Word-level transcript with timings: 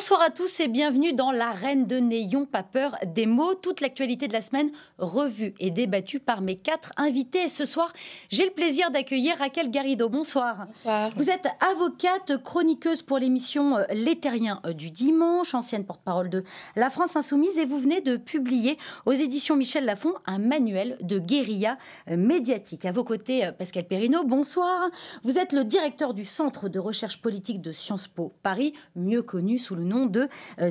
Bonsoir 0.00 0.22
à 0.22 0.30
tous 0.30 0.60
et 0.60 0.68
bienvenue 0.68 1.12
dans 1.12 1.30
l'arène 1.30 1.84
de 1.84 1.96
Néon, 1.98 2.46
pas 2.46 2.62
peur 2.62 2.96
des 3.04 3.26
mots. 3.26 3.54
Toute 3.54 3.82
l'actualité 3.82 4.28
de 4.28 4.32
la 4.32 4.40
semaine 4.40 4.70
revue 4.96 5.52
et 5.60 5.70
débattue 5.70 6.20
par 6.20 6.40
mes 6.40 6.56
quatre 6.56 6.90
invités. 6.96 7.42
Et 7.42 7.48
ce 7.48 7.66
soir, 7.66 7.92
j'ai 8.30 8.46
le 8.46 8.50
plaisir 8.50 8.90
d'accueillir 8.90 9.36
Raquel 9.36 9.70
Garrido. 9.70 10.08
Bonsoir. 10.08 10.64
Bonsoir. 10.66 11.10
Vous 11.16 11.28
êtes 11.28 11.46
avocate, 11.60 12.42
chroniqueuse 12.42 13.02
pour 13.02 13.18
l'émission 13.18 13.76
euh, 13.76 13.84
Les 13.92 14.18
Terriens 14.18 14.62
euh, 14.64 14.72
du 14.72 14.90
dimanche, 14.90 15.54
ancienne 15.54 15.84
porte-parole 15.84 16.30
de 16.30 16.44
La 16.76 16.88
France 16.88 17.16
Insoumise 17.16 17.58
et 17.58 17.66
vous 17.66 17.78
venez 17.78 18.00
de 18.00 18.16
publier 18.16 18.78
aux 19.04 19.12
éditions 19.12 19.54
Michel 19.54 19.84
Lafon 19.84 20.14
un 20.24 20.38
manuel 20.38 20.96
de 21.02 21.18
guérilla 21.18 21.76
euh, 22.08 22.16
médiatique. 22.16 22.86
À 22.86 22.92
vos 22.92 23.04
côtés, 23.04 23.50
Pascal 23.58 23.84
Perrineau, 23.84 24.24
bonsoir. 24.24 24.88
Vous 25.24 25.36
êtes 25.36 25.52
le 25.52 25.64
directeur 25.64 26.14
du 26.14 26.24
Centre 26.24 26.70
de 26.70 26.78
recherche 26.78 27.20
politique 27.20 27.60
de 27.60 27.72
Sciences 27.72 28.08
Po 28.08 28.32
Paris, 28.42 28.72
mieux 28.96 29.22
connu 29.22 29.58
sous 29.58 29.74
le 29.74 29.89
le 29.89 29.89
nom 29.90 30.06
de 30.06 30.28
euh, 30.60 30.70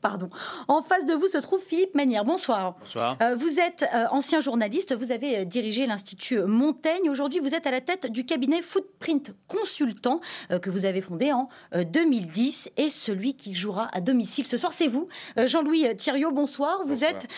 Pardon. 0.00 0.30
En 0.68 0.82
face 0.82 1.04
de 1.04 1.14
vous 1.14 1.26
se 1.26 1.38
trouve 1.38 1.62
Philippe 1.62 1.94
Manière. 1.94 2.24
Bonsoir. 2.24 2.76
Bonsoir. 2.80 3.16
Euh, 3.22 3.34
vous 3.34 3.58
êtes 3.58 3.84
euh, 3.94 4.06
ancien 4.10 4.40
journaliste, 4.40 4.94
vous 4.94 5.12
avez 5.12 5.44
dirigé 5.44 5.86
l'Institut 5.86 6.42
Montaigne. 6.42 7.08
Aujourd'hui, 7.08 7.40
vous 7.40 7.54
êtes 7.54 7.66
à 7.66 7.70
la 7.70 7.80
tête 7.80 8.10
du 8.10 8.24
cabinet 8.24 8.62
Footprint 8.62 9.32
Consultant 9.48 10.20
que 10.62 10.70
vous 10.70 10.84
avez 10.84 11.00
fondé 11.00 11.32
en 11.32 11.48
2010 11.74 12.70
et 12.76 12.88
celui 12.88 13.34
qui 13.34 13.54
jouera 13.54 13.88
à 13.92 14.00
domicile 14.00 14.44
ce 14.44 14.56
soir, 14.56 14.72
c'est 14.72 14.86
vous, 14.86 15.08
Jean-Louis 15.36 15.96
Thiriot. 15.96 16.32
Bonsoir. 16.32 16.80
Vous 16.84 17.04
êtes 17.04 17.28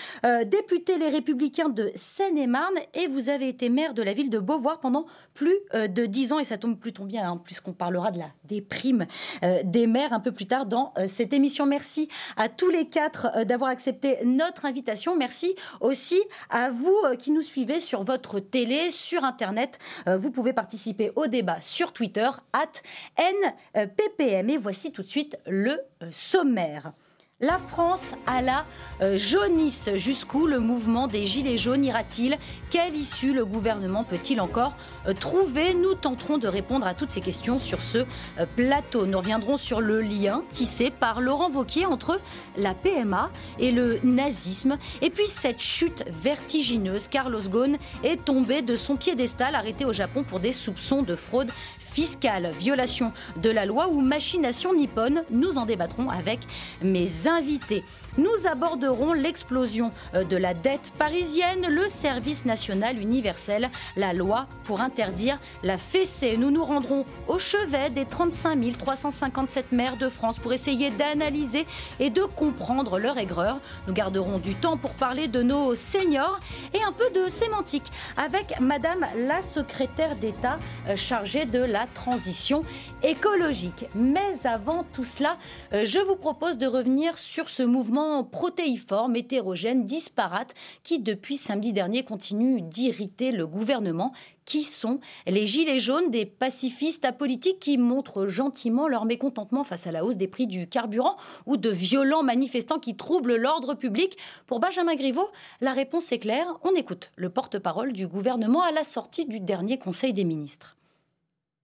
député 0.47 0.99
Les 0.99 1.09
Républicains 1.09 1.69
de 1.69 1.91
Seine-et-Marne 1.95 2.75
et 2.95 3.07
vous 3.07 3.29
avez 3.29 3.49
été 3.49 3.69
maire 3.69 3.95
de 3.95 4.03
la 4.03 4.13
ville 4.13 4.31
de 4.31 4.39
Beauvoir 4.39 4.81
pendant 4.81 5.07
plus 5.35 5.57
de 5.75 6.07
dix 6.07 6.33
ans 6.33 6.39
et 6.39 6.45
ça 6.45 6.59
tombe 6.59 6.79
plutôt 6.79 7.05
bien 7.05 7.31
hein, 7.31 7.41
puisqu'on 7.43 7.73
parlera 7.73 8.11
de 8.11 8.19
la 8.19 8.31
déprime 8.45 9.07
des 9.65 9.87
maires 9.87 10.13
un 10.13 10.21
peu 10.23 10.33
plus 10.33 10.47
tard 10.47 10.67
dans 10.67 10.95
euh, 10.97 11.07
cette 11.07 11.33
émission. 11.33 11.67
Merci 11.67 12.09
à 12.37 12.49
tous 12.49 12.71
les 12.71 12.89
quatre 12.89 13.29
euh, 13.37 13.45
d'avoir 13.45 13.71
accepté 13.71 14.19
notre 14.25 14.65
invitation. 14.65 15.17
Merci 15.17 15.55
aussi 15.81 16.23
à 16.49 16.71
vous 16.71 16.97
euh, 17.05 17.17
qui 17.17 17.33
nous 17.33 17.43
suivez 17.43 17.81
sur 17.81 18.05
votre 18.05 18.41
télé, 18.41 18.91
sur 18.91 19.25
Internet. 19.25 19.79
Vous 20.07 20.31
pouvez 20.31 20.53
participer 20.53 21.11
au 21.17 21.27
débat 21.27 21.61
sur 21.61 21.93
Twitter, 21.93 22.29
at 22.53 22.73
NPPM. 23.75 24.51
Et 24.51 24.57
voici 24.57 24.93
tout 24.93 25.03
de 25.03 25.09
suite 25.09 25.37
le 25.47 25.79
sommaire. 26.11 26.93
La 27.45 27.59
France 27.59 28.15
à 28.25 28.41
la 28.41 28.65
euh, 29.03 29.19
jaunisse. 29.19 29.91
Jusqu'où 29.97 30.47
le 30.47 30.61
mouvement 30.61 31.09
des 31.09 31.27
Gilets 31.27 31.59
jaunes 31.59 31.85
ira-t-il? 31.85 32.37
Quelle 32.71 32.95
issue 32.95 33.33
le 33.33 33.45
gouvernement 33.45 34.05
peut-il 34.05 34.41
encore 34.41 34.77
euh, 35.09 35.13
trouver? 35.13 35.75
Nous 35.75 35.97
tenterons 35.97 36.39
de 36.39 36.47
répondre 36.47 36.87
à 36.87 36.95
toutes 36.95 37.11
ces 37.11 37.21
questions 37.21 37.59
sur 37.59 37.83
ce 37.83 37.99
euh, 37.99 38.47
plateau. 38.55 39.07
Nous 39.07 39.19
reviendrons 39.19 39.57
sur 39.57 39.81
le 39.81 40.01
lien 40.01 40.45
tissé 40.53 40.93
par 40.93 41.21
Laurent 41.21 41.51
Vauquier 41.51 41.85
entre 41.85 42.21
la 42.57 42.75
PMA 42.75 43.29
et 43.59 43.73
le 43.73 43.99
nazisme. 44.05 44.79
Et 45.01 45.11
puis 45.11 45.27
cette 45.27 45.61
chute 45.61 46.05
vertigineuse. 46.23 47.09
Carlos 47.09 47.43
Ghosn 47.43 47.77
est 48.05 48.25
tombé 48.25 48.63
de 48.63 48.77
son 48.77 48.95
piédestal 48.95 49.57
arrêté 49.57 49.85
au 49.85 49.93
Japon 49.93 50.23
pour 50.23 50.39
des 50.39 50.53
soupçons 50.53 51.03
de 51.03 51.17
fraude 51.17 51.51
fiscale, 51.93 52.51
violation 52.59 53.13
de 53.37 53.51
la 53.51 53.67
loi 53.67 53.89
ou 53.89 54.01
machination 54.01 54.75
nippone. 54.75 55.25
Nous 55.31 55.59
en 55.59 55.67
débattrons 55.67 56.09
avec 56.09 56.41
mes 56.83 57.29
invités. 57.29 57.85
Nous 58.19 58.47
aborderons 58.51 59.13
l'explosion 59.13 59.91
euh, 60.15 60.25
de 60.25 60.37
la 60.37 60.55
dette 60.55 60.93
parisienne, 60.99 61.67
le 61.69 61.89
service 61.89 62.45
national 62.45 62.99
universel, 62.99 63.71
la 63.97 64.13
loi 64.13 64.47
pour 64.65 64.81
interdire 64.81 65.39
la 65.63 65.79
fessée. 65.79 66.37
Nous 66.37 66.51
nous 66.51 66.65
rendrons 66.65 67.05
au 67.29 67.39
chevet 67.39 67.91
des 67.91 68.05
35 68.05 68.77
357 68.79 69.73
maires 69.73 69.97
de 69.97 70.09
France 70.09 70.39
pour 70.39 70.53
essayer 70.53 70.91
d'analyser 70.91 71.67
et 72.01 72.11
de 72.11 72.23
comprendre 72.23 72.99
leur 72.99 73.19
aigreur. 73.19 73.59
Nous 73.87 73.95
garderons 73.95 74.39
du 74.39 74.55
temps 74.55 74.77
pour 74.77 74.93
parler 74.93 75.29
de 75.29 75.43
nos 75.43 75.75
seniors 75.75 76.39
et 76.75 76.83
un 76.83 76.93
peu 76.93 77.11
de 77.11 77.29
sémantique 77.29 77.91
avec 78.17 78.61
Madame 78.61 79.05
la 79.17 79.43
secrétaire 79.43 80.17
d'État 80.17 80.59
euh, 80.89 80.97
chargée 80.97 81.47
de 81.47 81.61
la 81.61 81.82
transition 81.87 82.63
écologique. 83.03 83.87
Mais 83.95 84.47
avant 84.47 84.85
tout 84.93 85.05
cela, 85.05 85.39
euh, 85.73 85.85
je 85.85 85.99
vous 85.99 86.17
propose 86.17 86.59
de 86.59 86.67
revenir 86.67 87.19
sur 87.19 87.49
ce 87.49 87.63
mouvement 87.63 88.25
protéiforme, 88.25 89.17
hétérogène, 89.17 89.85
disparate, 89.85 90.55
qui 90.83 90.99
depuis 90.99 91.37
samedi 91.37 91.73
dernier 91.73 92.05
continue 92.05 92.61
d'irriter 92.61 93.33
le 93.33 93.47
gouvernement. 93.47 94.13
Qui 94.45 94.65
sont 94.65 94.99
les 95.29 95.47
gilets 95.47 95.79
jaunes 95.79 96.11
des 96.11 96.27
pacifistes 96.27 97.05
apolitiques 97.05 97.61
qui 97.61 97.79
montrent 97.79 98.27
gentiment 98.27 98.89
leur 98.89 99.05
mécontentement 99.05 99.63
face 99.63 99.87
à 99.87 99.93
la 99.93 100.05
hausse 100.05 100.17
des 100.17 100.27
prix 100.27 100.49
du 100.49 100.67
carburant 100.67 101.17
ou 101.47 101.57
de 101.57 101.71
violents 101.71 102.25
manifestants 102.25 102.81
qui 102.81 102.97
troublent 102.97 103.37
l'ordre 103.37 103.75
public? 103.75 104.19
Pour 104.49 104.59
Benjamin 104.59 104.97
Griveaux, 104.97 105.31
la 105.61 105.73
réponse 105.73 106.11
est 106.11 106.19
claire. 106.19 106.59
On 106.65 106.75
écoute 106.75 107.13
le 107.15 107.31
porte-parole 107.31 107.93
du 107.93 108.09
gouvernement 108.09 108.63
à 108.63 108.73
la 108.73 108.83
sortie 108.83 109.27
du 109.27 109.39
dernier 109.39 109.79
Conseil 109.79 110.13
des 110.13 110.25
ministres. 110.25 110.77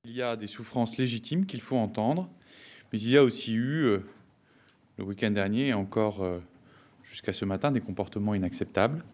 Il 0.09 0.17
y 0.17 0.23
a 0.23 0.37
des 0.37 0.47
souffrances 0.47 0.97
légitimes 0.97 1.45
qu'il 1.45 1.61
faut 1.61 1.77
entendre, 1.77 2.31
mais 2.91 2.99
il 2.99 3.11
y 3.11 3.19
a 3.19 3.23
aussi 3.23 3.53
eu, 3.53 3.85
euh, 3.85 3.99
le 4.97 5.05
week-end 5.05 5.31
dernier 5.31 5.69
et 5.69 5.75
encore 5.75 6.23
euh, 6.23 6.39
jusqu'à 7.03 7.35
ce 7.35 7.45
matin, 7.45 7.71
des 7.71 7.83
comportements 7.83 8.35
inacceptables. 8.35 9.05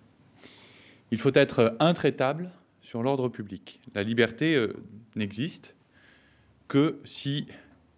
Il 1.10 1.18
faut 1.18 1.34
être 1.34 1.76
intraitable 1.80 2.48
sur 2.80 3.02
l'ordre 3.02 3.28
public. 3.28 3.80
La 3.96 4.04
liberté 4.04 4.54
euh, 4.54 4.72
n'existe 5.16 5.74
que 6.68 7.00
si 7.02 7.48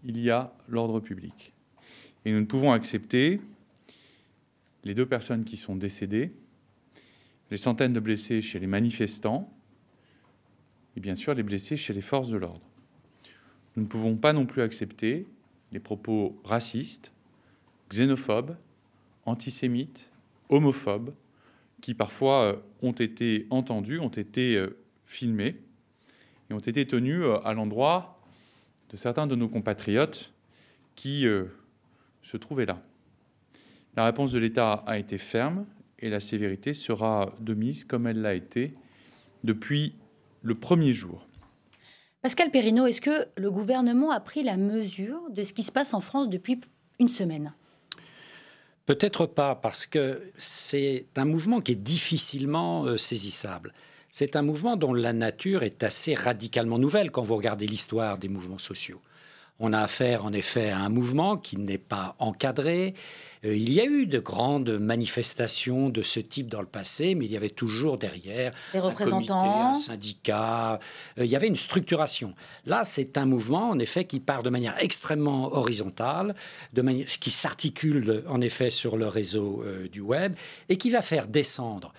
il 0.02 0.18
y 0.18 0.30
a 0.30 0.54
l'ordre 0.66 1.00
public. 1.00 1.52
Et 2.24 2.32
nous 2.32 2.40
ne 2.40 2.46
pouvons 2.46 2.72
accepter 2.72 3.42
les 4.84 4.94
deux 4.94 5.06
personnes 5.06 5.44
qui 5.44 5.58
sont 5.58 5.76
décédées, 5.76 6.32
les 7.50 7.58
centaines 7.58 7.92
de 7.92 8.00
blessés 8.00 8.40
chez 8.40 8.58
les 8.58 8.66
manifestants 8.66 9.52
et 10.96 11.00
bien 11.00 11.14
sûr 11.14 11.34
les 11.34 11.42
blessés 11.42 11.76
chez 11.76 11.92
les 11.92 12.00
forces 12.00 12.30
de 12.30 12.38
l'ordre. 12.38 12.62
Nous 13.76 13.82
ne 13.82 13.88
pouvons 13.88 14.16
pas 14.16 14.32
non 14.32 14.46
plus 14.46 14.62
accepter 14.62 15.26
les 15.72 15.80
propos 15.80 16.40
racistes, 16.44 17.12
xénophobes, 17.90 18.56
antisémites, 19.26 20.10
homophobes, 20.48 21.12
qui 21.80 21.94
parfois 21.94 22.42
euh, 22.42 22.56
ont 22.82 22.92
été 22.92 23.46
entendus, 23.50 23.98
ont 23.98 24.08
été 24.08 24.56
euh, 24.56 24.78
filmés 25.04 25.56
et 26.48 26.54
ont 26.54 26.58
été 26.58 26.86
tenus 26.86 27.22
euh, 27.22 27.38
à 27.44 27.52
l'endroit 27.52 28.20
de 28.90 28.96
certains 28.96 29.26
de 29.26 29.34
nos 29.34 29.48
compatriotes 29.48 30.32
qui 30.94 31.26
se 32.22 32.36
trouvaient 32.36 32.66
là. 32.66 32.80
La 33.96 34.04
réponse 34.04 34.30
de 34.30 34.38
l'État 34.38 34.84
a 34.86 34.96
été 34.96 35.18
ferme 35.18 35.66
et 35.98 36.08
la 36.08 36.20
sévérité 36.20 36.72
sera 36.72 37.34
de 37.40 37.52
mise 37.52 37.84
comme 37.84 38.06
elle 38.06 38.22
l'a 38.22 38.34
été 38.34 38.72
depuis 39.42 39.94
le 40.42 40.54
premier 40.54 40.92
jour. 40.92 41.26
Pascal 42.26 42.50
Perrineau, 42.50 42.88
est-ce 42.88 43.00
que 43.00 43.28
le 43.36 43.52
gouvernement 43.52 44.10
a 44.10 44.18
pris 44.18 44.42
la 44.42 44.56
mesure 44.56 45.20
de 45.30 45.44
ce 45.44 45.52
qui 45.52 45.62
se 45.62 45.70
passe 45.70 45.94
en 45.94 46.00
France 46.00 46.28
depuis 46.28 46.60
une 46.98 47.08
semaine? 47.08 47.54
Peut-être 48.84 49.26
pas, 49.26 49.54
parce 49.54 49.86
que 49.86 50.32
c'est 50.36 51.06
un 51.14 51.24
mouvement 51.24 51.60
qui 51.60 51.70
est 51.70 51.76
difficilement 51.76 52.84
euh, 52.84 52.96
saisissable. 52.96 53.72
C'est 54.10 54.34
un 54.34 54.42
mouvement 54.42 54.76
dont 54.76 54.92
la 54.92 55.12
nature 55.12 55.62
est 55.62 55.84
assez 55.84 56.14
radicalement 56.14 56.80
nouvelle 56.80 57.12
quand 57.12 57.22
vous 57.22 57.36
regardez 57.36 57.68
l'histoire 57.68 58.18
des 58.18 58.28
mouvements 58.28 58.58
sociaux. 58.58 59.00
On 59.60 59.72
a 59.72 59.80
affaire 59.80 60.24
en 60.24 60.32
effet 60.32 60.70
à 60.70 60.80
un 60.80 60.88
mouvement 60.88 61.36
qui 61.36 61.56
n'est 61.58 61.78
pas 61.78 62.16
encadré. 62.18 62.94
Euh, 63.44 63.54
il 63.54 63.72
y 63.72 63.80
a 63.80 63.84
eu 63.84 64.06
de 64.06 64.18
grandes 64.18 64.78
manifestations 64.78 65.88
de 65.88 66.02
ce 66.02 66.20
type 66.20 66.48
dans 66.48 66.60
le 66.60 66.66
passé, 66.66 67.14
mais 67.14 67.26
il 67.26 67.32
y 67.32 67.36
avait 67.36 67.50
toujours 67.50 67.98
derrière 67.98 68.52
des 68.72 68.78
représentants, 68.78 69.70
un, 69.70 69.74
syndicat. 69.74 70.80
Euh, 71.18 71.24
il 71.24 71.30
y 71.30 71.36
avait 71.36 71.48
une 71.48 71.56
structuration. 71.56 72.34
Là, 72.64 72.84
c'est 72.84 73.18
un 73.18 73.26
mouvement 73.26 73.70
en 73.70 73.78
effet 73.78 74.04
qui 74.04 74.20
part 74.20 74.42
de 74.42 74.50
manière 74.50 74.74
extrêmement 74.78 75.54
horizontale, 75.54 76.34
de 76.72 76.82
manière 76.82 77.06
qui 77.06 77.30
s'articule 77.30 78.24
en 78.28 78.40
effet 78.40 78.70
sur 78.70 78.96
le 78.96 79.06
réseau 79.06 79.62
euh, 79.64 79.88
du 79.88 80.00
web 80.00 80.34
et 80.68 80.76
qui 80.76 80.90
va 80.90 81.02
faire 81.02 81.26
descendre 81.26 81.92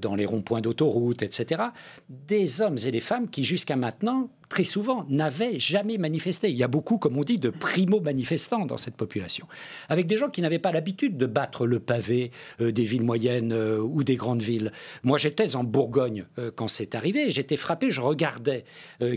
dans 0.00 0.16
les 0.16 0.26
ronds-points 0.26 0.60
d'autoroute, 0.60 1.22
etc., 1.22 1.62
des 2.08 2.60
hommes 2.60 2.78
et 2.84 2.90
des 2.90 2.98
femmes 2.98 3.30
qui 3.30 3.44
jusqu'à 3.44 3.76
maintenant 3.76 4.28
très 4.50 4.64
souvent, 4.64 5.06
n'avaient 5.08 5.58
jamais 5.58 5.96
manifesté. 5.96 6.50
Il 6.50 6.56
y 6.56 6.64
a 6.64 6.68
beaucoup, 6.68 6.98
comme 6.98 7.16
on 7.16 7.22
dit, 7.22 7.38
de 7.38 7.50
primo-manifestants 7.50 8.66
dans 8.66 8.76
cette 8.76 8.96
population, 8.96 9.46
avec 9.88 10.06
des 10.08 10.16
gens 10.16 10.28
qui 10.28 10.42
n'avaient 10.42 10.58
pas 10.58 10.69
l'habitude 10.72 11.16
de 11.16 11.26
battre 11.26 11.66
le 11.66 11.80
pavé 11.80 12.30
euh, 12.60 12.72
des 12.72 12.84
villes 12.84 13.02
moyennes 13.02 13.52
euh, 13.52 13.80
ou 13.80 14.04
des 14.04 14.16
grandes 14.16 14.42
villes. 14.42 14.72
Moi, 15.02 15.18
j'étais 15.18 15.56
en 15.56 15.64
Bourgogne 15.64 16.26
euh, 16.38 16.50
quand 16.54 16.68
c'est 16.68 16.94
arrivé, 16.94 17.30
j'étais 17.30 17.56
frappé, 17.56 17.90
je 17.90 18.00
regardais 18.00 18.64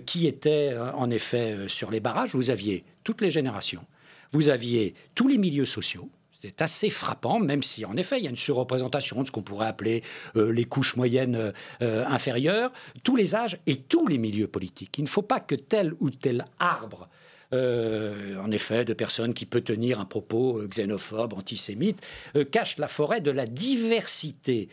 qui 0.05 0.27
était 0.27 0.75
en 0.95 1.09
effet 1.09 1.67
sur 1.67 1.91
les 1.91 1.99
barrages. 1.99 2.35
Vous 2.35 2.51
aviez 2.51 2.83
toutes 3.03 3.21
les 3.21 3.31
générations, 3.31 3.85
vous 4.31 4.49
aviez 4.49 4.93
tous 5.15 5.27
les 5.27 5.37
milieux 5.37 5.65
sociaux, 5.65 6.09
c'est 6.41 6.61
assez 6.61 6.89
frappant, 6.89 7.39
même 7.39 7.63
si 7.63 7.85
en 7.85 7.95
effet 7.97 8.19
il 8.19 8.23
y 8.23 8.27
a 8.27 8.29
une 8.29 8.35
surreprésentation 8.35 9.21
de 9.21 9.27
ce 9.27 9.31
qu'on 9.31 9.41
pourrait 9.41 9.67
appeler 9.67 10.03
les 10.35 10.65
couches 10.65 10.95
moyennes 10.95 11.53
inférieures, 11.81 12.71
tous 13.03 13.15
les 13.15 13.35
âges 13.35 13.59
et 13.65 13.77
tous 13.77 14.07
les 14.07 14.17
milieux 14.17 14.47
politiques. 14.47 14.97
Il 14.97 15.03
ne 15.03 15.09
faut 15.09 15.21
pas 15.21 15.39
que 15.39 15.55
tel 15.55 15.93
ou 15.99 16.09
tel 16.09 16.45
arbre 16.59 17.09
euh, 17.51 18.37
en 18.43 18.51
effet, 18.51 18.85
de 18.85 18.93
personnes 18.93 19.33
qui 19.33 19.45
peuvent 19.45 19.63
tenir 19.63 19.99
un 19.99 20.05
propos 20.05 20.59
euh, 20.59 20.67
xénophobe, 20.67 21.33
antisémite, 21.33 21.99
euh, 22.35 22.45
cache 22.45 22.77
la 22.77 22.87
forêt 22.87 23.21
de 23.21 23.31
la 23.31 23.45
diversité 23.45 24.69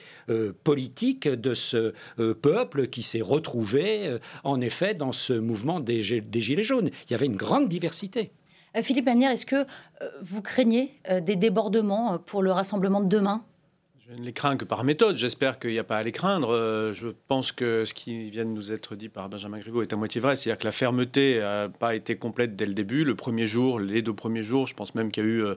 politique 0.65 1.29
de 1.29 1.55
ce 1.55 1.95
peuple 2.43 2.87
qui 2.87 3.03
s'est 3.03 3.21
retrouvé, 3.21 4.19
en 4.45 4.61
effet, 4.61 4.95
dans 4.95 5.13
ce 5.13 5.33
mouvement 5.33 5.81
des, 5.81 6.01
Gilets 6.01 6.63
jaunes. 6.63 6.91
Il 7.07 7.11
y 7.11 7.15
avait 7.15 7.27
une 7.27 7.37
grande 7.37 7.69
diversité. 7.69 8.31
Philippe 8.83 9.07
Manière, 9.07 9.31
est-ce 9.33 9.47
que 9.47 9.67
vous 10.23 10.43
craignez 10.43 10.95
des 11.23 11.37
débordements 11.37 12.19
pour 12.19 12.43
le 12.43 12.53
rassemblement 12.53 13.01
de 13.01 13.09
demain? 13.09 13.45
Je 14.11 14.17
ne 14.17 14.25
les 14.25 14.33
crains 14.33 14.57
que 14.57 14.65
par 14.65 14.83
méthode. 14.85 15.17
J'espère 15.17 15.59
qu'il 15.59 15.71
n'y 15.71 15.79
a 15.79 15.85
pas 15.85 15.99
à 15.99 16.03
les 16.03 16.13
craindre. 16.13 16.51
Euh, 16.51 16.93
je 16.93 17.09
pense 17.29 17.53
que 17.53 17.85
ce 17.85 17.95
qui 17.95 18.31
vient 18.31 18.45
de 18.45 18.51
nous 18.51 18.73
être 18.73 18.97
dit 18.97 19.09
par 19.09 19.29
Benjamin 19.29 19.59
Griveaux 19.59 19.83
est 19.83 19.93
à 19.93 19.97
moitié 19.97 20.21
vrai. 20.21 20.37
C'est-à-dire 20.37 20.59
que 20.59 20.65
la 20.65 20.73
fermeté 20.73 21.39
n'a 21.39 21.69
pas 21.69 21.95
été 21.95 22.17
complète 22.17 22.57
dès 22.57 22.67
le 22.67 22.75
début. 22.75 23.05
Le 23.05 23.15
premier 23.15 23.47
jour, 23.47 23.79
les 23.79 24.03
deux 24.03 24.15
premiers 24.15 24.43
jours, 24.43 24.67
je 24.67 24.75
pense 24.75 24.95
même 24.95 25.13
qu'il 25.13 25.25
y 25.25 25.27
a 25.27 25.31
eu 25.31 25.45
euh, 25.45 25.55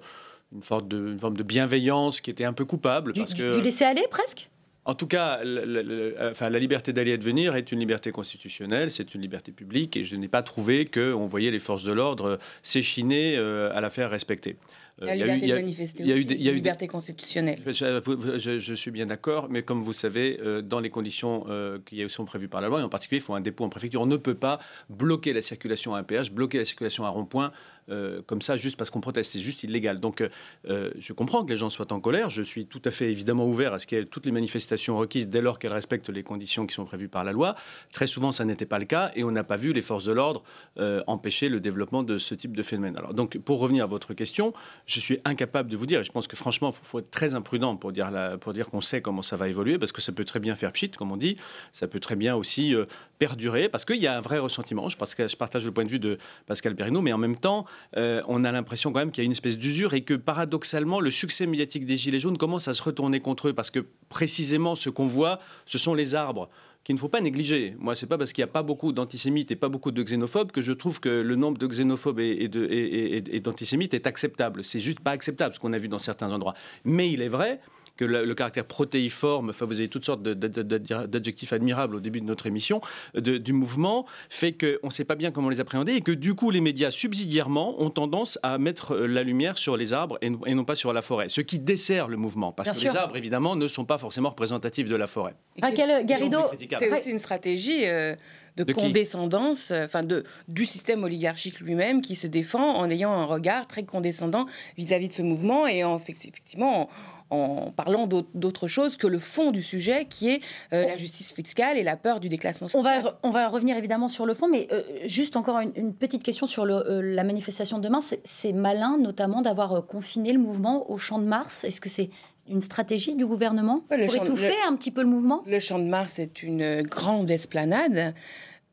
une, 0.54 0.62
forme 0.62 0.88
de, 0.88 1.18
forme 1.18 1.38
de 1.38 1.44
bienveillance 1.44 2.22
qui 2.22 2.30
était 2.30 2.46
un 2.46 2.54
peu 2.54 2.66
coupable. 2.66 3.14
Parce 3.14 3.34
du, 3.34 3.42
que... 3.42 3.56
du 3.56 3.62
laisser 3.64 3.86
aller 3.86 4.06
presque? 4.12 4.50
En 4.86 4.96
tout 4.96 5.08
cas, 5.08 5.40
la, 5.46 6.30
enfin, 6.30 6.50
la 6.50 6.60
liberté 6.60 6.92
d'aller 6.92 7.12
et 7.12 7.18
de 7.18 7.24
venir 7.24 7.56
est 7.56 7.72
une 7.72 7.80
liberté 7.80 8.12
constitutionnelle, 8.12 8.92
c'est 8.92 9.16
une 9.16 9.22
liberté 9.22 9.54
publique, 9.54 9.96
et 9.96 10.04
je 10.04 10.18
n'ai 10.18 10.28
pas 10.28 10.44
trouvé 10.44 10.86
qu'on 10.86 11.26
voyait 11.26 11.52
les 11.52 11.60
forces 11.60 11.86
de 11.86 11.94
l'ordre 11.94 12.38
s'échiner 12.64 13.38
euh, 13.38 13.72
à 13.74 13.80
la 13.80 13.90
faire 13.90 14.10
respecter. 14.10 14.58
Euh, 15.02 15.08
la 15.08 15.16
liberté 15.16 15.48
de 15.48 15.54
manifester 15.56 16.04
aussi, 16.04 16.12
il 16.12 16.42
y 16.42 16.50
a 16.50 16.52
eu 16.52 16.56
liberté 16.56 16.88
constitutionnelle. 16.88 17.60
Je, 17.66 18.74
suis 18.76 18.92
bien 18.92 19.08
d'accord, 19.08 19.48
mais 19.50 19.64
comme 19.64 19.82
vous 19.82 19.94
savez, 19.94 20.40
euh, 20.42 20.62
dans 20.62 20.80
les 20.80 20.92
conditions 20.92 21.46
euh, 21.50 21.80
qui 21.84 22.08
sont 22.10 22.26
prévues 22.26 22.48
par 22.48 22.62
la 22.62 22.68
loi, 22.68 22.80
et 22.80 22.84
en 22.84 22.90
particulier, 22.90 23.20
il 23.20 23.24
faut 23.24 23.34
un 23.34 23.42
dépôt 23.42 23.64
en 23.64 23.70
préfecture. 23.70 24.02
On 24.02 24.06
ne 24.06 24.18
peut 24.18 24.36
pas 24.36 24.60
bloquer 24.90 25.34
la 25.34 25.42
circulation 25.42 25.96
à 25.96 26.00
un 26.00 26.04
péage, 26.04 26.32
bloquer 26.32 26.60
la 26.60 26.66
circulation 26.66 27.06
à 27.06 27.10
rond-point 27.10 27.52
euh, 27.90 28.22
comme 28.26 28.42
ça 28.42 28.58
juste 28.58 28.78
parce 28.78 28.90
qu'on 28.90 29.02
proteste. 29.02 29.32
C'est 29.32 29.40
juste 29.40 29.64
illégal. 29.64 30.00
Donc 30.00 30.22
euh, 30.70 30.92
je 30.98 31.14
comprends 31.14 31.44
que 31.44 31.50
les 31.50 31.58
gens 31.58 31.70
soient 31.70 31.92
en 31.92 32.00
colère. 32.00 32.30
Je 32.30 32.42
suis 32.42 32.66
tout 32.66 32.82
à 32.86 32.92
fait 32.92 33.12
évidemment 33.12 33.46
ouvert 33.46 33.74
à 33.74 33.80
ce 33.80 33.88
qu'il 33.88 33.98
y 33.98 34.02
ait 34.02 34.06
toutes 34.06 34.26
les 34.26 34.32
manifestations 34.32 34.98
requises 34.98 35.28
dès 35.28 35.42
lors 35.42 35.60
qu'elles 35.60 35.74
respectent 35.74 36.10
les 36.10 36.24
conditions 36.24 36.66
qui 36.66 36.76
sont 36.76 36.86
prévues 36.86 37.10
par 37.10 37.24
la 37.24 37.32
loi. 37.32 37.56
Très 37.92 38.08
souvent, 38.08 38.32
ça 38.32 38.46
n'était 38.46 38.66
pas 38.66 38.80
le 38.80 38.86
cas 38.86 39.12
et 39.16 39.24
on 39.24 39.32
n'a 39.32 39.44
pas 39.44 39.58
vu 39.58 39.74
les 39.74 39.82
forces 39.82 40.06
de 40.06 40.12
l'ordre 40.12 40.44
euh, 40.80 41.04
empêcher 41.08 41.50
le 41.50 41.60
développement 41.60 42.04
de 42.04 42.18
ce 42.18 42.36
type 42.36 42.56
de 42.56 42.64
phénomène. 42.64 42.98
Alors 42.98 43.14
donc 43.14 43.38
pour 43.38 43.60
revenir 43.60 43.84
à 43.84 43.88
votre 43.88 44.14
question, 44.14 44.54
je 44.86 45.00
suis 45.00 45.20
incapable 45.26 45.70
de 45.70 45.78
vous 45.78 45.86
dire, 45.86 46.02
et 46.02 46.04
je 46.04 46.12
pense 46.12 46.28
que 46.28 46.36
franchement, 46.36 46.70
il 46.70 46.86
faut, 46.86 47.00
être 47.00 47.12
très 47.12 47.36
imprudent 47.36 47.76
pour 47.76 47.92
dire, 47.92 48.12
pour 48.40 48.54
dire 48.54 48.70
qu'on 48.70 48.82
sait 48.82 49.02
comment 49.02 49.22
ça 49.22 49.36
va 49.36 49.48
évoluer, 49.48 49.78
parce 49.78 49.92
que 49.92 50.02
ça 50.02 50.12
peut 50.12 50.26
très 50.26 50.40
bien 50.40 50.56
faire 50.56 50.72
pchit, 50.72 50.92
comme 50.92 51.12
on 51.12 51.18
dit, 51.18 51.38
ça 51.72 51.88
peut 51.88 52.00
très 52.00 52.16
bien 52.16 52.36
aussi 52.36 52.74
perdurer, 53.20 53.70
parce 53.70 53.86
qu'il 53.86 54.02
y 54.02 54.08
a 54.08 54.18
un 54.18 54.22
vrai 54.22 54.40
ressentiment. 54.40 54.90
Je, 54.90 54.98
pense 54.98 55.16
que 55.16 55.28
je 55.28 55.36
partage 55.36 55.66
le 55.66 55.72
point 55.72 55.86
de 55.86 55.90
vue 55.90 56.00
de 56.00 56.18
Pascal 56.46 56.76
Perrineau, 56.76 57.02
mais 57.02 57.14
en 57.14 57.18
même 57.18 57.38
temps, 57.38 57.66
euh, 57.98 58.22
on 58.28 58.44
a 58.44 58.52
l'impression 58.52 58.92
quand 58.92 59.00
même 59.00 59.12
qu'il 59.12 59.24
y 59.24 59.26
a 59.26 59.28
une 59.28 59.32
espèce 59.32 59.58
d'usure 59.58 59.94
et 59.94 60.02
que 60.02 60.14
paradoxalement, 60.14 61.00
le 61.00 61.12
succès 61.12 61.46
médiatique 61.46 61.86
des 61.86 61.98
Gilets 61.98 62.20
jaunes 62.20 62.38
commence 62.38 62.68
à 62.68 62.74
se 62.74 62.82
retourner 62.82 63.20
contre 63.20 63.50
eux 63.50 63.54
parce 63.54 63.72
que 63.72 63.86
précisément 64.10 64.76
ce 64.76 64.90
qu'on 64.90 65.08
voit, 65.08 65.40
ce 65.66 65.78
sont 65.78 65.94
les 65.94 66.16
arbres 66.16 66.50
qu'il 66.84 66.96
ne 66.96 67.00
faut 67.00 67.10
pas 67.10 67.22
négliger. 67.22 67.76
Moi, 67.80 67.96
c'est 67.96 68.08
pas 68.08 68.18
parce 68.18 68.34
qu'il 68.34 68.44
n'y 68.44 68.50
a 68.50 68.52
pas 68.52 68.64
beaucoup 68.64 68.92
d'antisémites 68.92 69.52
et 69.52 69.56
pas 69.56 69.70
beaucoup 69.70 69.92
de 69.92 70.04
xénophobes 70.04 70.52
que 70.52 70.62
je 70.62 70.74
trouve 70.74 71.00
que 71.00 71.10
le 71.10 71.36
nombre 71.36 71.58
de 71.58 71.68
xénophobes 71.68 72.20
et, 72.20 73.40
d'antisémites 73.40 73.94
est 73.94 74.06
acceptable. 74.06 74.64
C'est 74.64 74.82
juste 74.82 75.00
pas 75.00 75.12
acceptable 75.12 75.56
ce 75.56 75.60
qu'on 75.60 75.74
a 75.74 75.78
vu 75.78 75.88
dans 75.88 76.00
certains 76.00 76.32
endroits. 76.32 76.56
Mais 76.84 77.10
il 77.10 77.22
est 77.22 77.30
vrai 77.30 77.62
que 77.98 78.06
le, 78.06 78.34
caractère 78.34 78.66
protéiforme, 78.66 79.50
enfin 79.50 79.66
vous 79.66 79.80
avez 79.80 79.88
toutes 79.88 80.06
sortes 80.06 80.24
d'adjectifs 80.24 81.54
admirables 81.54 81.96
au 81.96 82.00
début 82.00 82.22
de 82.22 82.26
notre 82.26 82.48
émission, 82.48 82.82
du 83.16 83.54
mouvement, 83.54 84.06
fait 84.30 84.54
qu'on 84.54 84.88
ne 84.88 84.92
sait 84.92 85.06
pas 85.06 85.16
bien 85.16 85.32
comment 85.32 85.50
les 85.50 85.60
appréhender 85.60 85.94
et 85.94 86.02
que 86.02 86.12
du 86.12 86.34
coup 86.34 86.50
les 86.50 86.62
médias 86.62 86.92
subsidiairement 86.92 87.82
ont 87.82 87.90
tendance 87.90 88.40
à 88.44 88.58
mettre 88.58 88.94
euh, 88.96 89.08
la 89.08 89.24
lumière 89.24 89.58
sur 89.58 89.78
les 89.78 89.94
arbres 89.94 90.18
et, 90.22 90.30
non 90.30 90.66
pas 90.66 90.76
sur 90.76 90.94
la 90.94 91.02
forêt, 91.02 91.30
ce 91.30 91.42
qui 91.42 91.60
dessert 91.60 92.08
le 92.08 92.18
mouvement, 92.18 92.52
parce 92.52 92.72
que 92.72 92.84
les 92.84 92.96
arbres 92.96 93.18
évidemment 93.18 93.56
ne 93.56 93.68
sont 93.68 93.86
pas 93.86 93.98
forcément 93.98 94.30
représentatifs 94.30 94.90
de 94.90 94.96
la 94.96 95.08
forêt. 95.08 95.36
Raquel 95.62 96.06
Garrido, 96.06 96.40
c'est 96.78 96.92
aussi 96.92 97.10
une 97.10 97.20
stratégie. 97.20 97.88
Euh, 97.88 98.16
de, 98.56 98.74
condescendance, 98.74 99.72
euh, 99.72 99.86
enfin 99.86 100.04
de 100.04 100.24
du 100.48 100.66
système 100.66 101.04
oligarchique 101.04 101.60
lui-même 101.60 102.02
qui 102.02 102.16
se 102.16 102.28
défend 102.28 102.76
en 102.76 102.90
ayant 102.90 103.12
un 103.12 103.26
regard 103.26 103.68
très 103.68 103.84
condescendant 103.84 104.46
vis-à-vis 104.78 105.10
de 105.10 105.14
ce 105.14 105.22
mouvement 105.22 105.68
et 105.68 105.84
en, 105.84 105.98
effectivement 105.98 106.90
en 107.34 107.72
parlant 107.72 108.08
d'autre 108.08 108.68
chose 108.68 108.98
que 108.98 109.08
le 109.08 109.20
fond 109.20 109.52
du 109.52 109.64
sujet, 109.64 110.06
qui 110.06 110.30
est 110.30 110.42
euh, 110.72 110.86
la 110.86 110.98
justice 110.98 111.34
fiscale 111.34 111.78
et 111.78 111.84
la 111.84 111.98
peur 111.98 112.20
du 112.20 112.30
déclassement 112.30 112.68
social. 112.68 113.00
On 113.00 113.02
va, 113.02 113.20
on 113.24 113.30
va 113.32 113.48
revenir 113.48 113.76
évidemment 113.76 114.08
sur 114.08 114.26
le 114.26 114.34
fond, 114.34 114.48
mais 114.48 114.68
euh, 114.72 114.84
juste 115.06 115.36
encore 115.36 115.60
une, 115.60 115.94
petite 115.94 116.24
question 116.24 116.48
sur 116.48 116.66
le, 116.66 116.76
euh, 116.76 117.02
la 117.02 117.24
manifestation 117.24 117.80
de 117.80 117.84
demain. 117.84 118.00
C'est 118.24 118.54
malin, 118.54 118.98
notamment, 119.00 119.42
d'avoir 119.42 119.86
confiné 119.86 120.32
le 120.32 120.40
mouvement 120.40 120.90
au 120.92 120.98
Champ 120.98 121.20
de 121.20 121.26
Mars? 121.26 121.64
Est-ce 121.64 121.82
que 121.82 121.90
c'est 121.90 122.10
une 122.50 122.62
stratégie 122.62 123.16
du 123.16 123.26
gouvernement 123.26 123.82
pour 123.88 123.98
étouffer 123.98 124.54
un 124.68 124.76
petit 124.76 124.92
peu 124.92 125.02
le 125.02 125.08
mouvement? 125.08 125.44
Le 125.48 125.60
Champ 125.60 125.80
de 125.80 125.86
Mars 125.86 126.20
est 126.20 126.44
une 126.44 126.82
grande 126.84 127.32
esplanade. 127.32 128.14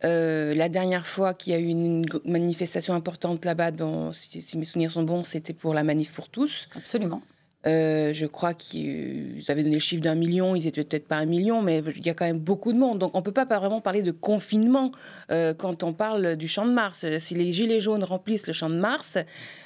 la 0.02 0.68
dernière 0.68 1.06
fois 1.06 1.34
qu'il 1.34 1.52
y 1.52 1.56
a 1.56 1.58
eu 1.58 1.66
une 1.66 2.04
manifestation 2.24 2.94
importante 2.94 3.44
là-bas, 3.44 3.70
si, 4.12 4.42
si, 4.42 4.58
mes 4.58 4.64
souvenirs 4.64 4.90
sont 4.90 5.02
bons, 5.02 5.24
c'était 5.24 5.52
pour 5.52 5.74
la 5.74 5.84
manif 5.84 6.12
pour 6.12 6.28
tous. 6.28 6.68
Absolument. 6.74 7.22
Euh, 7.66 8.14
je 8.14 8.24
crois 8.24 8.54
qu'ils 8.54 9.44
avaient 9.48 9.62
donné 9.62 9.76
le 9.76 9.80
chiffre 9.80 10.02
d'un 10.02 10.14
million, 10.14 10.56
ils 10.56 10.66
étaient 10.66 10.82
peut-être 10.82 11.06
pas 11.06 11.16
un 11.16 11.26
million, 11.26 11.60
mais 11.60 11.82
il 11.94 12.06
y 12.06 12.08
a 12.08 12.14
quand 12.14 12.24
même 12.24 12.38
beaucoup 12.38 12.72
de 12.72 12.78
monde. 12.78 12.98
Donc 12.98 13.10
on 13.14 13.18
ne 13.18 13.22
peut 13.22 13.32
pas 13.32 13.44
vraiment 13.44 13.82
parler 13.82 14.02
de 14.02 14.12
confinement 14.12 14.92
euh, 15.30 15.52
quand 15.52 15.82
on 15.82 15.92
parle 15.92 16.36
du 16.36 16.48
Champ 16.48 16.64
de 16.64 16.72
Mars. 16.72 17.04
Si 17.18 17.34
les 17.34 17.52
Gilets 17.52 17.80
jaunes 17.80 18.04
remplissent 18.04 18.46
le 18.46 18.54
Champ 18.54 18.70
de 18.70 18.76
Mars, 18.76 19.18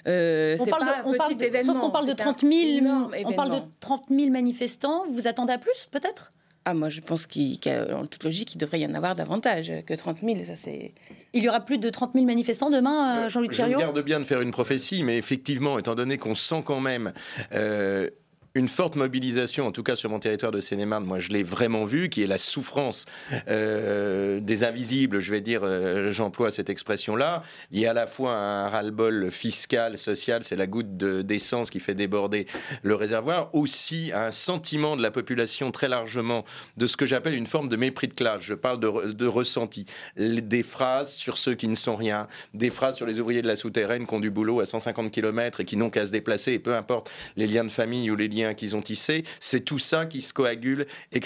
euh, 0.08 0.56
c'est 0.58 0.70
pas 0.70 0.78
un 0.80 1.12
petit 1.12 1.44
événement. 1.44 1.72
Sauf 1.72 1.82
qu'on 1.82 1.90
parle 1.90 2.06
de 2.06 2.14
30 2.14 2.40
000, 2.40 2.86
on 3.26 3.32
parle 3.32 3.50
de 3.50 3.60
30 3.80 4.06
000 4.10 4.30
manifestants. 4.30 5.04
Vous 5.08 5.28
attendez 5.28 5.52
à 5.52 5.58
plus, 5.58 5.86
peut-être? 5.92 6.32
Ah, 6.66 6.72
moi, 6.72 6.88
je 6.88 7.00
pense 7.00 7.26
qu'en 7.26 8.06
toute 8.06 8.24
logique, 8.24 8.54
il 8.54 8.58
devrait 8.58 8.80
y 8.80 8.86
en 8.86 8.94
avoir 8.94 9.14
davantage 9.14 9.70
que 9.86 9.92
30 9.92 10.18
000. 10.22 10.36
Ça, 10.46 10.56
c'est... 10.56 10.94
Il 11.34 11.44
y 11.44 11.48
aura 11.48 11.60
plus 11.60 11.76
de 11.76 11.90
30 11.90 12.12
000 12.14 12.24
manifestants 12.24 12.70
demain, 12.70 13.24
euh, 13.24 13.28
Jean-Luc 13.28 13.52
Thiriot? 13.52 13.78
Je 13.78 13.84
garde 13.84 14.02
bien 14.02 14.18
de 14.18 14.24
faire 14.24 14.40
une 14.40 14.50
prophétie, 14.50 15.04
mais 15.04 15.18
effectivement, 15.18 15.78
étant 15.78 15.94
donné 15.94 16.16
qu'on 16.16 16.34
sent 16.34 16.62
quand 16.64 16.80
même 16.80 17.12
euh, 17.52 18.08
une 18.56 18.68
forte 18.68 18.94
mobilisation, 18.94 19.66
en 19.66 19.72
tout 19.72 19.82
cas 19.82 19.96
sur 19.96 20.10
mon 20.10 20.20
territoire 20.20 20.52
de 20.52 20.60
Seine-et-Marne, 20.60 21.04
moi 21.04 21.18
je 21.18 21.30
l'ai 21.30 21.42
vraiment 21.42 21.84
vu, 21.84 22.08
qui 22.08 22.22
est 22.22 22.28
la 22.28 22.38
souffrance 22.38 23.04
euh, 23.48 24.38
des 24.38 24.62
invisibles, 24.62 25.18
je 25.18 25.32
vais 25.32 25.40
dire, 25.40 25.62
euh, 25.64 26.12
j'emploie 26.12 26.52
cette 26.52 26.70
expression-là. 26.70 27.42
Il 27.72 27.80
y 27.80 27.86
a 27.86 27.90
à 27.90 27.94
la 27.94 28.06
fois 28.06 28.32
un 28.32 28.68
ras-le-bol 28.68 29.32
fiscal, 29.32 29.98
social, 29.98 30.44
c'est 30.44 30.54
la 30.54 30.68
goutte 30.68 30.96
d'essence 30.96 31.68
qui 31.68 31.80
fait 31.80 31.96
déborder 31.96 32.46
le 32.84 32.94
réservoir, 32.94 33.52
aussi 33.56 34.12
un 34.14 34.30
sentiment 34.30 34.96
de 34.96 35.02
la 35.02 35.10
population 35.10 35.72
très 35.72 35.88
largement 35.88 36.44
de 36.76 36.86
ce 36.86 36.96
que 36.96 37.06
j'appelle 37.06 37.34
une 37.34 37.48
forme 37.48 37.68
de 37.68 37.76
mépris 37.76 38.06
de 38.06 38.14
classe. 38.14 38.42
Je 38.42 38.54
parle 38.54 38.78
de, 38.78 39.10
de 39.10 39.26
ressenti. 39.26 39.84
Des 40.16 40.62
phrases 40.62 41.12
sur 41.12 41.38
ceux 41.38 41.56
qui 41.56 41.66
ne 41.66 41.74
sont 41.74 41.96
rien, 41.96 42.28
des 42.52 42.70
phrases 42.70 42.94
sur 42.94 43.06
les 43.06 43.18
ouvriers 43.18 43.42
de 43.42 43.48
la 43.48 43.56
souterraine 43.56 44.06
qui 44.06 44.14
ont 44.14 44.20
du 44.20 44.30
boulot 44.30 44.60
à 44.60 44.64
150 44.64 45.10
km 45.10 45.58
et 45.58 45.64
qui 45.64 45.76
n'ont 45.76 45.90
qu'à 45.90 46.06
se 46.06 46.12
déplacer, 46.12 46.52
et 46.52 46.60
peu 46.60 46.76
importe 46.76 47.10
les 47.34 47.48
liens 47.48 47.64
de 47.64 47.68
famille 47.68 48.08
ou 48.12 48.14
les 48.14 48.28
liens 48.28 48.43
qu'ils 48.52 48.76
ont 48.76 48.82
tissé, 48.82 49.24
c'est 49.40 49.64
tout 49.64 49.78
ça 49.78 50.04
qui 50.04 50.20
se 50.20 50.34
coagule 50.34 50.86
et 51.12 51.20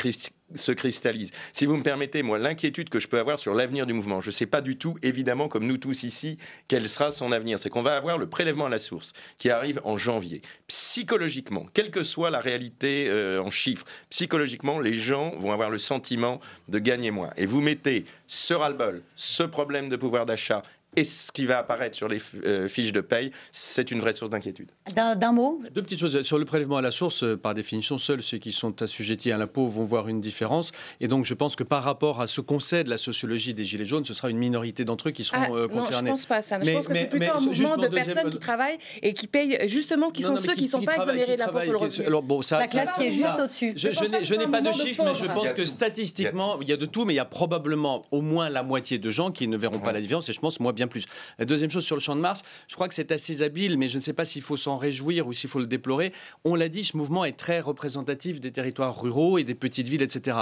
se 0.55 0.73
cristallise. 0.73 1.31
Si 1.53 1.67
vous 1.67 1.77
me 1.77 1.83
permettez, 1.83 2.23
moi, 2.23 2.39
l'inquiétude 2.39 2.89
que 2.89 3.01
je 3.01 3.09
peux 3.09 3.19
avoir 3.19 3.39
sur 3.39 3.55
l'avenir 3.55 3.87
du 3.87 3.93
mouvement, 3.93 4.21
je 4.21 4.29
ne 4.29 4.33
sais 4.33 4.47
pas 4.47 4.61
du 4.61 4.77
tout, 4.77 4.97
évidemment, 5.03 5.49
comme 5.49 5.67
nous 5.67 5.77
tous 5.77 6.05
ici, 6.05 6.39
quel 6.69 6.89
sera 6.89 7.11
son 7.11 7.33
avenir. 7.33 7.59
C'est 7.59 7.69
qu'on 7.69 7.83
va 7.83 7.97
avoir 7.97 8.19
le 8.19 8.29
prélèvement 8.29 8.67
à 8.67 8.71
la 8.71 8.79
source 8.79 9.13
qui 9.39 9.51
arrive 9.51 9.81
en 9.85 9.97
janvier. 9.97 10.41
Psychologiquement, 10.67 11.67
quelle 11.75 11.91
que 11.91 12.03
soit 12.03 12.31
la 12.31 12.41
réalité 12.41 13.07
euh, 13.09 13.43
en 13.43 13.51
chiffres, 13.51 13.85
psychologiquement, 14.11 14.81
les 14.81 14.95
gens 14.95 15.33
vont 15.39 15.53
avoir 15.53 15.71
le 15.71 15.79
sentiment 15.79 16.41
de 16.69 16.79
gagner 16.79 17.11
moins. 17.11 17.31
Et 17.37 17.47
vous 17.47 17.61
mettez 17.61 18.05
ce 18.27 18.55
ras-le-bol, 18.55 19.03
ce 19.15 19.43
problème 19.43 19.89
de 19.89 19.97
pouvoir 19.97 20.27
d'achat 20.27 20.63
et 20.99 21.05
ce 21.05 21.31
qui 21.31 21.47
va 21.47 21.59
apparaître 21.59 21.97
sur 21.97 22.09
les 22.09 22.21
euh, 22.45 22.69
fiches 22.69 22.93
de 22.93 23.01
paye, 23.01 23.31
c'est 23.53 23.93
une 23.93 24.01
vraie 24.01 24.13
source 24.13 24.31
d'inquiétude. 24.31 24.71
D'un 24.95 25.33
mot? 25.33 25.63
Deux 25.73 25.83
petites 25.83 26.01
choses. 26.01 26.23
Sur 26.23 26.39
le 26.39 26.45
prélèvement 26.45 26.79
à 26.79 26.83
la 26.83 26.91
source, 26.91 27.23
euh, 27.23 27.37
par 27.37 27.55
définition, 27.55 27.99
seuls 27.99 28.23
ceux 28.23 28.39
qui 28.39 28.51
sont 28.51 28.83
assujettis 28.83 29.31
à 29.31 29.39
l'impôt 29.39 29.69
vont 29.69 29.85
voir 29.85 30.09
une 30.09 30.21
différence. 30.21 30.73
Et 31.01 31.07
donc, 31.07 31.25
je 31.25 31.35
pense 31.35 31.55
que 31.55 31.63
par 31.63 31.85
rapport 31.85 32.21
à 32.21 32.27
ce 32.27 32.41
qu'on 32.41 32.59
sait 32.59 32.83
de 32.83 32.91
la 32.91 32.99
sociologie 32.99 33.55
des 33.55 33.63
Gilets 33.63 33.85
jaunes, 33.85 34.05
ce 34.05 34.13
sera 34.13 34.29
une 34.29 34.39
minorité 34.39 34.85
d'entre 34.85 35.09
eux 35.09 35.13
qui 35.13 35.23
seront 35.23 35.39
ah, 35.41 35.69
concernés. 35.69 36.11
Non, 36.11 36.17
je 36.17 36.23
ne 36.23 36.27
pense 36.27 36.27
pas 36.27 36.43
ça. 36.43 36.59
je 36.61 36.73
pense 36.73 36.89
que 36.89 36.95
c'est 36.97 37.07
plutôt 37.07 37.33
un 37.33 37.41
mouvement 37.41 37.77
de 37.77 37.87
personnes 37.87 38.31
qui 38.31 38.39
travaillent 38.39 38.79
et 39.03 39.15
qui 39.15 39.29
payent, 39.29 39.69
justement, 39.69 40.11
qui 40.11 40.25
sont 40.25 40.37
ceux 40.37 40.55
qui 40.55 40.65
ne 40.65 40.69
sont 40.69 40.83
pas 40.83 40.97
exonérés 40.97 41.37
d'impôt 41.37 41.61
sur 41.61 41.73
le 41.73 41.79
revenu. 41.79 42.07
Alors, 42.07 42.23
bon, 42.25 42.43
ça, 42.43 42.59
la 42.59 42.67
classe 42.67 42.97
qui 42.97 43.05
est 43.05 43.11
juste 43.11 43.39
au-dessus. 43.41 43.73
Je, 43.77 43.91
je 43.93 44.35
n'ai 44.35 44.49
pas 44.49 44.61
de 44.61 44.73
chiffres, 44.73 45.05
mais 45.05 45.15
je 45.15 45.27
pense 45.27 45.53
que 45.53 45.65
statistiquement, 45.65 46.59
il 46.61 46.69
y 46.69 46.73
a 46.73 46.77
de 46.77 46.87
tout, 46.87 47.05
mais 47.05 47.13
il 47.13 47.19
y 47.19 47.21
a 47.21 47.25
probablement 47.25 48.05
au 48.11 48.21
moins 48.21 48.49
la 48.49 48.65
moitié 48.65 48.99
de 48.99 49.11
gens 49.13 49.31
qui 49.31 49.47
ne 49.47 49.57
verront 49.57 49.79
pas 49.79 49.93
la 49.93 50.01
différence. 50.01 50.29
Et 50.29 50.33
je 50.33 50.41
pense, 50.41 50.59
moi, 50.59 50.73
bien 50.73 50.88
bien 50.89 51.01
plus. 51.01 51.05
La 51.39 51.45
deuxième 51.45 51.71
chose 51.71 51.85
sur 51.85 51.97
le 51.97 52.01
champ 52.01 52.17
de 52.17 52.21
Mars, 52.21 52.43
je 52.67 52.75
crois 52.75 52.89
que 52.89 52.95
c'est 52.95 53.13
assez 53.13 53.43
habile, 53.43 53.79
mais 53.79 53.89
je 53.89 53.97
ne 53.97 54.03
sais 54.03 54.13
pas 54.13 54.25
s'il 54.25 54.43
faut 54.43 54.57
s'en 54.57 54.77
réjouir 54.77 55.27
ou 55.27 55.33
s'il 55.33 55.51
faut 55.51 55.61
le 55.61 55.67
déplorer. 55.67 56.13
On 56.45 56.55
l'a 56.55 56.69
dit, 56.69 56.85
ce 56.85 56.97
mouvement 56.97 57.25
est 57.25 57.39
très 57.39 57.61
représentatif 57.61 58.41
des 58.41 58.53
territoires 58.53 59.01
ruraux 59.01 59.39
et 59.39 59.45
des 59.45 59.55
petites 59.55 59.89
villes, 59.89 60.03
etc. 60.03 60.37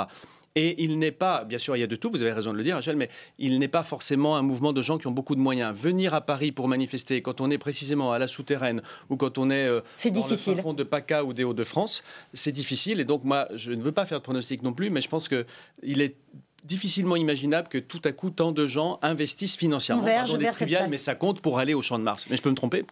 Et 0.56 0.82
il 0.82 0.98
n'est 0.98 1.12
pas, 1.12 1.44
bien 1.44 1.58
sûr, 1.58 1.76
il 1.76 1.80
y 1.80 1.82
a 1.82 1.86
de 1.86 1.96
tout, 1.96 2.10
vous 2.10 2.22
avez 2.22 2.32
raison 2.32 2.50
de 2.50 2.56
le 2.56 2.64
dire, 2.64 2.76
Rachel, 2.76 2.96
mais 2.96 3.10
il 3.38 3.58
n'est 3.58 3.68
pas 3.68 3.82
forcément 3.82 4.36
un 4.36 4.42
mouvement 4.42 4.72
de 4.72 4.80
gens 4.80 4.96
qui 4.96 5.06
ont 5.06 5.12
beaucoup 5.12 5.34
de 5.34 5.40
moyens. 5.40 5.76
Venir 5.76 6.14
à 6.14 6.22
Paris 6.22 6.50
pour 6.50 6.66
manifester 6.66 7.20
quand 7.20 7.42
on 7.42 7.50
est 7.50 7.58
précisément 7.58 8.10
à 8.12 8.18
la 8.18 8.26
souterraine 8.26 8.80
ou 9.10 9.16
quand 9.16 9.36
on 9.36 9.50
est 9.50 9.66
euh, 9.66 9.82
dans 10.10 10.26
le 10.26 10.62
fond 10.62 10.72
de 10.72 10.82
PACA 10.82 11.24
ou 11.24 11.34
des 11.34 11.44
Hauts-de-France, 11.44 12.02
c'est 12.32 12.52
difficile. 12.52 13.00
Et 13.00 13.04
donc, 13.04 13.22
moi, 13.22 13.48
je 13.54 13.72
ne 13.72 13.82
veux 13.82 13.92
pas 13.92 14.06
faire 14.06 14.18
de 14.18 14.22
pronostic 14.22 14.62
non 14.62 14.72
plus, 14.72 14.88
mais 14.88 15.02
je 15.02 15.08
pense 15.08 15.28
qu'il 15.28 16.00
est 16.00 16.16
difficilement 16.66 17.16
imaginable 17.16 17.68
que 17.68 17.78
tout 17.78 18.00
à 18.04 18.12
coup 18.12 18.30
tant 18.30 18.52
de 18.52 18.66
gens 18.66 18.98
investissent 19.02 19.56
financièrement. 19.56 20.04
Pardon 20.04 20.36
des 20.36 20.50
triviales, 20.50 20.90
mais 20.90 20.98
ça 20.98 21.14
compte 21.14 21.40
pour 21.40 21.58
aller 21.58 21.74
au 21.74 21.82
Champ 21.82 21.98
de 21.98 22.04
Mars. 22.04 22.26
Mais 22.28 22.36
je 22.36 22.42
peux 22.42 22.50
me 22.50 22.54
tromper? 22.54 22.84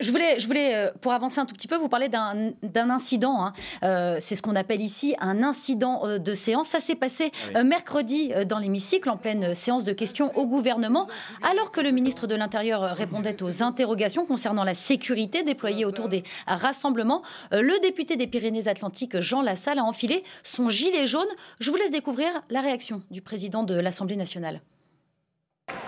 Je 0.00 0.10
voulais, 0.10 0.38
je 0.38 0.46
voulais, 0.46 0.74
euh, 0.74 0.90
pour 1.00 1.12
avancer 1.12 1.40
un 1.40 1.46
tout 1.46 1.54
petit 1.54 1.68
peu, 1.68 1.76
vous 1.76 1.88
parler 1.88 2.08
d'un 2.08 2.90
incident. 2.90 3.44
Hein. 3.44 3.52
Euh, 3.82 4.18
c'est 4.20 4.36
ce 4.36 4.42
qu'on 4.42 4.54
appelle 4.54 4.80
ici 4.80 5.14
un 5.20 5.42
incident 5.42 6.06
euh, 6.06 6.18
de 6.18 6.34
séance. 6.34 6.68
Ça 6.68 6.80
s'est 6.80 6.94
passé 6.94 7.32
ah 7.54 7.64
mercredi 7.64 8.32
dans 8.46 8.58
l'hémicycle, 8.58 9.10
en 9.10 9.16
pleine 9.16 9.54
séance 9.54 9.84
de 9.84 9.92
questions 9.92 10.36
au 10.36 10.46
gouvernement, 10.46 11.08
alors 11.50 11.70
que 11.70 11.80
le 11.80 11.90
ministre 11.90 12.26
de 12.26 12.34
l'Intérieur 12.34 12.82
répondait 12.96 13.42
aux 13.42 13.62
interrogations 13.62 14.26
concernant 14.26 14.64
la 14.64 14.74
sécurité 14.74 15.42
déployée 15.42 15.84
autour 15.84 16.08
des 16.08 16.24
rassemblements. 16.46 17.22
le 17.52 17.80
député 17.80 18.16
des 18.16 18.26
Pyrénées-Atlantiques, 18.26 19.20
Jean 19.20 19.42
Lassalle, 19.42 19.78
a 19.78 19.84
enfilé 19.84 20.24
son 20.42 20.68
gilet 20.68 21.06
jaune. 21.06 21.26
Je 21.60 21.70
vous 21.70 21.76
laisse 21.76 21.92
découvrir 21.92 22.28
la 22.50 22.60
réaction 22.60 23.02
du 23.10 23.20
président 23.20 23.62
de 23.62 23.74
l'Assemblée 23.74 24.16
nationale. 24.16 24.60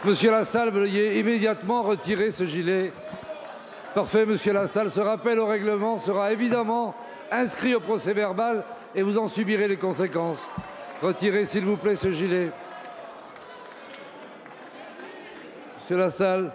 Monsieur 0.04 0.30
Lassalle, 0.30 0.70
veuillez 0.70 1.18
immédiatement 1.18 1.82
retirer 1.82 2.30
ce 2.30 2.44
gilet 2.44 2.92
Parfait, 3.96 4.26
monsieur 4.26 4.52
Lassalle. 4.52 4.90
Ce 4.90 5.00
rappel 5.00 5.40
au 5.40 5.46
règlement 5.46 5.96
sera 5.96 6.30
évidemment 6.30 6.94
inscrit 7.32 7.74
au 7.74 7.80
procès 7.80 8.12
verbal 8.12 8.62
et 8.94 9.00
vous 9.00 9.16
en 9.16 9.26
subirez 9.26 9.68
les 9.68 9.78
conséquences. 9.78 10.46
Retirez, 11.00 11.46
s'il 11.46 11.64
vous 11.64 11.78
plaît, 11.78 11.94
ce 11.94 12.10
gilet. 12.10 12.50
Monsieur 15.78 15.96
Lassalle. 15.96 16.52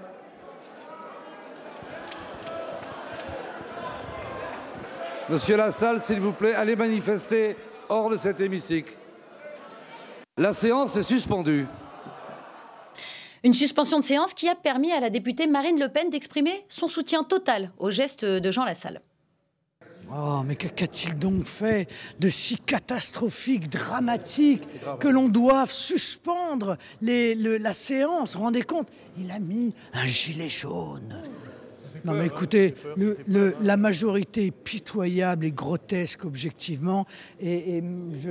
Monsieur 5.27 5.57
Lassalle, 5.57 5.99
s'il 5.99 6.19
vous 6.19 6.33
plaît, 6.33 6.53
allez 6.53 6.75
manifester 6.75 7.57
hors 7.89 8.11
de 8.11 8.17
cet 8.17 8.39
hémicycle. 8.39 8.95
La 10.37 10.53
séance 10.53 10.95
est 10.95 11.01
suspendue. 11.01 11.65
Une 13.43 13.55
suspension 13.55 13.99
de 13.99 14.03
séance 14.03 14.35
qui 14.35 14.47
a 14.47 14.55
permis 14.55 14.91
à 14.91 14.99
la 14.99 15.09
députée 15.09 15.47
Marine 15.47 15.79
Le 15.79 15.87
Pen 15.87 16.11
d'exprimer 16.11 16.63
son 16.69 16.87
soutien 16.87 17.23
total 17.23 17.71
au 17.79 17.89
geste 17.89 18.23
de 18.23 18.51
Jean 18.51 18.65
Lassalle. 18.65 19.01
Oh, 20.13 20.41
mais 20.45 20.55
qu'a-t-il 20.55 21.17
donc 21.17 21.45
fait 21.45 21.87
de 22.19 22.29
si 22.29 22.57
catastrophique, 22.57 23.69
dramatique, 23.69 24.61
que 24.99 25.07
l'on 25.07 25.27
doive 25.29 25.71
suspendre 25.71 26.77
la 27.01 27.73
séance? 27.73 28.35
Rendez 28.35 28.61
compte? 28.61 28.89
Il 29.17 29.31
a 29.31 29.39
mis 29.39 29.73
un 29.93 30.05
gilet 30.05 30.49
jaune. 30.49 31.15
Non 32.05 32.13
mais 32.13 32.27
écoutez, 32.27 32.75
la 33.61 33.77
majorité 33.77 34.47
est 34.47 34.51
pitoyable 34.51 35.45
et 35.45 35.51
grotesque 35.51 36.25
objectivement, 36.25 37.05
et, 37.39 37.83
je 38.21 38.29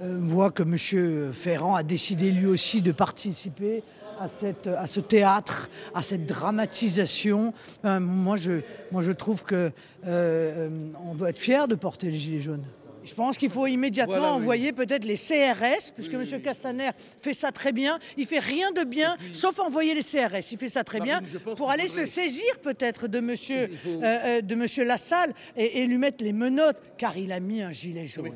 euh, 0.00 0.18
vois 0.20 0.52
que 0.52 0.62
M. 0.62 1.32
Ferrand 1.32 1.74
a 1.74 1.82
décidé 1.82 2.30
lui 2.30 2.46
aussi 2.46 2.80
de 2.80 2.92
participer 2.92 3.82
à, 4.20 4.28
cette, 4.28 4.66
à 4.66 4.86
ce 4.86 5.00
théâtre, 5.00 5.70
à 5.94 6.02
cette 6.02 6.26
dramatisation. 6.26 7.52
Euh, 7.84 8.00
moi, 8.00 8.36
je, 8.36 8.60
moi, 8.90 9.02
je 9.02 9.12
trouve 9.12 9.44
qu'on 9.44 9.54
euh, 9.54 9.70
euh, 10.06 10.68
on 11.04 11.14
doit 11.14 11.30
être 11.30 11.38
fier 11.38 11.68
de 11.68 11.74
porter 11.74 12.10
les 12.10 12.16
gilets 12.16 12.40
jaunes. 12.40 12.64
Je 13.04 13.14
pense 13.14 13.38
qu'il 13.38 13.48
faut 13.48 13.66
immédiatement 13.66 14.32
envoyer 14.34 14.72
peut-être 14.72 15.04
les 15.04 15.14
CRS, 15.14 15.92
puisque 15.94 16.12
M. 16.12 16.42
Castaner 16.42 16.90
fait 17.22 17.32
ça 17.32 17.52
très 17.52 17.72
bien. 17.72 17.98
Il 18.18 18.26
fait 18.26 18.38
rien 18.38 18.70
de 18.72 18.84
bien, 18.84 19.16
sauf 19.32 19.58
envoyer 19.60 19.94
les 19.94 20.02
CRS. 20.02 20.52
Il 20.52 20.58
fait 20.58 20.68
ça 20.68 20.84
très 20.84 21.00
bien 21.00 21.22
pour 21.56 21.70
aller 21.70 21.88
se 21.88 22.04
saisir 22.04 22.58
peut-être 22.62 23.06
de 23.08 23.18
M. 23.18 24.42
de 24.42 24.54
monsieur 24.54 24.84
Lassalle 24.84 25.32
et, 25.56 25.80
et, 25.80 25.86
lui 25.86 25.96
mettre 25.96 26.22
les 26.22 26.34
menottes, 26.34 26.82
car 26.98 27.16
il 27.16 27.32
a 27.32 27.40
mis 27.40 27.62
un 27.62 27.72
gilet 27.72 28.06
jaune. 28.06 28.34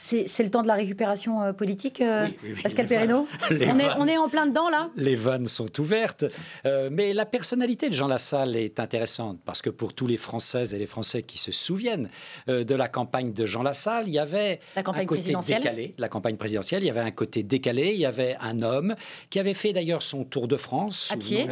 C'est 0.00 0.44
le 0.44 0.50
temps 0.50 0.62
de 0.62 0.68
la 0.68 0.74
récupération 0.74 1.42
euh, 1.42 1.52
politique, 1.52 2.00
euh, 2.00 2.28
Pascal 2.62 2.86
Perrineau 2.86 3.26
on 3.50 3.54
est, 3.56 3.88
on 3.98 4.06
est, 4.06 4.16
en 4.16 4.28
plein 4.28 4.46
dedans, 4.46 4.70
là 4.70 4.90
Les 4.96 5.16
vannes 5.16 5.48
sont 5.48 5.80
ouvertes. 5.80 6.24
Euh, 6.66 6.88
mais 6.92 7.12
la 7.12 7.26
personnalité 7.26 7.88
de 7.88 7.94
Jean 7.94 8.06
Lassalle 8.06 8.54
est 8.54 8.78
intéressante, 8.78 9.40
parce 9.44 9.60
que 9.60 9.70
pour 9.70 9.94
tous 9.94 10.06
les 10.06 10.16
Françaises 10.16 10.72
et 10.72 10.78
les 10.78 10.86
Français 10.86 11.22
qui 11.22 11.36
se 11.36 11.50
souviennent 11.50 12.08
de 12.46 12.74
la 12.74 12.88
campagne 12.88 13.32
de 13.32 13.44
Jean 13.44 13.64
Lassalle, 13.64 14.04
il 14.06 14.14
y 14.14 14.20
avait 14.20 14.60
la 14.76 14.82
un 14.86 15.04
côté 15.04 15.34
décalé. 15.34 15.94
La 15.98 16.08
campagne 16.08 16.36
présidentielle, 16.36 16.84
il 16.84 16.86
y 16.86 16.90
avait 16.90 17.00
un 17.00 17.10
côté 17.10 17.42
décalé. 17.42 17.90
Il 17.92 18.00
y 18.00 18.06
avait 18.06 18.36
un 18.40 18.62
homme 18.62 18.94
qui 19.30 19.40
avait 19.40 19.54
fait 19.54 19.72
d'ailleurs 19.72 20.02
son 20.02 20.24
tour 20.24 20.46
de 20.46 20.56
France. 20.56 21.10
À 21.12 21.16
pied. 21.16 21.48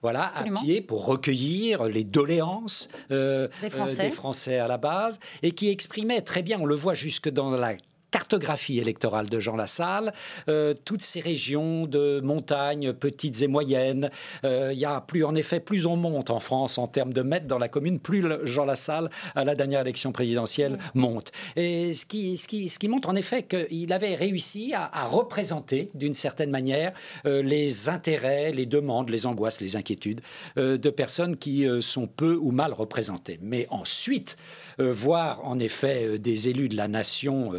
Voilà, 0.00 0.30
à 0.36 0.44
pied, 0.60 0.80
pour 0.80 1.06
recueillir 1.06 1.84
les 1.84 2.04
doléances 2.04 2.88
des 3.10 3.48
Français. 3.68 4.04
des 4.04 4.10
Français 4.10 4.58
à 4.58 4.68
la 4.68 4.78
base, 4.78 5.18
et 5.42 5.50
qui 5.50 5.70
exprimait 5.70 6.22
très 6.22 6.42
bien, 6.42 6.58
on 6.60 6.66
le 6.66 6.76
voit 6.76 6.94
jusque 6.94 7.28
dans 7.28 7.50
la 7.50 7.79
cartographie 8.10 8.78
électorale 8.78 9.28
de 9.28 9.38
Jean 9.40 9.56
Lassalle, 9.56 10.12
euh, 10.48 10.74
toutes 10.84 11.02
ces 11.02 11.20
régions 11.20 11.86
de 11.86 12.20
montagnes 12.20 12.92
petites 12.92 13.42
et 13.42 13.48
moyennes. 13.48 14.10
Euh, 14.44 14.70
il 14.72 14.78
y 14.78 14.84
a 14.84 15.00
plus, 15.00 15.24
en 15.24 15.34
effet, 15.34 15.60
plus 15.60 15.86
on 15.86 15.96
monte 15.96 16.30
en 16.30 16.40
France 16.40 16.78
en 16.78 16.86
termes 16.86 17.12
de 17.12 17.22
mètres 17.22 17.46
dans 17.46 17.58
la 17.58 17.68
commune, 17.68 18.00
plus 18.00 18.24
Jean 18.44 18.64
Lassalle, 18.64 19.10
à 19.34 19.44
la 19.44 19.54
dernière 19.54 19.80
élection 19.80 20.12
présidentielle, 20.12 20.78
monte. 20.94 21.32
Et 21.56 21.94
ce 21.94 22.06
qui, 22.06 22.36
ce 22.36 22.48
qui, 22.48 22.68
ce 22.68 22.78
qui 22.78 22.88
montre 22.88 23.08
en 23.08 23.16
effet 23.16 23.42
qu'il 23.44 23.92
avait 23.92 24.14
réussi 24.14 24.74
à, 24.74 24.90
représenter 25.04 25.90
d'une 25.94 26.14
certaine 26.14 26.50
manière 26.50 26.92
euh, 27.26 27.42
les 27.42 27.88
intérêts, 27.88 28.52
les 28.52 28.66
demandes, 28.66 29.08
les 29.08 29.26
angoisses, 29.26 29.60
les 29.60 29.76
inquiétudes 29.76 30.20
de 30.56 30.90
personnes 30.90 31.36
qui 31.36 31.66
sont 31.80 32.06
peu 32.06 32.34
ou 32.34 32.50
mal 32.50 32.72
représentées. 32.72 33.38
Mais 33.42 33.66
ensuite, 33.70 34.36
voir 34.80 35.46
en 35.46 35.58
effet 35.58 36.18
des 36.18 36.48
élus 36.48 36.68
de 36.68 36.76
la 36.76 36.88
nation 36.88 37.52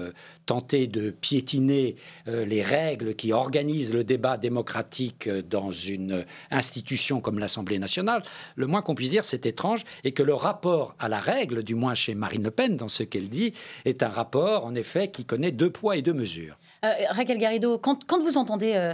tenter 0.52 0.88
de 0.88 1.12
piétiner 1.12 1.96
euh, 2.28 2.44
les 2.44 2.62
règles 2.62 3.16
qui 3.16 3.32
organisent 3.32 3.94
le 3.94 4.04
débat 4.04 4.36
démocratique 4.36 5.28
euh, 5.28 5.42
dans 5.42 5.72
une 5.72 6.26
institution 6.50 7.22
comme 7.22 7.40
l'Assemblée 7.40 7.80
nationale, 7.80 8.22
le 8.56 8.68
moins 8.68 8.82
qu'on 8.82 8.94
puisse 8.94 9.12
dire, 9.12 9.24
c'est 9.24 9.46
étrange 9.46 9.86
et 10.04 10.12
que 10.12 10.24
le 10.24 10.34
rapport 10.34 10.94
à 11.00 11.08
la 11.08 11.22
règle, 11.22 11.64
du 11.64 11.74
moins 11.74 11.96
chez 11.96 12.16
Marine 12.16 12.44
Le 12.44 12.52
Pen, 12.52 12.76
dans 12.76 12.90
ce 12.90 13.04
qu'elle 13.04 13.30
dit, 13.30 13.54
est 13.86 14.04
un 14.04 14.10
rapport, 14.10 14.66
en 14.66 14.76
effet, 14.76 15.10
qui 15.10 15.24
connaît 15.24 15.52
deux 15.52 15.70
poids 15.70 15.96
et 15.96 16.02
deux 16.02 16.14
mesures. 16.14 16.58
Euh, 16.84 16.94
Raquel 17.10 17.38
Garrido, 17.38 17.78
quand, 17.78 18.22
vous 18.22 18.38
entendez 18.38 18.94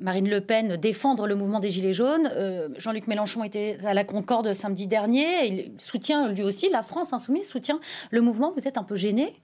Marine 0.00 0.28
Le 0.28 0.40
Pen 0.40 0.76
défendre 0.76 1.26
le 1.26 1.34
mouvement 1.34 1.60
des 1.60 1.70
Gilets 1.70 1.92
jaunes, 1.92 2.30
Jean-Luc 2.76 3.06
Mélenchon 3.06 3.42
était 3.42 3.78
à 3.84 3.94
la 3.94 4.04
Concorde 4.04 4.52
samedi 4.52 4.86
dernier, 4.86 5.46
il 5.46 5.72
soutient 5.78 6.28
lui 6.28 6.42
aussi, 6.42 6.68
la 6.70 6.82
France 6.82 7.12
insoumise 7.12 7.48
soutient 7.48 7.80
le 8.10 8.20
mouvement, 8.20 8.50
vous 8.50 8.68
êtes 8.68 8.76
un 8.76 8.82
peu 8.82 8.96
gêné? 8.96 9.34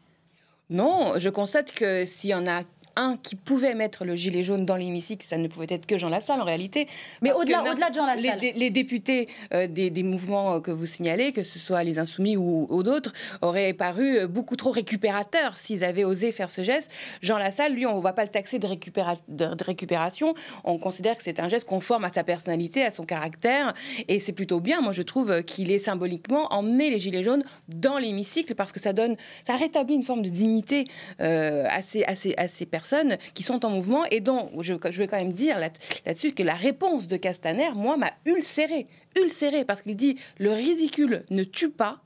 Non, 0.68 1.12
je 1.16 1.30
constate 1.30 1.70
que 1.72 2.04
s'il 2.04 2.30
y 2.30 2.34
en 2.34 2.46
a 2.46 2.62
un 2.96 3.16
qui 3.18 3.36
pouvait 3.36 3.74
mettre 3.74 4.04
le 4.04 4.16
gilet 4.16 4.42
jaune 4.42 4.64
dans 4.64 4.76
l'hémicycle, 4.76 5.24
ça 5.24 5.36
ne 5.36 5.46
pouvait 5.48 5.66
être 5.68 5.86
que 5.86 5.98
Jean 5.98 6.08
Lassalle 6.08 6.40
en 6.40 6.44
réalité. 6.44 6.88
Mais 7.20 7.32
au-delà 7.32 7.60
au 7.62 7.74
de 7.74 7.94
Jean 7.94 8.06
Lassalle. 8.06 8.40
Les, 8.40 8.70
députés 8.70 9.28
euh, 9.52 9.66
des, 9.66 10.02
mouvements 10.02 10.54
euh, 10.54 10.60
que 10.60 10.70
vous 10.70 10.86
signalez, 10.86 11.32
que 11.32 11.42
ce 11.42 11.58
soit 11.58 11.84
les 11.84 11.98
Insoumis 11.98 12.36
ou, 12.36 12.82
d'autres, 12.82 13.12
auraient 13.42 13.74
paru 13.74 14.18
euh, 14.18 14.26
beaucoup 14.26 14.56
trop 14.56 14.70
récupérateurs 14.70 15.58
s'ils 15.58 15.84
avaient 15.84 16.04
osé 16.04 16.32
faire 16.32 16.50
ce 16.50 16.62
geste. 16.62 16.90
Jean 17.20 17.38
Lassalle, 17.38 17.74
lui, 17.74 17.86
on 17.86 17.96
ne 17.96 18.02
va 18.02 18.12
pas 18.12 18.24
le 18.24 18.30
taxer 18.30 18.58
de, 18.58 18.66
de, 18.66 19.64
récupération. 19.64 20.34
On 20.64 20.78
considère 20.78 21.16
que 21.16 21.22
c'est 21.22 21.38
un 21.40 21.48
geste 21.48 21.68
conforme 21.68 22.04
à 22.04 22.08
sa 22.08 22.24
personnalité, 22.24 22.82
à 22.82 22.90
son 22.90 23.04
caractère. 23.04 23.74
Et 24.08 24.18
c'est 24.20 24.32
plutôt 24.32 24.60
bien. 24.60 24.80
Moi, 24.80 24.92
je 24.92 25.02
trouve 25.02 25.42
qu'il 25.42 25.70
est 25.70 25.78
symboliquement 25.78 26.52
emmené 26.52 26.90
les 26.90 26.98
Gilets 26.98 27.22
jaunes 27.24 27.44
dans 27.68 27.98
l'hémicycle 27.98 28.54
parce 28.54 28.72
que 28.72 28.80
ça 28.80 28.92
donne, 28.92 29.16
ça 29.46 29.56
rétablit 29.56 29.94
une 29.94 30.02
forme 30.02 30.22
de 30.22 30.30
dignité 30.30 30.84
à, 31.18 31.82
ces, 31.82 32.04
à, 32.04 32.14
ces, 32.14 32.34
à 32.36 32.48
ces 32.48 32.64
personnes 32.64 32.85
qui 33.34 33.42
sont 33.42 33.64
en 33.64 33.70
mouvement 33.70 34.04
et 34.10 34.20
dont 34.20 34.50
je, 34.60 34.74
vais 34.74 35.06
quand 35.06 35.16
même 35.16 35.32
dire 35.32 35.58
là-dessus 35.58 36.32
que 36.32 36.42
la 36.42 36.54
réponse 36.54 37.06
de 37.08 37.16
Castaner, 37.16 37.70
moi, 37.74 37.96
m'a 37.96 38.12
ulcéré, 38.24 38.86
ulcéré 39.20 39.64
parce 39.64 39.82
qu'il 39.82 39.96
dit 39.96 40.16
le 40.38 40.52
ridicule 40.52 41.24
ne 41.30 41.44
tue 41.44 41.70
pas, 41.70 42.00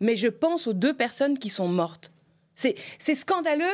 mais 0.00 0.16
je 0.16 0.28
pense 0.28 0.66
aux 0.66 0.72
deux 0.72 0.94
personnes 0.94 1.38
qui 1.38 1.50
sont 1.50 1.68
mortes. 1.68 2.12
C'est 2.54 3.14
scandaleux 3.14 3.64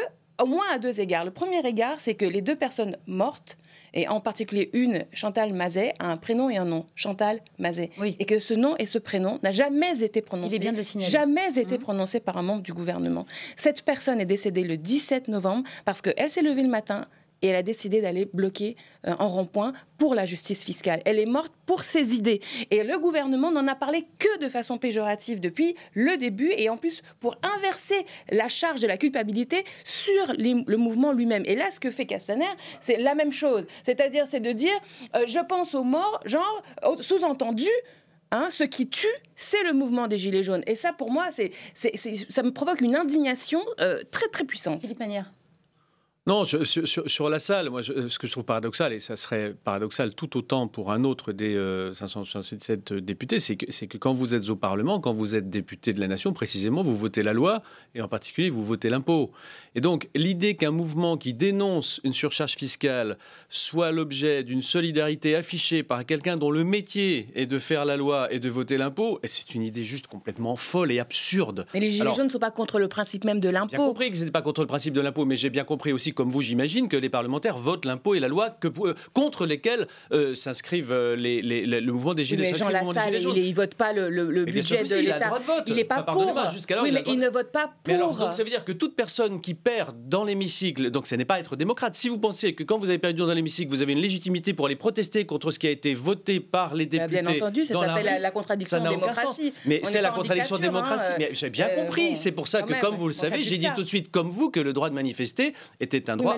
au 0.40 0.46
moins 0.46 0.64
à 0.72 0.78
deux 0.78 1.00
égards. 1.00 1.24
Le 1.24 1.30
premier 1.30 1.64
égard, 1.66 2.00
c'est 2.00 2.14
que 2.14 2.24
les 2.24 2.42
deux 2.42 2.56
personnes 2.56 2.96
mortes 3.06 3.58
et 3.94 4.08
en 4.08 4.20
particulier 4.20 4.70
une, 4.72 5.04
Chantal 5.12 5.52
Mazet, 5.52 5.94
a 5.98 6.10
un 6.10 6.16
prénom 6.16 6.50
et 6.50 6.56
un 6.56 6.64
nom, 6.64 6.86
Chantal 6.94 7.40
Mazet. 7.58 7.90
Et 8.18 8.24
que 8.24 8.40
ce 8.40 8.54
nom 8.54 8.74
et 8.78 8.86
ce 8.86 8.98
prénom 8.98 9.38
n'a 9.42 9.52
jamais 9.52 10.02
été 10.02 10.22
prononcé. 10.22 10.52
Il 10.52 10.56
est 10.56 10.58
bien 10.58 10.72
de 10.72 10.78
le 10.78 10.82
signaler. 10.82 11.10
Jamais 11.10 11.58
été 11.58 11.78
mmh. 11.78 11.82
prononcé 11.82 12.20
par 12.20 12.36
un 12.36 12.42
membre 12.42 12.62
du 12.62 12.72
gouvernement. 12.72 13.26
Cette 13.56 13.82
personne 13.82 14.20
est 14.20 14.26
décédée 14.26 14.64
le 14.64 14.76
17 14.76 15.28
novembre 15.28 15.68
parce 15.84 16.00
qu'elle 16.00 16.30
s'est 16.30 16.42
levée 16.42 16.62
le 16.62 16.68
matin, 16.68 17.06
et 17.42 17.48
elle 17.48 17.56
a 17.56 17.62
décidé 17.62 18.00
d'aller 18.00 18.24
bloquer 18.24 18.76
euh, 19.06 19.14
en 19.18 19.28
rond-point 19.28 19.72
pour 19.98 20.14
la 20.14 20.24
justice 20.24 20.64
fiscale. 20.64 21.02
Elle 21.04 21.18
est 21.18 21.26
morte 21.26 21.52
pour 21.66 21.82
ses 21.82 22.14
idées. 22.14 22.40
Et 22.70 22.82
le 22.82 22.98
gouvernement 22.98 23.50
n'en 23.50 23.66
a 23.68 23.74
parlé 23.74 24.06
que 24.18 24.38
de 24.38 24.48
façon 24.48 24.78
péjorative 24.78 25.40
depuis 25.40 25.74
le 25.94 26.16
début 26.16 26.52
et 26.56 26.68
en 26.68 26.76
plus 26.76 27.02
pour 27.20 27.36
inverser 27.56 28.06
la 28.30 28.48
charge 28.48 28.80
de 28.80 28.86
la 28.86 28.96
culpabilité 28.96 29.64
sur 29.84 30.34
le 30.38 30.76
mouvement 30.76 31.12
lui-même. 31.12 31.42
Et 31.46 31.56
là, 31.56 31.70
ce 31.70 31.80
que 31.80 31.90
fait 31.90 32.06
Castaner, 32.06 32.44
c'est 32.80 32.96
la 32.96 33.14
même 33.14 33.32
chose. 33.32 33.66
C'est-à-dire, 33.84 34.26
c'est 34.26 34.40
de 34.40 34.52
dire, 34.52 34.72
euh, 35.16 35.24
je 35.26 35.38
pense 35.40 35.74
aux 35.74 35.84
morts, 35.84 36.20
genre, 36.24 36.62
sous-entendu, 37.00 37.68
Hein, 38.34 38.48
ce 38.50 38.64
qui 38.64 38.88
tue, 38.88 39.06
c'est 39.36 39.62
le 39.62 39.74
mouvement 39.74 40.08
des 40.08 40.16
Gilets 40.16 40.42
jaunes. 40.42 40.62
Et 40.66 40.74
ça, 40.74 40.94
pour 40.94 41.10
moi, 41.10 41.26
c'est, 41.30 41.52
ça 41.74 42.42
me 42.42 42.50
provoque 42.50 42.80
une 42.80 42.96
indignation 42.96 43.60
euh, 43.78 44.02
très, 44.10 44.26
très 44.28 44.44
puissante. 44.44 44.80
Philippe 44.80 45.00
Manière. 45.00 45.30
Non, 46.28 46.44
sur, 46.44 47.30
la 47.30 47.40
salle, 47.40 47.68
moi, 47.68 47.82
ce 47.82 48.16
que 48.16 48.28
je 48.28 48.30
trouve 48.30 48.44
paradoxal, 48.44 48.92
et 48.92 49.00
ça 49.00 49.16
serait 49.16 49.56
paradoxal 49.64 50.14
tout 50.14 50.36
autant 50.36 50.68
pour 50.68 50.92
un 50.92 51.02
autre 51.02 51.32
des 51.32 51.56
567 51.92 52.92
euh, 52.92 53.00
députés, 53.00 53.40
c'est 53.40 53.56
que, 53.56 53.86
que 53.86 53.98
quand 53.98 54.12
vous 54.12 54.36
êtes 54.36 54.48
au 54.48 54.54
Parlement, 54.54 55.00
quand 55.00 55.12
vous 55.12 55.34
êtes 55.34 55.50
député 55.50 55.92
de 55.92 55.98
la 55.98 56.06
nation, 56.06 56.32
précisément, 56.32 56.82
vous 56.82 56.96
votez 56.96 57.24
la 57.24 57.32
loi, 57.32 57.64
et 57.96 58.02
en 58.02 58.06
particulier, 58.06 58.50
vous 58.50 58.64
votez 58.64 58.88
l'impôt. 58.88 59.32
Et 59.74 59.80
donc, 59.80 60.08
l'idée 60.14 60.54
qu'un 60.54 60.70
mouvement 60.70 61.16
qui 61.16 61.32
dénonce 61.32 62.00
une 62.04 62.12
surcharge 62.12 62.56
fiscale 62.56 63.16
soit 63.48 63.90
l'objet 63.90 64.44
d'une 64.44 64.62
solidarité 64.62 65.34
affichée 65.34 65.82
par 65.82 66.04
quelqu'un 66.04 66.36
dont 66.36 66.50
le 66.50 66.64
métier 66.64 67.28
est 67.34 67.46
de 67.46 67.58
faire 67.58 67.84
la 67.84 67.96
loi 67.96 68.32
et 68.32 68.38
de 68.38 68.48
voter 68.48 68.76
l'impôt, 68.76 69.18
c'est 69.24 69.54
une 69.54 69.62
idée 69.62 69.84
juste 69.84 70.06
complètement 70.06 70.56
folle 70.56 70.92
et 70.92 71.00
absurde. 71.00 71.66
Mais 71.72 71.80
les 71.80 71.90
Gilets 71.90 72.12
jaunes 72.14 72.26
ne 72.26 72.30
sont 72.30 72.38
pas 72.38 72.50
contre 72.50 72.78
le 72.78 72.88
principe 72.88 73.24
même 73.24 73.40
de 73.40 73.48
l'impôt. 73.48 73.70
J'ai 73.70 73.76
compris 73.76 74.10
que 74.10 74.16
ce 74.16 74.22
n'était 74.22 74.32
pas 74.32 74.42
contre 74.42 74.60
le 74.60 74.66
principe 74.66 74.94
de 74.94 75.00
l'impôt, 75.00 75.24
mais 75.24 75.36
j'ai 75.36 75.50
bien 75.50 75.64
compris 75.64 75.92
aussi 75.92 76.12
comme 76.12 76.30
vous, 76.30 76.42
j'imagine, 76.42 76.88
que 76.88 76.96
les 76.96 77.08
parlementaires 77.08 77.56
votent 77.56 77.86
l'impôt 77.86 78.14
et 78.14 78.20
la 78.20 78.28
loi 78.28 78.50
que, 78.50 78.68
euh, 78.68 78.94
contre 79.14 79.46
lesquels 79.46 79.86
euh, 80.12 80.34
s'inscrivent 80.34 80.92
euh, 80.92 81.16
les, 81.16 81.40
le 81.42 81.92
mouvement 81.92 82.14
des 82.14 82.24
Gilets, 82.24 82.54
jaunes. 82.54 82.68
il 83.36 83.50
ne 83.50 83.54
vote 83.54 83.74
pas 83.74 83.92
le, 83.92 84.44
budget 84.44 84.82
de 84.84 84.96
l'État. 84.96 85.30
Il 85.66 85.74
n'est 85.74 85.84
pas 85.84 86.02
pour. 86.02 86.34
Oui, 86.82 86.90
mais 86.92 87.02
il 87.06 87.18
ne 87.18 87.28
vote 87.28 87.52
pas 87.52 87.68
pour. 87.68 87.74
Mais 87.86 87.94
alors, 87.94 88.16
donc, 88.16 88.32
ça 88.32 88.42
veut 88.42 88.50
dire 88.50 88.64
que 88.64 88.72
toute 88.72 88.96
personne 88.96 89.40
qui 89.40 89.54
perd 89.62 89.96
dans 90.08 90.24
l'hémicycle, 90.24 90.90
donc 90.90 91.06
ce 91.06 91.14
n'est 91.14 91.24
pas 91.24 91.38
être 91.38 91.56
démocrate. 91.56 91.94
Si 91.94 92.08
vous 92.08 92.18
pensez 92.18 92.54
que 92.54 92.64
quand 92.64 92.78
vous 92.78 92.88
avez 92.88 92.98
perdu 92.98 93.20
dans 93.20 93.32
l'hémicycle, 93.32 93.70
vous 93.70 93.82
avez 93.82 93.92
une 93.92 94.00
légitimité 94.00 94.54
pour 94.54 94.66
aller 94.66 94.76
protester 94.76 95.26
contre 95.26 95.50
ce 95.50 95.58
qui 95.58 95.66
a 95.66 95.70
été 95.70 95.94
voté 95.94 96.40
par 96.40 96.74
les 96.74 96.86
députés. 96.86 97.22
Bien 97.22 97.26
entendu, 97.26 97.66
ça 97.66 97.74
s'appelle 97.74 98.20
la, 98.20 98.30
contradiction 98.30 98.80
de 98.80 98.88
démocratie. 98.88 99.52
Mais 99.66 99.80
c'est 99.84 100.02
la 100.02 100.10
contradiction 100.10 100.56
de 100.56 100.62
démocratie. 100.62 101.12
Hein. 101.12 101.16
Mais 101.18 101.30
j'ai 101.32 101.50
bien 101.50 101.68
compris. 101.68 102.16
c'est 102.16 102.32
pour 102.32 102.48
ça 102.48 102.62
que, 102.62 102.80
comme 102.80 102.96
vous 102.96 103.08
le 103.08 103.12
savez, 103.12 103.42
j'ai 103.42 103.56
dit 103.56 103.68
tout 103.74 103.82
de 103.82 103.88
suite, 103.88 104.10
comme 104.10 104.28
vous, 104.28 104.50
que 104.50 104.60
le 104.60 104.72
droit 104.72 104.88
de 104.90 104.94
manifester 104.94 105.54
était 105.80 106.10
un 106.10 106.16
droit 106.16 106.36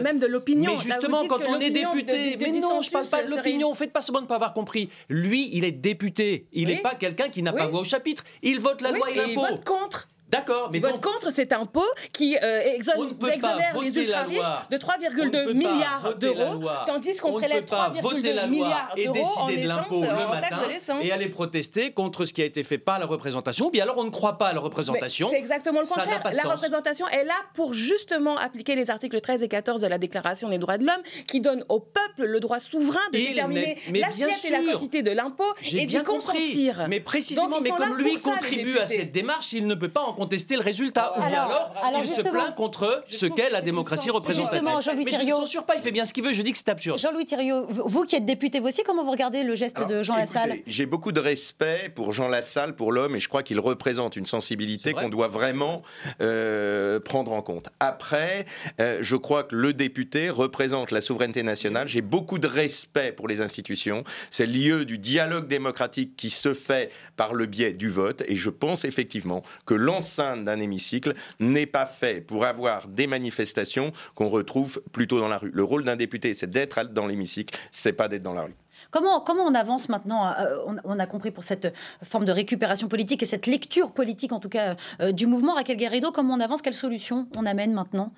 même 0.00 0.18
de 0.18 0.26
l'opinion. 0.26 0.72
Mais 0.72 0.82
justement, 0.82 1.26
quand 1.26 1.40
on 1.48 1.60
est 1.60 1.70
député, 1.70 2.36
mais 2.40 2.52
non, 2.60 2.80
je 2.80 2.90
parle 2.90 3.06
pas 3.06 3.22
de 3.22 3.30
l'opinion. 3.30 3.74
Faites 3.74 3.92
pas 3.92 4.02
semblant 4.02 4.20
de 4.20 4.26
ne 4.26 4.28
pas 4.28 4.34
avoir 4.36 4.52
compris. 4.52 4.88
Lui, 5.08 5.50
il 5.52 5.64
est 5.64 5.72
député. 5.72 6.46
Il 6.52 6.68
n'est 6.68 6.76
pas 6.76 6.94
quelqu'un 6.94 7.28
qui 7.28 7.42
n'a 7.42 7.52
pas 7.52 7.66
voix 7.66 7.80
au 7.80 7.84
chapitre. 7.84 8.24
Il 8.42 8.60
vote 8.60 8.80
la 8.80 8.92
loi 8.92 9.10
et 9.10 9.14
l'impôt. 9.14 9.30
Il 9.30 9.36
vote 9.36 9.64
contre. 9.64 10.08
D'accord, 10.30 10.70
mais 10.72 10.78
vote 10.78 11.02
contre 11.02 11.32
cet 11.32 11.52
impôt 11.52 11.84
qui 12.12 12.36
euh, 12.42 12.62
exonère 12.74 13.80
les 13.80 13.98
ultra 13.98 14.22
riches 14.22 14.38
de 14.70 14.76
3,2 14.76 15.54
milliards 15.54 16.14
d'euros, 16.18 16.62
tandis 16.86 17.16
qu'on 17.16 17.32
prélève 17.32 17.64
3,2 17.64 18.48
milliards 18.48 18.92
d'euros 18.96 18.96
et 18.96 19.08
décider 19.08 19.62
de 19.62 19.68
l'impôt 19.68 20.02
le 20.02 20.28
matin 20.28 20.58
et 21.02 21.12
aller 21.12 21.28
protester 21.28 21.92
contre 21.92 22.26
ce 22.26 22.32
qui 22.32 22.42
a 22.42 22.44
été 22.44 22.62
fait 22.62 22.78
par 22.78 22.98
la 22.98 23.06
représentation. 23.06 23.66
Ou 23.66 23.70
bien 23.70 23.82
alors 23.82 23.98
on 23.98 24.04
ne 24.04 24.10
croit 24.10 24.38
pas 24.38 24.48
à 24.48 24.52
la 24.52 24.60
représentation. 24.60 25.28
C'est 25.30 25.38
exactement 25.38 25.80
le 25.80 25.86
contraire. 25.86 26.22
La 26.32 26.50
représentation 26.50 27.08
est 27.08 27.24
là 27.24 27.34
pour 27.54 27.74
justement 27.74 28.36
appliquer 28.36 28.76
les 28.76 28.90
articles 28.90 29.20
13 29.20 29.42
et 29.42 29.48
14 29.48 29.80
de 29.80 29.86
la 29.86 29.98
Déclaration 29.98 30.48
des 30.48 30.58
droits 30.58 30.78
de 30.78 30.86
l'homme, 30.86 31.02
qui 31.26 31.40
donnent 31.40 31.64
au 31.68 31.80
peuple 31.80 32.24
le 32.24 32.40
droit 32.40 32.60
souverain 32.60 33.00
de 33.12 33.18
déterminer 33.18 33.78
l'assiette 33.94 34.44
et 34.44 34.50
la 34.50 34.72
quantité 34.72 35.02
de 35.02 35.10
l'impôt 35.10 35.52
et 35.72 35.86
d'y 35.86 36.02
consentir. 36.02 36.86
Mais 36.88 37.00
précisément, 37.00 37.60
mais 37.60 37.70
comme 37.70 37.96
lui 37.96 38.16
contribue 38.18 38.78
à 38.78 38.86
cette 38.86 39.12
démarche, 39.12 39.52
il 39.52 39.66
ne 39.66 39.74
peut 39.74 39.88
pas 39.88 40.02
en 40.02 40.19
contester 40.20 40.54
le 40.54 40.60
résultat. 40.60 41.14
Ou 41.16 41.22
bien 41.22 41.48
alors, 41.82 42.02
il 42.02 42.04
se 42.04 42.20
plaint 42.20 42.54
contre 42.54 43.02
ce 43.08 43.24
qu'est 43.24 43.48
la 43.48 43.62
démocratie 43.62 44.10
représentative. 44.10 44.52
Justement, 44.52 44.80
Jean-Louis 44.82 45.04
Mais 45.06 45.12
je 45.12 45.22
ne 45.22 45.30
censure 45.30 45.64
pas, 45.64 45.76
il 45.76 45.80
fait 45.80 45.92
bien 45.92 46.04
ce 46.04 46.12
qu'il 46.12 46.22
veut, 46.22 46.34
je 46.34 46.42
dis 46.42 46.52
que 46.52 46.58
c'est 46.58 46.68
absurde. 46.68 46.98
Jean-Louis 46.98 47.24
Thiriot, 47.24 47.66
vous 47.70 48.04
qui 48.04 48.16
êtes 48.16 48.26
député 48.26 48.60
vous 48.60 48.68
aussi, 48.68 48.82
comment 48.84 49.02
vous 49.02 49.12
regardez 49.12 49.44
le 49.44 49.54
geste 49.54 49.80
de 49.88 50.02
Jean 50.02 50.16
Lassalle? 50.16 50.58
J'ai 50.66 50.84
beaucoup 50.84 51.12
de 51.12 51.20
respect 51.20 51.90
pour 51.94 52.12
Jean 52.12 52.28
Lassalle, 52.28 52.74
pour 52.74 52.92
l'homme, 52.92 53.16
et 53.16 53.20
je 53.20 53.30
crois 53.30 53.42
qu'il 53.42 53.58
représente 53.60 54.14
une 54.16 54.26
sensibilité 54.26 54.92
qu'on 54.92 55.08
doit 55.08 55.28
vraiment 55.28 55.80
euh, 56.20 57.00
prendre 57.00 57.32
en 57.32 57.40
compte. 57.40 57.70
Après, 57.80 58.44
euh, 58.78 58.98
je 59.00 59.16
crois 59.16 59.44
que 59.44 59.56
le 59.56 59.72
député 59.72 60.28
représente 60.28 60.90
la 60.90 61.00
souveraineté 61.00 61.42
nationale. 61.42 61.88
J'ai 61.88 62.02
beaucoup 62.02 62.38
de 62.38 62.46
respect 62.46 63.12
pour 63.12 63.26
les 63.26 63.40
institutions. 63.40 64.04
C'est 64.28 64.44
le 64.44 64.52
lieu 64.52 64.84
du 64.84 64.98
dialogue 64.98 65.48
démocratique 65.48 66.14
qui 66.16 66.28
se 66.28 66.52
fait 66.52 66.92
par 67.16 67.32
le 67.32 67.46
biais 67.46 67.72
du 67.72 67.88
vote, 67.88 68.22
et 68.28 68.36
je 68.36 68.50
pense 68.50 68.84
effectivement 68.84 69.42
que 69.64 69.72
l'ensemble 69.72 70.09
d'un 70.18 70.60
hémicycle 70.60 71.14
n'est 71.38 71.66
pas 71.66 71.86
fait 71.86 72.20
pour 72.20 72.44
avoir 72.44 72.88
des 72.88 73.06
manifestations 73.06 73.92
qu'on 74.14 74.28
retrouve 74.28 74.82
plutôt 74.92 75.18
dans 75.18 75.28
la 75.28 75.38
rue. 75.38 75.50
Le 75.52 75.64
rôle 75.64 75.84
d'un 75.84 75.96
député, 75.96 76.34
c'est 76.34 76.50
d'être 76.50 76.82
dans 76.84 77.06
l'hémicycle, 77.06 77.56
c'est 77.70 77.92
pas 77.92 78.08
d'être 78.08 78.22
dans 78.22 78.34
la 78.34 78.42
rue. 78.42 78.54
Comment, 78.90 79.20
comment 79.20 79.44
on 79.44 79.54
avance 79.54 79.88
maintenant 79.88 80.26
euh, 80.26 80.56
on, 80.84 80.98
a 80.98 81.06
compris 81.06 81.30
pour 81.30 81.44
cette 81.44 81.72
forme 82.02 82.24
de 82.24 82.32
récupération 82.32 82.88
politique 82.88 83.22
et 83.22 83.26
cette 83.26 83.46
lecture 83.46 83.92
politique, 83.92 84.32
en 84.32 84.40
tout 84.40 84.48
cas, 84.48 84.76
euh, 85.00 85.12
du 85.12 85.26
mouvement. 85.26 85.54
Raquel 85.54 85.76
Garrido, 85.76 86.10
comment 86.12 86.34
on 86.34 86.40
avance 86.40 86.62
Quelle 86.62 86.74
solution 86.74 87.28
on 87.36 87.46
amène 87.46 87.72
maintenant? 87.72 88.12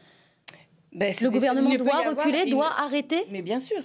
Ben, 0.93 1.13
Le 1.21 1.31
gouvernement 1.31 1.75
doit 1.75 2.09
reculer, 2.09 2.51
doit 2.51 2.73
arrêter? 2.79 3.25
Mais 3.31 3.43
bien 3.43 3.61
sûr. 3.61 3.83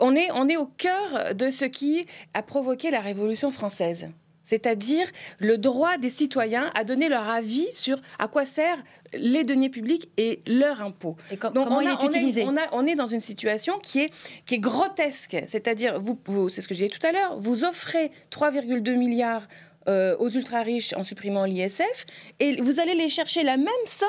On 0.00 0.16
est, 0.16 0.30
on 0.32 0.48
est 0.48 0.56
au 0.56 0.66
cœur 0.66 1.34
de 1.34 1.50
ce 1.50 1.64
qui 1.64 2.06
a 2.34 2.42
provoqué 2.42 2.90
la 2.90 3.00
Révolution 3.00 3.50
française 3.50 4.10
c'est-à-dire 4.52 5.06
le 5.38 5.56
droit 5.56 5.96
des 5.96 6.10
citoyens 6.10 6.70
à 6.74 6.84
donner 6.84 7.08
leur 7.08 7.26
avis 7.26 7.72
sur 7.72 7.98
à 8.18 8.28
quoi 8.28 8.44
servent 8.44 8.82
les 9.14 9.44
deniers 9.44 9.70
publics 9.70 10.10
et 10.18 10.42
leur 10.46 10.82
impôt. 10.82 11.16
Donc 11.54 11.70
on, 11.70 11.80
est 11.80 12.04
utilisé 12.04 12.44
on, 12.72 12.86
est, 12.86 12.94
dans 12.94 13.06
une 13.06 13.22
situation 13.22 13.78
qui 13.78 14.00
est, 14.00 14.10
qui 14.44 14.56
est 14.56 14.58
grotesque, 14.58 15.38
c'est-à-dire, 15.46 15.98
vous, 15.98 16.50
c'est 16.50 16.60
ce 16.60 16.68
que 16.68 16.74
j'ai 16.74 16.88
dit 16.88 16.98
tout 16.98 17.06
à 17.06 17.12
l'heure, 17.12 17.38
vous 17.38 17.64
offrez 17.64 18.10
3,2 18.30 18.94
milliards 18.94 19.48
euh, 19.88 20.16
aux 20.18 20.28
ultra-riches 20.28 20.92
en 20.92 21.02
supprimant 21.02 21.46
l'ISF 21.46 22.04
et 22.38 22.60
vous 22.60 22.78
allez 22.78 22.94
les 22.94 23.08
chercher 23.08 23.44
la 23.44 23.56
même 23.56 23.68
somme 23.86 24.08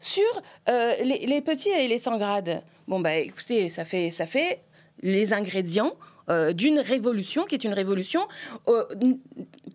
sur 0.00 0.42
euh, 0.68 0.94
les, 1.04 1.40
petits 1.42 1.70
et 1.70 1.86
les 1.86 2.00
sans 2.00 2.18
grades. 2.18 2.60
Bon, 2.88 2.98
bah 2.98 3.14
écoutez, 3.14 3.70
ça 3.70 3.84
fait, 3.84 4.10
ça 4.10 4.26
fait 4.26 4.62
les 5.02 5.32
ingrédients 5.32 5.94
euh, 6.30 6.52
d'une 6.52 6.78
révolution 6.78 7.44
qui 7.44 7.54
est 7.54 7.64
une 7.64 7.72
révolution 7.72 8.20
euh, 8.68 8.84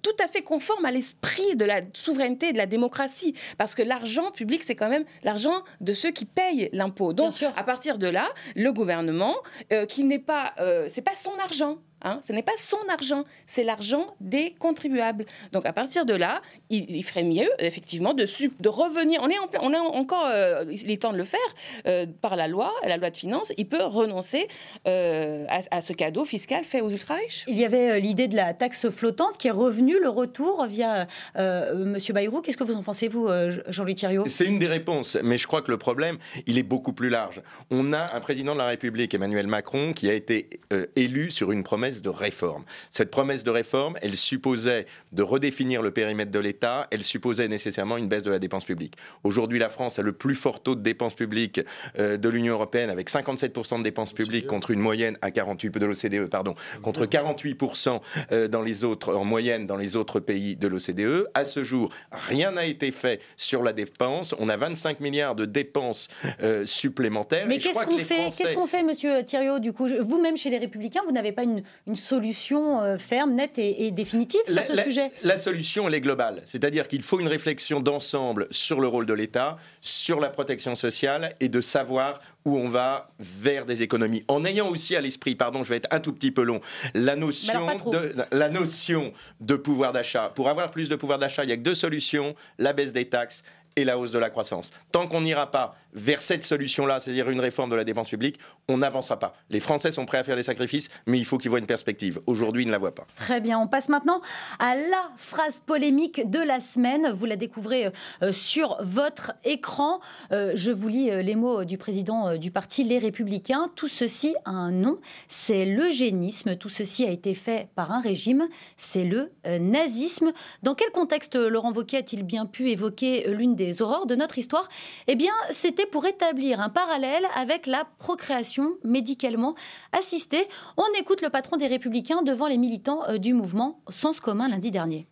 tout 0.01 0.15
à 0.23 0.27
fait 0.27 0.41
conforme 0.41 0.85
à 0.85 0.91
l'esprit 0.91 1.55
de 1.55 1.65
la 1.65 1.81
souveraineté 1.93 2.49
et 2.49 2.53
de 2.53 2.57
la 2.57 2.65
démocratie. 2.65 3.35
Parce 3.57 3.75
que 3.75 3.81
l'argent 3.81 4.31
public, 4.31 4.63
c'est 4.63 4.75
quand 4.75 4.89
même 4.89 5.05
l'argent 5.23 5.63
de 5.79 5.93
ceux 5.93 6.11
qui 6.11 6.25
payent 6.25 6.69
l'impôt. 6.73 7.13
Donc, 7.13 7.33
à 7.55 7.63
partir 7.63 7.97
de 7.97 8.07
là, 8.07 8.27
le 8.55 8.73
gouvernement, 8.73 9.35
euh, 9.71 9.85
qui 9.85 10.03
n'est 10.03 10.19
pas, 10.19 10.53
c'est 10.87 11.01
pas 11.01 11.15
son 11.15 11.31
argent, 11.43 11.77
Hein. 12.03 12.19
ce 12.27 12.33
n'est 12.33 12.41
pas 12.41 12.51
son 12.57 12.77
argent, 12.89 13.23
c'est 13.47 13.63
l'argent 13.63 14.15
des 14.19 14.55
contribuables. 14.57 15.25
Donc 15.51 15.65
à 15.65 15.73
partir 15.73 16.05
de 16.05 16.13
là, 16.13 16.41
il, 16.69 17.03
ferait 17.03 17.23
mieux, 17.23 17.49
effectivement, 17.59 18.13
de, 18.13 18.25
de 18.59 18.69
revenir. 18.69 19.21
On 19.23 19.29
est, 19.29 19.35
on 19.61 19.73
est 19.73 19.77
encore, 19.77 20.27
euh, 20.27 20.65
il 20.69 20.89
est 20.89 21.01
temps 21.01 21.11
de 21.11 21.17
le 21.17 21.25
faire 21.25 21.39
euh, 21.87 22.05
par 22.21 22.35
la 22.35 22.47
loi, 22.47 22.71
la 22.87 22.97
loi 22.97 23.09
de 23.09 23.17
finances. 23.17 23.51
Il 23.57 23.67
peut 23.67 23.83
renoncer 23.83 24.47
euh, 24.87 25.45
à, 25.49 25.81
ce 25.81 25.93
cadeau 25.93 26.25
fiscal 26.25 26.63
fait 26.63 26.81
aux 26.81 26.89
ultra-riches. 26.89 27.45
Il 27.47 27.57
y 27.57 27.65
avait 27.65 27.99
l'idée 27.99 28.27
de 28.27 28.35
la 28.35 28.53
taxe 28.53 28.89
flottante 28.89 29.37
qui 29.37 29.47
est 29.47 29.51
revenue, 29.51 29.99
le 29.99 30.09
retour 30.09 30.65
via 30.65 31.07
Monsieur 31.35 32.13
Bayrou. 32.13 32.41
Qu'est-ce 32.41 32.57
que 32.57 32.63
vous 32.63 32.75
en 32.75 32.83
pensez, 32.83 33.07
vous, 33.07 33.27
Jean-Louis 33.67 33.95
Thiriot? 33.95 34.25
C'est 34.27 34.45
une 34.45 34.59
des 34.59 34.67
réponses, 34.67 35.17
mais 35.23 35.37
je 35.37 35.47
crois 35.47 35.61
que 35.61 35.71
le 35.71 35.77
problème, 35.77 36.17
il 36.47 36.57
est 36.57 36.63
beaucoup 36.63 36.93
plus 36.93 37.09
large. 37.09 37.41
On 37.69 37.93
a 37.93 38.15
un 38.15 38.19
président 38.19 38.53
de 38.53 38.59
la 38.59 38.67
République, 38.67 39.13
Emmanuel 39.13 39.47
Macron, 39.47 39.93
qui 39.93 40.09
a 40.09 40.13
été 40.13 40.61
élu 40.95 41.31
sur 41.31 41.51
une 41.51 41.63
promesse 41.63 41.90
de 42.01 42.09
réforme. 42.09 42.63
Cette 42.89 43.11
promesse 43.11 43.43
de 43.43 43.51
réforme, 43.51 43.97
elle 44.01 44.15
supposait 44.15 44.85
de 45.11 45.23
redéfinir 45.23 45.81
le 45.81 45.91
périmètre 45.91 46.31
de 46.31 46.39
l'État, 46.39 46.87
elle 46.91 47.03
supposait 47.03 47.47
nécessairement 47.47 47.97
une 47.97 48.07
baisse 48.07 48.23
de 48.23 48.31
la 48.31 48.39
dépense 48.39 48.65
publique. 48.65 48.95
Aujourd'hui, 49.23 49.59
la 49.59 49.69
France 49.69 49.99
a 49.99 50.01
le 50.01 50.13
plus 50.13 50.35
fort 50.35 50.63
taux 50.63 50.75
de 50.75 50.81
dépenses 50.81 51.15
publiques 51.15 51.59
euh, 51.99 52.17
de 52.17 52.29
l'Union 52.29 52.53
européenne, 52.53 52.89
avec 52.89 53.09
57% 53.09 53.79
de 53.79 53.83
dépenses 53.83 54.13
publiques 54.13 54.47
contre 54.47 54.71
une 54.71 54.79
moyenne 54.79 55.17
à 55.21 55.31
48 55.31 55.77
de 55.77 55.85
l'OCDE, 55.85 56.29
pardon, 56.29 56.55
contre 56.81 57.05
48% 57.05 57.99
euh, 58.31 58.47
dans 58.47 58.61
les 58.61 58.83
autres, 58.83 59.15
en 59.15 59.25
moyenne 59.25 59.67
dans 59.67 59.77
les 59.77 59.95
autres 59.95 60.19
pays 60.19 60.55
de 60.55 60.67
l'OCDE. 60.67 61.27
À 61.33 61.45
ce 61.45 61.63
jour, 61.63 61.91
rien 62.11 62.51
n'a 62.51 62.65
été 62.65 62.91
fait 62.91 63.21
sur 63.35 63.63
la 63.63 63.73
dépense. 63.73 64.35
On 64.39 64.49
a 64.49 64.57
25 64.57 64.99
milliards 64.99 65.35
de 65.35 65.45
dépenses 65.45 66.07
euh, 66.43 66.65
supplémentaires. 66.65 67.45
Mais 67.47 67.57
qu'est-ce 67.57 67.83
qu'on 67.83 67.97
fait? 67.97 68.29
Qu'est-ce 68.37 68.53
qu'on 68.53 68.67
fait, 68.67 68.83
Monsieur 68.83 69.23
Thiriot? 69.23 69.59
Du 69.59 69.73
coup, 69.73 69.87
vous-même 69.99 70.37
chez 70.37 70.49
les 70.49 70.57
Républicains, 70.57 71.01
vous 71.05 71.11
n'avez 71.11 71.31
pas 71.31 71.43
une, 71.43 71.63
une 71.87 71.95
solution 71.95 72.97
ferme, 72.97 73.33
nette 73.33 73.57
et, 73.57 73.91
définitive 73.91 74.41
sur 74.47 74.63
ce 74.63 74.81
sujet 74.81 75.11
La 75.23 75.37
solution, 75.37 75.87
elle 75.87 75.95
est 75.95 76.01
globale. 76.01 76.41
C'est-à-dire 76.45 76.87
qu'il 76.87 77.03
faut 77.03 77.19
une 77.19 77.27
réflexion 77.27 77.79
d'ensemble 77.79 78.47
sur 78.51 78.79
le 78.81 78.87
rôle 78.87 79.05
de 79.05 79.13
l'État, 79.13 79.57
sur 79.81 80.19
la 80.19 80.29
protection 80.29 80.75
sociale 80.75 81.35
et 81.39 81.49
de 81.49 81.61
savoir 81.61 82.21
où 82.45 82.57
on 82.57 82.69
va 82.69 83.11
vers 83.19 83.65
des 83.65 83.83
économies. 83.83 84.23
En 84.27 84.45
ayant 84.45 84.69
aussi 84.69 84.95
à 84.95 85.01
l'esprit, 85.01 85.35
pardon, 85.35 85.63
je 85.63 85.69
vais 85.69 85.77
être 85.77 85.89
un 85.91 85.99
tout 85.99 86.13
petit 86.13 86.31
peu 86.31 86.43
long, 86.43 86.61
la 86.93 87.15
notion, 87.15 87.67
de, 87.91 88.15
la 88.31 88.49
notion 88.49 89.13
de 89.39 89.55
pouvoir 89.55 89.93
d'achat. 89.93 90.31
Pour 90.35 90.49
avoir 90.49 90.71
plus 90.71 90.89
de 90.89 90.95
pouvoir 90.95 91.19
d'achat, 91.19 91.43
il 91.43 91.47
n'y 91.47 91.53
a 91.53 91.57
que 91.57 91.61
deux 91.61 91.75
solutions, 91.75 92.35
la 92.57 92.73
baisse 92.73 92.93
des 92.93 93.05
taxes 93.05 93.43
et 93.75 93.83
la 93.83 93.97
hausse 93.97 94.11
de 94.11 94.19
la 94.19 94.29
croissance. 94.29 94.71
Tant 94.91 95.07
qu'on 95.07 95.21
n'ira 95.21 95.51
pas 95.51 95.75
vers 95.93 96.21
cette 96.21 96.43
solution-là, 96.43 96.99
c'est-à-dire 96.99 97.29
une 97.29 97.39
réforme 97.39 97.69
de 97.69 97.75
la 97.75 97.83
dépense 97.83 98.09
publique, 98.09 98.39
on 98.67 98.77
n'avancera 98.77 99.19
pas. 99.19 99.33
Les 99.49 99.59
Français 99.59 99.91
sont 99.91 100.05
prêts 100.05 100.17
à 100.17 100.23
faire 100.23 100.35
des 100.35 100.43
sacrifices, 100.43 100.89
mais 101.05 101.17
il 101.17 101.25
faut 101.25 101.37
qu'ils 101.37 101.49
voient 101.49 101.59
une 101.59 101.65
perspective. 101.65 102.21
Aujourd'hui, 102.25 102.63
ils 102.63 102.67
ne 102.67 102.71
la 102.71 102.77
voient 102.77 102.95
pas. 102.95 103.05
Très 103.15 103.41
bien, 103.41 103.59
on 103.59 103.67
passe 103.67 103.89
maintenant 103.89 104.21
à 104.59 104.75
la 104.75 105.11
phrase 105.17 105.59
polémique 105.59 106.29
de 106.29 106.39
la 106.39 106.59
semaine. 106.59 107.09
Vous 107.11 107.25
la 107.25 107.35
découvrez 107.35 107.91
euh, 108.21 108.31
sur 108.31 108.77
votre 108.81 109.33
écran. 109.43 109.99
Euh, 110.31 110.51
je 110.55 110.71
vous 110.71 110.87
lis 110.87 111.11
euh, 111.11 111.21
les 111.21 111.35
mots 111.35 111.65
du 111.65 111.77
président 111.77 112.37
du 112.37 112.51
parti 112.51 112.83
Les 112.83 112.99
Républicains. 112.99 113.69
Tout 113.75 113.87
ceci 113.87 114.35
a 114.45 114.51
un 114.51 114.71
nom, 114.71 114.99
c'est 115.27 115.65
l'eugénisme. 115.65 116.55
Tout 116.55 116.69
ceci 116.69 117.05
a 117.05 117.09
été 117.09 117.33
fait 117.33 117.69
par 117.75 117.91
un 117.91 118.01
régime, 118.01 118.47
c'est 118.77 119.03
le 119.03 119.31
nazisme. 119.45 120.31
Dans 120.63 120.75
quel 120.75 120.91
contexte 120.91 121.35
Laurent 121.35 121.71
Wauquiez 121.71 121.99
a-t-il 121.99 122.23
bien 122.23 122.45
pu 122.45 122.69
évoquer 122.69 123.25
l'une 123.27 123.55
des 123.55 123.81
horreurs 123.81 124.05
de 124.05 124.15
notre 124.15 124.37
histoire? 124.37 124.69
Eh 125.07 125.15
bien, 125.15 125.33
c'était 125.51 125.80
pour 125.91 126.05
établir 126.05 126.59
un 126.59 126.69
parallèle 126.69 127.25
avec 127.35 127.67
la 127.67 127.87
procréation 127.99 128.77
médicalement 128.83 129.55
assistée. 129.91 130.45
On 130.77 130.85
écoute 130.99 131.21
le 131.21 131.29
patron 131.29 131.57
des 131.57 131.67
Républicains 131.67 132.21
devant 132.21 132.47
les 132.47 132.57
militants 132.57 133.07
euh, 133.09 133.17
du 133.17 133.33
mouvement 133.33 133.81
Sens 133.89 134.19
commun 134.19 134.49
lundi 134.49 134.71
dernier. 134.71 135.07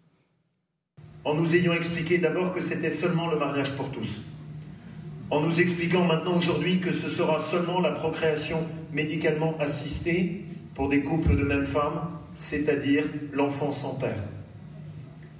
En 1.26 1.34
nous 1.34 1.56
ayant 1.56 1.74
expliqué 1.74 2.18
d'abord 2.18 2.54
que 2.54 2.62
c'était 2.62 2.90
seulement 2.90 3.28
le 3.28 3.38
mariage 3.38 3.72
pour 3.76 3.92
tous. 3.92 4.22
En 5.30 5.42
nous 5.42 5.60
expliquant 5.60 6.06
maintenant 6.06 6.38
aujourd'hui 6.38 6.80
que 6.80 6.92
ce 6.92 7.08
sera 7.10 7.38
seulement 7.38 7.80
la 7.82 7.92
procréation 7.92 8.58
médicalement 8.92 9.56
assistée 9.60 10.46
pour 10.74 10.88
des 10.88 11.04
couples 11.04 11.36
de 11.36 11.44
même 11.44 11.66
femme, 11.66 12.10
c'est-à-dire 12.40 13.06
l'enfant 13.34 13.72
sans 13.72 14.00
père 14.00 14.24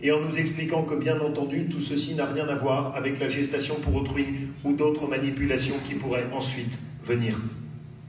et 0.02 0.12
en 0.12 0.22
nous 0.22 0.38
expliquant 0.38 0.84
que 0.84 0.96
bien 0.96 1.20
entendu 1.20 1.68
tout 1.68 1.80
ceci 1.80 2.16
n'a 2.16 2.26
rien 2.26 2.48
à 2.48 2.56
voir 2.56 2.96
avec 2.96 3.20
la 3.20 3.30
gestation 3.30 3.76
pour 3.76 3.96
autrui 3.96 4.50
ou 4.64 4.74
d'autres 4.74 5.08
manipulations 5.08 5.76
qui 5.88 5.96
pourraient 5.96 6.28
ensuite 6.34 6.78
venir. 7.06 7.40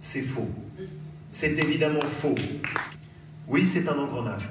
C'est 0.01 0.23
faux. 0.23 0.49
C'est 1.31 1.59
évidemment 1.59 2.01
faux. 2.01 2.37
Oui, 3.49 3.67
c'est 3.67 3.89
un 3.89 3.99
engrenage. 3.99 4.49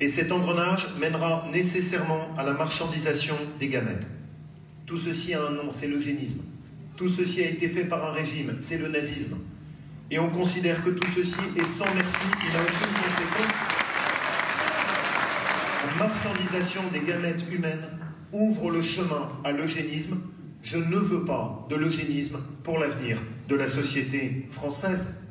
Et 0.00 0.06
cet 0.06 0.30
engrenage 0.30 0.86
mènera 1.00 1.48
nécessairement 1.52 2.28
à 2.36 2.44
la 2.44 2.52
marchandisation 2.52 3.34
des 3.58 3.68
gamètes. 3.68 4.08
Tout 4.86 4.96
ceci 4.96 5.34
a 5.34 5.44
un 5.44 5.50
nom, 5.50 5.72
c'est 5.72 5.88
l'eugénisme. 5.88 6.42
Tout 6.96 7.08
ceci 7.08 7.42
a 7.42 7.48
été 7.48 7.68
fait 7.68 7.84
par 7.84 8.04
un 8.04 8.12
régime, 8.12 8.56
c'est 8.60 8.78
le 8.78 8.88
nazisme. 8.88 9.36
Et 10.10 10.18
on 10.18 10.30
considère 10.30 10.82
que 10.82 10.90
tout 10.90 11.08
ceci 11.10 11.36
est 11.56 11.64
sans 11.64 11.92
merci, 11.94 12.16
il 12.46 12.52
n'a 12.52 12.62
aucune 12.62 12.92
conséquence 12.92 13.87
la 15.88 16.06
marchandisation 16.06 16.82
des 16.92 17.00
gamètes 17.00 17.44
humaines 17.50 17.88
ouvre 18.32 18.70
le 18.70 18.82
chemin 18.82 19.28
à 19.44 19.52
l'eugénisme. 19.52 20.18
Je 20.60 20.76
ne 20.76 20.96
veux 20.96 21.24
pas 21.24 21.66
de 21.70 21.76
l'eugénisme 21.76 22.38
pour 22.62 22.78
l'avenir 22.78 23.18
de 23.48 23.54
la 23.54 23.66
société 23.66 24.46
française. 24.50 25.24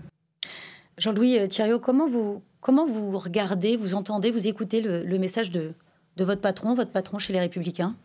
Jean-Louis 0.98 1.38
euh, 1.38 1.48
Thiriot, 1.48 1.80
comment 1.80 2.08
vous, 2.08 2.42
comment 2.60 2.88
vous 2.88 3.20
regardez, 3.20 3.78
vous 3.78 3.94
entendez, 3.94 4.32
vous 4.32 4.48
écoutez 4.48 4.82
le, 4.82 5.04
le 5.04 5.18
message 5.20 5.52
de, 5.52 5.74
de 6.16 6.24
votre 6.24 6.42
patron, 6.42 6.74
votre 6.74 6.92
patron 6.92 7.20
chez 7.20 7.34
les 7.34 7.40
Républicains? 7.40 7.96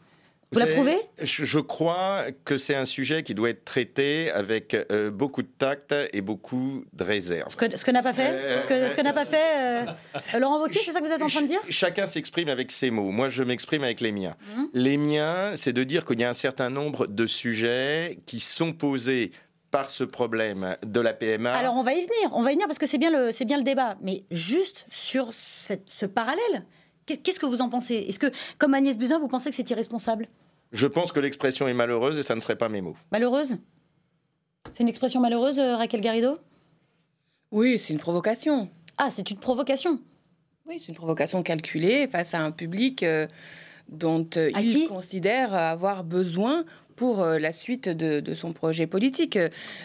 Vous 0.52 0.58
l'approuvez? 0.58 0.96
Je 1.22 1.58
crois 1.58 2.26
que 2.44 2.58
c'est 2.58 2.74
un 2.74 2.84
sujet 2.84 3.22
qui 3.22 3.34
doit 3.34 3.50
être 3.50 3.64
traité 3.64 4.30
avec 4.30 4.74
euh, 4.74 5.10
beaucoup 5.10 5.42
de 5.42 5.48
tact 5.58 5.94
et 6.12 6.20
beaucoup 6.20 6.84
de 6.92 7.04
réserve. 7.04 7.48
Ce 7.50 7.56
que, 7.56 7.76
ce 7.76 7.84
que 7.84 7.90
n'a 7.90 8.02
pas 8.02 8.12
fait, 8.12 8.30
euh, 8.30 8.60
ce 8.60 8.66
que, 8.66 8.88
ce 8.88 8.96
que 8.96 9.00
n'a 9.00 9.12
pas 9.12 9.24
fait 9.24 9.86
euh, 9.86 10.38
Laurent 10.38 10.60
Wauquiez, 10.60 10.80
c'est 10.84 10.92
ça 10.92 11.00
que 11.00 11.06
vous 11.06 11.12
êtes 11.12 11.22
en 11.22 11.28
train 11.28 11.42
de 11.42 11.46
dire? 11.46 11.60
Chacun 11.68 12.06
s'exprime 12.06 12.48
avec 12.48 12.70
ses 12.70 12.90
mots. 12.90 13.10
Moi, 13.10 13.28
je 13.28 13.42
m'exprime 13.42 13.84
avec 13.84 14.00
les 14.00 14.12
miens. 14.12 14.36
Mmh. 14.56 14.64
Les 14.74 14.96
miens, 14.96 15.52
c'est 15.56 15.72
de 15.72 15.84
dire 15.84 16.04
qu'il 16.04 16.20
y 16.20 16.24
a 16.24 16.28
un 16.28 16.34
certain 16.34 16.70
nombre 16.70 17.06
de 17.06 17.26
sujets 17.26 18.18
qui 18.26 18.40
sont 18.40 18.72
posés 18.72 19.32
par 19.70 19.88
ce 19.88 20.04
problème 20.04 20.76
de 20.84 21.00
la 21.00 21.14
PMA. 21.14 21.52
Alors 21.52 21.74
on 21.76 21.82
va 21.82 21.94
y 21.94 22.00
venir, 22.00 22.30
on 22.32 22.42
va 22.42 22.50
y 22.52 22.54
venir 22.54 22.66
parce 22.66 22.78
que 22.78 22.86
c'est 22.86 22.98
bien 22.98 23.10
le, 23.10 23.32
c'est 23.32 23.46
bien 23.46 23.56
le 23.56 23.62
débat. 23.62 23.96
Mais 24.02 24.24
juste 24.30 24.86
sur 24.90 25.32
cette, 25.32 25.88
ce 25.88 26.04
parallèle, 26.04 26.66
Qu'est-ce 27.06 27.40
que 27.40 27.46
vous 27.46 27.60
en 27.60 27.68
pensez? 27.68 27.96
Est-ce 28.08 28.18
que, 28.18 28.30
comme 28.58 28.74
Agnès 28.74 28.96
Buzyn, 28.96 29.18
vous 29.18 29.28
pensez 29.28 29.50
que 29.50 29.56
c'est 29.56 29.68
irresponsable? 29.70 30.28
Je 30.72 30.86
pense 30.86 31.12
que 31.12 31.20
l'expression 31.20 31.68
est 31.68 31.74
malheureuse 31.74 32.18
et 32.18 32.22
ça 32.22 32.34
ne 32.34 32.40
serait 32.40 32.56
pas 32.56 32.68
mes 32.68 32.80
mots. 32.80 32.96
Malheureuse? 33.10 33.56
C'est 34.72 34.82
une 34.82 34.88
expression 34.88 35.20
malheureuse, 35.20 35.58
euh, 35.58 35.76
Raquel 35.76 36.00
Garrido? 36.00 36.38
Oui, 37.50 37.78
c'est 37.78 37.92
une 37.92 37.98
provocation. 37.98 38.70
Ah, 38.96 39.10
c'est 39.10 39.30
une 39.30 39.38
provocation. 39.38 40.00
Oui, 40.66 40.78
c'est 40.78 40.88
une 40.88 40.94
provocation 40.94 41.42
calculée 41.42 42.06
face 42.08 42.34
à 42.34 42.40
un 42.40 42.52
public 42.52 43.02
euh, 43.02 43.26
dont 43.88 44.28
euh, 44.36 44.50
il 44.60 44.86
considère 44.86 45.52
avoir 45.52 46.04
besoin 46.04 46.64
pour 46.96 47.22
euh, 47.22 47.38
la 47.38 47.52
suite 47.52 47.88
de, 47.88 48.34
son 48.34 48.52
projet 48.52 48.86
politique. 48.86 49.38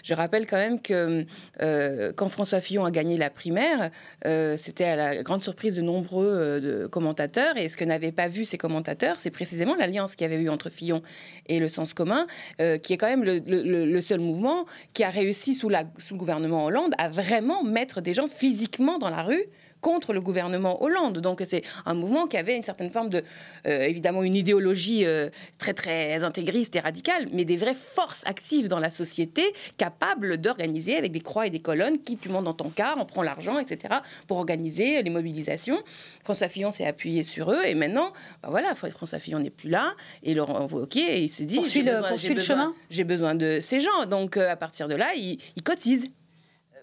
Je 0.03 0.13
rappelle 0.13 0.47
quand 0.47 0.57
même 0.57 0.81
que 0.81 1.25
euh, 1.61 2.13
quand 2.15 2.29
François 2.29 2.61
Fillon 2.61 2.85
a 2.85 2.91
gagné 2.91 3.17
la 3.17 3.29
primaire, 3.29 3.89
euh, 4.25 4.55
c'était 4.57 4.85
à 4.85 4.95
la 4.95 5.23
grande 5.23 5.41
surprise 5.41 5.75
de 5.75 5.81
nombreux 5.81 6.87
commentateurs. 6.91 7.57
Et 7.57 7.69
ce 7.69 7.77
que 7.77 7.85
n'avaient 7.85 8.11
pas 8.11 8.27
vu 8.27 8.45
ces 8.45 8.57
commentateurs, 8.57 9.19
c'est 9.19 9.31
précisément 9.31 9.75
l'alliance 9.75 10.15
qu'il 10.15 10.29
y 10.29 10.33
avait 10.33 10.41
eu 10.41 10.49
entre 10.49 10.69
Fillon 10.69 11.01
et 11.47 11.59
le 11.59 11.69
Sens 11.69 11.93
commun, 11.93 12.27
qui 12.57 12.93
est 12.93 12.97
quand 12.97 13.07
même 13.07 13.23
le, 13.23 14.01
seul 14.01 14.19
mouvement 14.19 14.65
qui 14.93 15.03
a 15.03 15.09
réussi 15.09 15.55
sous 15.55 15.69
le 15.69 15.77
gouvernement 16.13 16.65
Hollande 16.65 16.93
à 16.97 17.09
vraiment 17.09 17.63
mettre 17.63 18.01
des 18.01 18.13
gens 18.13 18.27
physiquement 18.27 18.97
dans 18.97 19.09
la 19.09 19.23
rue 19.23 19.45
contre 19.87 20.11
le 20.11 20.19
gouvernement 20.19 20.83
Hollande. 20.83 21.19
Donc 21.19 21.41
c'est 21.45 21.63
un 21.85 21.93
mouvement 21.93 22.27
qui 22.27 22.35
avait 22.35 22.57
une 22.57 22.63
certaine 22.63 22.91
forme 22.91 23.07
de, 23.07 23.23
euh, 23.67 23.83
évidemment, 23.83 24.21
une 24.21 24.35
idéologie 24.35 25.05
euh, 25.05 25.29
très 25.59 25.73
très 25.73 26.25
intégriste 26.25 26.75
et 26.75 26.81
radicale, 26.81 27.29
mais 27.31 27.45
des 27.45 27.55
vraies 27.55 27.73
forces 27.73 28.21
actives 28.25 28.67
dans 28.67 28.79
la 28.79 28.91
société, 28.91 29.43
capables 29.77 30.39
d'organiser 30.39 30.97
avec 30.97 31.13
des 31.13 31.21
croix 31.21 31.47
et 31.47 31.49
des 31.49 31.61
colonnes 31.61 31.99
qui 31.99 32.17
tu 32.17 32.27
montes 32.27 32.43
dans 32.43 32.53
ton 32.53 32.69
car, 32.69 32.97
on 32.97 33.05
prend 33.05 33.23
l'argent, 33.23 33.59
etc., 33.59 33.95
pour 34.27 34.39
organiser 34.39 35.01
les 35.01 35.09
mobilisations. 35.09 35.81
François 36.21 36.49
Fillon 36.49 36.71
s'est 36.71 36.85
appuyé 36.85 37.23
sur 37.23 37.49
eux 37.53 37.63
et 37.65 37.73
maintenant, 37.73 38.11
bah 38.43 38.49
voilà, 38.51 38.75
François 38.75 39.19
Fillon 39.19 39.39
n'est 39.39 39.49
plus 39.49 39.69
là 39.69 39.93
et 40.21 40.33
Laurent 40.33 40.65
Wauquiez, 40.65 41.21
il 41.21 41.29
se 41.29 41.43
dit, 41.43 41.61
j'ai 41.65 41.83
besoin, 41.83 42.11
le 42.11 42.41
chemin. 42.41 42.75
J'ai 42.89 43.05
besoin 43.05 43.35
de 43.35 43.59
ces 43.61 43.79
gens. 43.79 44.05
Donc 44.05 44.35
euh, 44.35 44.51
à 44.51 44.57
partir 44.57 44.89
de 44.89 44.95
là, 44.95 45.07
il, 45.15 45.37
il 45.55 45.63
cotise. 45.63 46.07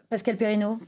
Pascal 0.08 0.38
Perrineau 0.38 0.78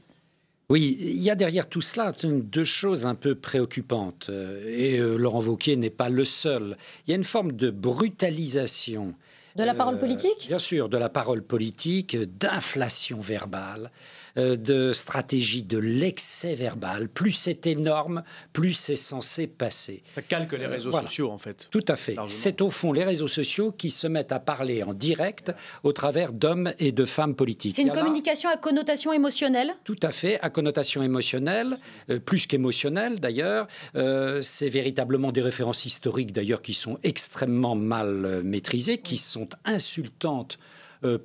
oui, 0.69 0.97
il 0.99 1.21
y 1.21 1.29
a 1.29 1.35
derrière 1.35 1.69
tout 1.69 1.79
cela 1.79 2.11
deux 2.21 2.65
choses 2.65 3.05
un 3.05 3.15
peu 3.15 3.35
préoccupantes. 3.35 4.27
Euh, 4.29 4.65
et 4.67 4.99
euh, 4.99 5.15
Laurent 5.15 5.41
Wauquiez 5.41 5.77
n'est 5.77 5.89
pas 5.89 6.09
le 6.09 6.25
seul. 6.25 6.75
Il 7.05 7.11
y 7.11 7.13
a 7.13 7.15
une 7.15 7.23
forme 7.23 7.53
de 7.53 7.69
brutalisation. 7.69 9.13
De 9.55 9.63
la 9.63 9.73
parole 9.73 9.95
euh, 9.95 9.99
politique? 9.99 10.45
Bien 10.47 10.59
sûr, 10.59 10.89
de 10.89 10.97
la 10.97 11.07
parole 11.07 11.41
politique, 11.41 12.17
d'inflation 12.17 13.21
verbale. 13.21 13.91
Euh, 14.37 14.55
de 14.55 14.93
stratégie 14.93 15.63
de 15.63 15.79
l'excès 15.79 16.53
verbal. 16.53 17.09
Plus 17.09 17.31
c'est 17.31 17.65
énorme, 17.65 18.23
plus 18.53 18.73
c'est 18.73 18.95
censé 18.95 19.47
passer. 19.47 20.03
Ça 20.13 20.21
calque 20.21 20.53
les 20.53 20.67
réseaux 20.67 20.91
sociaux, 20.91 21.31
en 21.31 21.39
fait. 21.39 21.67
Tout 21.71 21.85
à 21.87 21.95
fait. 21.95 22.15
C'est 22.27 22.61
au 22.61 22.69
fond 22.69 22.91
les 22.91 23.03
réseaux 23.03 23.27
sociaux 23.27 23.71
qui 23.71 23.89
se 23.89 24.05
mettent 24.05 24.31
à 24.31 24.39
parler 24.39 24.83
en 24.83 24.93
direct 24.93 25.51
au 25.83 25.91
travers 25.91 26.33
d'hommes 26.33 26.71
et 26.77 26.91
de 26.91 27.05
femmes 27.05 27.35
politiques. 27.35 27.77
C'est 27.77 27.81
une 27.81 27.91
communication 27.91 28.49
à 28.49 28.57
connotation 28.57 29.11
émotionnelle? 29.11 29.75
Tout 29.83 29.99
à 30.03 30.11
fait, 30.11 30.39
à 30.41 30.51
connotation 30.51 31.01
émotionnelle, 31.01 31.77
euh, 32.11 32.19
plus 32.19 32.45
qu'émotionnelle 32.45 33.19
d'ailleurs. 33.19 33.67
Euh, 33.95 34.41
c'est 34.43 34.69
véritablement 34.69 35.31
des 35.31 35.41
références 35.41 35.85
historiques 35.85 36.31
d'ailleurs 36.31 36.61
qui 36.61 36.75
sont 36.75 36.99
extrêmement 37.01 37.75
mal 37.75 38.43
maîtrisées, 38.43 38.99
qui 38.99 39.17
sont 39.17 39.49
insultantes 39.65 40.59
euh, 40.59 40.63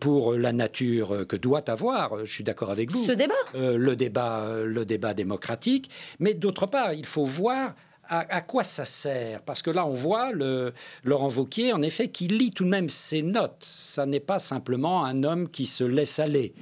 pour 0.01 0.35
la 0.35 0.53
nature 0.53 1.27
que 1.27 1.37
doit 1.37 1.69
avoir, 1.71 2.17
euh, 2.17 2.25
je 2.25 2.33
suis 2.33 2.45
d'accord 2.45 2.71
avec 2.71 2.91
vous. 2.91 3.05
Ce 3.05 3.13
débat 3.13 3.35
euh, 3.55 3.77
Le 3.77 3.97
débat, 3.97 4.63
le 4.65 4.85
débat 4.85 5.15
démocratique. 5.15 5.91
Mais 6.19 6.35
d'autre 6.35 6.67
part, 6.67 6.93
il 6.93 7.07
faut 7.07 7.25
voir 7.25 7.75
à, 8.09 8.41
quoi 8.43 8.65
ça 8.65 8.85
sert? 8.85 9.43
Parce 9.43 9.63
que 9.63 9.71
là, 9.71 9.87
on 9.87 9.93
voit 9.93 10.33
le, 10.33 10.75
Laurent 11.05 11.29
Vauquier, 11.29 11.73
en 11.73 11.83
effet, 11.83 12.09
qui 12.09 12.29
lit 12.29 12.51
tout 12.51 12.65
de 12.65 12.69
même 12.69 12.89
ses 12.89 13.23
notes. 13.23 13.65
Ça 13.65 14.07
n'est 14.07 14.21
pas 14.21 14.39
simplement 14.39 15.05
un 15.05 15.23
homme 15.23 15.49
qui 15.49 15.67
se 15.67 15.85
laisse 15.85 16.19
aller. 16.19 16.53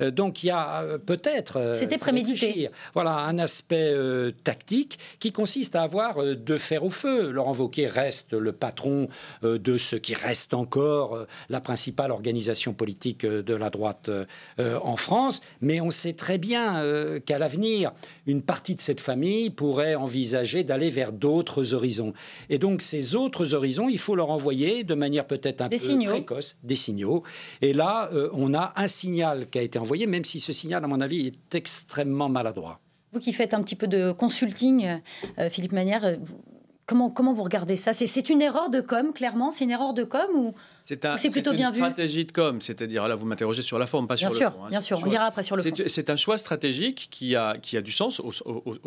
Euh, 0.00 0.10
donc 0.10 0.42
il 0.42 0.48
y 0.48 0.50
a 0.50 0.82
euh, 0.82 0.98
peut-être... 0.98 1.58
Euh, 1.58 1.74
C'était 1.74 1.98
prémédité. 1.98 2.70
Voilà, 2.94 3.18
un 3.18 3.38
aspect 3.38 3.94
tactique 4.44 4.98
qui 5.18 5.32
consiste 5.32 5.76
à 5.76 5.82
avoir 5.82 6.22
de 6.22 6.58
fer 6.58 6.84
au 6.84 6.90
feu. 6.90 7.30
Laurent 7.30 7.52
Vauquier 7.52 7.86
reste 7.86 8.32
le 8.32 8.52
patron 8.52 9.08
de 9.42 9.78
ce 9.78 9.96
qui 9.96 10.14
reste 10.14 10.54
encore 10.54 11.26
la 11.48 11.60
principale 11.60 12.10
organisation 12.10 12.72
politique 12.72 13.26
de 13.26 13.54
la 13.54 13.70
droite 13.70 14.10
en 14.58 14.96
France, 14.96 15.42
mais 15.60 15.80
on 15.80 15.90
sait 15.90 16.12
très 16.12 16.38
bien 16.38 16.82
qu'à 17.26 17.38
l'avenir, 17.38 17.92
une 18.26 18.42
partie 18.42 18.74
de 18.74 18.80
cette 18.80 19.00
famille 19.00 19.50
pourrait 19.50 19.94
envisager 19.94 20.64
d'aller 20.64 20.83
vers 20.90 21.12
d'autres 21.12 21.74
horizons. 21.74 22.12
Et 22.48 22.58
donc 22.58 22.82
ces 22.82 23.16
autres 23.16 23.54
horizons, 23.54 23.88
il 23.88 23.98
faut 23.98 24.14
leur 24.14 24.30
envoyer 24.30 24.84
de 24.84 24.94
manière 24.94 25.26
peut-être 25.26 25.60
un 25.60 25.68
peu 25.68 25.78
précoce 26.06 26.56
des 26.62 26.76
signaux. 26.76 27.22
Et 27.62 27.72
là, 27.72 28.10
euh, 28.12 28.28
on 28.32 28.54
a 28.54 28.72
un 28.76 28.86
signal 28.86 29.48
qui 29.48 29.58
a 29.58 29.62
été 29.62 29.78
envoyé, 29.78 30.06
même 30.06 30.24
si 30.24 30.40
ce 30.40 30.52
signal, 30.52 30.84
à 30.84 30.86
mon 30.86 31.00
avis, 31.00 31.26
est 31.28 31.54
extrêmement 31.54 32.28
maladroit. 32.28 32.80
Vous 33.12 33.20
qui 33.20 33.32
faites 33.32 33.54
un 33.54 33.62
petit 33.62 33.76
peu 33.76 33.86
de 33.86 34.12
consulting, 34.12 35.00
euh, 35.38 35.48
Philippe 35.50 35.72
Manière, 35.72 36.16
comment, 36.86 37.10
comment 37.10 37.32
vous 37.32 37.44
regardez 37.44 37.76
ça? 37.76 37.92
C'est 37.92 38.30
une 38.30 38.42
erreur 38.42 38.70
de 38.70 38.80
com, 38.80 39.12
clairement? 39.12 39.50
C'est 39.50 39.64
une 39.64 39.70
erreur 39.70 39.94
de 39.94 40.04
com 40.04 40.26
ou 40.34 40.54
c'est 40.84 41.30
plutôt 41.30 41.52
une 41.52 41.56
bien 41.56 41.72
stratégie 41.72 42.26
de 42.26 42.32
com, 42.32 42.60
c'est-à-dire 42.60 43.08
là 43.08 43.14
vous 43.14 43.24
m'interrogez 43.24 43.62
sur 43.62 43.78
la 43.78 43.86
forme, 43.86 44.06
pas 44.06 44.16
sur 44.16 44.28
le 44.28 44.34
fond. 44.34 44.44
Hein, 44.44 44.68
bien 44.68 44.82
sûr, 44.82 45.00
on 45.02 45.06
dira 45.06 45.24
après 45.24 45.42
sur 45.42 45.56
le 45.56 45.62
fond. 45.62 45.70
C'est 45.86 46.10
un 46.10 46.16
choix 46.16 46.36
stratégique 46.36 47.08
qui 47.10 47.36
a, 47.36 47.56
qui 47.56 47.78
a 47.78 47.82
du 47.82 47.90
sens 47.92 48.20
au, 48.20 48.32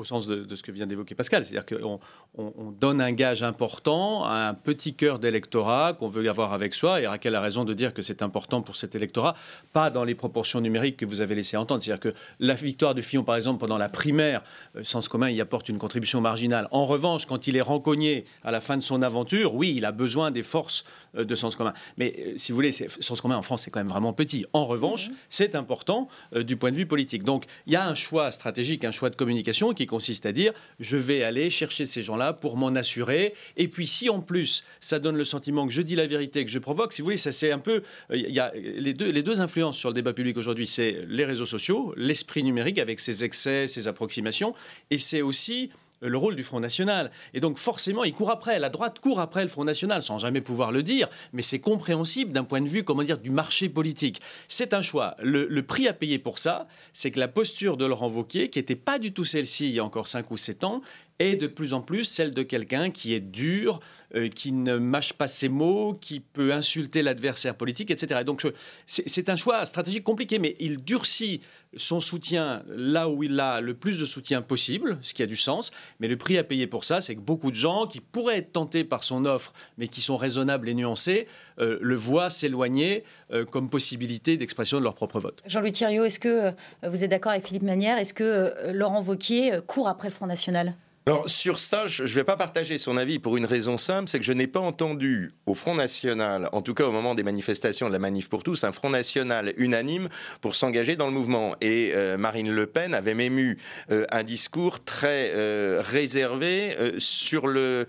sens 0.06 0.28
de, 0.28 0.56
ce 0.56 0.62
que 0.62 0.72
vient 0.72 0.86
d'évoquer 0.86 1.16
Pascal, 1.16 1.44
c'est-à-dire 1.44 1.66
qu'on 1.66 2.00
on, 2.38 2.72
donne 2.72 3.02
un 3.02 3.12
gage 3.12 3.42
important 3.42 4.26
à 4.26 4.48
un 4.50 4.54
petit 4.54 4.94
cœur 4.94 5.18
d'électorat 5.18 5.94
qu'on 5.98 6.08
veut 6.08 6.30
avoir 6.30 6.54
avec 6.54 6.76
soi, 6.76 7.02
et 7.02 7.08
Raquel 7.08 7.34
a 7.34 7.42
raison 7.42 7.66
de 7.66 7.74
dire 7.74 7.94
que 7.94 8.04
c'est 8.04 8.22
important 8.22 8.62
pour 8.62 8.76
cet 8.76 8.94
électorat, 8.94 9.36
pas 9.74 9.90
dans 9.90 10.04
les 10.04 10.14
proportions 10.14 10.62
numériques 10.62 10.98
que 10.98 11.06
vous 11.06 11.22
avez 11.22 11.34
laissé 11.34 11.58
entendre, 11.58 11.82
c'est-à-dire 11.82 12.12
que 12.12 12.18
la 12.40 12.54
victoire 12.54 12.94
de 12.94 13.02
Fillon 13.02 13.24
par 13.24 13.36
exemple 13.36 13.60
pendant 13.60 13.78
la 13.78 13.90
primaire, 13.90 14.44
euh, 14.76 14.84
Sens 14.84 15.10
commun 15.10 15.30
y 15.30 15.42
apporte 15.42 15.68
une 15.70 15.78
contribution 15.78 16.22
marginale. 16.22 16.68
En 16.72 16.86
revanche, 16.86 17.26
quand 17.26 17.48
il 17.48 17.58
est 17.58 17.62
rencogné 17.62 18.26
à 18.44 18.52
la 18.52 18.62
fin 18.62 18.78
de 18.78 18.84
son 18.84 19.02
aventure, 19.02 19.56
oui, 19.56 19.74
il 19.76 19.86
a 19.86 19.92
besoin 19.92 20.32
des 20.32 20.44
forces 20.44 20.86
euh, 21.18 21.26
de 21.26 21.36
Sens 21.36 21.56
commun. 21.56 21.74
Mais 21.98 22.14
euh, 22.20 22.34
si 22.38 22.52
vous 22.52 22.56
voulez, 22.56 22.72
Sens 22.72 23.22
commun 23.22 23.38
en 23.38 23.42
France, 23.42 23.64
c'est 23.64 23.72
quand 23.72 23.80
même 23.80 23.88
vraiment 23.88 24.14
petit. 24.14 24.46
En 24.54 24.66
revanche, 24.66 25.10
mhm. 25.10 25.16
c'est 25.30 25.56
important 25.56 26.08
euh, 26.36 26.44
du 26.44 26.58
point 26.58 26.72
de 26.72 26.78
vue 26.78 26.86
politique. 26.86 27.24
Donc, 27.24 27.46
il 27.66 27.74
y 27.74 27.76
a 27.76 27.88
un 27.88 27.96
choix 27.96 28.32
stratégique, 28.32 28.84
un 28.84 28.92
choix 28.92 29.10
de 29.10 29.16
communication 29.16 29.74
qui 29.74 29.86
consiste 29.86 30.26
à 30.26 30.32
dire 30.32 30.54
je 30.80 30.98
vais 30.98 31.24
aller 31.24 31.50
chercher 31.50 31.86
ces 31.86 32.02
gens-là 32.02 32.34
pour 32.34 32.58
m'en 32.58 32.70
assurer. 32.70 33.34
Et 33.56 33.68
puis, 33.68 33.88
si 33.88 34.10
en 34.10 34.22
plus, 34.22 34.64
ça 34.80 35.00
donne 35.00 35.18
le 35.18 35.26
sentiment 35.26 35.68
que 35.68 35.74
je 35.74 35.82
dis 35.82 35.96
la 35.96 36.08
vérité, 36.08 36.46
que 36.46 36.52
je 36.52 36.60
provoque, 36.60 36.94
si 36.94 37.02
vous 37.02 37.08
voulez, 37.08 37.18
ça 37.18 37.32
c'est 37.32 37.52
un 37.52 37.60
peu. 37.60 37.84
Il 38.12 38.32
y 38.32 38.40
a 38.40 38.52
les 38.56 38.94
deux, 38.94 39.10
les 39.10 39.24
deux 39.24 39.42
influences 39.42 39.78
sur 39.78 39.90
le 39.90 39.96
débat 39.96 40.14
public 40.14 40.38
aujourd'hui, 40.38 40.68
c'est 40.68 41.06
les 41.08 41.26
réseaux 41.26 41.46
sociaux, 41.46 41.94
l'esprit 41.98 42.44
numérique 42.44 42.80
avec 42.80 43.00
ses 43.00 43.24
excès, 43.24 43.68
ses 43.68 43.88
approximations, 43.88 44.54
et 44.90 44.98
c'est 44.98 45.22
aussi 45.22 45.70
euh, 45.74 45.87
le 46.02 46.18
rôle 46.18 46.36
du 46.36 46.44
Front 46.44 46.60
National. 46.60 47.12
Et 47.34 47.40
donc 47.40 47.58
forcément, 47.58 48.04
il 48.04 48.14
court 48.14 48.32
après, 48.32 48.60
la 48.60 48.70
droite 48.70 49.00
court 49.00 49.20
après 49.20 49.44
le 49.44 49.50
Front 49.50 49.64
National, 49.64 50.02
sans 50.02 50.18
jamais 50.18 50.42
pouvoir 50.42 50.72
le 50.72 50.84
dire, 50.84 51.08
mais 51.34 51.42
c'est 51.42 51.60
compréhensible 51.60 52.32
d'un 52.32 52.44
point 52.44 52.62
de 52.62 52.68
vue, 52.68 52.84
comment 52.84 53.04
dire, 53.04 53.18
du 53.18 53.32
marché 53.32 53.70
politique. 53.70 54.22
C'est 54.48 54.74
un 54.74 54.82
choix. 54.82 55.16
Le, 55.20 55.62
prix 55.62 55.88
à 55.88 55.94
payer 55.94 56.20
pour 56.20 56.40
ça, 56.40 56.68
c'est 56.94 57.12
que 57.12 57.20
la 57.20 57.28
posture 57.28 57.78
de 57.78 57.86
Laurent 57.86 58.10
Wauquiez, 58.10 58.50
qui 58.50 58.60
n'était 58.60 58.76
pas 58.76 59.00
du 59.00 59.12
tout 59.12 59.26
celle-ci 59.26 59.68
il 59.68 59.76
y 59.76 59.80
a 59.80 59.84
encore 59.84 60.08
5 60.08 60.32
ou 60.32 60.38
7 60.38 60.64
ans, 60.64 60.82
est 61.20 61.36
de 61.36 61.48
plus 61.48 61.74
en 61.74 61.82
plus 61.82 62.06
celle 62.06 62.34
de 62.34 62.44
quelqu'un 62.44 62.92
qui 62.92 63.14
est 63.14 63.20
dur, 63.20 63.80
euh, 64.16 64.30
qui 64.30 64.52
ne 64.52 64.78
mâche 64.78 65.14
pas 65.14 65.28
ses 65.28 65.50
mots, 65.50 65.94
qui 65.94 66.20
peut 66.20 66.54
insulter 66.54 67.02
l'adversaire 67.02 67.56
politique, 67.56 67.92
etc. 67.92 68.22
donc 68.24 68.46
c'est 68.86 69.30
un 69.30 69.36
choix 69.36 69.66
stratégique 69.66 70.04
compliqué, 70.04 70.40
mais 70.40 70.56
il 70.60 70.78
durcit 70.78 71.42
son 71.76 72.00
soutien 72.00 72.64
là 72.70 73.10
où 73.10 73.24
il 73.24 73.40
a 73.40 73.62
le 73.62 73.74
plus 73.74 74.00
de 74.00 74.06
soutien 74.06 74.42
possible, 74.42 74.98
ce 75.02 75.14
qui 75.14 75.24
a 75.24 75.26
du 75.26 75.36
sens. 75.36 75.72
Mais 76.00 76.08
le 76.08 76.18
prix 76.18 76.38
à 76.38 76.44
payer 76.44 76.68
pour 76.68 76.86
ça, 76.86 77.02
c'est 77.02 77.16
que 77.16 77.20
beaucoup 77.20 77.52
de 77.52 77.56
gens 77.56 77.88
qui 77.88 78.00
pourraient 78.00 78.38
être 78.38 78.54
tentés 78.54 78.84
par 78.84 79.04
son 79.04 79.26
offre, 79.26 79.54
mais 79.78 79.88
qui 79.88 80.02
sont 80.02 80.18
raisonnables 80.18 80.70
et 80.70 80.74
nuancés, 80.74 81.28
euh, 81.60 81.78
le 81.82 81.96
voient 81.96 82.30
s'éloigner 82.30 83.04
euh, 83.32 83.44
comme 83.44 83.70
possibilité 83.70 84.38
d'expression 84.38 84.80
de 84.80 84.84
leur 84.84 84.96
propre 84.96 85.20
vote. 85.20 85.42
Jean-Louis 85.46 85.74
Thiriot, 85.74 86.06
est-ce 86.06 86.20
que 86.20 86.54
vous 86.88 87.04
êtes 87.04 87.12
d'accord 87.12 87.34
avec 87.34 87.46
Philippe 87.46 87.64
Manière? 87.64 87.98
Est-ce 87.98 88.14
que 88.14 88.72
Laurent 88.72 89.02
Wauquiez 89.02 89.60
court 89.68 89.88
après 89.88 90.08
le 90.08 90.14
Front 90.14 90.28
National? 90.28 90.74
Alors 91.08 91.30
sur 91.30 91.58
ça, 91.58 91.88
je 91.88 92.04
ne 92.04 92.08
vais 92.10 92.26
pas 92.26 92.36
partager 92.36 92.78
son 92.78 92.98
avis 92.98 93.18
pour 93.18 93.38
une 93.38 93.46
raison 93.46 93.78
simple, 93.78 94.10
c'est 94.10 94.20
que 94.20 94.26
je 94.26 94.34
n'ai 94.34 94.46
pas 94.46 94.60
entendu 94.60 95.32
au 95.46 95.54
Front 95.54 95.74
National, 95.74 96.50
en 96.52 96.62
tout 96.62 96.74
cas 96.74 96.84
au 96.84 96.92
moment 96.92 97.16
des 97.16 97.24
manifestations 97.24 97.88
de 97.88 97.94
la 97.94 98.00
Manif 98.00 98.28
pour 98.28 98.44
tous, 98.44 98.66
un 98.66 98.74
Front 98.74 98.90
National 98.90 99.54
unanime 99.56 100.10
pour 100.42 100.54
s'engager 100.56 100.98
dans 100.98 101.06
le 101.06 101.14
mouvement. 101.14 101.56
Et 101.62 101.94
euh, 101.96 102.18
Marine 102.18 102.52
Le 102.52 102.68
Pen 102.68 102.94
avait 102.94 103.14
même 103.14 103.40
eu 103.40 103.58
euh, 103.90 104.06
un 104.12 104.24
discours 104.24 104.84
très 104.84 105.32
euh, 105.34 105.82
réservé 105.82 106.76
sur, 106.98 107.48
le, 107.48 107.88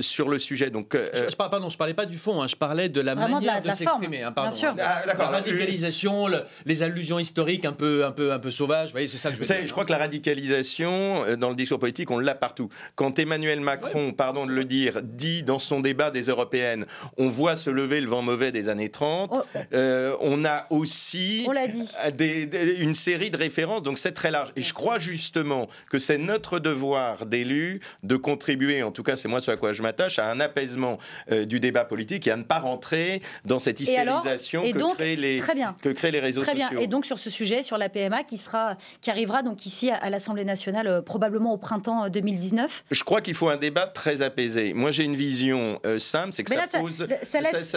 sur 0.00 0.30
le 0.30 0.38
sujet. 0.38 0.70
Donc, 0.70 0.96
je, 0.96 1.30
je, 1.30 1.36
pardon, 1.36 1.68
je 1.68 1.76
parlais 1.76 1.92
pas 1.92 2.06
du 2.06 2.16
fond, 2.16 2.40
hein, 2.40 2.46
je 2.46 2.56
parlais 2.56 2.88
de 2.88 3.02
la 3.02 3.14
manière 3.14 3.60
de, 3.60 3.70
s'exprimer. 3.72 4.22
Hein, 4.22 4.32
Bien 4.34 4.52
sûr. 4.52 4.74
Ah, 4.80 5.02
la 5.06 5.26
radicalisation, 5.26 6.28
les 6.64 6.82
allusions 6.82 7.18
historiques 7.18 7.66
un 7.66 7.72
peu, 7.72 8.06
un 8.06 8.12
peu, 8.12 8.32
un 8.32 8.38
peu 8.38 8.50
sauvages, 8.50 8.88
vous 8.88 8.92
voyez, 8.92 9.06
c'est 9.06 9.18
ça 9.18 9.28
que 9.28 9.36
je 9.36 9.40
veux 9.40 9.46
dire. 9.46 9.66
Je 9.66 9.72
crois 9.72 9.84
que 9.84 9.92
la 9.92 9.98
radicalisation 9.98 11.36
dans 11.36 11.50
le 11.50 11.56
discours 11.56 11.78
politique, 11.78 12.10
on 12.10 12.18
l'a 12.18 12.34
partout. 12.54 12.68
Quand 12.94 13.18
Emmanuel 13.18 13.60
Macron, 13.60 14.12
pardon 14.12 14.46
de 14.46 14.52
le 14.52 14.64
dire, 14.64 15.00
dit 15.02 15.42
dans 15.42 15.58
son 15.58 15.80
débat 15.80 16.10
des 16.10 16.22
européennes, 16.22 16.86
on 17.18 17.28
voit 17.28 17.56
se 17.56 17.70
lever 17.70 18.00
le 18.00 18.08
vent 18.08 18.22
mauvais 18.22 18.52
des 18.52 18.68
années 18.68 18.90
30, 18.90 19.32
euh, 19.72 20.14
on 20.20 20.44
a 20.44 20.66
aussi 20.70 21.48
une 22.78 22.94
série 22.94 23.30
de 23.30 23.36
références, 23.36 23.82
donc 23.82 23.98
c'est 23.98 24.12
très 24.12 24.30
large. 24.30 24.52
Et 24.56 24.60
je 24.60 24.72
crois 24.72 24.98
justement 24.98 25.68
que 25.90 25.98
c'est 25.98 26.18
notre 26.18 26.58
devoir 26.58 27.26
d'élus 27.26 27.80
de 28.02 28.16
contribuer, 28.16 28.82
en 28.82 28.92
tout 28.92 29.02
cas 29.02 29.16
c'est 29.16 29.28
moi 29.28 29.40
ce 29.40 29.50
à 29.50 29.56
quoi 29.56 29.72
je 29.72 29.82
m'attache, 29.82 30.18
à 30.18 30.30
un 30.30 30.38
apaisement 30.38 30.98
euh, 31.32 31.44
du 31.44 31.58
débat 31.60 31.84
politique 31.84 32.26
et 32.26 32.30
à 32.30 32.36
ne 32.36 32.42
pas 32.42 32.58
rentrer 32.58 33.20
dans 33.44 33.58
cette 33.58 33.80
hystérisation 33.80 34.62
que, 34.62 34.94
créent 34.94 35.16
les, 35.16 35.42
que 35.82 35.88
créent 35.88 36.10
les 36.10 36.20
réseaux 36.20 36.42
très 36.42 36.54
Bien. 36.54 36.70
Et 36.78 36.86
donc 36.86 37.04
sur 37.04 37.18
ce 37.18 37.30
sujet, 37.30 37.64
sur 37.64 37.78
la 37.78 37.88
PMA, 37.88 38.22
qui, 38.22 38.36
sera, 38.36 38.76
qui 39.00 39.10
arrivera 39.10 39.42
donc 39.42 39.66
ici 39.66 39.90
à, 39.90 40.08
l'Assemblée 40.08 40.44
nationale 40.44 40.86
euh, 40.86 41.02
probablement 41.02 41.52
au 41.52 41.56
printemps 41.56 42.08
2019, 42.08 42.43
je 42.90 43.04
crois 43.04 43.20
qu'il 43.20 43.34
faut 43.34 43.48
un 43.48 43.56
débat 43.56 43.86
très 43.86 44.22
apaisé. 44.22 44.74
Moi, 44.74 44.90
j'ai 44.90 45.04
une 45.04 45.16
vision 45.16 45.80
euh, 45.86 45.98
simple, 45.98 46.32
c'est 46.32 46.44
que 46.44 46.54
ça, 46.54 46.78
pose, 46.78 47.06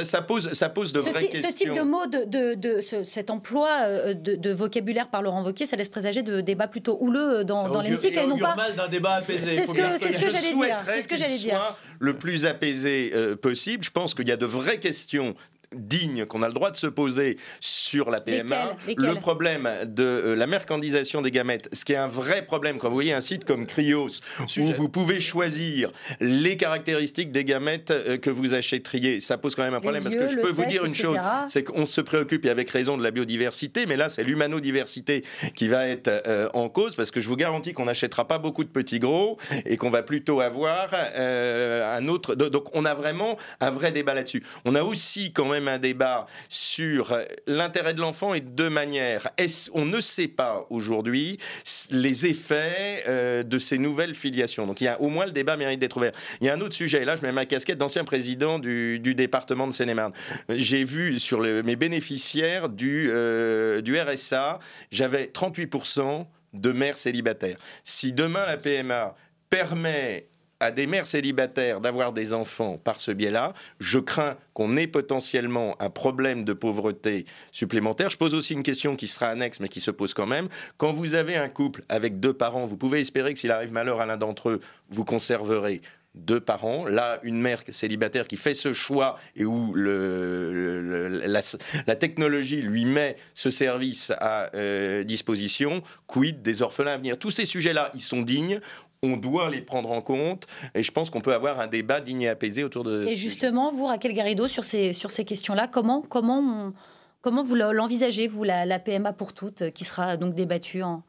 ça, 0.03 0.21
pose, 0.21 0.51
ça 0.53 0.69
pose 0.69 0.93
de 0.93 0.99
vraies 0.99 1.27
questions. 1.29 1.49
Ce 1.49 1.55
type 1.55 1.73
de 1.73 1.81
mots, 1.81 2.05
de, 2.05 2.53
de, 2.55 2.81
cet 2.81 3.29
emploi 3.29 3.69
euh, 3.83 4.13
de, 4.13 4.51
vocabulaire 4.51 5.09
par 5.09 5.21
Laurent 5.21 5.43
Wauquiez, 5.43 5.65
ça 5.65 5.75
laisse 5.75 5.89
présager 5.89 6.23
de 6.23 6.41
débats 6.41 6.67
plutôt 6.67 6.97
houleux 7.01 7.43
dans, 7.43 7.69
dans 7.69 7.81
l'hémicycle. 7.81 8.19
et 8.19 8.27
non 8.27 8.37
pas 8.37 8.55
mal 8.55 8.75
d'un 8.75 8.87
débat 8.87 9.15
apaisé. 9.15 9.37
C'est 9.37 9.65
ce 9.65 9.73
que, 9.73 10.23
que 10.23 10.29
j'allais 10.29 10.53
dire. 10.53 10.77
C'est 10.85 11.01
ce 11.01 11.07
que 11.07 11.17
j'allais 11.17 11.37
dire. 11.37 11.75
Le 11.99 12.17
plus 12.17 12.45
apaisé 12.45 13.11
euh, 13.13 13.35
possible. 13.35 13.83
Je 13.83 13.91
pense 13.91 14.13
qu'il 14.13 14.27
y 14.27 14.31
a 14.31 14.37
de 14.37 14.45
vraies 14.45 14.79
questions 14.79 15.35
digne 15.75 16.25
qu'on 16.25 16.43
a 16.43 16.47
le 16.47 16.53
droit 16.53 16.71
de 16.71 16.77
se 16.77 16.87
poser 16.87 17.37
sur 17.59 18.09
la 18.09 18.21
PMA. 18.21 18.75
Le 18.87 19.15
problème 19.15 19.69
de 19.85 20.03
euh, 20.03 20.35
la 20.35 20.47
mercantilisation 20.47 21.21
des 21.21 21.31
gamètes, 21.31 21.69
ce 21.73 21.83
qui 21.83 21.93
est 21.93 21.97
un 21.97 22.07
vrai 22.07 22.45
problème 22.45 22.77
quand 22.77 22.87
vous 22.87 22.93
voyez 22.93 23.13
un 23.13 23.21
site 23.21 23.45
comme 23.45 23.65
Cryos, 23.65 24.21
où 24.57 24.73
vous 24.73 24.89
pouvez 24.89 25.19
choisir 25.19 25.91
les 26.19 26.57
caractéristiques 26.57 27.31
des 27.31 27.43
gamètes 27.43 27.91
euh, 27.91 28.17
que 28.17 28.29
vous 28.29 28.53
achèteriez, 28.53 29.19
ça 29.19 29.37
pose 29.37 29.55
quand 29.55 29.63
même 29.63 29.73
un 29.73 29.81
problème. 29.81 30.03
parce 30.03 30.15
que 30.15 30.27
je 30.27 30.37
peux 30.37 30.49
vous 30.49 30.65
dire 30.65 30.85
une 30.85 30.95
chose, 30.95 31.17
c'est 31.47 31.63
qu'on 31.63 31.85
se 31.85 32.01
préoccupe, 32.01 32.45
et 32.45 32.49
avec 32.49 32.69
raison, 32.69 32.97
de 32.97 33.03
la 33.03 33.11
biodiversité, 33.11 33.85
mais 33.85 33.97
là, 33.97 34.09
c'est 34.09 34.23
l'humanodiversité 34.23 35.23
qui 35.55 35.67
va 35.67 35.87
être 35.87 36.07
euh, 36.07 36.49
en 36.53 36.69
cause, 36.69 36.95
parce 36.95 37.11
que 37.11 37.19
je 37.19 37.27
vous 37.27 37.35
garantis 37.35 37.73
qu'on 37.73 37.85
n'achètera 37.85 38.27
pas 38.27 38.39
beaucoup 38.39 38.63
de 38.63 38.69
petits 38.69 38.99
gros, 38.99 39.37
et 39.65 39.77
qu'on 39.77 39.89
va 39.89 40.03
plutôt 40.03 40.39
avoir 40.39 40.89
un 40.93 42.07
autre... 42.07 42.35
Donc 42.35 42.69
on 42.73 42.85
a 42.85 42.93
vraiment 42.93 43.37
un 43.59 43.71
vrai 43.71 43.91
débat 43.91 44.13
là-dessus. 44.13 44.43
On 44.65 44.75
a 44.75 44.83
aussi 44.83 45.31
quand 45.33 45.45
même 45.45 45.56
un 45.65 45.79
débat 45.79 46.25
sur 46.49 47.17
l'intérêt 47.47 47.93
de 47.93 48.01
l'enfant 48.01 48.33
et 48.33 48.41
de 48.41 48.49
deux 48.49 48.69
manières. 48.69 49.29
on 49.73 49.85
ne 49.85 50.01
sait 50.01 50.27
pas 50.27 50.65
aujourd'hui 50.69 51.39
les 51.91 52.25
effets 52.25 53.03
euh, 53.07 53.43
de 53.43 53.59
ces 53.59 53.77
nouvelles 53.77 54.15
filiations. 54.15 54.67
Donc 54.67 54.81
il 54.81 54.85
y 54.85 54.87
a 54.87 54.99
au 55.01 55.09
moins 55.09 55.25
le 55.25 55.31
débat 55.31 55.57
mérite 55.57 55.79
d'être 55.79 55.97
ouvert. 55.97 56.11
Il 56.41 56.47
y 56.47 56.49
a 56.49 56.53
un 56.53 56.61
autre 56.61 56.75
sujet, 56.75 57.01
et 57.01 57.05
là 57.05 57.15
je 57.15 57.21
mets 57.21 57.31
ma 57.31 57.45
casquette 57.45 57.77
d'ancien 57.77 58.03
président 58.03 58.59
du, 58.59 58.99
département 58.99 59.67
de 59.67 59.73
Seine-et-Marne. 59.73 60.13
J'ai 60.49 60.83
vu 60.83 61.19
sur 61.19 61.39
mes 61.41 61.75
bénéficiaires 61.75 62.69
du, 62.69 63.09
euh, 63.09 63.81
du 63.81 63.99
RSA, 63.99 64.59
j'avais 64.91 65.25
38% 65.25 66.27
de 66.53 66.71
mères 66.71 66.97
célibataires. 66.97 67.57
Si 67.83 68.13
demain 68.13 68.45
la 68.45 68.57
PMA 68.57 69.15
permet 69.49 70.27
à 70.59 70.71
des 70.71 70.87
mères 70.87 71.05
célibataires 71.05 71.81
d'avoir 71.81 72.13
des 72.13 72.33
enfants 72.33 72.77
par 72.77 72.99
ce 72.99 73.11
biais-là. 73.11 73.53
Je 73.79 73.99
crains 73.99 74.37
qu'on 74.53 74.75
ait 74.77 74.87
potentiellement 74.87 75.75
un 75.79 75.89
problème 75.89 76.43
de 76.43 76.53
pauvreté 76.53 77.25
supplémentaire. 77.51 78.09
Je 78.09 78.17
pose 78.17 78.33
aussi 78.33 78.53
une 78.53 78.63
question 78.63 78.95
qui 78.95 79.07
sera 79.07 79.27
annexe, 79.27 79.59
mais 79.59 79.69
qui 79.69 79.79
se 79.79 79.91
pose 79.91 80.13
quand 80.13 80.25
même. 80.25 80.47
Quand 80.77 80.93
vous 80.93 81.13
avez 81.13 81.35
un 81.35 81.49
couple 81.49 81.83
avec 81.89 82.19
deux 82.19 82.33
parents, 82.33 82.65
vous 82.65 82.77
pouvez 82.77 82.99
espérer 82.99 83.33
que 83.33 83.39
s'il 83.39 83.51
arrive 83.51 83.71
malheur 83.71 84.01
à 84.01 84.05
l'un 84.05 84.17
d'entre 84.17 84.49
eux, 84.49 84.59
vous 84.89 85.05
conserverez 85.05 85.81
deux 86.17 86.39
parents. 86.39 86.85
Là, 86.85 87.19
une 87.23 87.39
mère 87.39 87.61
célibataire 87.69 88.27
qui 88.27 88.37
fait 88.37 88.53
ce 88.53 88.73
choix 88.73 89.17
et 89.35 89.45
où 89.45 89.73
la, 89.75 91.41
technologie 91.95 92.61
lui 92.61 92.85
met 92.85 93.17
ce 93.33 93.49
service 93.49 94.11
à 94.19 94.49
euh, 94.55 95.03
disposition, 95.03 95.81
quid 96.07 96.41
des 96.41 96.61
orphelins 96.61 96.93
à 96.93 96.97
venir? 96.97 97.17
Tous 97.17 97.31
ces 97.31 97.45
sujets-là, 97.45 97.91
ils 97.93 98.01
sont 98.01 98.21
dignes 98.21 98.59
on 99.03 99.17
doit 99.17 99.49
les 99.49 99.61
prendre 99.61 99.91
en 99.91 100.01
compte 100.01 100.47
et 100.75 100.83
je 100.83 100.91
pense 100.91 101.09
qu'on 101.09 101.21
peut 101.21 101.33
avoir 101.33 101.59
un 101.59 101.67
débat 101.67 102.01
digne 102.01 102.21
et 102.21 102.29
apaisé 102.29 102.63
autour 102.63 102.83
de. 102.83 103.05
Et 103.07 103.15
justement, 103.15 103.71
vous, 103.71 103.85
Raquel 103.85 104.13
Garrido, 104.13 104.47
sur 104.47 104.63
ces, 104.63 104.93
sur 104.93 105.11
ces 105.11 105.25
questions-là, 105.25 105.67
comment, 105.67 106.01
comment, 106.01 106.73
comment 107.21 107.43
vous 107.43 107.55
l'envisagez, 107.55 108.27
vous, 108.27 108.43
la, 108.43 108.65
la, 108.65 108.79
PMA 108.79 109.13
pour 109.13 109.33
toutes, 109.33 109.71
qui 109.71 109.83
sera 109.83 110.17
donc 110.17 110.33
débattue 110.33 110.83
en, 110.83 111.03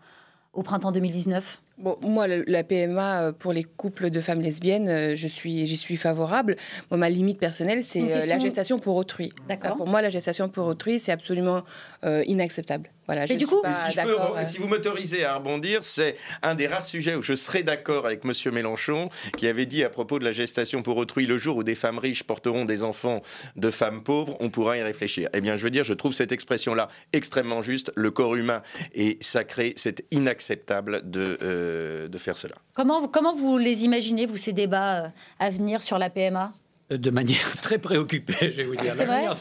au 0.53 0.62
printemps 0.62 0.92
2019 0.92 1.61
Bon, 1.79 1.96
moi, 2.03 2.27
la 2.27 2.64
PMA 2.64 3.22
euh, 3.22 3.33
pour 3.33 3.53
les 3.53 3.62
couples 3.62 4.11
de 4.11 4.20
femmes 4.20 4.40
lesbiennes, 4.40 4.88
euh, 4.88 5.14
je 5.14 5.29
suis, 5.29 5.64
j'y 5.64 5.77
suis 5.77 5.96
favorable. 5.96 6.57
Moi, 6.90 6.98
ma 6.98 7.09
limite 7.09 7.38
personnelle, 7.38 7.85
c'est 7.85 8.03
euh, 8.03 8.27
la 8.27 8.40
gestation 8.40 8.81
pour 8.81 8.96
autrui. 8.96 9.29
D'accord. 9.48 9.77
Pour 9.77 9.87
moi, 9.87 10.03
la 10.03 10.11
gestation 10.11 10.48
pour 10.48 10.66
autrui, 10.66 10.98
c'est 10.98 11.12
absolument 11.12 11.62
inacceptable. 12.05 12.90
Voilà, 13.08 13.26
du 13.26 13.46
coup, 13.46 13.62
si, 14.44 14.58
vous 14.58 14.68
m'autorisez 14.68 15.24
à 15.24 15.36
rebondir, 15.36 15.82
c'est 15.82 16.18
un 16.42 16.54
des 16.54 16.66
rares 16.66 16.84
sujets 16.84 17.14
où 17.14 17.22
je 17.22 17.34
serais 17.34 17.62
d'accord 17.62 18.04
avec 18.04 18.22
Monsieur 18.24 18.50
Mélenchon, 18.50 19.08
qui 19.38 19.46
avait 19.46 19.64
dit 19.64 19.82
à 19.82 19.88
propos 19.88 20.18
de 20.18 20.26
la 20.26 20.32
gestation 20.32 20.82
pour 20.82 20.98
autrui, 20.98 21.24
le 21.24 21.38
jour 21.38 21.56
où 21.56 21.62
des 21.62 21.74
femmes 21.74 21.98
riches 21.98 22.22
porteront 22.22 22.66
des 22.66 22.82
enfants 22.82 23.22
de 23.56 23.70
femmes 23.70 24.02
pauvres, 24.02 24.36
on 24.40 24.50
pourra 24.50 24.76
y 24.76 24.82
réfléchir. 24.82 25.30
Eh 25.32 25.40
bien, 25.40 25.56
je 25.56 25.62
veux 25.62 25.70
dire, 25.70 25.84
je 25.84 25.94
trouve 25.94 26.12
cette 26.12 26.32
expression-là 26.32 26.88
extrêmement 27.14 27.62
juste. 27.62 27.90
Le 27.96 28.10
corps 28.10 28.36
humain 28.36 28.60
est 28.94 29.22
sacré, 29.22 29.72
c'est 29.76 30.04
inacceptable 30.10 31.00
de, 31.10 31.38
euh, 31.40 32.08
de 32.08 32.18
faire 32.18 32.36
cela. 32.36 32.56
Comment, 32.74 33.08
comment 33.08 33.34
vous 33.34 33.56
les 33.56 33.86
imaginez, 33.86 34.26
vous, 34.26 34.36
ces 34.36 34.52
débats 34.52 35.04
euh, 35.04 35.08
à 35.38 35.48
venir 35.48 35.82
sur 35.82 35.96
la 35.96 36.10
PMA 36.10 36.52
de 36.90 37.11
manière 37.11 37.57
très 37.62 37.79
préoccupée, 37.79 38.51
je 38.51 38.57
vais 38.59 38.64
vous 38.64 38.77
dire. 38.77 38.94
La 38.94 39.07
manière 39.07 39.37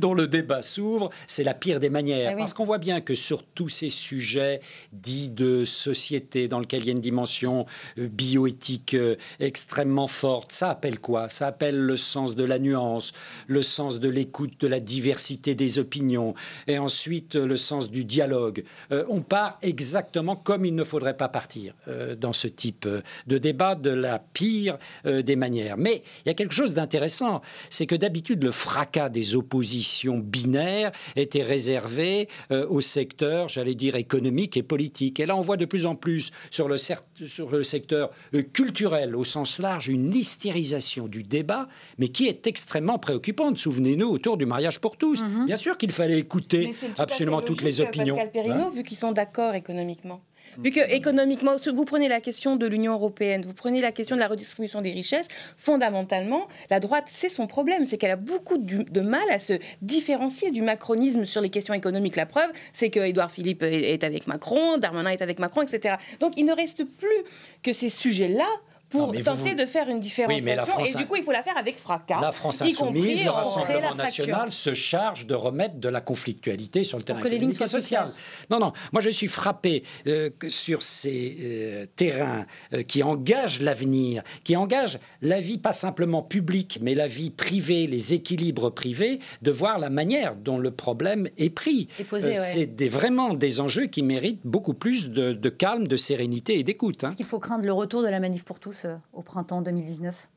dont, 0.00 0.14
le 0.14 0.26
débat 0.26 0.62
s'ouvre, 0.62 1.10
c'est 1.26 1.44
la 1.44 1.54
pire 1.54 1.78
des 1.78 1.90
manières. 1.90 2.32
Eh 2.32 2.36
Parce 2.36 2.54
qu'on 2.54 2.64
voit 2.64 2.78
bien 2.78 3.00
que 3.00 3.14
sur 3.14 3.44
tous 3.44 3.68
ces 3.68 3.90
sujets 3.90 4.60
dits 4.92 5.28
de 5.28 5.64
société, 5.64 6.48
dans 6.48 6.58
lesquels 6.58 6.82
il 6.82 6.86
y 6.86 6.88
a 6.88 6.92
une 6.92 7.00
dimension 7.00 7.66
euh, 7.98 8.08
bioéthique 8.08 8.94
euh, 8.94 9.16
extrêmement 9.38 10.08
forte, 10.08 10.52
ça 10.52 10.70
appelle 10.70 10.98
quoi? 10.98 11.28
Ça 11.28 11.46
appelle 11.46 11.78
le 11.78 11.96
sens 11.96 12.34
de 12.34 12.44
la 12.44 12.58
nuance, 12.58 13.12
le 13.46 13.62
sens 13.62 14.00
de 14.00 14.08
l'écoute, 14.08 14.60
de 14.60 14.66
la 14.66 14.80
diversité 14.80 15.54
des 15.54 15.78
opinions, 15.78 16.34
et 16.66 16.78
ensuite 16.78 17.36
euh, 17.36 17.46
le 17.46 17.56
sens 17.56 17.90
du 17.90 18.04
dialogue. 18.04 18.64
on 18.90 19.20
part 19.20 19.58
exactement 19.62 20.34
comme 20.36 20.64
il 20.64 20.74
ne 20.74 20.84
faudrait 20.84 21.16
pas 21.16 21.28
partir 21.28 21.74
dans 22.18 22.32
ce 22.32 22.48
type 22.48 22.88
de 23.26 23.38
débat, 23.38 23.74
de 23.74 23.90
la 23.90 24.18
pire 24.18 24.78
des 25.04 25.36
manières. 25.36 25.76
Mais 25.76 26.02
il 26.24 26.28
y 26.28 26.30
a 26.30 26.34
quelque 26.34 26.54
chose 26.54 26.74
d'un 26.74 26.87
intéressant, 26.88 27.42
c'est 27.68 27.84
que 27.84 27.94
d'habitude, 27.94 28.42
le 28.42 28.50
fracas 28.50 29.10
des 29.10 29.36
oppositions 29.36 30.16
binaires 30.16 30.90
était 31.16 31.42
réservé 31.42 32.28
euh, 32.50 32.66
au 32.70 32.80
secteur, 32.80 33.50
j'allais 33.50 33.74
dire, 33.74 33.94
économique 33.96 34.56
et 34.56 34.62
politique. 34.62 35.20
Et 35.20 35.26
là, 35.26 35.36
on 35.36 35.42
voit 35.42 35.58
de 35.58 35.66
plus 35.66 35.84
en 35.84 35.94
plus 35.94 36.30
sur 36.50 36.66
le, 36.66 36.78
sur 36.78 37.50
le 37.50 37.62
secteur 37.62 38.10
euh, 38.32 38.40
culturel, 38.42 39.14
au 39.14 39.24
sens 39.24 39.58
large, 39.58 39.88
une 39.88 40.14
hystérisation 40.14 41.08
du 41.08 41.24
débat, 41.24 41.68
mais 41.98 42.08
qui 42.08 42.26
est 42.26 42.46
extrêmement 42.46 42.98
préoccupante. 42.98 43.58
Souvenez-nous, 43.58 44.08
autour 44.08 44.38
du 44.38 44.46
mariage 44.46 44.80
pour 44.80 44.96
tous. 44.96 45.22
Mhm. 45.22 45.44
Bien 45.44 45.56
sûr 45.56 45.76
qu'il 45.76 45.92
fallait 45.92 46.18
écouter 46.18 46.72
absolument 46.96 47.42
toutes 47.42 47.60
les 47.60 47.82
opinions. 47.82 48.16
Pascal 48.16 48.32
Perrineau, 48.32 48.68
hein 48.68 48.72
vu 48.74 48.82
qu'ils 48.82 48.96
sont 48.96 49.12
d'accord 49.12 49.54
économiquement. 49.54 50.22
Vu 50.58 50.72
que 50.72 50.80
économiquement, 50.92 51.52
vous 51.72 51.84
prenez 51.84 52.08
la 52.08 52.20
question 52.20 52.56
de 52.56 52.66
l'Union 52.66 52.94
européenne, 52.94 53.42
vous 53.42 53.54
prenez 53.54 53.80
la 53.80 53.92
question 53.92 54.16
de 54.16 54.20
la 54.20 54.26
redistribution 54.26 54.82
des 54.82 54.90
richesses, 54.90 55.28
fondamentalement, 55.56 56.48
la 56.68 56.80
droite, 56.80 57.04
c'est 57.06 57.28
son 57.28 57.46
problème, 57.46 57.86
c'est 57.86 57.96
qu'elle 57.96 58.10
a 58.10 58.16
beaucoup 58.16 58.58
de 58.58 59.00
mal 59.00 59.22
à 59.30 59.38
se 59.38 59.52
différencier 59.82 60.50
du 60.50 60.62
macronisme 60.62 61.24
sur 61.24 61.40
les 61.40 61.50
questions 61.50 61.74
économiques. 61.74 62.16
La 62.16 62.26
preuve, 62.26 62.50
c'est 62.72 62.90
que 62.90 62.98
Édouard 62.98 63.30
Philippe 63.30 63.62
est 63.62 64.02
avec 64.02 64.26
Macron, 64.26 64.78
Darmanin 64.78 65.10
est 65.10 65.22
avec 65.22 65.38
Macron, 65.38 65.62
etc. 65.62 65.94
Donc 66.18 66.32
il 66.36 66.44
ne 66.44 66.52
reste 66.52 66.82
plus 66.82 67.24
que 67.62 67.72
ces 67.72 67.88
sujets-là 67.88 68.48
pour 68.90 69.12
tenter 69.22 69.54
de 69.54 69.66
faire 69.66 69.88
une 69.88 70.00
différenciation. 70.00 70.84
et 70.84 70.94
du 70.94 71.06
coup, 71.06 71.16
il 71.16 71.22
faut 71.22 71.32
la 71.32 71.42
faire 71.42 71.56
avec 71.56 71.78
fracas. 71.78 72.20
La 72.20 72.32
France 72.32 72.62
insoumise, 72.62 73.22
le 73.24 73.30
Rassemblement 73.30 73.94
national 73.94 74.50
se 74.50 74.74
charge 74.74 75.26
de 75.26 75.34
remettre 75.34 75.76
de 75.76 75.88
la 75.88 76.00
conflictualité 76.00 76.84
sur 76.84 76.98
le 76.98 77.04
terrain 77.04 77.20
que 77.20 77.28
les 77.28 77.38
lignes 77.38 77.52
soient 77.52 77.66
sociales. 77.66 78.12
Non, 78.50 78.58
non. 78.58 78.72
Moi, 78.92 79.02
je 79.02 79.10
suis 79.10 79.28
frappé 79.28 79.82
euh, 80.06 80.30
sur 80.48 80.82
ces 80.82 81.36
euh, 81.40 81.86
terrains 81.96 82.46
euh, 82.72 82.82
qui 82.82 83.02
engagent 83.02 83.60
l'avenir, 83.60 84.22
qui 84.44 84.56
engagent 84.56 84.98
la 85.22 85.40
vie 85.40 85.58
pas 85.58 85.72
simplement 85.72 86.22
publique, 86.22 86.78
mais 86.80 86.94
la 86.94 87.06
vie 87.06 87.30
privée, 87.30 87.86
les 87.86 88.14
équilibres 88.14 88.70
privés, 88.72 89.20
de 89.42 89.50
voir 89.50 89.78
la 89.78 89.90
manière 89.90 90.34
dont 90.36 90.58
le 90.58 90.70
problème 90.70 91.28
est 91.36 91.50
pris. 91.50 91.88
C'est 92.18 92.88
vraiment 92.88 93.34
des 93.34 93.60
enjeux 93.60 93.86
qui 93.86 94.02
méritent 94.02 94.44
beaucoup 94.44 94.74
plus 94.74 95.10
de, 95.10 95.48
calme, 95.48 95.86
de 95.88 95.96
sérénité 95.96 96.58
et 96.58 96.64
d'écoute. 96.64 97.04
Hein. 97.04 97.08
Est-ce 97.08 97.16
qu'il 97.16 97.26
faut 97.26 97.38
craindre 97.38 97.64
le 97.64 97.72
retour 97.72 98.02
de 98.02 98.08
la 98.08 98.20
manif 98.20 98.44
pour 98.44 98.60
tous? 98.60 98.77
Euh, 98.84 98.96
au 99.12 99.22
printemps 99.22 99.62
2019 99.62 100.28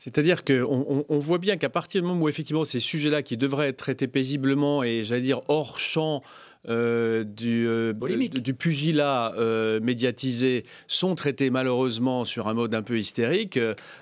c'est-à-dire 0.00 0.44
qu'on 0.44 1.04
on, 1.08 1.18
voit 1.18 1.38
bien 1.38 1.56
qu'à 1.56 1.68
partir 1.68 2.00
du 2.00 2.06
moment 2.06 2.22
où 2.22 2.28
effectivement 2.28 2.64
ces 2.64 2.78
sujets-là 2.78 3.24
qui 3.24 3.36
devraient 3.36 3.70
être 3.70 3.78
traités 3.78 4.06
paisiblement 4.06 4.84
et 4.84 5.02
j'allais 5.02 5.22
dire 5.22 5.40
hors 5.48 5.80
champ 5.80 6.22
euh, 6.68 7.24
du, 7.24 7.66
euh, 7.66 7.94
du, 7.94 8.52
pugilat 8.52 9.32
euh, 9.38 9.80
médiatisé 9.80 10.64
sont 10.86 11.14
traités 11.14 11.48
malheureusement 11.48 12.24
sur 12.26 12.48
un 12.48 12.54
mode 12.54 12.74
un 12.74 12.82
peu 12.82 12.98
hystérique, 12.98 13.58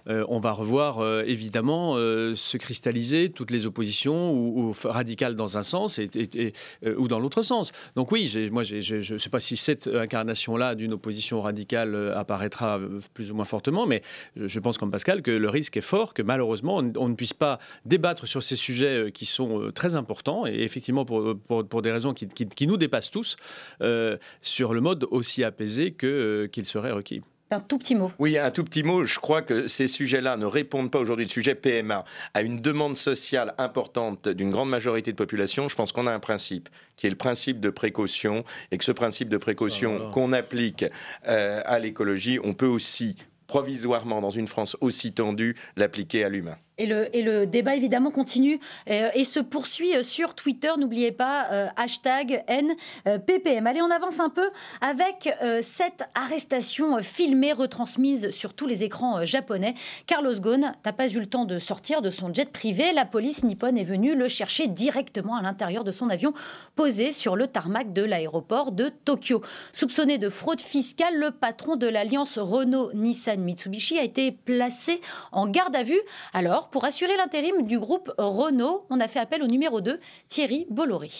on 0.07 0.41
va 0.41 0.53
revoir 0.53 1.21
évidemment 1.23 1.97
se 1.97 2.57
cristalliser 2.57 3.31
toutes 3.31 3.51
les 3.51 3.67
oppositions 3.67 4.33
ou, 4.33 4.75
radicales 4.85 5.35
dans 5.35 5.59
un 5.59 5.63
sens 5.63 5.99
et, 5.99 6.53
ou 6.97 7.09
dans 7.09 7.19
l'autre 7.19 7.43
sens. 7.43 7.73
Donc 7.95 8.13
oui, 8.13 8.33
moi 8.51 8.63
je 8.63 9.13
ne 9.13 9.19
sais 9.19 9.31
pas 9.31 9.41
si 9.41 9.57
cette 9.57 9.89
incarnation-là 9.89 10.75
d'une 10.75 10.95
opposition 10.95 11.43
radicale 11.43 12.13
apparaîtra 12.15 12.81
plus 13.15 13.31
ou 13.31 13.35
moins 13.35 13.45
fortement, 13.45 13.87
mais 13.87 14.03
je 14.37 14.61
pense 14.61 14.79
comme 14.79 14.91
Pascal 14.91 15.23
que 15.23 15.31
le 15.31 15.49
risque 15.49 15.77
est 15.77 15.83
fort 15.83 16.15
que 16.15 16.23
malheureusement 16.23 16.83
on, 16.97 17.09
ne 17.09 17.15
puisse 17.15 17.35
pas 17.35 17.59
débattre 17.85 18.27
sur 18.27 18.43
ces 18.43 18.57
sujets 18.57 19.11
qui 19.13 19.27
sont 19.27 19.71
très 19.75 19.97
importants 19.97 20.47
et 20.47 20.63
effectivement 20.63 21.05
pour, 21.05 21.37
pour, 21.37 21.83
des 21.83 21.93
raisons 21.93 22.15
qui, 22.15 22.27
qui 22.29 22.47
qui 22.57 22.67
nous 22.67 22.77
dépasse 22.77 23.13
tous, 23.13 23.37
euh, 23.83 24.17
sur 24.41 24.75
le 24.75 24.81
mode 24.81 25.07
aussi 25.13 25.45
apaisé 25.45 25.93
que, 25.93 26.07
euh, 26.07 26.49
qu'il 26.49 26.67
serait 26.67 26.91
requis. 26.91 27.23
Un 27.53 27.61
tout 27.61 27.79
petit 27.79 27.95
mot. 27.95 28.11
Oui, 28.19 28.37
un 28.39 28.51
tout 28.51 28.65
petit 28.65 28.83
mot. 28.83 29.05
Je 29.05 29.21
crois 29.21 29.41
que 29.41 29.69
ces 29.69 29.87
sujets-là 29.87 30.37
ne 30.37 30.47
répondent 30.47 30.91
pas 30.91 30.99
aujourd'hui, 30.99 31.27
le 31.27 31.31
sujet 31.31 31.55
PMA, 31.55 32.05
à 32.35 32.43
une 32.43 32.61
demande 32.61 32.97
sociale 32.97 33.55
importante 33.57 34.29
d'une 34.29 34.51
grande 34.51 34.69
majorité 34.69 35.13
de 35.13 35.17
population. 35.17 35.69
Je 35.69 35.77
pense 35.77 35.93
qu'on 35.93 36.09
a 36.09 36.13
un 36.13 36.19
principe, 36.19 36.69
qui 36.97 37.07
est 37.07 37.11
le 37.11 37.17
principe 37.17 37.61
de 37.61 37.71
précaution, 37.71 38.43
et 38.73 38.79
que 38.79 38.85
ce 38.85 38.91
principe 38.91 39.29
de 39.29 39.37
précaution 39.37 40.09
ah, 40.09 40.11
qu'on 40.13 40.33
applique 40.33 40.85
euh, 41.29 41.63
à 41.65 41.79
l'écologie, 41.79 42.41
on 42.43 42.53
peut 42.53 42.67
aussi 42.67 43.15
provisoirement, 43.47 44.21
dans 44.21 44.31
une 44.31 44.49
France 44.49 44.77
aussi 44.81 45.13
tendue, 45.13 45.55
l'appliquer 45.77 46.25
à 46.25 46.29
l'humain. 46.29 46.57
Et 46.79 46.87
le, 47.23 47.47
débat 47.47 47.75
évidemment 47.75 48.11
continue 48.11 48.61
euh, 48.91 49.09
et 49.15 49.25
se 49.25 49.41
poursuit 49.41 49.97
euh, 49.97 50.03
sur 50.03 50.35
Twitter. 50.35 50.69
N'oubliez 50.79 51.11
pas 51.11 51.47
euh, 51.51 51.69
hashtag 51.77 52.45
NPPM. 52.49 53.67
Allez, 53.67 53.81
on 53.81 53.91
avance 53.91 54.21
un 54.21 54.29
peu 54.29 54.49
avec 54.81 55.29
cette 55.63 56.05
arrestation 56.15 57.03
filmée, 57.03 57.53
retransmise 57.53 58.31
sur 58.31 58.55
tous 58.55 58.67
les 58.67 58.85
écrans 58.85 59.25
japonais. 59.25 59.75
Carlos 60.07 60.35
Ghosn 60.35 60.75
n'a 60.85 60.93
pas 60.93 61.09
eu 61.09 61.21
le 61.21 61.27
temps 61.27 61.45
de 61.45 61.59
sortir 61.59 62.03
de 62.03 62.11
son 62.11 62.33
jet 62.33 62.51
privé. 62.51 62.93
La 62.93 63.05
police 63.05 63.45
nippone 63.45 63.79
est 63.79 63.85
venue 63.85 64.15
le 64.15 64.29
chercher 64.29 64.67
directement 64.67 65.37
à 65.37 65.43
l'intérieur 65.43 65.85
de 65.85 65.93
son 65.93 66.11
avion 66.11 66.33
posé 66.75 67.13
sur 67.13 67.37
le 67.37 67.47
tarmac 67.47 67.93
de 67.93 68.03
l'aéroport 68.03 68.73
de 68.73 68.89
Tokyo. 68.89 69.43
Soupçonné 69.73 70.19
de 70.19 70.29
fraude 70.29 70.61
fiscale, 70.61 71.17
le 71.17 71.31
patron 71.31 71.77
de 71.77 71.87
l'alliance 71.87 72.39
Renault-Nissan-Mitsubishi 72.39 73.99
a 73.99 74.03
été 74.03 74.33
placé 74.33 75.01
en 75.33 75.47
garde 75.47 75.77
à 75.77 75.83
vue. 75.83 76.01
Alors, 76.33 76.66
pour 76.71 76.85
assurer 76.85 77.17
l'intérim 77.17 77.63
du 77.63 77.79
groupe 77.79 78.13
Renault, 78.19 78.87
on 78.91 79.01
a 79.01 79.09
fait 79.09 79.19
appel 79.19 79.43
au 79.43 79.47
numéro 79.47 79.81
2, 79.81 79.99
Thierry 80.29 80.67
Bolloré. 80.71 81.11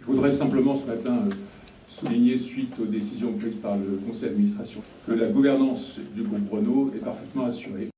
Je 0.00 0.06
voudrais 0.06 0.32
simplement 0.32 0.78
ce 0.78 0.86
matin 0.86 1.24
euh, 1.26 1.34
souligner, 1.88 2.38
suite 2.38 2.74
aux 2.80 2.86
décisions 2.86 3.32
prises 3.34 3.56
par 3.56 3.76
le 3.76 4.00
conseil 4.06 4.30
d'administration, 4.30 4.82
que 5.06 5.12
la 5.12 5.28
gouvernance 5.28 5.98
du 6.14 6.22
groupe 6.22 6.50
Renault 6.50 6.92
est 6.94 7.04
parfaitement 7.04 7.46
assurée. 7.46 7.88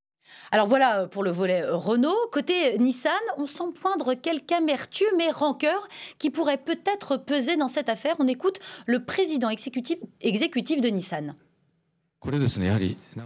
Alors 0.51 0.67
voilà 0.67 1.01
euh, 1.01 1.07
pour 1.07 1.23
le 1.23 1.31
volet 1.31 1.63
euh, 1.63 1.77
Renault. 1.77 2.15
Côté 2.31 2.79
Nissan, 2.79 3.13
on 3.39 3.47
sent 3.47 3.73
poindre 3.81 4.15
quelque 4.15 4.53
amertume 4.53 5.21
et 5.21 5.31
rancœur 5.31 5.89
qui 6.19 6.31
pourrait 6.31 6.59
peut-être 6.59 7.17
peser 7.17 7.57
dans 7.57 7.69
cette 7.69 7.89
affaire. 7.89 8.17
On 8.19 8.29
écoute 8.29 8.61
le 8.87 9.05
président 9.05 9.49
exécutif, 9.49 9.99
exécutif 10.21 10.81
de 10.81 10.89
Nissan. 10.89 11.35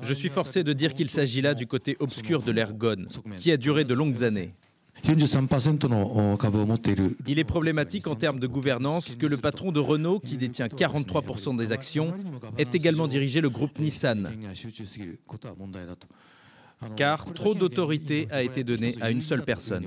Je 0.02 0.14
suis 0.14 0.28
forcé 0.28 0.64
de 0.64 0.72
dire 0.72 0.94
qu'il 0.94 1.10
s'agit 1.10 1.40
là 1.40 1.54
du 1.54 1.66
côté 1.66 1.96
obscur 2.00 2.42
de 2.42 2.52
l'ergon, 2.52 3.06
qui 3.36 3.52
a 3.52 3.56
duré 3.56 3.84
de 3.84 3.94
longues 3.94 4.24
années. 4.24 4.54
Il 7.26 7.38
est 7.38 7.44
problématique 7.44 8.06
en 8.06 8.16
termes 8.16 8.40
de 8.40 8.46
gouvernance 8.46 9.14
que 9.14 9.26
le 9.26 9.36
patron 9.36 9.70
de 9.70 9.80
Renault, 9.80 10.20
qui 10.20 10.36
détient 10.36 10.66
43% 10.66 11.56
des 11.56 11.72
actions, 11.72 12.14
ait 12.56 12.66
également 12.72 13.06
dirigé 13.06 13.40
le 13.40 13.50
groupe 13.50 13.78
Nissan. 13.78 14.30
Car 16.96 17.32
trop 17.32 17.54
d'autorité 17.54 18.28
a 18.30 18.42
été 18.42 18.64
donnée 18.64 18.96
à 19.00 19.10
une 19.10 19.20
seule 19.20 19.44
personne. 19.44 19.86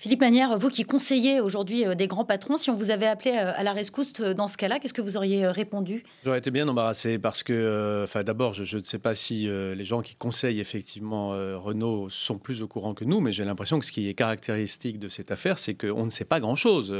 Philippe 0.00 0.20
Manière, 0.20 0.58
vous 0.58 0.70
qui 0.70 0.84
conseillez 0.84 1.40
aujourd'hui 1.40 1.86
euh, 1.86 1.94
des 1.94 2.08
grands 2.08 2.24
patrons, 2.24 2.56
si 2.56 2.70
on 2.70 2.74
vous 2.74 2.90
avait 2.90 3.06
appelé 3.06 3.32
euh, 3.32 3.52
à 3.54 3.62
la 3.62 3.74
rescousse 3.74 4.14
euh, 4.20 4.32
dans 4.32 4.48
ce 4.48 4.56
cas-là, 4.56 4.78
qu'est-ce 4.78 4.94
que 4.94 5.02
vous 5.02 5.18
auriez 5.18 5.46
répondu? 5.46 6.04
J'aurais 6.24 6.38
été 6.38 6.50
bien 6.50 6.66
embarrassé 6.68 7.18
parce 7.18 7.42
que, 7.42 8.06
d'abord, 8.22 8.54
je, 8.54 8.78
ne 8.78 8.82
sais 8.82 8.98
pas 8.98 9.14
si 9.14 9.46
les 9.46 9.84
gens 9.84 10.00
qui 10.00 10.14
conseillent 10.14 10.60
effectivement 10.60 11.30
Renault 11.30 12.08
sont 12.08 12.38
plus 12.38 12.62
au 12.62 12.68
courant 12.68 12.94
que 12.94 13.04
nous, 13.04 13.20
mais 13.20 13.32
j'ai 13.32 13.44
l'impression 13.44 13.78
que 13.78 13.84
ce 13.84 13.92
qui 13.92 14.08
est 14.08 14.14
caractéristique 14.14 14.98
de 14.98 15.08
cette 15.08 15.30
affaire, 15.30 15.58
c'est 15.58 15.74
qu'on 15.74 16.06
ne 16.06 16.10
sait 16.10 16.24
pas 16.24 16.40
grand-chose. 16.40 16.92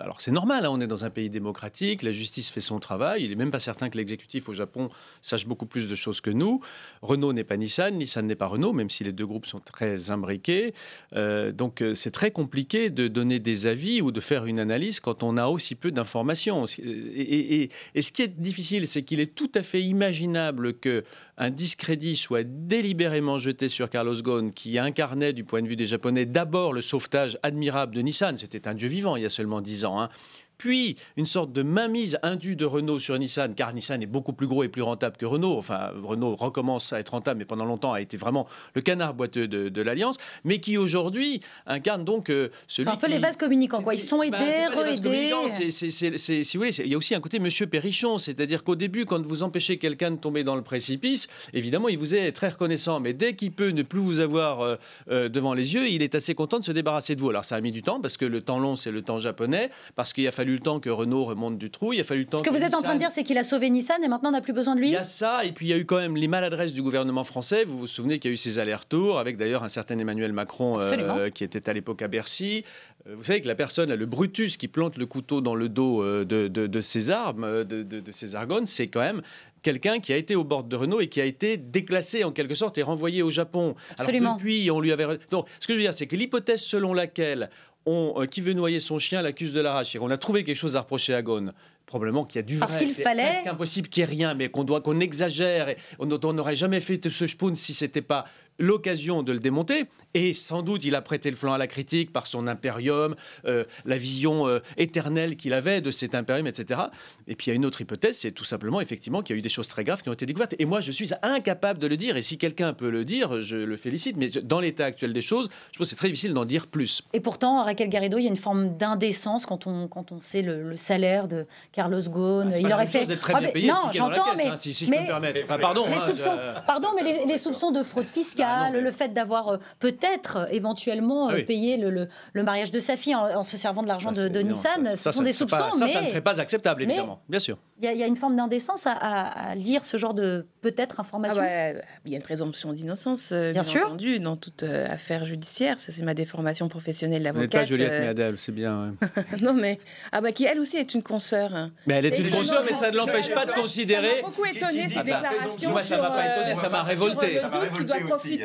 alors 0.00 0.20
c'est 0.20 0.30
normal, 0.30 0.64
hein, 0.64 0.70
on 0.70 0.80
est 0.80 0.86
dans 0.86 1.04
un 1.04 1.10
pays 1.10 1.30
démocratique, 1.30 2.02
la 2.02 2.12
justice 2.12 2.50
fait 2.50 2.60
son 2.60 2.78
travail, 2.78 3.24
il 3.24 3.30
n'est 3.30 3.36
même 3.36 3.50
pas 3.50 3.60
certain 3.60 3.90
que 3.90 3.98
l'exécutif 3.98 4.48
au 4.48 4.54
Japon 4.54 4.88
sache 5.20 5.46
beaucoup 5.46 5.66
plus 5.66 5.88
de 5.88 5.94
choses 5.94 6.20
que 6.20 6.30
nous. 6.30 6.60
Renault 7.02 7.32
n'est 7.32 7.44
pas 7.44 7.56
Nissan, 7.56 7.94
Nissan 7.96 8.26
n'est 8.26 8.36
pas 8.36 8.46
Renault, 8.46 8.72
même 8.72 8.90
si 8.90 9.04
les 9.04 9.12
deux 9.12 9.26
groupes 9.26 9.46
sont 9.46 9.60
très 9.60 10.10
imbriqués. 10.10 10.72
donc 11.12 11.82
c'est 11.98 12.10
très 12.10 12.30
compliqué 12.30 12.90
de 12.90 13.08
donner 13.08 13.38
des 13.38 13.66
avis 13.66 14.00
ou 14.00 14.12
de 14.12 14.20
faire 14.20 14.46
une 14.46 14.58
analyse 14.58 15.00
quand 15.00 15.22
on 15.22 15.36
a 15.36 15.46
aussi 15.46 15.74
peu 15.74 15.90
d'informations. 15.90 16.64
Et, 16.66 17.68
ce 18.00 18.12
qui 18.12 18.22
est 18.22 18.40
difficile, 18.40 18.88
c'est 18.88 19.02
qu'il 19.02 19.20
est 19.20 19.34
tout 19.34 19.50
à 19.54 19.62
fait 19.62 19.82
imaginable 19.82 20.74
que 20.74 21.04
un 21.36 21.50
discrédit 21.50 22.16
soit 22.16 22.44
délibérément 22.44 23.38
jeté 23.38 23.68
sur 23.68 23.90
Carlos 23.90 24.20
Ghosn, 24.22 24.50
qui 24.50 24.78
incarnait 24.78 25.32
du 25.32 25.44
point 25.44 25.62
de 25.62 25.68
vue 25.68 25.76
des 25.76 25.86
Japonais 25.86 26.26
d'abord 26.26 26.72
le 26.72 26.82
sauvetage 26.82 27.38
admirable 27.42 27.94
de 27.94 28.00
Nissan. 28.00 28.38
C'était 28.38 28.66
un 28.66 28.74
dieu 28.74 28.88
vivant 28.88 29.16
il 29.16 29.22
y 29.22 29.26
a 29.26 29.30
seulement 29.30 29.60
dix 29.60 29.84
ans. 29.84 30.00
Hein 30.00 30.10
puis 30.58 30.96
une 31.16 31.26
sorte 31.26 31.52
de 31.52 31.62
mainmise 31.62 32.18
indue 32.22 32.56
de 32.56 32.64
Renault 32.64 32.98
sur 32.98 33.18
Nissan, 33.18 33.54
car 33.54 33.72
Nissan 33.72 34.02
est 34.02 34.06
beaucoup 34.06 34.32
plus 34.32 34.46
gros 34.46 34.64
et 34.64 34.68
plus 34.68 34.82
rentable 34.82 35.16
que 35.16 35.26
Renault. 35.26 35.56
Enfin, 35.56 35.92
Renault 36.02 36.36
recommence 36.36 36.92
à 36.92 37.00
être 37.00 37.10
rentable, 37.10 37.38
mais 37.38 37.44
pendant 37.44 37.64
longtemps 37.64 37.92
a 37.92 38.00
été 38.00 38.16
vraiment 38.16 38.46
le 38.74 38.82
canard 38.82 39.14
boiteux 39.14 39.48
de, 39.48 39.82
l'Alliance, 39.82 40.16
mais 40.44 40.60
qui 40.60 40.76
aujourd'hui 40.76 41.40
incarne 41.66 42.04
donc 42.04 42.30
euh, 42.30 42.48
celui. 42.66 42.88
C'est 42.88 42.94
un 42.94 42.96
peu 42.96 43.08
les 43.08 43.20
vases 43.20 43.36
communicants, 43.36 43.80
quoi. 43.80 43.94
Ils 43.94 44.00
sont 44.00 44.22
aidés, 44.22 44.36
re-aidés. 44.36 45.32
Si 45.70 46.56
vous 46.56 46.60
voulez, 46.60 46.80
il 46.80 46.88
y 46.88 46.94
a 46.94 46.98
aussi 46.98 47.14
un 47.14 47.20
côté 47.20 47.38
Monsieur 47.38 47.66
Perrichon, 47.68 48.18
c'est-à-dire 48.18 48.64
qu'au 48.64 48.74
début, 48.74 49.04
quand 49.04 49.24
vous 49.24 49.44
empêchez 49.44 49.78
quelqu'un 49.78 50.10
de 50.10 50.16
tomber 50.16 50.42
dans 50.42 50.56
le 50.56 50.62
précipice, 50.62 51.28
évidemment, 51.52 51.88
il 51.88 51.98
vous 51.98 52.14
est 52.14 52.32
très 52.32 52.48
reconnaissant, 52.48 52.98
mais 52.98 53.12
dès 53.12 53.34
qu'il 53.34 53.52
peut 53.52 53.70
ne 53.70 53.82
plus 53.82 54.00
vous 54.00 54.20
avoir 54.20 54.60
euh, 54.60 54.76
euh, 55.10 55.28
devant 55.28 55.54
les 55.54 55.74
yeux, 55.74 55.88
il 55.88 56.02
est 56.02 56.14
assez 56.14 56.34
content 56.34 56.58
de 56.58 56.64
se 56.64 56.72
débarrasser 56.72 57.14
de 57.14 57.20
vous. 57.20 57.30
Alors 57.30 57.44
ça 57.44 57.56
a 57.56 57.60
mis 57.60 57.72
du 57.72 57.82
temps 57.82 58.00
parce 58.00 58.16
que 58.16 58.24
le 58.24 58.40
temps 58.40 58.58
long, 58.58 58.76
c'est 58.76 58.90
le 58.90 59.02
temps 59.02 59.18
japonais, 59.18 59.70
parce 59.94 60.12
qu'il 60.12 60.26
a 60.26 60.32
fallu 60.32 60.47
le 60.52 60.60
temps 60.60 60.80
que 60.80 60.90
Renault 60.90 61.24
remonte 61.24 61.58
du 61.58 61.70
trou. 61.70 61.92
Il 61.92 62.00
a 62.00 62.04
fallu 62.04 62.20
le 62.20 62.26
temps. 62.26 62.38
Ce 62.38 62.42
que, 62.42 62.50
vous 62.50 62.62
êtes 62.62 62.74
en 62.74 62.82
train 62.82 62.94
de 62.94 62.98
dire, 62.98 63.10
c'est 63.10 63.24
qu'il 63.24 63.38
a 63.38 63.44
sauvé 63.44 63.70
Nissan 63.70 64.02
et 64.02 64.08
maintenant 64.08 64.30
on 64.30 64.32
n'a 64.32 64.40
plus 64.40 64.52
besoin 64.52 64.74
de 64.74 64.80
lui. 64.80 64.88
Il 64.88 64.92
y 64.92 64.96
a 64.96 65.04
ça, 65.04 65.44
et 65.44 65.52
puis 65.52 65.66
il 65.66 65.68
y 65.70 65.72
a 65.72 65.76
eu 65.76 65.84
quand 65.84 65.96
même 65.96 66.16
les 66.16 66.28
maladresses 66.28 66.72
du 66.72 66.82
gouvernement 66.82 67.24
français. 67.24 67.64
Vous 67.64 67.78
vous 67.78 67.86
souvenez 67.86 68.18
qu'il 68.18 68.30
y 68.30 68.32
a 68.32 68.34
eu 68.34 68.36
ces 68.36 68.58
allers-retours 68.58 69.18
avec 69.18 69.36
d'ailleurs 69.36 69.64
un 69.64 69.68
certain 69.68 69.98
Emmanuel 69.98 70.32
Macron 70.32 70.80
euh, 70.80 71.30
qui 71.30 71.44
était 71.44 71.68
à 71.68 71.72
l'époque 71.72 72.02
à 72.02 72.08
Bercy. 72.08 72.64
Euh, 73.06 73.14
vous 73.16 73.24
savez 73.24 73.40
que 73.40 73.48
la 73.48 73.54
personne, 73.54 73.92
le 73.92 74.06
Brutus 74.06 74.56
qui 74.56 74.68
plante 74.68 74.98
le 74.98 75.06
couteau 75.06 75.40
dans 75.40 75.54
le 75.54 75.68
dos 75.68 76.02
euh, 76.02 76.24
de, 76.24 76.48
de, 76.48 76.80
ses 76.80 77.10
armes, 77.10 77.64
de, 77.64 77.82
de 77.82 78.12
ses 78.12 78.36
argones, 78.36 78.66
c'est 78.66 78.88
quand 78.88 79.00
même 79.00 79.22
quelqu'un 79.62 80.00
qui 80.00 80.12
a 80.12 80.16
été 80.16 80.36
au 80.36 80.44
bord 80.44 80.64
de 80.64 80.76
Renault 80.76 81.00
et 81.00 81.08
qui 81.08 81.20
a 81.20 81.24
été 81.24 81.56
déclassé 81.56 82.24
en 82.24 82.32
quelque 82.32 82.54
sorte 82.54 82.78
et 82.78 82.82
renvoyé 82.82 83.22
au 83.22 83.30
Japon. 83.30 83.74
Absolument. 83.98 84.30
Alors 84.30 84.36
depuis, 84.38 84.70
on 84.70 84.80
lui 84.80 84.92
avait. 84.92 85.06
Donc, 85.30 85.46
ce 85.60 85.66
que 85.66 85.72
je 85.72 85.78
veux 85.78 85.84
dire, 85.84 85.94
c'est 85.94 86.06
que 86.06 86.16
l'hypothèse 86.16 86.62
selon 86.62 86.94
laquelle 86.94 87.50
euh, 87.88 88.26
qui 88.26 88.40
veut 88.40 88.52
noyer 88.52 88.80
son 88.80 88.98
chien 88.98 89.22
l'accuse 89.22 89.52
de 89.52 89.60
l'arracher. 89.60 89.98
On 89.98 90.10
a 90.10 90.16
trouvé 90.16 90.44
quelque 90.44 90.56
chose 90.56 90.76
à 90.76 90.80
reprocher 90.80 91.14
à 91.14 91.22
Ghosn 91.22 91.52
probablement 91.88 92.24
qu'il 92.24 92.36
y 92.36 92.38
a 92.40 92.42
du 92.42 92.58
vrai. 92.58 92.66
Parce 92.66 92.76
qu'il 92.76 92.92
fallait. 92.92 93.40
C'est 93.42 93.48
impossible 93.48 93.88
qu'il 93.88 94.04
n'y 94.04 94.10
ait 94.10 94.14
rien, 94.14 94.34
mais 94.34 94.50
qu'on 94.50 94.62
doit 94.62 94.80
qu'on 94.82 95.00
exagère. 95.00 95.70
Et 95.70 95.76
on 95.98 96.06
n'aurait 96.06 96.54
jamais 96.54 96.80
fait 96.80 97.08
ce 97.08 97.26
spoon 97.26 97.54
si 97.54 97.74
c'était 97.74 98.02
pas 98.02 98.26
l'occasion 98.58 99.22
de 99.22 99.32
le 99.32 99.38
démonter. 99.38 99.86
Et 100.14 100.34
sans 100.34 100.62
doute, 100.62 100.84
il 100.84 100.94
a 100.94 101.02
prêté 101.02 101.30
le 101.30 101.36
flanc 101.36 101.52
à 101.52 101.58
la 101.58 101.66
critique 101.66 102.12
par 102.12 102.26
son 102.26 102.46
impérium, 102.46 103.14
euh, 103.46 103.64
la 103.84 103.96
vision 103.96 104.48
euh, 104.48 104.60
éternelle 104.76 105.36
qu'il 105.36 105.52
avait 105.52 105.80
de 105.80 105.90
cet 105.90 106.14
impérium, 106.14 106.46
etc. 106.46 106.80
Et 107.26 107.36
puis 107.36 107.46
il 107.46 107.50
y 107.50 107.52
a 107.52 107.56
une 107.56 107.66
autre 107.66 107.80
hypothèse, 107.80 108.18
c'est 108.18 108.32
tout 108.32 108.44
simplement 108.44 108.80
effectivement 108.80 109.22
qu'il 109.22 109.36
y 109.36 109.38
a 109.38 109.40
eu 109.40 109.42
des 109.42 109.48
choses 109.48 109.68
très 109.68 109.84
graves 109.84 110.02
qui 110.02 110.08
ont 110.08 110.12
été 110.12 110.26
découvertes. 110.26 110.54
Et 110.58 110.64
moi, 110.64 110.80
je 110.80 110.90
suis 110.90 111.10
incapable 111.22 111.78
de 111.78 111.86
le 111.86 111.96
dire. 111.96 112.16
Et 112.16 112.22
si 112.22 112.38
quelqu'un 112.38 112.72
peut 112.72 112.90
le 112.90 113.04
dire, 113.04 113.40
je 113.40 113.56
le 113.56 113.76
félicite. 113.76 114.16
Mais 114.16 114.28
dans 114.28 114.60
l'état 114.60 114.86
actuel 114.86 115.12
des 115.12 115.22
choses, 115.22 115.48
je 115.72 115.78
pense 115.78 115.86
que 115.86 115.90
c'est 115.90 115.96
très 115.96 116.08
difficile 116.08 116.34
d'en 116.34 116.44
dire 116.44 116.66
plus. 116.66 117.02
Et 117.12 117.20
pourtant, 117.20 117.62
Raquel 117.64 117.88
Garrido, 117.88 118.18
il 118.18 118.24
y 118.24 118.26
a 118.26 118.30
une 118.30 118.36
forme 118.36 118.76
d'indécence 118.76 119.46
quand 119.46 119.66
on, 119.66 119.88
quand 119.88 120.12
on 120.12 120.20
sait 120.20 120.42
le, 120.42 120.76
salaire 120.76 121.28
de 121.28 121.46
Carlos 121.72 122.00
Ghosn. 122.00 122.50
Ah, 122.52 122.58
il 122.58 122.72
aurait 122.72 122.86
fait. 122.86 123.06
Très 123.18 123.34
bien 123.34 123.48
payé, 123.50 123.68
non, 123.68 123.90
j'entends, 123.92 124.34
mais, 124.36 124.46
hein, 124.46 124.56
si, 124.56 124.72
je 124.72 124.86
peux 124.86 124.92
me 124.92 125.06
permettre. 125.06 125.46
pardon. 125.46 125.86
Hein, 125.86 126.62
pardon, 126.66 126.88
mais 126.94 127.24
les, 127.26 127.38
soupçons 127.38 127.70
de 127.70 127.82
fraude 127.82 128.08
fiscale 128.08 128.47
le 128.72 128.90
fait 128.90 129.12
d'avoir 129.12 129.48
euh, 129.48 129.56
peut-être 129.78 130.36
euh, 130.36 130.46
éventuellement 130.50 131.28
ah 131.28 131.34
euh, 131.34 131.44
payé 131.44 131.76
le, 131.76 132.08
le, 132.32 132.42
mariage 132.42 132.70
de 132.70 132.80
sa 132.80 132.96
fille 132.96 133.14
en, 133.14 133.42
se 133.42 133.56
servant 133.56 133.82
de 133.82 133.88
l'argent 133.88 134.12
de, 134.12 134.40
Nissan, 134.40 134.96
ce 134.96 135.12
sont 135.12 135.22
des 135.22 135.32
soupçons. 135.32 135.72
ça, 135.72 135.86
ça 135.86 136.00
ne 136.00 136.06
serait 136.06 136.20
pas 136.20 136.40
acceptable, 136.40 136.82
évidemment, 136.82 137.20
bien 137.28 137.38
sûr. 137.38 137.58
Il 137.80 137.96
y, 137.96 138.02
a 138.02 138.06
une 138.06 138.16
forme 138.16 138.34
d'indécence 138.34 138.86
à, 138.86 139.54
lire 139.54 139.84
ce 139.84 139.96
genre 139.96 140.14
de 140.14 140.46
peut-être 140.62 140.98
information. 141.00 141.42
Ah 141.42 141.80
il 142.04 142.10
y 142.10 142.14
a 142.14 142.16
une 142.16 142.22
présomption 142.22 142.72
d'innocence, 142.72 143.32
bien, 143.32 143.62
sûr. 143.62 143.86
entendu, 143.86 144.18
dans 144.18 144.36
toute 144.36 144.62
affaire 144.62 145.24
judiciaire. 145.24 145.78
Ça, 145.78 145.92
c'est 145.92 146.02
ma 146.02 146.14
déformation 146.14 146.68
professionnelle 146.68 147.22
d'avocate. 147.22 147.50
Pas 147.50 147.64
Juliette, 147.64 147.92
mais 148.00 148.08
Adèle, 148.08 148.36
c'est 148.36 148.52
bien. 148.52 148.94
non, 149.42 149.54
mais 149.54 149.78
ah 150.10 150.20
bah, 150.20 150.32
qui 150.32 150.44
elle 150.44 150.58
aussi 150.58 150.76
est 150.76 150.94
une 150.94 151.02
consoeur. 151.02 151.54
Hein. 151.54 151.70
Mais 151.86 151.94
elle 151.94 152.06
est 152.06 152.18
une 152.18 152.30
consoeur, 152.30 152.64
mais 152.64 152.72
ça 152.72 152.90
ne 152.90 152.96
l'empêche 152.96 153.32
pas 153.32 153.46
de 153.46 153.52
considérer. 153.52 154.08
Ça 154.08 154.22
m'a 154.22 154.28
beaucoup 154.28 154.44
étonné 154.44 154.88
ces 154.88 155.02
déclarations. 155.02 155.70
Moi, 155.70 155.82
ça 155.82 155.98
m'a 155.98 156.10
pas 156.10 156.26
étonné, 156.26 156.54
ça 156.54 156.68
m'a 156.68 156.82
révolté. 156.82 157.40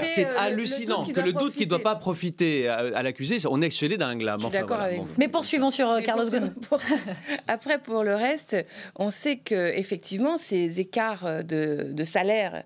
C'est 0.02 0.26
hallucinant 0.26 1.06
que 1.06 1.20
le 1.20 1.34
doute 1.34 1.54
qui 1.54 1.66
ne 1.66 1.70
doit 1.70 1.84
pas 1.84 1.96
profiter 1.96 2.68
à, 2.68 3.04
l'accusé, 3.04 3.38
on 3.50 3.62
est 3.62 3.70
chez 3.70 3.88
les 3.88 3.98
dingues 3.98 4.22
là. 4.22 4.38
d'accord 4.52 4.82
avec 4.82 5.00
vous. 5.00 5.08
Mais 5.18 5.28
poursuivons 5.28 5.70
sur 5.70 5.90
euh, 5.90 6.02
Carlos 6.02 6.30
Ghosn. 6.30 6.54
Après, 7.48 7.78
pour 7.78 8.04
le 8.04 8.16
reste, 8.16 8.56
on 8.96 9.10
sait 9.10 9.38
que 9.38 9.76
effectivement 9.76 10.38
ces 10.38 10.80
écarts 10.80 11.44
de, 11.44 11.92
de 11.92 12.06
salaire 12.06 12.64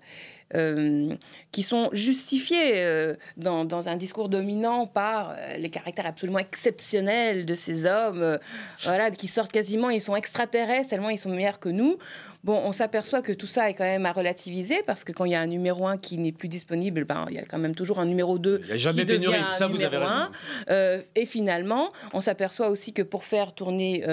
euh, 0.54 1.14
qui 1.52 1.62
sont 1.62 1.90
justifiés 1.92 2.76
euh, 2.76 3.14
dans, 3.36 3.88
un 3.88 3.96
discours 3.96 4.30
dominant 4.30 4.86
par 4.86 5.34
euh, 5.36 5.56
les 5.58 5.68
caractères 5.68 6.06
absolument 6.06 6.38
exceptionnels 6.38 7.44
de 7.44 7.54
ces 7.54 7.84
hommes, 7.84 8.38
voilà, 8.84 9.10
qui 9.10 9.28
sortent 9.28 9.52
quasiment, 9.52 9.90
ils 9.90 10.00
sont 10.00 10.16
extraterrestres 10.16 10.88
tellement 10.88 11.10
ils 11.10 11.18
sont 11.18 11.28
meilleurs 11.28 11.58
que 11.58 11.68
nous. 11.68 11.98
Bon, 12.44 12.60
on 12.64 12.72
s'aperçoit 12.72 13.22
que 13.22 13.32
tout 13.32 13.46
ça 13.46 13.68
est 13.68 13.74
quand 13.74 13.84
même 13.84 14.06
à 14.06 14.12
relativiser 14.12 14.82
parce 14.86 15.04
que 15.04 15.12
quand 15.12 15.24
il 15.24 15.32
y 15.32 15.34
a 15.34 15.40
un 15.40 15.46
numéro 15.46 15.86
1 15.86 15.98
qui 15.98 16.18
n'est 16.18 16.32
plus 16.32 16.48
disponible, 16.48 17.04
ben, 17.04 17.26
il 17.28 17.36
y 17.36 17.38
a 17.38 17.44
quand 17.44 17.58
même 17.58 17.74
toujours 17.74 18.00
un 18.00 18.06
numéro 18.06 18.38
2 18.38 18.62
il 18.64 18.72
a 18.72 18.76
jamais 18.76 19.04
pénurie, 19.04 19.36
ça 19.52 19.66
vous 19.66 19.82
avez 19.82 19.96
raison. 19.96 20.28
et 21.14 21.26
finalement, 21.26 21.92
on 22.12 22.20
s'aperçoit 22.20 22.68
aussi 22.68 22.92
que 22.92 23.02
pour 23.02 23.24
faire 23.24 23.54
tourner 23.54 24.04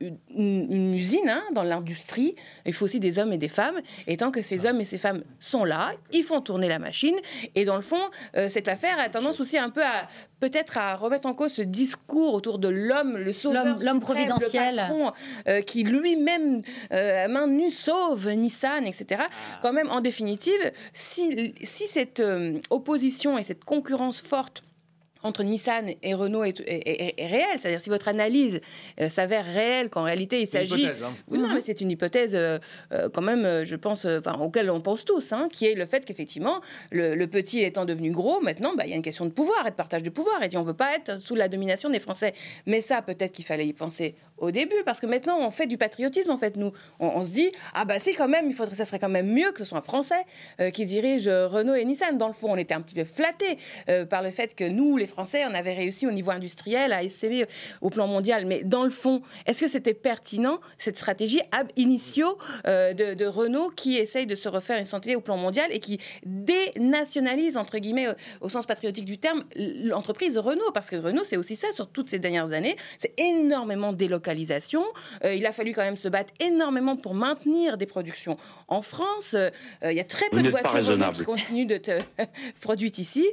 une, 0.00 0.94
usine 0.94 1.28
hein, 1.28 1.42
dans 1.54 1.62
l'industrie, 1.62 2.34
il 2.66 2.72
faut 2.72 2.84
aussi 2.84 3.00
des 3.00 3.18
hommes 3.18 3.32
et 3.32 3.38
des 3.38 3.48
femmes. 3.48 3.80
Et 4.06 4.16
tant 4.16 4.30
que 4.30 4.42
ces 4.42 4.66
hommes 4.66 4.80
et 4.80 4.84
ces 4.84 4.98
femmes 4.98 5.22
sont 5.40 5.64
là, 5.64 5.92
ils 6.12 6.24
font 6.24 6.40
tourner 6.40 6.68
la 6.68 6.78
machine. 6.78 7.16
Et 7.54 7.64
dans 7.64 7.76
le 7.76 7.82
fond, 7.82 8.00
euh, 8.36 8.48
cette 8.48 8.68
affaire 8.68 8.98
a 8.98 9.08
tendance 9.08 9.40
aussi 9.40 9.58
un 9.58 9.70
peu 9.70 9.82
à 9.84 10.08
peut-être 10.40 10.78
à 10.78 10.96
remettre 10.96 11.26
en 11.26 11.34
cause 11.34 11.52
ce 11.52 11.62
discours 11.62 12.34
autour 12.34 12.58
de 12.58 12.68
l'homme, 12.68 13.16
le 13.16 13.32
sauveur, 13.32 13.78
l'homme 13.80 14.00
providentiel, 14.00 14.74
le 14.74 14.80
patron, 14.80 15.12
euh, 15.48 15.60
qui 15.60 15.84
lui-même 15.84 16.62
euh, 16.92 17.24
à 17.24 17.28
main 17.28 17.46
nue 17.46 17.70
sauve 17.70 18.28
Nissan, 18.30 18.86
etc. 18.86 19.22
Ah. 19.22 19.58
Quand 19.62 19.72
même, 19.72 19.90
en 19.90 20.00
définitive, 20.00 20.72
si, 20.92 21.54
si 21.62 21.86
cette 21.86 22.22
opposition 22.70 23.38
et 23.38 23.42
cette 23.42 23.64
concurrence 23.64 24.20
forte 24.20 24.62
entre 25.22 25.42
Nissan 25.42 25.90
et 26.02 26.14
Renault 26.14 26.44
est, 26.44 26.60
est, 26.60 27.26
réelle. 27.26 27.58
C'est-à-dire 27.58 27.80
si 27.80 27.90
votre 27.90 28.08
analyse 28.08 28.60
euh, 29.00 29.08
s'avère 29.08 29.44
réelle, 29.44 29.90
qu'en 29.90 30.02
réalité 30.02 30.40
il 30.40 30.46
s'agit... 30.46 30.86
Hein. 30.86 31.14
Oui, 31.28 31.38
non, 31.38 31.48
mais 31.54 31.60
c'est 31.62 31.80
une 31.80 31.90
hypothèse 31.90 32.34
euh, 32.34 32.58
euh, 32.92 33.08
quand 33.12 33.22
même, 33.22 33.64
je 33.64 33.76
pense, 33.76 34.04
enfin, 34.04 34.38
auquel 34.40 34.70
on 34.70 34.80
pense 34.80 35.04
tous, 35.04 35.32
hein, 35.32 35.48
qui 35.52 35.66
est 35.66 35.74
le 35.74 35.86
fait 35.86 36.04
qu'effectivement, 36.04 36.60
le, 36.90 37.26
petit 37.26 37.60
étant 37.60 37.84
devenu 37.84 38.10
gros, 38.10 38.40
maintenant, 38.40 38.74
bah, 38.74 38.84
il 38.86 38.90
y 38.90 38.92
a 38.92 38.96
une 38.96 39.02
question 39.02 39.26
de 39.26 39.30
pouvoir 39.30 39.66
et 39.66 39.70
de 39.70 39.74
partage 39.74 40.02
de 40.02 40.10
pouvoir. 40.10 40.42
Et 40.42 40.56
on 40.56 40.62
ne 40.62 40.66
veut 40.66 40.74
pas 40.74 40.94
être 40.96 41.20
sous 41.20 41.34
la 41.34 41.48
domination 41.48 41.90
des 41.90 42.00
Français. 42.00 42.32
Mais 42.66 42.80
ça, 42.80 43.02
peut-être 43.02 43.32
qu'il 43.32 43.44
fallait 43.44 43.66
y 43.66 43.72
penser 43.74 44.14
au 44.38 44.50
début, 44.50 44.82
parce 44.86 45.00
que 45.00 45.06
maintenant, 45.06 45.38
on 45.40 45.50
fait 45.50 45.66
du 45.66 45.76
patriotisme, 45.76 46.30
en 46.30 46.38
fait, 46.38 46.56
nous. 46.56 46.72
On, 47.00 47.22
se 47.22 47.32
dit, 47.32 47.52
ah 47.74 47.84
bah 47.84 47.98
si, 47.98 48.14
quand 48.14 48.28
même, 48.28 48.46
il 48.46 48.54
faudrait, 48.54 48.74
ça 48.74 48.84
serait 48.84 48.98
quand 48.98 49.08
même 49.08 49.30
mieux 49.30 49.52
que 49.52 49.58
ce 49.58 49.64
soit 49.64 49.78
un 49.78 49.82
Français 49.82 50.24
qui 50.72 50.84
dirige 50.84 51.28
Renault 51.28 51.74
et 51.74 51.84
Nissan. 51.84 52.16
Dans 52.16 52.28
le 52.28 52.34
fond, 52.34 52.52
on 52.52 52.56
était 52.56 52.74
un 52.74 52.80
petit 52.80 52.94
peu 52.94 53.04
flattés 53.04 53.58
par 54.08 54.22
le 54.22 54.30
fait 54.30 54.54
que 54.54 54.64
nous, 54.64 54.96
les 54.96 55.07
Français, 55.08 55.44
on 55.50 55.54
avait 55.54 55.74
réussi 55.74 56.06
au 56.06 56.12
niveau 56.12 56.30
industriel 56.30 56.92
à 56.92 57.02
essaimer 57.02 57.46
au 57.80 57.90
plan 57.90 58.06
mondial. 58.06 58.46
Mais 58.46 58.62
dans 58.64 58.84
le 58.84 58.90
fond, 58.90 59.22
est-ce 59.46 59.60
que 59.60 59.68
c'était 59.68 59.94
pertinent, 59.94 60.60
cette 60.78 60.96
stratégie 60.96 61.40
ab 61.52 61.68
initio 61.76 62.38
euh, 62.66 62.92
de, 62.92 63.26
Renault 63.26 63.70
qui 63.70 63.96
essaye 63.96 64.26
de 64.26 64.34
se 64.34 64.48
refaire 64.48 64.78
une 64.78 64.86
santé 64.86 65.16
au 65.16 65.20
plan 65.20 65.36
mondial 65.36 65.68
et 65.70 65.80
qui 65.80 65.98
dénationalise, 66.24 67.56
entre 67.56 67.78
guillemets, 67.78 68.08
au, 68.40 68.48
sens 68.48 68.66
patriotique 68.66 69.04
du 69.04 69.18
terme, 69.18 69.44
l'entreprise 69.56 70.38
Renault? 70.38 70.70
Parce 70.72 70.88
que 70.90 70.96
Renault, 70.96 71.24
c'est 71.24 71.36
aussi 71.36 71.56
ça 71.56 71.72
sur 71.72 71.88
toutes 71.88 72.10
ces 72.10 72.18
dernières 72.18 72.52
années. 72.52 72.76
C'est 72.98 73.12
énormément 73.18 73.92
de 73.92 73.98
délocalisation. 73.98 74.84
Euh, 75.24 75.34
il 75.34 75.44
a 75.46 75.52
fallu 75.52 75.72
quand 75.72 75.82
même 75.82 75.96
se 75.96 76.08
battre 76.08 76.32
énormément 76.40 76.96
pour 76.96 77.14
maintenir 77.14 77.76
des 77.76 77.86
productions 77.86 78.36
en 78.68 78.82
France. 78.82 79.34
Euh, 79.34 79.50
il 79.84 79.92
y 79.92 80.00
a 80.00 80.04
très 80.04 80.28
peu 80.30 80.42
de 80.42 80.50
voitures 80.50 81.12
qui 81.14 81.24
continuent 81.24 81.66
d'être 81.66 81.90
produites 82.60 82.98
ici. 82.98 83.26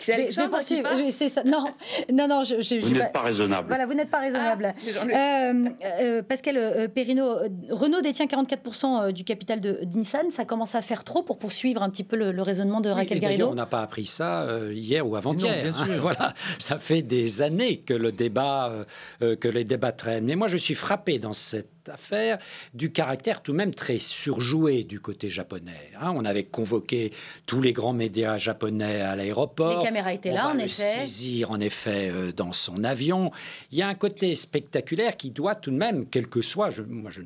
Je 0.00 0.12
vais, 0.12 1.21
Ça. 1.28 1.44
Non, 1.44 1.66
non, 2.12 2.28
non. 2.28 2.44
Je, 2.44 2.80
vous 2.80 2.94
n'êtes 2.94 3.12
pas 3.12 3.22
raisonnable. 3.22 3.68
Voilà, 3.68 3.86
vous 3.86 3.94
n'êtes 3.94 4.10
pas 4.10 4.20
raisonnable. 4.20 4.72
Ah, 5.12 5.52
euh, 6.00 6.22
Pascal 6.22 6.90
Perrino, 6.94 7.36
Renault 7.70 8.00
détient 8.00 8.26
44% 8.26 9.12
du 9.12 9.24
capital 9.24 9.60
de, 9.60 9.80
Nissan. 9.94 10.30
Ça 10.30 10.44
commence 10.44 10.74
à 10.74 10.82
faire 10.82 11.04
trop 11.04 11.22
pour 11.22 11.38
poursuivre 11.38 11.82
un 11.82 11.90
petit 11.90 12.04
peu 12.04 12.16
le, 12.16 12.42
raisonnement 12.42 12.80
de 12.80 12.90
Raquel 12.90 13.20
Garrido. 13.20 13.48
On 13.48 13.54
n'a 13.54 13.66
pas 13.66 13.82
appris 13.82 14.04
ça 14.04 14.46
hier 14.72 15.06
ou 15.06 15.16
avant-hier. 15.16 15.74
Hein. 15.78 15.86
Voilà, 16.02 16.34
ça 16.58 16.78
fait 16.78 17.02
des 17.02 17.42
années 17.42 17.78
que 17.78 17.94
le 17.94 18.10
débat, 18.10 18.72
que 19.20 19.48
les 19.48 19.64
débats 19.64 19.92
traînent. 19.92 20.24
Mais 20.24 20.36
moi, 20.36 20.48
je 20.48 20.56
suis 20.56 20.74
frappé 20.74 21.18
dans 21.18 21.32
cette 21.32 21.81
affaire 21.88 22.38
du 22.74 22.92
caractère 22.92 23.42
tout 23.42 23.52
de 23.52 23.56
même 23.56 23.74
très 23.74 23.98
surjoué 23.98 24.84
du 24.84 25.00
côté 25.00 25.30
japonais. 25.30 25.90
Hein. 26.00 26.12
on 26.14 26.24
avait 26.24 26.44
convoqué 26.44 27.12
tous 27.46 27.60
les 27.60 27.72
grands 27.72 27.92
médias 27.92 28.38
japonais 28.38 29.00
à 29.00 29.16
l'aéroport. 29.16 29.78
Les 29.78 29.84
caméras 29.84 30.14
étaient 30.14 30.32
là, 30.32 30.48
en 30.48 30.58
effet. 30.58 31.06
saisir, 31.06 31.50
en 31.50 31.60
effet, 31.60 32.10
euh, 32.10 32.32
dans 32.32 32.52
son 32.52 32.84
avion. 32.84 33.30
Il 33.70 33.78
y 33.78 33.82
a 33.82 33.88
un 33.88 33.94
côté 33.94 34.34
spectaculaire 34.34 35.16
qui 35.16 35.30
doit 35.30 35.54
tout 35.54 35.70
de 35.70 35.76
même, 35.76 36.06
quel 36.10 36.26
que 36.26 36.42
soit, 36.42 36.70
je, 36.70 36.82
moi, 36.82 37.10
je, 37.10 37.22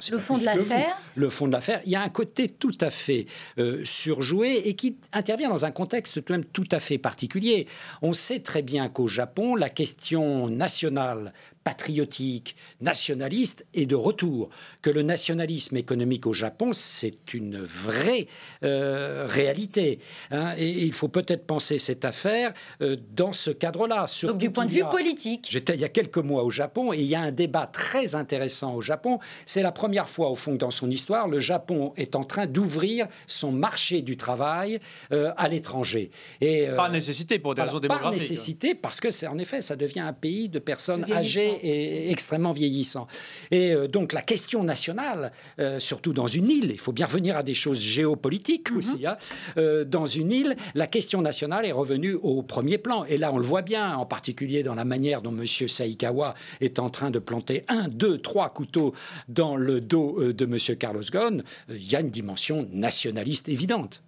sais 0.00 0.12
le 0.12 0.18
fond 0.18 0.38
de 0.38 0.44
l'affaire. 0.44 0.96
Le 1.14 1.28
fond 1.28 1.46
de 1.46 1.52
l'affaire. 1.52 1.80
Il 1.84 1.92
y 1.92 1.96
a 1.96 2.02
un 2.02 2.08
côté 2.08 2.48
tout 2.48 2.76
à 2.80 2.90
fait 2.90 3.26
euh, 3.58 3.84
surjoué 3.84 4.68
et 4.68 4.74
qui 4.74 4.96
intervient 5.12 5.48
dans 5.48 5.64
un 5.64 5.70
contexte 5.70 6.14
tout 6.14 6.20
de 6.20 6.32
même 6.32 6.44
tout 6.44 6.68
à 6.70 6.80
fait 6.80 6.98
particulier. 6.98 7.66
On 8.02 8.12
sait 8.12 8.40
très 8.40 8.62
bien 8.62 8.88
qu'au 8.88 9.08
Japon, 9.08 9.54
la 9.54 9.68
question 9.68 10.48
nationale 10.48 11.32
patriotique, 11.68 12.56
nationaliste 12.80 13.66
est 13.74 13.84
de 13.84 13.94
retour. 13.94 14.48
Que 14.80 14.88
le 14.88 15.02
nationalisme 15.02 15.76
économique 15.76 16.26
au 16.26 16.32
Japon, 16.32 16.70
c'est 16.72 17.34
une 17.34 17.58
vraie 17.58 18.26
euh, 18.64 19.26
réalité. 19.28 19.98
Hein. 20.30 20.54
et 20.56 20.70
il 20.70 20.94
faut 20.94 21.08
peut-être 21.08 21.46
penser 21.46 21.76
cette 21.76 22.06
affaire 22.06 22.54
euh, 22.80 22.96
dans 23.14 23.34
ce 23.34 23.50
cadre-là. 23.50 24.06
Donc 24.22 24.38
du 24.38 24.50
point 24.50 24.64
de 24.64 24.72
vue 24.72 24.84
politique. 24.90 25.48
J'étais 25.50 25.74
il 25.74 25.80
y 25.80 25.84
a 25.84 25.90
quelques 25.90 26.16
mois 26.16 26.42
au 26.42 26.48
Japon 26.48 26.94
et 26.94 27.00
il 27.00 27.06
y 27.06 27.14
a 27.14 27.20
un 27.20 27.32
débat 27.32 27.66
très 27.66 28.14
intéressant 28.14 28.74
au 28.74 28.80
Japon. 28.80 29.18
C'est 29.44 29.62
la 29.62 29.72
première 29.72 30.08
fois, 30.08 30.30
au 30.30 30.34
fond, 30.36 30.54
dans 30.54 30.70
son 30.70 30.90
histoire, 30.90 31.28
le 31.28 31.38
Japon 31.38 31.92
est 31.98 32.16
en 32.16 32.24
train 32.24 32.46
d'ouvrir 32.46 33.08
son 33.26 33.52
marché 33.52 34.00
du 34.00 34.16
travail 34.16 34.80
euh, 35.12 35.32
à 35.36 35.48
l'étranger. 35.48 36.10
Et, 36.40 36.68
par 36.74 36.90
nécessité, 36.90 37.38
pour 37.38 37.54
des 37.54 37.60
raisons 37.60 37.78
démographiques. 37.78 38.04
Par 38.04 38.12
nécessité, 38.12 38.74
parce 38.74 39.00
que 39.00 39.10
c'est 39.10 39.26
en 39.26 39.36
effet, 39.36 39.60
ça 39.60 39.76
devient 39.76 40.00
un 40.00 40.14
pays 40.14 40.48
de 40.48 40.58
personnes 40.58 41.04
âgées 41.12 41.57
est 41.62 42.10
extrêmement 42.10 42.52
vieillissant. 42.52 43.06
Et 43.50 43.72
euh, 43.72 43.88
donc 43.88 44.12
la 44.12 44.22
question 44.22 44.62
nationale, 44.62 45.32
euh, 45.58 45.78
surtout 45.78 46.12
dans 46.12 46.26
une 46.26 46.50
île, 46.50 46.70
il 46.70 46.78
faut 46.78 46.92
bien 46.92 47.06
revenir 47.06 47.36
à 47.36 47.42
des 47.42 47.54
choses 47.54 47.80
géopolitiques 47.80 48.70
mhm. 48.70 48.78
aussi, 48.78 49.06
hein, 49.06 49.16
euh, 49.56 49.84
dans 49.84 50.06
une 50.06 50.32
île, 50.32 50.56
la 50.74 50.86
question 50.86 51.22
nationale 51.22 51.64
est 51.64 51.72
revenue 51.72 52.14
au 52.14 52.42
premier 52.42 52.78
plan. 52.78 53.04
Et 53.04 53.18
là, 53.18 53.32
on 53.32 53.38
le 53.38 53.44
voit 53.44 53.62
bien, 53.62 53.96
en 53.96 54.06
particulier 54.06 54.62
dans 54.62 54.74
la 54.74 54.84
manière 54.84 55.22
dont 55.22 55.36
M. 55.36 55.46
Saikawa 55.46 56.34
est 56.60 56.78
en 56.78 56.90
train 56.90 57.10
de 57.10 57.18
planter 57.18 57.64
un, 57.68 57.88
deux, 57.88 58.18
trois 58.18 58.50
couteaux 58.50 58.94
dans 59.28 59.56
le 59.56 59.80
dos 59.80 60.32
de 60.32 60.44
M. 60.44 60.76
Carlos 60.76 61.02
Ghosn. 61.10 61.42
Il 61.68 61.90
y 61.90 61.96
a 61.96 62.00
une 62.00 62.10
dimension 62.10 62.68
nationaliste 62.72 63.48
évidente. 63.48 64.02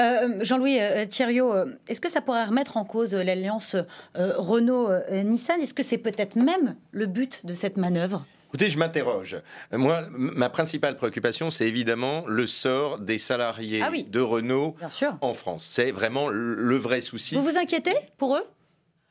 Euh, 0.00 0.38
Jean-Louis 0.42 0.78
euh, 0.80 1.06
Thierryot, 1.06 1.52
euh, 1.52 1.66
est-ce 1.88 2.00
que 2.00 2.10
ça 2.10 2.20
pourrait 2.20 2.44
remettre 2.44 2.76
en 2.76 2.84
cause 2.84 3.14
l'alliance 3.14 3.76
Renault-Nissan 4.14 5.60
Est-ce 5.60 5.74
que 5.74 5.82
c'est 5.82 5.98
peut-être 5.98 6.36
même 6.36 6.76
le 6.92 7.06
but 7.06 7.44
de 7.44 7.54
cette 7.54 7.76
manœuvre? 7.76 8.24
Écoutez, 8.48 8.70
je 8.70 8.78
m'interroge. 8.78 9.36
Moi, 9.72 10.04
ma 10.10 10.48
principale 10.48 10.96
préoccupation, 10.96 11.50
c'est 11.50 11.66
évidemment 11.66 12.24
le 12.26 12.46
sort 12.46 12.98
des 13.00 13.18
salariés 13.18 13.82
ah 13.82 13.90
de 13.90 14.20
Renault 14.20 14.76
en 15.20 15.34
France. 15.34 15.64
C'est 15.64 15.90
vraiment 15.90 16.28
le 16.28 16.76
vrai 16.76 17.00
souci. 17.00 17.34
Vous 17.34 17.42
vous 17.42 17.58
inquiétez 17.58 17.94
pour 18.16 18.36
eux? 18.36 18.44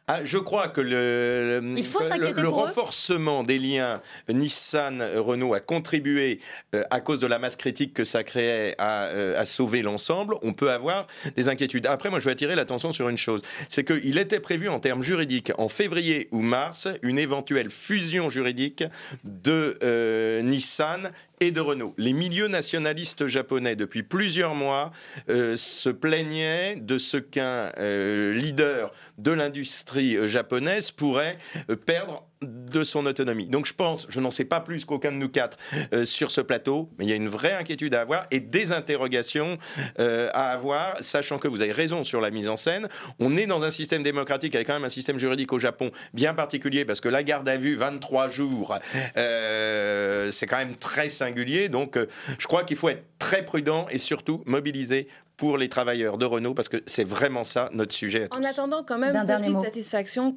Ah, 0.08 0.24
je 0.24 0.38
crois 0.38 0.68
que 0.68 0.82
le, 0.82 1.62
le, 1.62 2.48
renforcement 2.48 3.44
des 3.44 3.58
liens 3.58 4.02
Nissan-Renault 4.30 5.56
a 5.56 5.60
contribué, 5.60 6.40
euh, 6.76 6.84
à 6.92 7.02
cause 7.02 7.20
de 7.20 7.26
la 7.26 7.40
masse 7.40 7.56
critique 7.56 7.92
que 7.92 8.06
ça 8.06 8.24
créait, 8.24 8.76
à, 8.78 9.08
euh, 9.08 9.40
à 9.40 9.46
sauver 9.46 9.82
l'ensemble. 9.82 10.36
On 10.44 10.54
peut 10.54 10.70
avoir 10.70 11.08
des 11.36 11.50
inquiétudes. 11.50 11.88
Après, 11.88 12.12
moi, 12.12 12.20
je 12.20 12.26
vais 12.26 12.32
attirer 12.32 12.56
l'attention 12.56 12.92
sur 12.92 13.10
une 13.10 13.18
chose. 13.18 13.42
C'est 13.68 13.84
qu'il 13.84 14.20
était 14.20 14.40
prévu 14.40 14.70
en 14.70 14.80
termes 14.80 15.02
juridiques, 15.02 15.52
en 15.58 15.70
février 15.70 16.28
ou 16.32 16.42
mars, 16.42 16.88
une 17.02 17.18
éventuelle 17.18 17.72
fusion 17.72 18.30
juridique 18.30 18.84
de 19.24 19.80
euh, 19.82 20.44
Nissan 20.44 21.10
et 21.40 21.52
de 21.52 21.60
Renault. 21.60 21.94
Les 21.98 22.14
milieux 22.14 22.48
nationalistes 22.48 23.28
japonais, 23.28 23.76
depuis 23.76 24.04
plusieurs 24.04 24.56
mois, 24.56 24.92
euh, 25.30 25.58
se 25.58 25.90
plaignaient 25.90 26.76
de 26.76 26.98
ce 26.98 27.18
qu'un 27.18 27.72
euh, 27.78 28.34
leader 28.34 28.94
de 29.18 29.32
l'industrie 29.32 30.16
euh, 30.16 30.28
japonaise 30.28 30.92
pourrait 30.92 31.38
perdre 31.86 32.28
de 32.42 32.84
son 32.84 33.06
autonomie. 33.06 33.48
Donc 33.48 33.66
je 33.66 33.74
pense, 33.74 34.08
je 34.10 34.20
n'en 34.20 34.32
sais 34.32 34.46
pas 34.46 34.60
plus 34.60 34.86
qu'aucun 34.86 35.12
de 35.12 35.18
nous 35.18 35.30
quatre 35.30 35.58
euh, 35.94 36.06
sur 36.06 36.32
ce 36.32 36.42
plateau, 36.42 36.90
mais 36.98 37.06
il 37.06 37.10
y 37.10 37.14
a 37.14 37.16
une 37.16 37.30
vraie 37.30 37.54
inquiétude 37.54 37.96
à 37.96 38.02
avoir 38.02 38.28
et 38.32 38.40
des 38.40 38.72
interrogations 38.72 39.58
euh, 40.00 40.30
à 40.34 40.52
avoir, 40.52 40.96
sachant 41.02 41.40
que 41.40 41.48
vous 41.48 41.62
avez 41.62 41.72
raison 41.72 42.04
sur 42.04 42.22
la 42.22 42.32
mise 42.32 42.50
en 42.50 42.58
scène. 42.58 42.90
On 43.20 43.38
est 43.38 43.48
dans 43.48 43.64
un 43.64 43.70
système 43.70 44.04
démocratique 44.04 44.56
avec 44.56 44.68
quand 44.68 44.74
même 44.74 44.84
un 44.84 44.90
système 44.90 45.18
juridique 45.18 45.54
au 45.54 45.60
Japon 45.60 45.92
bien 46.14 46.34
particulier 46.34 46.86
parce 46.86 47.02
que 47.02 47.10
la 47.10 47.24
garde 47.24 47.48
à 47.48 47.58
vue 47.58 47.76
23 47.76 48.28
jours, 48.28 48.78
euh, 49.18 50.32
c'est 50.32 50.46
quand 50.46 50.58
même 50.58 50.76
très 50.76 51.10
singulier. 51.10 51.70
Donc 51.70 51.98
je 52.38 52.48
crois 52.48 52.64
qu'il 52.64 52.78
faut 52.78 52.90
être 52.90 53.04
très 53.20 53.46
prudent 53.46 53.88
et 53.90 53.98
surtout 53.98 54.44
mobiliser 54.46 55.08
pour 55.38 55.58
les 55.58 55.70
travailleurs 55.70 56.18
de 56.18 56.26
Renault 56.26 56.54
parce 56.54 56.70
que 56.70 56.84
c'est 56.86 57.04
vraiment 57.04 57.44
ça 57.44 57.70
notre 57.74 57.94
sujet. 57.94 58.28
En 58.32 58.44
attendant 58.44 58.84
quand 58.84 58.98
même 58.98 59.16
une 59.16 59.42
petite 59.42 59.60
satisfaction 59.62 60.36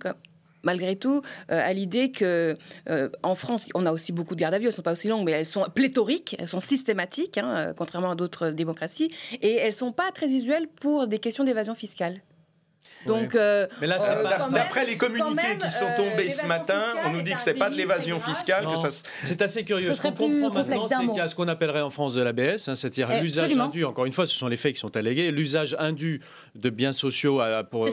malgré 0.62 0.96
tout, 0.96 1.22
euh, 1.50 1.60
à 1.60 1.72
l'idée 1.72 2.10
que 2.10 2.54
euh, 2.88 3.08
en 3.22 3.34
France, 3.34 3.66
on 3.74 3.86
a 3.86 3.92
aussi 3.92 4.12
beaucoup 4.12 4.34
de 4.34 4.40
gardes 4.40 4.54
à 4.54 4.58
vue. 4.58 4.66
Elles 4.66 4.72
sont 4.72 4.82
pas 4.82 4.92
aussi 4.92 5.08
longues, 5.08 5.24
mais 5.24 5.32
elles 5.32 5.46
sont 5.46 5.64
pléthoriques, 5.74 6.36
elles 6.38 6.48
sont 6.48 6.60
systématiques, 6.60 7.38
hein, 7.38 7.54
euh, 7.56 7.72
contrairement 7.74 8.12
à 8.12 8.14
d'autres 8.14 8.50
démocraties, 8.50 9.10
et 9.42 9.54
elles 9.54 9.74
sont 9.74 9.92
pas 9.92 10.10
très 10.12 10.30
usuelles 10.30 10.68
pour 10.68 11.06
des 11.06 11.18
questions 11.18 11.44
d'évasion 11.44 11.74
fiscale. 11.74 12.20
Donc, 13.06 13.34
euh, 13.34 13.66
mais 13.80 13.86
là, 13.86 13.98
euh, 14.00 14.50
d'après 14.50 14.84
les 14.84 14.96
communiqués 14.96 15.56
qui 15.60 15.70
sont 15.70 15.84
euh, 15.84 15.96
tombés 15.96 16.30
ce 16.30 16.46
matin, 16.46 16.82
on 17.06 17.10
nous 17.10 17.22
dit 17.22 17.32
que 17.32 17.40
c'est 17.40 17.54
pas 17.54 17.70
de 17.70 17.76
l'évasion 17.76 18.18
fiscale. 18.20 18.66
C'est 19.22 19.42
assez 19.42 19.64
curieux. 19.64 19.94
Ce 19.94 20.02
qu'on 20.02 20.12
comprend 20.12 20.50
maintenant, 20.50 20.88
c'est 20.88 21.06
qu'il 21.06 21.16
y 21.16 21.20
a 21.20 21.28
ce 21.28 21.34
qu'on 21.34 21.48
appellerait 21.48 21.80
en 21.80 21.90
France 21.90 22.14
de 22.14 22.22
l'ABS, 22.22 22.68
hein, 22.68 22.74
c'est-à-dire 22.74 23.08
eh, 23.10 23.20
l'usage 23.20 23.56
indu. 23.56 23.84
Encore 23.84 24.06
une 24.06 24.12
fois, 24.12 24.26
ce 24.26 24.34
sont 24.34 24.48
les 24.48 24.56
faits 24.56 24.74
qui 24.74 24.80
sont 24.80 24.96
allégués. 24.96 25.30
L'usage 25.30 25.76
indu 25.78 26.20
de 26.54 26.70
biens 26.70 26.92
sociaux 26.92 27.40
pour, 27.70 27.88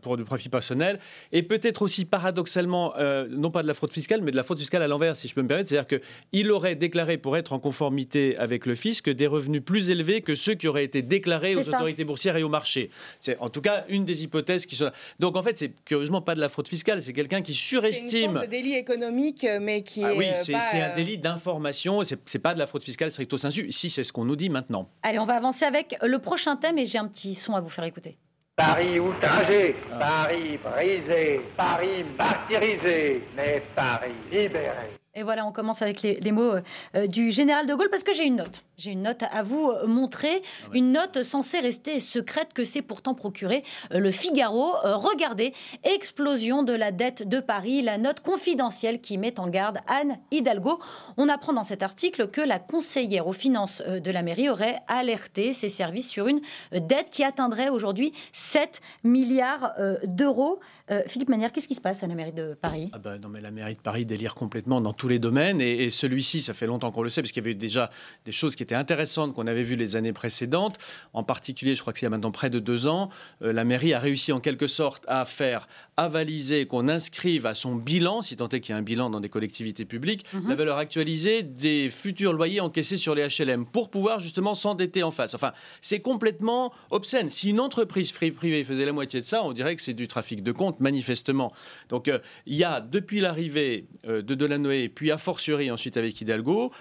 pour 0.00 0.16
du 0.16 0.24
profit 0.24 0.48
personnel, 0.48 0.98
et 1.32 1.42
peut-être 1.42 1.82
aussi 1.82 2.04
paradoxalement, 2.04 2.94
non 3.30 3.50
pas 3.50 3.62
de 3.62 3.68
la 3.68 3.74
fraude 3.74 3.92
fiscale, 3.92 4.22
mais 4.22 4.30
de 4.30 4.36
la 4.36 4.42
fraude 4.42 4.58
fiscale 4.58 4.82
à 4.82 4.88
l'envers, 4.88 5.16
si 5.16 5.28
je 5.28 5.34
peux 5.34 5.42
me 5.42 5.48
permettre. 5.48 5.68
C'est-à-dire 5.68 6.00
qu'il 6.00 6.50
aurait 6.50 6.74
déclaré, 6.74 7.18
pour 7.18 7.36
être 7.36 7.52
en 7.52 7.58
conformité 7.58 8.36
avec 8.38 8.66
le 8.66 8.74
fisc, 8.74 9.10
des 9.10 9.26
revenus 9.26 9.62
plus 9.64 9.90
élevés 9.90 10.22
que 10.22 10.34
ceux 10.34 10.54
qui 10.54 10.68
auraient 10.68 10.84
été 10.84 11.02
déclarés 11.02 11.56
aux 11.56 11.68
autorités 11.68 12.04
boursières 12.04 12.36
et 12.36 12.42
au 12.42 12.48
marché. 12.48 12.90
C'est 13.20 13.38
en 13.40 13.50
tout 13.50 13.60
cas 13.60 13.84
une 13.88 14.04
des 14.04 14.24
hypothèses 14.24 14.37
qui 14.42 14.76
sont. 14.76 14.90
Donc 15.18 15.36
en 15.36 15.42
fait, 15.42 15.56
c'est 15.58 15.84
curieusement 15.84 16.22
pas 16.22 16.34
de 16.34 16.40
la 16.40 16.48
fraude 16.48 16.68
fiscale, 16.68 17.02
c'est 17.02 17.12
quelqu'un 17.12 17.42
qui 17.42 17.54
surestime. 17.54 18.08
C'est 18.08 18.24
une 18.24 18.40
de 18.40 18.46
délit 18.46 18.74
économique, 18.74 19.46
mais 19.60 19.82
qui 19.82 20.04
ah 20.04 20.12
est. 20.12 20.18
Oui, 20.18 20.26
c'est 20.34 20.54
un 20.54 20.90
euh, 20.90 20.94
délit 20.94 21.18
d'information. 21.18 22.02
C'est 22.02 22.38
pas 22.38 22.54
de 22.54 22.58
la 22.58 22.66
fraude 22.66 22.84
fiscale 22.84 23.10
stricto 23.10 23.38
sensu. 23.38 23.70
Si 23.70 23.90
c'est 23.90 24.04
ce 24.04 24.12
qu'on 24.12 24.24
nous 24.24 24.36
dit 24.36 24.50
maintenant. 24.50 24.88
Allez, 25.02 25.18
on 25.18 25.26
va 25.26 25.34
avancer 25.34 25.64
avec 25.64 25.96
le 26.02 26.18
prochain 26.18 26.56
thème 26.56 26.78
et 26.78 26.86
j'ai 26.86 26.98
un 26.98 27.08
petit 27.08 27.34
son 27.34 27.54
à 27.54 27.60
vous 27.60 27.68
faire 27.68 27.84
écouter. 27.84 28.18
Paris 28.56 28.98
outragé, 28.98 29.76
Paris 30.00 30.58
brisé, 30.58 31.40
Paris 31.56 32.04
martyrisé, 32.18 33.22
mais 33.36 33.62
Paris 33.76 34.10
libéré. 34.32 34.98
Et 35.18 35.24
voilà, 35.24 35.44
on 35.44 35.50
commence 35.50 35.82
avec 35.82 36.02
les, 36.02 36.30
mots 36.30 36.52
euh, 36.94 37.08
du 37.08 37.32
général 37.32 37.66
de 37.66 37.74
Gaulle 37.74 37.90
parce 37.90 38.04
que 38.04 38.14
j'ai 38.14 38.24
une 38.24 38.36
note. 38.36 38.62
J'ai 38.76 38.92
une 38.92 39.02
note 39.02 39.24
à 39.32 39.42
vous 39.42 39.68
euh, 39.68 39.88
montrer, 39.88 40.42
ah 40.62 40.68
une 40.74 40.92
note 40.92 41.24
censée 41.24 41.58
rester 41.58 41.98
secrète 41.98 42.52
que 42.52 42.62
c'est 42.62 42.82
pourtant 42.82 43.14
procuré 43.14 43.64
euh, 43.92 43.98
le 43.98 44.12
Figaro. 44.12 44.74
regardez, 44.84 45.54
explosion 45.82 46.62
de 46.62 46.72
la 46.72 46.92
dette 46.92 47.28
de 47.28 47.40
Paris, 47.40 47.82
la 47.82 47.98
note 47.98 48.20
confidentielle 48.20 49.00
qui 49.00 49.18
met 49.18 49.40
en 49.40 49.48
garde 49.48 49.78
Anne 49.88 50.18
Hidalgo. 50.30 50.78
On 51.16 51.28
apprend 51.28 51.52
dans 51.52 51.64
cet 51.64 51.82
article 51.82 52.28
que 52.28 52.40
la 52.40 52.60
conseillère 52.60 53.26
aux 53.26 53.32
finances 53.32 53.82
de 53.82 54.10
la 54.12 54.22
mairie 54.22 54.48
aurait 54.48 54.78
alerté 54.86 55.52
ses 55.52 55.68
services 55.68 56.08
sur 56.08 56.28
une 56.28 56.42
dette 56.70 57.10
qui 57.10 57.24
atteindrait 57.24 57.70
aujourd'hui 57.70 58.12
7 58.32 58.80
milliards 59.02 59.72
d'euros. 60.04 60.60
Philippe 61.06 61.28
Manière, 61.28 61.52
qu'est-ce 61.52 61.68
qui 61.68 61.74
se 61.74 61.80
passe 61.80 62.02
à 62.02 62.06
la 62.06 62.14
mairie 62.14 62.32
de 62.32 62.56
Paris? 62.60 62.90
Ah 62.92 62.98
ben 62.98 63.18
Non, 63.18 63.28
mais 63.28 63.40
la 63.40 63.50
mairie 63.50 63.74
de 63.74 63.80
Paris 63.80 64.06
délire 64.06 64.34
complètement 64.34 64.80
dans 64.80 64.92
tous 64.92 65.08
les 65.08 65.18
domaines. 65.18 65.60
Et, 65.60 65.90
celui-ci, 65.90 66.40
ça 66.40 66.54
fait 66.54 66.66
longtemps 66.66 66.90
qu'on 66.90 67.02
le 67.02 67.10
sait, 67.10 67.22
parce 67.22 67.32
qu'il 67.32 67.42
y 67.42 67.46
avait 67.46 67.54
déjà 67.54 67.90
des 68.24 68.32
choses 68.32 68.56
qui 68.56 68.62
étaient 68.62 68.74
intéressantes 68.74 69.34
qu'on 69.34 69.46
avait 69.46 69.62
vues 69.62 69.76
les 69.76 69.96
années 69.96 70.12
précédentes. 70.12 70.78
En 71.12 71.22
particulier, 71.22 71.74
je 71.74 71.82
crois 71.82 71.92
y 72.02 72.06
a 72.06 72.10
maintenant 72.10 72.30
près 72.30 72.50
de 72.50 72.58
deux 72.58 72.86
ans, 72.86 73.10
euh, 73.42 73.52
la 73.52 73.64
mairie 73.64 73.94
a 73.94 73.98
réussi 73.98 74.32
en 74.32 74.40
quelque 74.40 74.66
sorte 74.66 75.04
à 75.08 75.24
faire 75.24 75.68
avaliser, 75.96 76.66
qu'on 76.66 76.88
inscrive 76.88 77.44
à 77.44 77.54
son 77.54 77.74
bilan, 77.74 78.22
si 78.22 78.36
tant 78.36 78.48
est 78.48 78.60
qu'il 78.60 78.72
y 78.72 78.76
a 78.76 78.78
un 78.78 78.82
bilan 78.82 79.10
dans 79.10 79.20
des 79.20 79.28
collectivités 79.28 79.84
publiques, 79.84 80.24
mhm. 80.32 80.48
la 80.48 80.54
valeur 80.54 80.78
actualisée 80.78 81.42
des 81.42 81.88
futurs 81.90 82.32
loyers 82.32 82.60
encaissés 82.60 82.96
sur 82.96 83.14
les 83.14 83.26
HLM 83.26 83.66
pour 83.66 83.90
pouvoir 83.90 84.20
justement 84.20 84.54
s'endetter 84.54 85.02
en 85.02 85.10
face. 85.10 85.34
Enfin, 85.34 85.52
c'est 85.80 86.00
complètement 86.00 86.72
obscène. 86.90 87.28
Si 87.28 87.50
une 87.50 87.60
entreprise 87.60 88.12
privée 88.12 88.64
faisait 88.64 88.84
la 88.84 88.92
moitié 88.92 89.20
de 89.20 89.26
ça, 89.26 89.42
on 89.42 89.52
dirait 89.52 89.74
que 89.74 89.82
c'est 89.82 89.94
du 89.94 90.06
trafic 90.06 90.42
de 90.42 90.52
compte, 90.52 90.77
manifestement. 90.80 91.52
Donc, 91.88 92.08
euh, 92.08 92.18
il 92.46 92.56
y 92.56 92.64
a, 92.64 92.80
depuis 92.80 93.20
l'arrivée 93.20 93.86
euh, 94.06 94.22
de 94.22 94.34
Delanoë, 94.34 94.88
puis 94.88 95.10
a 95.10 95.18
fortiori 95.18 95.70
ensuite 95.70 95.96
avec 95.96 96.20
Hidalgo, 96.20 96.72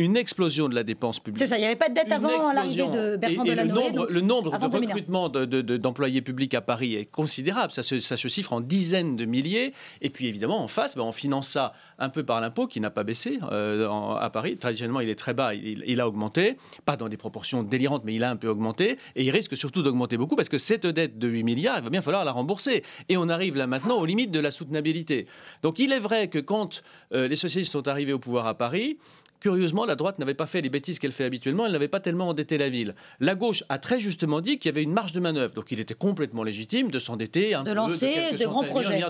une 0.00 0.16
explosion 0.16 0.68
de 0.68 0.74
la 0.74 0.82
dépense 0.82 1.20
publique. 1.20 1.38
C'est 1.38 1.46
ça, 1.46 1.58
il 1.58 1.60
n'y 1.60 1.66
avait 1.66 1.76
pas 1.76 1.88
de 1.88 1.94
dette 1.94 2.10
avant 2.10 2.52
l'arrivée 2.52 2.88
de 2.88 3.16
Bertrand 3.16 3.44
Delanoë. 3.44 3.92
Le 4.08 4.20
nombre, 4.20 4.50
de 4.50 4.76
recrutements 4.76 5.28
d'employés 5.28 6.22
publics 6.22 6.54
à 6.54 6.60
Paris 6.60 6.94
est 6.94 7.04
considérable, 7.04 7.72
ça 7.72 7.82
se, 7.82 8.00
ça 8.00 8.16
se, 8.16 8.28
chiffre 8.28 8.52
en 8.52 8.60
dizaines 8.60 9.16
de 9.16 9.24
milliers. 9.26 9.74
Et 10.00 10.10
puis 10.10 10.26
évidemment, 10.26 10.62
en 10.62 10.68
face, 10.68 10.96
ben, 10.96 11.02
on 11.02 11.12
finance 11.12 11.48
ça 11.48 11.74
un 11.98 12.08
peu 12.08 12.24
par 12.24 12.40
l'impôt 12.40 12.66
qui 12.66 12.80
n'a 12.80 12.90
pas 12.90 13.04
baissé 13.04 13.38
euh, 13.52 13.88
à 14.16 14.30
Paris. 14.30 14.56
Traditionnellement, 14.56 15.00
il 15.00 15.10
est 15.10 15.18
très 15.18 15.34
bas, 15.34 15.54
il, 15.54 15.84
il, 15.86 16.00
a 16.00 16.08
augmenté, 16.08 16.56
pas 16.86 16.96
dans 16.96 17.08
des 17.08 17.18
proportions 17.18 17.62
délirantes, 17.62 18.02
mais 18.04 18.14
il 18.14 18.24
a 18.24 18.30
un 18.30 18.36
peu 18.36 18.48
augmenté. 18.48 18.96
Et 19.16 19.24
il 19.24 19.30
risque 19.30 19.56
surtout 19.56 19.82
d'augmenter 19.82 20.16
beaucoup 20.16 20.36
parce 20.36 20.48
que 20.48 20.58
cette 20.58 20.86
dette 20.86 21.18
de 21.18 21.28
8 21.28 21.42
milliards, 21.42 21.78
il 21.78 21.84
va 21.84 21.90
bien 21.90 22.02
falloir 22.02 22.24
la 22.24 22.32
rembourser. 22.32 22.82
Et 23.08 23.16
on 23.16 23.28
arrive 23.28 23.56
là 23.56 23.66
maintenant 23.66 23.98
aux 23.98 24.06
limites 24.06 24.30
de 24.30 24.40
la 24.40 24.50
soutenabilité. 24.50 25.26
Donc 25.62 25.78
il 25.78 25.92
est 25.92 25.98
vrai 25.98 26.28
que 26.28 26.38
quand 26.38 26.82
euh, 27.12 27.28
les 27.28 27.36
socialistes 27.36 27.72
sont 27.72 27.86
arrivés 27.86 28.12
au 28.12 28.18
pouvoir 28.18 28.46
à 28.46 28.54
Paris, 28.54 28.98
Curieusement, 29.40 29.86
la 29.86 29.96
droite 29.96 30.18
n'avait 30.18 30.34
pas 30.34 30.46
fait 30.46 30.60
les 30.60 30.68
bêtises 30.68 30.98
qu'elle 30.98 31.12
fait 31.12 31.24
habituellement, 31.24 31.66
elle 31.66 31.72
n'avait 31.72 31.88
pas 31.88 32.00
tellement 32.00 32.28
endetté 32.28 32.58
la 32.58 32.68
ville. 32.68 32.94
La 33.20 33.34
gauche 33.34 33.64
a 33.68 33.78
très 33.78 34.00
justement 34.00 34.40
dit 34.40 34.58
qu'il 34.58 34.70
y 34.70 34.72
avait 34.74 34.82
une 34.82 34.92
marge 34.92 35.12
de 35.12 35.20
manœuvre, 35.20 35.54
donc 35.54 35.72
il 35.72 35.80
était 35.80 35.94
complètement 35.94 36.42
légitime 36.42 36.90
de 36.90 36.98
s'endetter 36.98 37.54
un 37.54 37.64
de 37.64 37.72
lancer 37.72 38.32
de, 38.32 38.44
grands 38.44 38.64
projets 38.64 39.00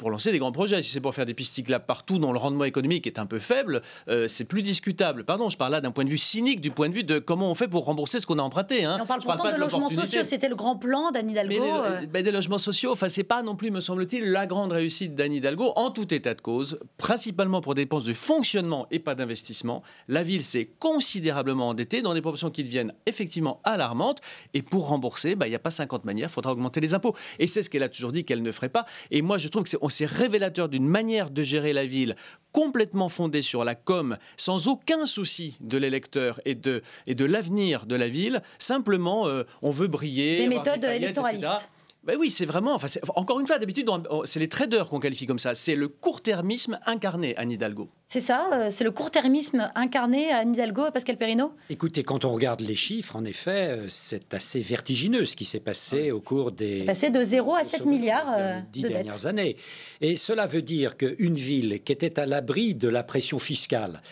pour 0.00 0.10
lancer 0.10 0.32
des 0.32 0.38
grands 0.38 0.50
projets. 0.50 0.82
Si 0.82 0.90
c'est 0.90 1.00
pour 1.00 1.14
faire 1.14 1.26
des 1.26 1.34
pistes 1.34 1.54
cyclables 1.54 1.84
partout 1.86 2.18
dont 2.18 2.32
le 2.32 2.38
rendement 2.38 2.64
économique 2.64 3.06
est 3.06 3.18
un 3.18 3.26
peu 3.26 3.38
faible, 3.38 3.82
euh, 4.08 4.26
c'est 4.26 4.44
plus 4.44 4.62
discutable. 4.62 5.24
Pardon, 5.24 5.50
je 5.50 5.56
parle 5.56 5.72
là 5.72 5.80
d'un 5.80 5.92
point 5.92 6.04
de 6.04 6.08
vue 6.08 6.18
cynique, 6.18 6.60
du 6.60 6.70
point 6.70 6.88
de 6.88 6.94
vue 6.94 7.04
de 7.04 7.18
comment 7.18 7.50
on 7.50 7.54
fait 7.54 7.68
pour 7.68 7.84
rembourser 7.84 8.18
ce 8.18 8.26
qu'on 8.26 8.38
a 8.38 8.42
emprunté. 8.42 8.84
Hein. 8.84 8.98
on 9.00 9.06
parle 9.06 9.20
pourtant 9.20 9.42
pas 9.44 9.52
de, 9.52 9.60
logements 9.60 9.90
sociaux. 9.90 10.22
C'était 10.24 10.48
le 10.48 10.56
grand 10.56 10.76
plan 10.76 11.10
d'Anne 11.12 11.30
Hidalgo. 11.30 11.54
Mais 11.62 11.70
euh. 11.70 12.06
ben, 12.06 12.24
des 12.24 12.32
logements 12.32 12.58
sociaux, 12.58 12.92
enfin, 12.92 13.10
c'est 13.10 13.24
pas 13.24 13.42
non 13.42 13.54
plus, 13.54 13.70
me 13.70 13.80
semble-t-il, 13.80 14.32
la 14.32 14.46
grande 14.46 14.72
réussite 14.72 15.14
d'Anne 15.14 15.34
Hidalgo, 15.34 15.72
en 15.76 15.90
tout 15.90 16.12
état 16.12 16.34
de 16.34 16.40
cause, 16.40 16.80
principalement 16.96 17.60
pour 17.60 17.74
des 17.74 17.82
dépenses 17.82 18.04
de 18.04 18.14
fonctionnement 18.14 18.86
et 18.90 18.98
pas 18.98 19.14
d'investissement. 19.14 19.49
La 20.08 20.22
ville 20.22 20.44
s'est 20.44 20.70
considérablement 20.78 21.68
endettée 21.68 22.02
dans 22.02 22.14
des 22.14 22.20
proportions 22.20 22.50
qui 22.50 22.64
deviennent 22.64 22.92
effectivement 23.06 23.60
alarmantes. 23.64 24.20
Et 24.54 24.62
pour 24.62 24.88
rembourser, 24.88 25.34
ben, 25.34 25.46
il 25.46 25.50
n'y 25.50 25.56
a 25.56 25.60
pas 25.60 25.70
50 25.70 26.04
manières, 26.04 26.28
il 26.28 26.32
faudra 26.32 26.52
augmenter 26.52 26.80
les 26.80 26.94
impôts. 26.94 27.16
Et 27.38 27.46
c'est 27.46 27.62
ce 27.62 27.70
qu'elle 27.70 27.82
a 27.82 27.88
toujours 27.88 28.12
dit 28.12 28.24
qu'elle 28.24 28.42
ne 28.42 28.52
ferait 28.52 28.68
pas. 28.68 28.86
Et 29.10 29.22
moi, 29.22 29.38
je 29.38 29.48
trouve 29.48 29.64
que 29.64 29.70
c'est 29.70 30.06
révélateur 30.06 30.68
d'une 30.68 30.86
manière 30.86 31.30
de 31.30 31.42
gérer 31.42 31.72
la 31.72 31.86
ville 31.86 32.16
complètement 32.52 33.08
fondée 33.08 33.42
sur 33.42 33.64
la 33.64 33.74
com, 33.74 34.16
sans 34.36 34.68
aucun 34.68 35.06
souci 35.06 35.56
de 35.60 35.78
l'électeur 35.78 36.40
et 36.44 36.54
de, 36.54 36.82
et 37.06 37.14
de 37.14 37.24
l'avenir 37.24 37.86
de 37.86 37.96
la 37.96 38.08
ville. 38.08 38.42
Simplement, 38.58 39.28
euh, 39.28 39.44
on 39.62 39.70
veut 39.70 39.88
briller. 39.88 40.38
Des 40.38 40.48
méthodes 40.48 40.84
électoralistes. 40.84 41.70
Ben 42.02 42.16
oui, 42.18 42.30
c'est 42.30 42.46
vraiment. 42.46 42.74
Enfin, 42.74 42.86
encore 43.14 43.40
une 43.40 43.46
fois, 43.46 43.58
d'habitude, 43.58 43.90
c'est 44.24 44.40
les 44.40 44.48
traders 44.48 44.88
qu'on 44.88 45.00
qualifie 45.00 45.26
comme 45.26 45.38
ça. 45.38 45.54
C'est 45.54 45.74
le 45.74 45.88
court-termisme 45.88 46.78
incarné, 46.86 47.36
Anne 47.36 47.52
Hidalgo. 47.52 47.90
C'est 48.08 48.20
ça 48.20 48.48
euh, 48.52 48.70
C'est 48.72 48.82
le 48.82 48.90
court-termisme 48.90 49.70
incarné 49.76 50.32
à 50.32 50.38
Anne 50.38 50.54
Hidalgo, 50.54 50.90
Pascal 50.92 51.16
Perrino 51.16 51.52
Écoutez, 51.68 52.02
quand 52.02 52.24
on 52.24 52.32
regarde 52.32 52.60
les 52.60 52.74
chiffres, 52.74 53.14
en 53.14 53.24
effet, 53.24 53.68
euh, 53.68 53.84
c'est 53.88 54.34
assez 54.34 54.60
vertigineux 54.60 55.24
ce 55.26 55.36
qui 55.36 55.44
s'est 55.44 55.60
passé 55.60 56.10
au 56.10 56.20
cours 56.20 56.50
des. 56.50 56.84
Passé 56.84 57.10
de 57.10 57.22
0 57.22 57.54
à 57.54 57.62
7 57.62 57.84
milliards 57.84 58.34
euh, 58.36 58.58
dix 58.72 58.82
dernières 58.82 59.26
années. 59.26 59.56
Et 60.00 60.16
cela 60.16 60.46
veut 60.46 60.62
dire 60.62 60.96
qu'une 60.96 61.36
ville 61.36 61.82
qui 61.84 61.92
était 61.92 62.18
à 62.18 62.26
l'abri 62.26 62.74
de 62.74 62.88
la 62.88 63.04
pression 63.04 63.38
fiscale, 63.38 64.02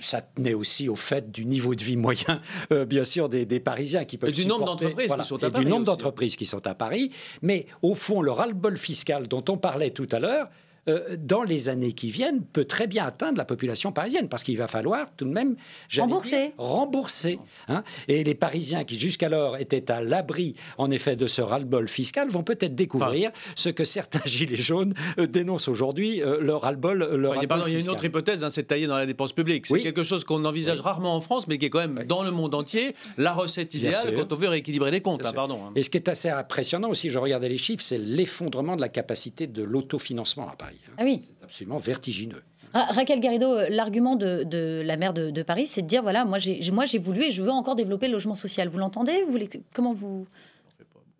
ça 0.00 0.20
tenait 0.20 0.54
aussi 0.54 0.88
au 0.88 0.96
fait 0.96 1.30
du 1.30 1.46
niveau 1.46 1.74
de 1.74 1.82
vie 1.82 1.96
moyen, 1.96 2.42
bien 2.86 3.04
sûr, 3.04 3.28
des, 3.28 3.60
Parisiens 3.60 4.04
qui 4.04 4.18
peuvent. 4.18 4.30
Et 4.30 4.32
du 4.32 4.46
nombre 4.46 4.66
d'entreprises 4.66 5.14
qui 5.14 5.24
sont 5.24 5.42
à 5.42 5.50
Paris. 5.50 5.64
du 5.64 5.70
nombre 5.70 5.84
d'entreprises 5.84 6.36
qui 6.36 6.44
sont 6.44 6.66
à 6.66 6.74
Paris 6.74 6.87
mais 7.42 7.66
au 7.82 7.94
fond, 7.94 8.22
le 8.22 8.30
ras-le-bol 8.30 8.76
fiscal 8.76 9.28
dont 9.28 9.44
on 9.48 9.56
parlait 9.56 9.90
tout 9.90 10.08
à 10.12 10.18
l'heure, 10.18 10.48
euh, 10.88 11.16
dans 11.18 11.42
les 11.42 11.68
années 11.68 11.92
qui 11.92 12.10
viennent, 12.10 12.42
peut 12.42 12.64
très 12.64 12.86
bien 12.86 13.06
atteindre 13.06 13.38
la 13.38 13.44
population 13.44 13.92
parisienne, 13.92 14.28
parce 14.28 14.42
qu'il 14.42 14.56
va 14.56 14.68
falloir 14.68 15.10
tout 15.16 15.24
de 15.24 15.30
même 15.30 15.56
rembourser. 15.96 16.52
rembourser 16.56 17.38
hein. 17.68 17.82
Et 18.08 18.24
les 18.24 18.34
Parisiens 18.34 18.84
qui 18.84 18.98
jusqu'alors 18.98 19.56
étaient 19.58 19.90
à 19.90 20.02
l'abri, 20.02 20.54
en 20.78 20.90
effet, 20.90 21.16
de 21.16 21.26
ce 21.26 21.42
ras-le-bol 21.42 21.88
fiscal, 21.88 22.28
vont 22.28 22.42
peut-être 22.42 22.74
découvrir 22.74 23.30
ce 23.54 23.68
que 23.68 23.84
certains 23.84 24.20
gilets 24.24 24.56
jaunes 24.56 24.94
euh, 25.18 25.26
dénoncent 25.26 25.68
aujourd'hui, 25.68 26.22
euh, 26.22 26.40
le 26.40 26.54
ras-le-bol. 26.54 27.08
il 27.66 27.72
y 27.72 27.76
a 27.76 27.80
une 27.80 27.90
autre 27.90 28.04
hypothèse, 28.04 28.44
hein, 28.44 28.50
c'est 28.50 28.64
tailler 28.64 28.86
dans 28.86 28.98
la 28.98 29.06
dépense 29.06 29.32
publique. 29.32 29.66
C'est 29.66 29.82
quelque 29.82 30.02
chose 30.02 30.24
qu'on 30.24 30.44
envisage 30.44 30.80
rarement 30.80 31.14
en 31.14 31.20
France, 31.20 31.48
mais 31.48 31.58
qui 31.58 31.66
est 31.66 31.70
quand 31.70 31.86
même 31.86 32.04
dans 32.06 32.22
le 32.22 32.30
monde 32.30 32.54
entier 32.54 32.94
la 33.16 33.32
recette 33.32 33.74
idéale 33.74 34.14
quand 34.16 34.32
on 34.32 34.36
veut 34.36 34.48
rééquilibrer 34.48 34.90
les 34.90 35.00
comptes. 35.00 35.24
Hein, 35.24 35.32
pardon, 35.34 35.60
Et 35.74 35.82
ce 35.82 35.90
qui 35.90 35.98
est 35.98 36.08
assez 36.08 36.28
impressionnant 36.28 36.88
aussi, 36.88 37.10
je 37.10 37.18
regardais 37.18 37.48
les 37.48 37.58
chiffres, 37.58 37.82
c'est 37.82 37.98
l'effondrement 37.98 38.76
de 38.76 38.80
la 38.80 38.88
capacité 38.88 39.46
de 39.46 39.62
l'autofinancement 39.62 40.48
à 40.48 40.56
Paris. 40.56 40.77
Ah 40.96 41.04
oui. 41.04 41.22
C'est 41.24 41.44
absolument 41.44 41.78
vertigineux. 41.78 42.42
Raquel 42.74 43.20
Garrido, 43.20 43.46
euh, 43.46 43.66
l'argument 43.70 44.16
de, 44.16 44.82
la 44.84 44.96
maire 44.96 45.14
de, 45.14 45.42
Paris, 45.42 45.66
c'est 45.66 45.82
de 45.82 45.86
dire 45.86 46.02
voilà, 46.02 46.24
moi 46.24 46.38
j'ai 46.38 46.98
voulu 46.98 47.24
et 47.24 47.30
je 47.30 47.42
veux 47.42 47.50
encore 47.50 47.76
développer 47.76 48.06
le 48.06 48.12
logement 48.12 48.34
social. 48.34 48.68
Vous 48.68 48.78
l'entendez? 48.78 49.24
Vous, 49.26 49.38
Comment 49.74 49.92
vous 49.92 50.26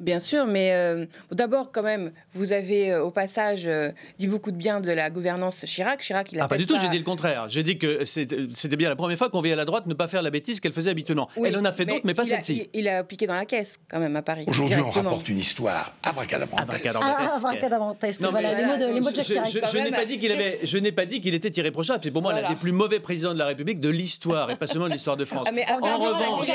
Bien 0.01 0.21
sûr, 0.21 0.47
mais 0.47 0.73
euh, 0.75 1.07
d'abord, 1.33 1.73
quand 1.73 1.83
même, 1.83 2.13
vous 2.33 2.53
avez 2.53 2.93
euh, 2.93 3.03
au 3.03 3.11
passage 3.11 3.67
euh, 3.67 3.91
dit 4.17 4.29
beaucoup 4.29 4.53
de 4.53 4.57
bien 4.57 4.79
de 4.79 4.93
la 4.93 5.11
gouvernance 5.11 5.65
Chirac. 5.65 6.03
Chirac, 6.03 6.31
il 6.31 6.39
a 6.39 6.45
ah, 6.45 6.49
pas 6.49 6.57
du 6.57 6.67
tout, 6.67 6.77
j'ai 6.81 6.89
dit 6.89 6.99
le 6.99 7.05
contraire. 7.05 7.47
J'ai 7.49 7.65
dit 7.65 7.79
que 7.79 8.05
c'était 8.05 8.77
bien 8.77 8.89
la 8.89 8.95
première 8.95 9.19
fois 9.19 9.29
qu'on 9.29 9.41
vit 9.41 9.51
à 9.51 9.57
la 9.57 9.65
droite 9.65 9.87
ne 9.87 9.95
pas 9.95 10.07
faire 10.07 10.23
la 10.23 10.31
bêtise 10.31 10.61
qu'elle 10.61 10.73
faisait 10.73 10.93
habituellement. 10.93 11.29
Elle 11.45 11.57
en 11.57 11.65
a 11.65 11.73
fait 11.73 11.85
d'autres, 11.85 12.05
mais 12.05 12.15
pas 12.15 12.25
celle-ci. 12.25 12.71
Il, 12.75 12.89
a 12.89 13.03
piqué 13.03 13.27
dans 13.27 13.35
la 13.35 13.45
caisse, 13.45 13.81
quand 13.91 13.99
même, 13.99 14.15
à 14.15 14.23
Paris. 14.23 14.45
Aujourd'hui, 14.47 14.81
on 14.81 14.91
rapporte 14.91 15.29
une 15.29 15.39
histoire 15.39 15.93
abracadabrantesque. 16.05 16.87
Abracadabrantesque. 17.37 18.21
Ah, 18.23 18.29
voilà, 18.31 18.55
les 18.55 18.67
mots 18.67 18.77
de, 18.77 18.95
les 18.95 19.01
mots 19.01 19.11
de 19.11 19.21
Chirac. 19.21 19.49
Je, 19.49 19.79
n'ai 19.79 19.91
pas 19.91 20.05
dit 20.05 20.21
qu'il 20.21 20.31
avait, 20.31 20.61
je 20.63 20.79
n'ai 20.79 20.93
pas 20.93 21.07
dit 21.07 21.21
qu'il 21.21 21.35
était 21.35 21.51
irréprochable. 21.51 22.01
C'est 22.05 22.13
pour 22.13 22.23
moi 22.23 22.41
l'un 22.41 22.49
des 22.49 22.55
plus 22.55 22.73
mauvais 22.73 23.01
présidents 23.01 23.35
de 23.35 23.39
la 23.39 23.47
République 23.47 23.81
de 23.81 23.89
l'histoire, 23.89 24.49
et 24.53 24.55
pas 24.55 24.69
seulement 24.69 24.87
de 24.87 24.93
l'histoire 24.93 25.17
de 25.17 25.25
France. 25.25 25.49
Ah, 25.67 25.79
en 25.83 25.99
revanche, 25.99 26.47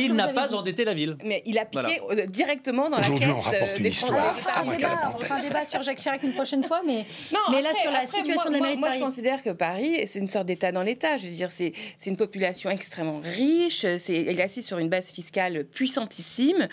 il 0.00 0.14
n'a 0.14 0.28
pas 0.28 0.52
endetté 0.52 0.84
la 0.84 0.94
ville. 0.94 1.16
Mais 1.22 1.42
il 1.46 1.56
a 1.58 1.64
piqué 1.64 2.00
directement 2.28 2.90
dans 2.90 2.98
la 2.98 3.10
caisse 3.10 3.46
euh, 3.52 3.78
des 3.78 3.90
Français. 3.92 4.14
On 4.14 4.34
fera 4.34 5.36
un 5.36 5.42
débat 5.42 5.66
sur 5.66 5.82
Jacques 5.82 5.98
Chirac 5.98 6.22
une 6.22 6.34
prochaine 6.34 6.64
fois, 6.64 6.82
mais, 6.86 7.04
mais 7.50 7.62
là, 7.62 7.74
sur 7.74 7.90
la 7.90 8.06
situation 8.06 8.50
de 8.50 8.54
la 8.54 8.60
mairie 8.60 8.76
de 8.76 8.80
Paris. 8.80 8.98
Moi, 8.98 9.08
je 9.08 9.14
considère 9.14 9.42
que 9.42 9.50
Paris, 9.50 10.06
c'est 10.06 10.18
une 10.18 10.28
sorte 10.28 10.46
d'État 10.46 10.72
dans 10.72 10.82
l'État. 10.82 11.18
Je 11.18 11.26
veux 11.26 11.32
dire, 11.32 11.50
c'est 11.52 11.72
une 12.06 12.16
population 12.16 12.70
extrêmement 12.70 13.20
riche. 13.22 13.84
Elle 13.84 14.00
est 14.08 14.42
assise 14.42 14.66
sur 14.66 14.78
une 14.78 14.88
base 14.88 15.10
fiscale 15.10 15.64
puissantissime. 15.64 16.68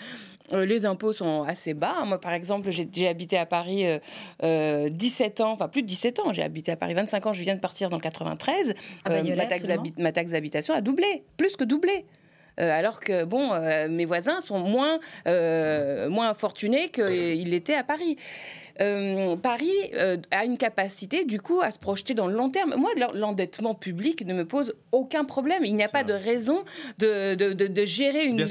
Euh, 0.52 0.64
les 0.64 0.84
impôts 0.84 1.12
sont 1.12 1.42
assez 1.42 1.74
bas. 1.74 2.04
Moi, 2.04 2.20
par 2.20 2.32
exemple, 2.32 2.70
j'ai 2.70 3.08
habité 3.08 3.36
à 3.36 3.46
Paris 3.46 3.84
17 4.42 5.40
euh, 5.40 5.44
ans, 5.44 5.52
enfin 5.52 5.68
plus 5.68 5.82
de 5.82 5.88
17 5.88 6.20
ans. 6.20 6.32
J'ai 6.32 6.42
habité 6.42 6.72
à 6.72 6.76
Paris 6.76 6.94
25 6.94 7.26
ans. 7.26 7.32
Je 7.32 7.42
viens 7.42 7.54
de 7.54 7.60
partir 7.60 7.90
dans 7.90 7.96
le 7.96 8.02
93. 8.02 8.74
ma, 9.06 9.46
taxe 9.46 9.66
ma 9.98 10.12
taxe 10.12 10.30
d'habitation 10.32 10.74
a 10.74 10.80
doublé, 10.80 11.24
plus 11.36 11.56
que 11.56 11.64
doublé. 11.64 12.04
Alors 12.58 13.00
que, 13.00 13.24
bon, 13.24 13.52
mes 13.88 14.04
voisins 14.04 14.40
sont 14.40 14.58
moins, 14.58 14.98
moins 15.26 16.34
fortunés 16.34 16.90
qu'ils 16.90 17.50
l'étaient 17.50 17.74
à 17.74 17.84
Paris. 17.84 18.16
Euh, 18.80 19.36
Paris 19.36 19.72
euh, 19.94 20.16
a 20.30 20.44
une 20.44 20.58
capacité, 20.58 21.24
du 21.24 21.40
coup, 21.40 21.60
à 21.60 21.70
se 21.70 21.78
projeter 21.78 22.14
dans 22.14 22.26
le 22.26 22.34
long 22.34 22.50
terme. 22.50 22.74
Moi, 22.76 22.90
l'endettement 23.14 23.74
public 23.74 24.26
ne 24.26 24.34
me 24.34 24.44
pose 24.44 24.74
aucun 24.92 25.24
problème. 25.24 25.64
Il 25.64 25.74
n'y 25.74 25.84
a 25.84 25.88
pas 25.88 26.04
de 26.04 26.12
raison 26.12 26.64
de, 26.98 27.34
de, 27.34 27.52
de, 27.52 27.84
gérer 27.84 28.24
une, 28.24 28.44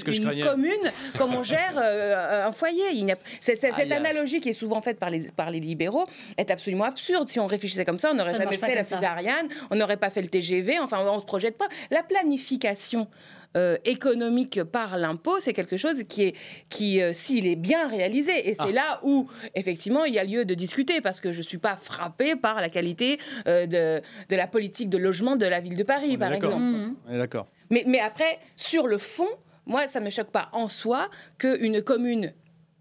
commune 0.43 0.71
comme 1.17 1.33
on 1.33 1.43
gère 1.43 1.75
euh, 1.77 2.47
un 2.47 2.51
foyer. 2.51 2.83
Il 2.93 3.09
a, 3.11 3.15
cette, 3.41 3.61
cette 3.61 3.91
analogie 3.91 4.39
qui 4.39 4.49
est 4.49 4.53
souvent 4.53 4.81
faite 4.81 4.99
par 4.99 5.09
les, 5.09 5.27
par 5.35 5.51
les 5.51 5.59
libéraux 5.59 6.07
est 6.37 6.49
absolument 6.51 6.85
absurde. 6.85 7.29
Si 7.29 7.39
on 7.39 7.47
réfléchissait 7.47 7.85
comme 7.85 7.99
ça, 7.99 8.11
on 8.11 8.15
n'aurait 8.15 8.35
jamais 8.35 8.57
fait 8.57 8.75
la 8.75 8.83
césarienne, 8.83 9.47
on 9.71 9.75
n'aurait 9.75 9.97
pas 9.97 10.09
fait 10.09 10.21
le 10.21 10.27
TGV, 10.27 10.79
enfin, 10.79 10.99
on 11.05 11.15
ne 11.15 11.19
se 11.19 11.25
projette 11.25 11.57
pas. 11.57 11.67
La 11.91 12.03
planification 12.03 13.07
euh, 13.55 13.77
économique 13.85 14.63
par 14.63 14.97
l'impôt, 14.97 15.39
c'est 15.39 15.53
quelque 15.53 15.77
chose 15.77 16.03
qui 16.03 16.23
est, 16.23 16.35
qui, 16.69 17.01
euh, 17.01 17.13
s'il 17.13 17.47
est 17.47 17.55
bien 17.55 17.87
réalisé, 17.87 18.49
et 18.49 18.55
c'est 18.55 18.61
ah. 18.61 18.71
là 18.71 18.99
où 19.03 19.29
effectivement 19.53 20.05
il 20.05 20.13
y 20.13 20.19
a 20.19 20.23
lieu 20.23 20.45
de 20.45 20.53
discuter, 20.53 21.01
parce 21.01 21.21
que 21.21 21.31
je 21.31 21.41
suis 21.41 21.57
pas 21.57 21.75
frappée 21.75 22.35
par 22.35 22.61
la 22.61 22.69
qualité 22.69 23.19
euh, 23.47 23.65
de, 23.65 24.01
de, 24.29 24.35
la 24.35 24.47
politique 24.47 24.89
de 24.89 24.97
logement 24.97 25.35
de 25.35 25.45
la 25.45 25.59
ville 25.59 25.77
de 25.77 25.83
Paris, 25.83 26.17
par 26.17 26.33
exemple. 26.33 26.61
Mmh. 26.61 26.95
On 27.07 27.13
est 27.13 27.17
d'accord. 27.17 27.47
Mais, 27.69 27.83
mais 27.87 27.99
après, 27.99 28.39
sur 28.55 28.87
le 28.87 28.97
fond, 28.97 29.29
moi, 29.65 29.87
ça 29.87 29.99
me 29.99 30.09
choque 30.09 30.31
pas 30.31 30.49
en 30.51 30.67
soi 30.67 31.09
qu'une 31.37 31.81
commune 31.81 32.33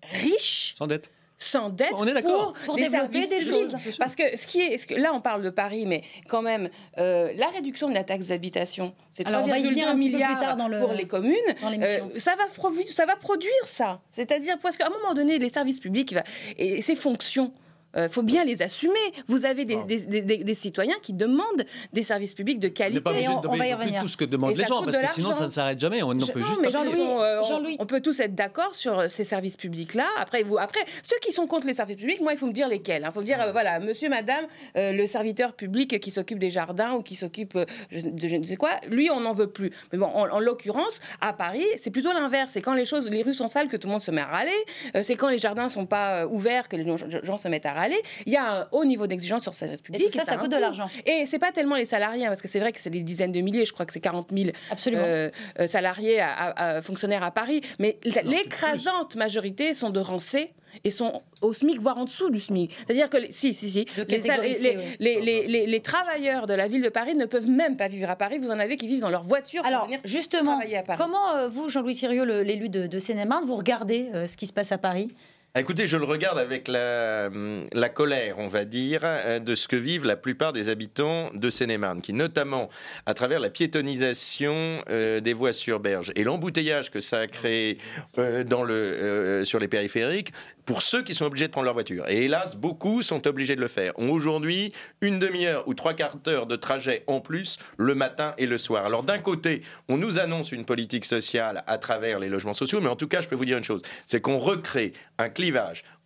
riche, 0.03 0.75
sans 0.77 0.87
dette, 0.87 1.11
s'endettent 1.39 1.91
pour, 2.23 2.53
pour 2.65 2.77
développer 2.77 3.27
des 3.27 3.41
choses. 3.41 3.77
Parce 3.99 4.15
que, 4.15 4.37
ce 4.37 4.47
qui 4.47 4.61
est, 4.61 4.79
ce 4.79 4.87
que, 4.87 4.95
là, 4.95 5.13
on 5.15 5.21
parle 5.21 5.43
de 5.43 5.51
Paris, 5.51 5.85
mais 5.87 6.03
quand 6.29 6.43
même, 6.43 6.69
euh, 6.99 7.33
la 7.37 7.49
réduction 7.49 7.89
de 7.89 7.95
la 7.95 8.05
taxe 8.05 8.29
d'habitation, 8.29 8.95
c'est 9.13 9.27
3,2 9.27 9.97
milliards 9.97 10.57
dans 10.57 10.69
le, 10.69 10.81
pour 10.81 10.93
les 10.93 11.07
communes. 11.07 11.35
Euh, 11.65 11.99
ça, 12.19 12.35
va 12.37 12.45
ça 12.91 13.07
va 13.07 13.17
produire 13.17 13.53
ça. 13.65 14.01
C'est-à-dire, 14.13 14.59
parce 14.63 14.77
qu'à 14.77 14.87
un 14.87 14.91
moment 14.91 15.15
donné, 15.15 15.39
les 15.39 15.51
services 15.51 15.81
publics 15.81 16.15
et 16.57 16.83
ses 16.83 16.97
fonctions 16.97 17.53
euh, 17.97 18.09
faut 18.09 18.23
bien 18.23 18.45
les 18.45 18.63
assumer. 18.63 18.95
Vous 19.27 19.45
avez 19.45 19.65
des, 19.65 19.83
des, 19.85 20.55
citoyens 20.55 20.95
qui 21.03 21.13
demandent 21.13 21.65
des 21.93 22.03
services 22.03 22.35
publics 22.35 22.59
de 22.59 22.69
qualité. 22.69 22.97
On 22.97 23.01
n'est 23.01 23.59
pas 23.59 23.77
obligé 23.77 23.97
de 23.97 24.01
tout 24.01 24.09
ce 24.09 24.17
que 24.17 24.25
demandent 24.25 24.57
les 24.57 24.65
gens, 24.65 24.83
parce 24.83 24.99
que 24.99 25.07
sinon 25.09 25.33
ça 25.33 25.47
ne 25.47 25.51
s'arrête 25.51 25.79
jamais. 25.79 26.03
On, 26.03 26.11
peut 26.15 26.41
juste 26.41 26.61
euh, 26.75 27.41
on, 27.79 27.87
peut 27.87 28.01
tous 28.01 28.19
être 28.21 28.35
d'accord 28.35 28.75
sur 28.75 28.99
euh, 28.99 29.09
ces 29.09 29.25
services 29.25 29.57
publics-là. 29.57 30.07
Après, 30.19 30.43
vous, 30.43 30.59
après, 30.59 30.81
ceux 31.03 31.19
qui 31.21 31.33
sont 31.33 31.47
contre 31.47 31.67
les 31.67 31.75
services 31.75 31.97
publics, 31.97 32.21
moi, 32.21 32.33
il 32.33 32.39
faut 32.39 32.47
me 32.47 32.53
dire 32.53 32.69
lesquels. 32.69 33.03
Il 33.03 33.05
hein. 33.05 33.13
faut 33.13 33.21
me 33.21 33.27
dire, 33.27 33.39
voilà, 33.53 33.81
monsieur, 33.81 34.09
madame, 34.09 34.45
le 34.75 35.07
serviteur 35.07 35.53
public 35.53 36.01
qui 36.01 36.11
s'occupe 36.11 36.39
des 36.39 36.51
jardins 36.51 36.93
ou 36.95 37.03
qui 37.03 37.17
s'occupe 37.17 37.57
de 37.57 38.29
je 38.29 38.37
ne 38.37 38.45
sais 38.45 38.57
quoi, 38.57 38.71
lui, 38.89 39.11
on 39.11 39.21
n'en 39.21 39.33
veut 39.33 39.51
plus. 39.51 39.71
Mais 39.93 39.99
bon, 39.99 40.07
en, 40.07 40.41
l'occurrence, 40.41 41.01
à 41.21 41.33
Paris, 41.33 41.65
c'est 41.81 41.91
plutôt 41.91 42.13
l'inverse. 42.13 42.51
C'est 42.53 42.63
quand 42.63 42.75
les 42.75 42.85
choses, 42.85 43.09
les 43.09 43.23
rues 43.23 43.35
sont 43.35 43.49
sales 43.49 43.69
que 43.69 43.77
tout 43.77 43.87
le 43.87 43.93
monde 43.93 44.03
se 44.03 44.11
met 44.11 44.21
à 44.21 44.27
râler. 44.27 45.03
c'est 45.03 45.17
quand 45.17 45.29
les 45.29 45.39
jardins 45.39 45.69
sont 45.69 45.87
pas 45.87 46.27
ouverts 46.27 46.69
que 46.69 46.77
les 46.77 46.97
gens 47.23 47.37
se 47.37 47.49
mettent 47.49 47.67
à 47.67 47.73
râler. 47.73 47.84
Il 48.27 48.33
y 48.33 48.37
a 48.37 48.61
un 48.61 48.69
haut 48.73 48.85
niveau 48.85 49.07
d'exigence 49.07 49.43
sur 49.43 49.55
cette 49.55 49.83
publique. 49.83 50.03
Et 50.03 50.11
tout 50.11 50.19
ça, 50.19 50.25
ça, 50.25 50.37
coûte 50.37 50.51
de 50.51 50.57
l'argent. 50.57 50.89
Et 51.07 51.27
c'est 51.27 51.39
pas 51.39 51.53
tellement 51.53 51.77
les 51.77 51.87
salariés, 51.87 52.27
hein, 52.27 52.29
parce 52.29 52.43
que 52.43 52.49
c'est 52.49 52.61
vrai 52.61 52.73
que 52.73 52.81
c'est 52.81 52.91
des 52.91 53.03
dizaines 53.03 53.33
de 53.33 53.41
milliers, 53.41 53.65
je 53.65 53.73
crois 53.73 53.87
que 53.87 53.93
c'est 53.93 54.01
40 54.01 54.29
000 54.33 54.51
euh, 54.89 55.31
euh, 55.59 55.67
salariés, 55.67 56.21
à, 56.21 56.81
fonctionnaires 56.83 57.23
à 57.23 57.31
Paris. 57.31 57.61
Mais 57.79 57.99
l'écrasante 58.05 59.17
majorité 59.17 59.75
sont 59.75 59.91
de 59.91 60.01
rancés 60.01 60.53
et 60.83 60.91
sont 60.91 61.23
au 61.41 61.53
SMIC, 61.53 61.79
voire 61.79 61.99
en 61.99 62.05
dessous 62.05 62.31
du 62.31 62.41
SMIC. 62.41 62.75
C'est-à-dire 62.79 63.09
que, 63.09 63.19
si, 63.31 63.55
si, 63.55 63.71
si, 63.71 63.87
les, 63.97 65.21
les, 65.21 65.67
les, 65.67 65.81
travailleurs 65.81 66.47
de 66.47 66.55
la 66.55 66.67
ville 66.67 66.83
de 66.83 66.89
Paris 66.89 67.15
ne 67.15 67.27
peuvent 67.27 67.49
même 67.49 67.77
pas 67.77 67.87
vivre 67.87 68.11
à 68.11 68.17
Paris. 68.17 68.39
Vous 68.39 68.51
en 68.51 68.59
avez 68.59 68.77
qui 68.77 68.89
vivent 68.89 69.03
dans 69.03 69.11
leur 69.11 69.23
voiture 69.23 69.65
Alors, 69.65 69.81
pour 69.81 69.87
venir 69.87 70.01
justement, 70.05 70.57
travailler 70.57 70.79
à 70.79 70.83
Paris. 70.83 70.99
Comment, 71.01 71.37
euh, 71.37 71.49
vous, 71.49 71.69
Jean-Louis 71.69 71.95
Thirieux, 71.95 72.25
l'élu 72.43 72.69
de, 72.69 72.89
de 72.89 72.99
seine 72.99 73.25
vous 73.45 73.57
regardez 73.57 74.11
ce 74.27 74.37
qui 74.37 74.47
se 74.47 74.53
passe 74.53 74.73
à 74.73 74.79
Paris? 74.79 75.13
Écoutez, 75.61 75.87
je 75.87 75.97
le 75.97 76.05
regarde 76.05 76.37
avec 76.37 76.67
la, 76.67 77.31
la, 77.73 77.89
colère, 77.89 78.41
on 78.41 78.49
va 78.49 78.65
dire, 78.65 79.03
euh, 79.05 79.39
de 79.39 79.55
ce 79.55 79.69
que 79.69 79.77
vivent 79.77 80.05
la 80.05 80.17
plupart 80.17 80.53
des 80.53 80.69
habitants 80.69 81.31
de 81.33 81.49
Seine-et-Marne, 81.49 82.01
qui 82.01 82.13
notamment, 82.13 82.69
à 83.07 83.15
travers 83.15 83.39
la 83.39 83.51
piétonisation 83.51 84.79
euh, 84.91 85.21
des 85.21 85.33
voies 85.33 85.53
sur 85.53 85.79
berge 85.79 86.11
et 86.17 86.25
l'embouteillage 86.25 86.91
que 86.91 87.01
ça 87.01 87.21
a 87.21 87.27
créé 87.29 87.79
euh, 88.19 88.43
dans 88.43 88.65
le, 88.65 89.45
sur 89.45 89.61
les 89.61 89.69
périphériques, 89.69 90.33
pour 90.67 90.83
ceux 90.83 91.03
qui 91.03 91.15
sont 91.15 91.27
obligés 91.27 91.47
de 91.47 91.53
prendre 91.53 91.67
leur 91.67 91.75
voiture. 91.75 92.05
Et 92.09 92.25
hélas, 92.25 92.57
beaucoup 92.57 93.03
sont 93.03 93.25
obligés 93.29 93.55
de 93.55 93.61
le 93.61 93.69
faire. 93.69 93.97
Ont 93.97 94.11
aujourd'hui 94.11 94.73
une 95.03 95.21
demi-heure 95.21 95.69
ou 95.69 95.75
trois 95.75 95.95
quarts 95.95 96.17
d'heure 96.17 96.47
de 96.47 96.57
trajet 96.57 97.05
en 97.07 97.21
plus 97.21 97.59
le 97.77 97.95
matin 97.95 98.35
et 98.39 98.47
le 98.47 98.59
soir. 98.59 98.87
Alors 98.87 99.05
d'un 99.05 99.19
côté, 99.19 99.63
on 99.89 99.99
nous 99.99 100.19
annonce 100.19 100.51
une 100.51 100.65
politique 100.65 101.05
sociale 101.05 101.63
à 101.69 101.79
travers 101.79 102.19
les 102.19 102.29
logements 102.29 102.55
sociaux, 102.55 102.81
mais 102.81 102.89
en 102.89 102.97
tout 102.97 103.09
cas, 103.09 103.21
je 103.21 103.29
peux 103.29 103.37
vous 103.37 103.45
dire 103.45 103.59
une 103.59 103.65
chose, 103.65 103.83
c'est 104.05 104.21
qu'on 104.21 104.39
recrée 104.39 104.95
un 105.19 105.29
climat 105.29 105.44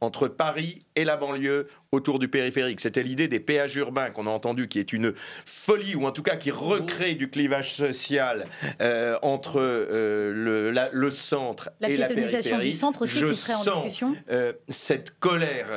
entre 0.00 0.28
Paris 0.28 0.78
et 0.96 1.04
la 1.04 1.16
banlieue 1.16 1.68
autour 1.92 2.18
du 2.18 2.28
périphérique. 2.28 2.80
C'était 2.80 3.02
l'idée 3.02 3.28
des 3.28 3.40
péages 3.40 3.74
urbains 3.76 4.10
qu'on 4.10 4.26
a 4.26 4.30
entendu, 4.30 4.68
qui 4.68 4.78
est 4.78 4.92
une 4.92 5.14
folie, 5.46 5.94
ou 5.94 6.06
en 6.06 6.12
tout 6.12 6.22
cas 6.22 6.36
qui 6.36 6.50
recrée 6.50 7.14
du 7.14 7.30
clivage 7.30 7.74
social 7.74 8.46
euh, 8.80 9.18
entre 9.22 9.60
euh, 9.60 10.32
le, 10.32 10.90
le, 10.92 11.10
centre 11.10 11.70
et 11.80 11.96
la 11.96 12.08
périphérie. 12.08 12.70
du 12.70 12.76
centre 12.76 13.02
aussi 13.02 13.18
Je 13.18 13.26
qui 13.26 13.34
serait 13.34 13.54
en 13.54 13.82
discussion. 13.82 14.14
Euh, 14.30 14.52
cette 14.68 15.18
colère. 15.18 15.68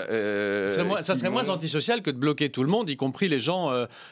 ça 1.01 1.15
serait, 1.15 1.29
moins, 1.29 1.49
antisocial 1.49 2.01
que 2.01 2.11
de 2.11 2.17
bloquer 2.17 2.49
tout 2.49 2.63
le 2.63 2.69
monde, 2.69 2.89
y 2.89 2.97
compris 2.97 3.29
les 3.29 3.39
gens 3.39 3.71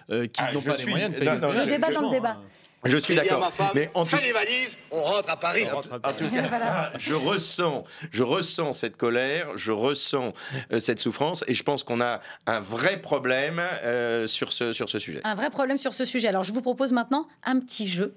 qui 0.10 0.16
ah, 0.38 0.52
n'ont 0.54 0.62
pas 0.62 0.78
les 0.78 0.86
moyens 0.86 1.14
de 1.14 1.20
payer. 1.20 1.32
le 1.32 1.66
débat 1.66 1.91
dans 1.91 2.10
le 2.10 2.12
débat. 2.12 2.38
Je 2.86 2.98
suis 2.98 3.16
d'accord. 3.16 3.52
Mais 3.76 3.90
en 3.94 4.06
tout... 4.06 4.16
les 4.16 4.32
valises, 4.32 4.78
on 4.92 5.02
rentre 5.02 5.30
à 5.30 5.38
Paris. 5.38 5.66
En, 5.72 5.82
tout 6.14 6.30
cas, 6.34 6.92
je 6.98 7.14
ressens, 7.14 7.84
je 8.12 8.24
ressens 8.24 8.74
cette 8.74 8.96
colère, 8.96 9.58
je 9.58 9.72
ressens 9.72 10.34
euh, 10.72 10.80
cette 10.80 11.00
souffrance, 11.00 11.44
et 11.48 11.54
je 11.54 11.64
pense 11.64 11.84
qu'on 11.84 12.02
a 12.02 12.22
un 12.46 12.60
vrai 12.60 12.98
problème 13.02 13.62
euh, 13.84 14.28
sur 14.28 14.52
ce 14.54 14.72
sur 14.74 14.90
ce 14.90 15.00
sujet. 15.00 15.22
Un 15.24 15.36
vrai 15.36 15.50
problème 15.50 15.78
sur 15.78 15.94
ce 15.94 16.06
sujet. 16.06 16.30
Alors, 16.30 16.44
je 16.44 16.54
vous 16.54 16.62
propose 16.62 16.92
maintenant 16.92 17.28
un 17.44 17.60
petit 17.60 17.88
jeu. 17.88 18.16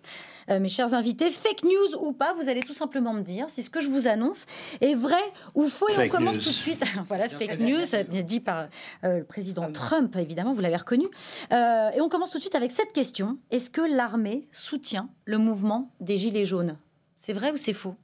Euh, 0.50 0.60
mes 0.60 0.68
chers 0.68 0.94
invités. 0.94 1.30
Fake 1.30 1.64
news 1.64 1.98
ou 2.00 2.12
pas, 2.12 2.32
vous 2.34 2.48
allez 2.48 2.60
tout 2.60 2.72
simplement 2.72 3.12
me 3.12 3.22
dire 3.22 3.48
si 3.48 3.62
ce 3.62 3.70
que 3.70 3.80
je 3.80 3.88
vous 3.88 4.08
annonce 4.08 4.46
est 4.80 4.94
vrai 4.94 5.22
ou 5.54 5.68
faux. 5.68 5.88
Et 5.88 5.98
on 5.98 6.08
commence 6.08 6.38
tout 6.38 6.48
de 6.48 6.54
suite. 6.54 6.82
voilà, 7.08 7.28
fake 7.28 7.58
news, 7.58 7.84
dit 8.24 8.40
par 8.40 8.68
euh, 9.04 9.18
le 9.18 9.24
président 9.24 9.70
Trump, 9.72 10.16
évidemment, 10.16 10.52
vous 10.52 10.60
l'avez 10.60 10.76
reconnu. 10.76 11.06
Euh, 11.52 11.90
et 11.90 12.00
on 12.00 12.08
commence 12.08 12.30
tout 12.30 12.38
de 12.38 12.42
suite 12.42 12.54
avec 12.54 12.70
cette 12.70 12.92
question. 12.92 13.38
Est-ce 13.50 13.70
que 13.70 13.82
l'armée 13.82 14.48
soutient 14.52 15.08
le 15.24 15.38
mouvement 15.38 15.90
des 16.00 16.18
Gilets 16.18 16.44
jaunes? 16.44 16.76
C'est 17.16 17.32
vrai 17.32 17.52
ou 17.52 17.56
c'est 17.56 17.74
faux? 17.74 17.94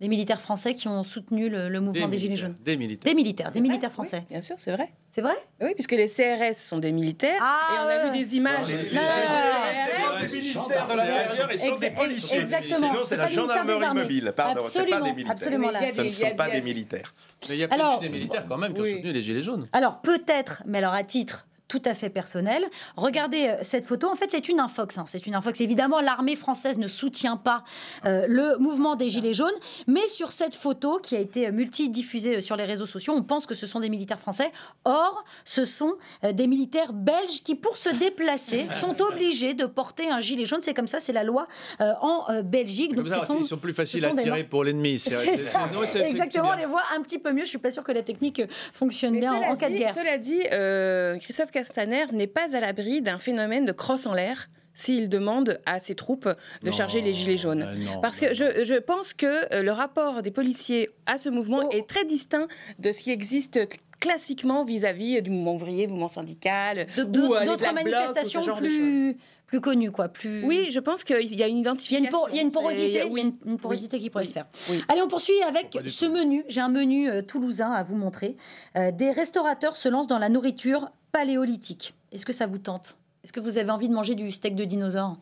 Les 0.00 0.08
militaires 0.08 0.40
français 0.40 0.74
qui 0.74 0.88
ont 0.88 1.04
soutenu 1.04 1.48
le, 1.48 1.80
mouvement 1.80 2.08
des, 2.08 2.18
Gilets 2.18 2.36
jaunes. 2.36 2.56
Des 2.64 2.76
militaires. 2.76 3.04
Des 3.04 3.14
militaires, 3.14 3.52
des 3.52 3.60
militaires 3.60 3.92
français. 3.92 4.24
bien 4.28 4.40
sûr, 4.40 4.56
c'est 4.58 4.72
vrai. 4.72 4.92
C'est 5.08 5.20
vrai 5.20 5.34
Oui, 5.60 5.70
puisque 5.74 5.92
les 5.92 6.08
CRS 6.08 6.56
sont 6.56 6.78
des 6.78 6.90
militaires. 6.90 7.40
Ah, 7.40 7.74
et 7.74 7.78
on 7.78 7.88
a 7.88 8.04
vu 8.10 8.18
des 8.18 8.36
images. 8.36 8.68
les 8.68 8.88
CRS, 8.88 10.30
du 10.30 10.38
ministère 10.38 10.86
de 10.86 10.96
l'Intérieur 10.96 11.52
et 11.52 11.58
sont 11.58 11.76
des 11.76 11.90
policiers. 11.90 12.38
Exactement. 12.38 12.88
Sinon, 12.88 13.00
c'est 13.04 13.16
la 13.16 13.28
gendarmerie 13.28 13.94
mobile. 13.94 14.32
Pardon, 14.36 14.62
c'est 14.68 14.84
pas 14.84 15.00
des 15.00 15.12
militaires. 15.12 15.30
Absolument. 15.30 15.70
Ce 15.92 16.00
ne 16.00 16.10
sont 16.10 16.36
pas 16.36 16.48
des 16.48 16.60
militaires. 16.60 17.14
Mais 17.48 17.54
il 17.54 17.60
y 17.60 17.64
a 17.64 17.68
alors, 17.70 18.00
des 18.00 18.08
militaires 18.08 18.46
quand 18.48 18.58
même 18.58 18.74
qui 18.74 18.80
ont 18.80 18.84
soutenu 18.84 19.12
les 19.12 19.22
Gilets 19.22 19.42
jaunes. 19.42 19.66
Alors 19.72 20.00
peut-être, 20.00 20.62
mais 20.66 20.78
alors 20.78 20.94
à 20.94 21.04
titre 21.04 21.46
tout 21.68 21.82
à 21.84 21.94
fait 21.94 22.10
personnel. 22.10 22.64
Regardez 22.96 23.46
euh, 23.46 23.56
cette 23.62 23.86
photo. 23.86 24.08
En 24.10 24.14
fait, 24.14 24.30
c'est 24.30 24.48
une 24.48 24.60
infox. 24.60 24.98
Hein. 24.98 25.04
C'est 25.06 25.26
une 25.26 25.34
infox. 25.34 25.60
Évidemment, 25.60 26.00
l'armée 26.00 26.36
française 26.36 26.78
ne 26.78 26.88
soutient 26.88 27.36
pas 27.36 27.64
euh, 28.04 28.26
le 28.28 28.58
mouvement 28.58 28.96
des 28.96 29.08
Gilets 29.08 29.32
jaunes. 29.32 29.54
Mais 29.86 30.06
sur 30.08 30.30
cette 30.30 30.54
photo, 30.54 30.98
qui 30.98 31.16
a 31.16 31.20
été 31.20 31.50
multidiffusée 31.50 32.36
euh, 32.36 32.40
sur 32.40 32.56
les 32.56 32.64
réseaux 32.64 32.86
sociaux, 32.86 33.14
on 33.16 33.22
pense 33.22 33.46
que 33.46 33.54
ce 33.54 33.66
sont 33.66 33.80
des 33.80 33.88
militaires 33.88 34.20
français. 34.20 34.52
Or, 34.84 35.24
ce 35.44 35.64
sont 35.64 35.94
des 36.22 36.46
militaires 36.46 36.92
belges 36.92 37.42
qui, 37.42 37.54
pour 37.54 37.76
se 37.76 37.88
déplacer, 37.88 38.66
sont 38.80 39.00
obligés 39.00 39.54
de 39.54 39.64
porter 39.64 40.10
un 40.10 40.20
gilet 40.20 40.44
jaune. 40.44 40.60
C'est 40.62 40.74
comme 40.74 40.86
ça, 40.86 41.00
c'est 41.00 41.12
la 41.12 41.24
loi 41.24 41.46
en 41.80 42.42
Belgique. 42.42 42.94
Donc, 42.94 43.08
ça, 43.08 43.26
ils 43.38 43.44
sont 43.44 43.56
plus 43.56 43.72
faciles 43.72 44.04
à 44.04 44.12
tirer 44.12 44.44
pour 44.44 44.64
l'ennemi. 44.64 44.92
Exactement, 44.92 46.50
on 46.50 46.56
les 46.56 46.66
voit 46.66 46.82
un 46.94 47.02
petit 47.02 47.18
peu 47.18 47.32
mieux. 47.32 47.44
Je 47.44 47.48
suis 47.48 47.58
pas 47.58 47.70
sûre 47.70 47.84
que 47.84 47.92
la 47.92 48.02
technique 48.02 48.42
fonctionne 48.72 49.18
bien 49.18 49.34
en, 49.34 49.56
cas 49.56 49.70
de 49.70 49.76
guerre. 49.76 49.94
Cela 49.94 50.18
dit, 50.18 50.42
Christophe 51.20 51.50
Castaner 51.54 52.06
n'est 52.12 52.26
pas 52.26 52.56
à 52.56 52.60
l'abri 52.60 53.00
d'un 53.00 53.16
phénomène 53.16 53.64
de 53.64 53.70
crosse 53.70 54.06
en 54.06 54.12
l'air 54.12 54.48
s'il 54.72 55.08
demande 55.08 55.60
à 55.66 55.78
ses 55.78 55.94
troupes 55.94 56.28
de 56.64 56.70
charger 56.72 57.00
les 57.00 57.14
gilets 57.14 57.36
jaunes. 57.36 57.62
Euh, 57.62 58.00
Parce 58.02 58.18
que 58.18 58.34
je, 58.34 58.80
pense 58.80 59.14
que 59.14 59.54
euh, 59.54 59.62
le 59.62 59.70
rapport 59.70 60.22
des 60.22 60.32
policiers 60.32 60.90
à 61.06 61.16
ce 61.16 61.28
mouvement 61.28 61.60
oh. 61.62 61.70
est 61.70 61.88
très 61.88 62.04
distinct 62.04 62.48
de 62.80 62.90
ce 62.90 63.02
qui 63.02 63.12
existe 63.12 63.60
classiquement 64.00 64.64
vis-à-vis 64.64 65.22
du 65.22 65.30
mouvement 65.30 65.54
ouvrier, 65.54 65.86
du 65.86 65.92
mouvement 65.92 66.08
syndical, 66.08 66.88
euh, 66.98 67.04
d'autres 67.04 67.72
manifestations 67.72 68.42
plus 68.56 69.16
plus 69.54 69.60
connues, 69.60 69.92
quoi. 69.92 70.08
Plus... 70.08 70.44
Oui, 70.44 70.68
je 70.70 70.80
pense 70.80 71.04
qu'il 71.04 71.34
y 71.34 71.42
a 71.42 71.46
une 71.46 71.58
identification. 71.58 72.26
Il 72.30 72.36
y 72.36 72.40
a 72.40 72.42
une, 72.42 72.50
porosité, 72.50 73.04
une, 73.06 73.58
porosité 73.58 74.00
qui 74.00 74.10
pourrait 74.10 74.24
se 74.24 74.32
faire. 74.32 74.46
Allez, 74.88 75.00
on 75.00 75.08
poursuit 75.08 75.40
avec 75.46 75.78
ce 75.86 76.06
menu. 76.06 76.44
J'ai 76.48 76.60
un 76.60 76.68
menu 76.68 77.08
toulousain 77.26 77.70
à 77.70 77.84
vous 77.84 77.94
montrer. 77.94 78.36
des 78.74 79.10
restaurateurs 79.10 79.76
se 79.76 79.88
lancent 79.88 80.08
dans 80.08 80.18
la 80.18 80.28
nourriture 80.28 80.90
paléolithique. 81.12 81.94
Est-ce 82.10 82.26
que 82.26 82.32
ça 82.32 82.46
vous 82.46 82.58
tente? 82.58 82.96
Est-ce 83.22 83.32
que 83.32 83.40
vous 83.40 83.56
avez 83.56 83.70
envie 83.70 83.88
de 83.88 83.94
manger 83.94 84.14
du 84.14 84.30
steak 84.30 84.56
de 84.56 84.64
dinosaure? 84.64 85.16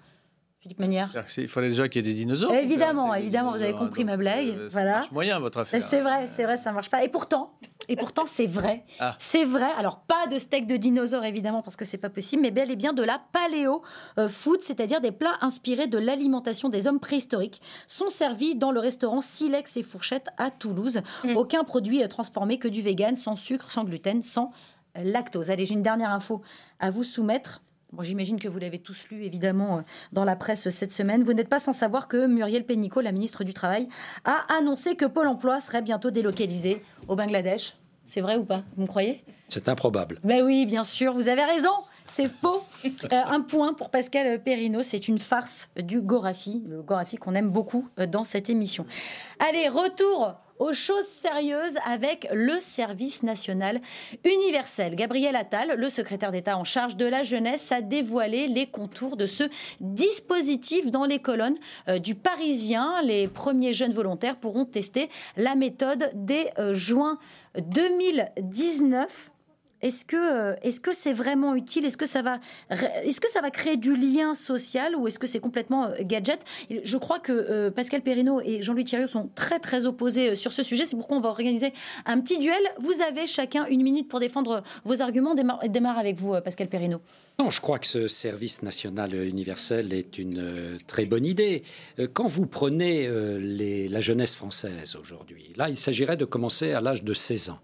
Philippe 0.62 0.78
Manière 0.78 1.10
Il 1.36 1.48
fallait 1.48 1.70
déjà 1.70 1.88
qu'il 1.88 2.06
y 2.06 2.08
ait 2.08 2.12
des 2.12 2.16
dinosaures. 2.16 2.54
Évidemment, 2.54 3.12
évidemment, 3.14 3.50
vous 3.50 3.62
avez 3.62 3.72
compris 3.72 4.04
ma 4.04 4.16
blague. 4.16 4.48
Euh, 4.48 4.68
voilà. 4.70 4.98
marche 4.98 5.10
moyen 5.10 5.40
votre 5.40 5.58
affaire. 5.58 5.82
C'est 5.82 6.00
vrai, 6.00 6.28
c'est 6.28 6.44
vrai, 6.44 6.56
ça 6.56 6.70
marche 6.70 6.88
pas. 6.88 7.02
Et 7.02 7.08
pourtant, 7.08 7.52
et 7.88 7.96
pourtant, 7.96 8.24
c'est 8.26 8.46
vrai. 8.46 8.84
Ah. 9.00 9.14
C'est 9.18 9.44
vrai. 9.44 9.70
Alors, 9.76 10.00
pas 10.00 10.26
de 10.26 10.38
steak 10.38 10.66
de 10.66 10.76
dinosaure, 10.76 11.24
évidemment, 11.24 11.62
parce 11.62 11.76
que 11.76 11.84
c'est 11.84 11.98
pas 11.98 12.10
possible, 12.10 12.42
mais 12.42 12.50
bel 12.50 12.70
et 12.70 12.76
bien 12.76 12.92
de 12.92 13.02
la 13.02 13.20
paléo 13.32 13.82
euh, 14.18 14.28
food, 14.28 14.62
c'est-à-dire 14.62 15.00
des 15.00 15.12
plats 15.12 15.36
inspirés 15.40 15.86
de 15.86 15.98
l'alimentation 15.98 16.68
des 16.68 16.86
hommes 16.86 17.00
préhistoriques, 17.00 17.60
sont 17.86 18.08
servis 18.08 18.54
dans 18.54 18.70
le 18.70 18.80
restaurant 18.80 19.20
Silex 19.20 19.76
et 19.76 19.82
Fourchette 19.82 20.28
à 20.38 20.50
Toulouse. 20.50 21.02
Mm. 21.24 21.36
Aucun 21.36 21.64
produit 21.64 22.02
euh, 22.02 22.08
transformé 22.08 22.58
que 22.58 22.68
du 22.68 22.82
vegan, 22.82 23.16
sans 23.16 23.36
sucre, 23.36 23.70
sans 23.70 23.84
gluten, 23.84 24.22
sans 24.22 24.52
lactose. 24.94 25.50
Allez, 25.50 25.66
j'ai 25.66 25.74
une 25.74 25.82
dernière 25.82 26.10
info 26.10 26.42
à 26.78 26.90
vous 26.90 27.04
soumettre. 27.04 27.62
Bon, 27.92 28.02
J'imagine 28.02 28.40
que 28.40 28.48
vous 28.48 28.58
l'avez 28.58 28.78
tous 28.78 29.06
lu, 29.10 29.24
évidemment, 29.24 29.78
euh, 29.78 29.82
dans 30.12 30.24
la 30.24 30.34
presse 30.34 30.70
cette 30.70 30.92
semaine. 30.92 31.22
Vous 31.24 31.34
n'êtes 31.34 31.50
pas 31.50 31.58
sans 31.58 31.74
savoir 31.74 32.08
que 32.08 32.26
Muriel 32.26 32.64
Pénicaud, 32.64 33.02
la 33.02 33.12
ministre 33.12 33.44
du 33.44 33.52
Travail, 33.52 33.86
a 34.24 34.46
annoncé 34.56 34.96
que 34.96 35.04
Pôle 35.04 35.28
emploi 35.28 35.60
serait 35.60 35.82
bientôt 35.82 36.10
délocalisé 36.10 36.82
au 37.08 37.16
Bangladesh. 37.16 37.74
C'est 38.06 38.22
vrai 38.22 38.36
ou 38.36 38.44
pas? 38.44 38.62
Vous 38.76 38.82
me 38.82 38.86
croyez? 38.86 39.22
C'est 39.48 39.68
improbable. 39.68 40.18
Ben 40.24 40.42
oui, 40.42 40.64
bien 40.64 40.84
sûr, 40.84 41.12
vous 41.12 41.28
avez 41.28 41.44
raison. 41.44 41.72
C'est 42.06 42.28
faux. 42.28 42.62
Euh, 43.12 43.22
un 43.26 43.40
point 43.40 43.74
pour 43.74 43.90
Pascal 43.90 44.42
Perrino. 44.42 44.82
C'est 44.82 45.06
une 45.06 45.18
farce 45.18 45.68
du 45.76 46.00
Gorafi, 46.00 46.64
le 46.66 46.82
Gorafi 46.82 47.16
qu'on 47.16 47.34
aime 47.34 47.50
beaucoup 47.50 47.88
euh, 47.98 48.06
dans 48.06 48.24
cette 48.24 48.50
émission. 48.50 48.86
Allez, 49.38 49.68
retour 49.68 50.34
aux 50.62 50.74
choses 50.74 51.06
sérieuses 51.06 51.76
avec 51.84 52.28
le 52.32 52.60
service 52.60 53.24
national 53.24 53.80
universel. 54.24 54.94
Gabriel 54.94 55.34
Attal, 55.34 55.74
le 55.76 55.90
secrétaire 55.90 56.30
d'État 56.30 56.56
en 56.56 56.62
charge 56.62 56.96
de 56.96 57.04
la 57.04 57.24
jeunesse, 57.24 57.72
a 57.72 57.80
dévoilé 57.80 58.46
les 58.46 58.66
contours 58.66 59.16
de 59.16 59.26
ce 59.26 59.42
dispositif 59.80 60.90
dans 60.92 61.04
les 61.04 61.18
colonnes 61.18 61.58
euh, 61.88 61.98
du 61.98 62.14
Parisien. 62.14 63.02
Les 63.02 63.26
premiers 63.26 63.72
jeunes 63.72 63.92
volontaires 63.92 64.36
pourront 64.36 64.64
tester 64.64 65.10
la 65.36 65.56
méthode 65.56 66.12
dès 66.14 66.52
euh, 66.60 66.72
juin 66.74 67.18
2019. 67.58 69.31
Est-ce 69.82 70.04
que 70.04 70.16
euh, 70.16 70.54
est-ce 70.62 70.80
c'est 70.92 71.12
vraiment 71.12 71.56
utile? 71.56 71.84
Est-ce 71.84 71.96
que 71.96 72.06
ça 72.06 72.22
va 72.22 72.38
est-ce 72.70 73.20
que 73.20 73.30
ça 73.30 73.40
va 73.40 73.50
créer 73.50 73.76
du 73.76 73.96
lien 73.96 74.34
social 74.34 74.94
ou 74.94 75.08
est-ce 75.08 75.18
que 75.18 75.26
c'est 75.26 75.40
complètement 75.40 75.86
euh, 75.86 75.94
gadget? 76.02 76.40
Je 76.70 76.96
crois 76.96 77.18
que 77.18 77.32
euh, 77.32 77.70
Pascal 77.70 78.00
Perrino 78.00 78.40
et 78.44 78.62
Jean-Louis 78.62 78.84
Thierry 78.84 79.08
sont 79.08 79.30
très 79.34 79.58
très 79.58 79.86
opposés 79.86 80.36
sur 80.36 80.52
ce 80.52 80.62
sujet. 80.62 80.86
C'est 80.86 80.96
pourquoi 80.96 81.16
on 81.16 81.20
va 81.20 81.30
organiser 81.30 81.72
un 82.06 82.20
petit 82.20 82.38
duel. 82.38 82.62
Vous 82.78 83.02
avez 83.02 83.26
chacun 83.26 83.66
une 83.66 83.82
minute 83.82 84.08
pour 84.08 84.20
défendre 84.20 84.62
vos 84.84 85.02
arguments. 85.02 85.34
Démarre, 85.34 85.98
avec 85.98 86.16
vous, 86.16 86.34
Pascal 86.40 86.68
Perrino. 86.68 87.00
Non, 87.38 87.50
je 87.50 87.60
crois 87.60 87.78
que 87.78 87.86
ce 87.86 88.06
service 88.06 88.62
national 88.62 89.14
universel 89.14 89.92
est 89.92 90.18
une 90.18 90.78
très 90.86 91.04
bonne 91.06 91.26
idée. 91.26 91.64
Quand 92.12 92.26
vous 92.26 92.46
prenez 92.46 93.08
la 93.08 94.00
jeunesse 94.00 94.34
française 94.34 94.96
aujourd'hui, 94.96 95.52
là, 95.56 95.68
il 95.68 95.76
s'agirait 95.76 96.16
de 96.16 96.24
commencer 96.24 96.72
à 96.72 96.80
l'âge 96.80 97.02
de 97.02 97.14
16 97.14 97.50
ans. 97.50 97.58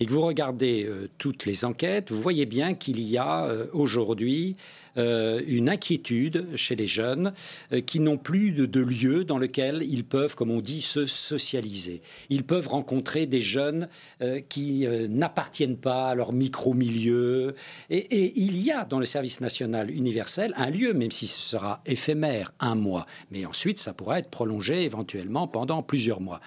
Et 0.00 0.06
que 0.06 0.10
vous 0.12 0.22
regardez 0.22 0.84
euh, 0.84 1.08
toutes 1.18 1.46
les 1.46 1.64
enquêtes, 1.64 2.10
vous 2.10 2.20
voyez 2.20 2.46
bien 2.46 2.74
qu'il 2.74 3.00
y 3.00 3.18
a 3.18 3.44
euh, 3.44 3.66
aujourd'hui 3.72 4.56
euh, 4.98 5.42
une 5.46 5.68
inquiétude 5.68 6.48
chez 6.56 6.76
les 6.76 6.86
jeunes 6.86 7.32
euh, 7.72 7.80
qui 7.80 8.00
n'ont 8.00 8.18
plus 8.18 8.50
de, 8.52 8.66
de 8.66 8.80
lieu 8.80 9.24
dans 9.24 9.38
lequel 9.38 9.82
ils 9.88 10.04
peuvent, 10.04 10.34
comme 10.34 10.50
on 10.50 10.60
dit, 10.60 10.82
se 10.82 11.06
socialiser. 11.06 12.02
Ils 12.30 12.44
peuvent 12.44 12.68
rencontrer 12.68 13.26
des 13.26 13.40
jeunes 13.40 13.88
euh, 14.20 14.40
qui 14.48 14.86
n'appartiennent 15.08 15.76
pas 15.76 16.08
à 16.10 16.14
leur 16.14 16.32
micro-milieu. 16.32 17.54
Et, 17.90 17.98
et 17.98 18.32
il 18.36 18.60
y 18.60 18.70
a 18.70 18.84
dans 18.84 18.98
le 18.98 19.04
service 19.06 19.40
national 19.40 19.90
universel 19.90 20.52
un 20.56 20.70
lieu, 20.70 20.92
même 20.92 21.10
si 21.10 21.26
ce 21.26 21.40
sera 21.40 21.82
éphémère, 21.86 22.52
un 22.60 22.74
mois. 22.74 23.06
Mais 23.30 23.46
ensuite, 23.46 23.78
ça 23.78 23.92
pourra 23.92 24.18
être 24.18 24.30
prolongé 24.30 24.82
éventuellement 24.82 25.46
pendant 25.48 25.82
plusieurs 25.82 26.20
mois. 26.20 26.40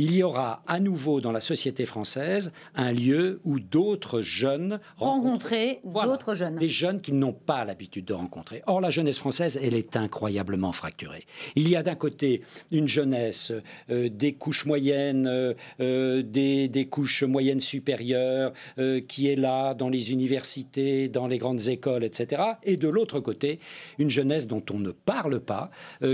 Il 0.00 0.14
y 0.14 0.22
aura 0.22 0.62
à 0.68 0.78
nouveau 0.78 1.20
dans 1.20 1.32
la 1.32 1.40
société 1.40 1.84
française 1.84 2.52
un 2.76 2.92
lieu 2.92 3.40
où 3.44 3.58
d'autres 3.58 4.20
jeunes 4.20 4.78
Rencontrer 4.96 5.80
Voilà. 5.82 6.12
d'autres 6.12 6.34
jeunes. 6.34 6.56
des 6.56 6.68
jeunes 6.68 7.00
qui 7.00 7.12
n'ont 7.12 7.32
pas 7.32 7.64
l'habitude 7.64 7.87
de 7.96 8.12
rencontrer. 8.12 8.62
Or, 8.66 8.80
la 8.80 8.90
jeunesse 8.90 9.18
française, 9.18 9.58
elle 9.62 9.74
est 9.74 9.96
incroyablement 9.96 10.72
fracturée. 10.72 11.24
Il 11.56 11.68
y 11.68 11.76
a 11.76 11.82
d'un 11.82 11.94
côté 11.94 12.42
une 12.70 12.88
jeunesse 12.88 13.52
euh, 13.90 14.08
des 14.08 14.32
couches 14.32 14.66
moyennes, 14.66 15.26
euh, 15.26 15.54
euh, 15.80 16.22
des, 16.22 16.86
couches 16.90 17.22
moyennes 17.22 17.60
supérieures, 17.60 18.52
qui 19.08 19.28
est 19.28 19.36
là 19.36 19.74
dans 19.74 19.88
les 19.88 20.12
universités, 20.12 21.08
dans 21.08 21.26
les 21.26 21.38
grandes 21.38 21.68
écoles, 21.68 22.04
etc. 22.04 22.42
Et 22.62 22.76
de 22.76 22.88
l'autre 22.88 23.20
côté, 23.20 23.58
une 23.98 24.10
jeunesse 24.10 24.46
dont 24.46 24.62
on 24.72 24.78
ne 24.78 24.90
parle 24.90 25.40
pas, 25.40 25.70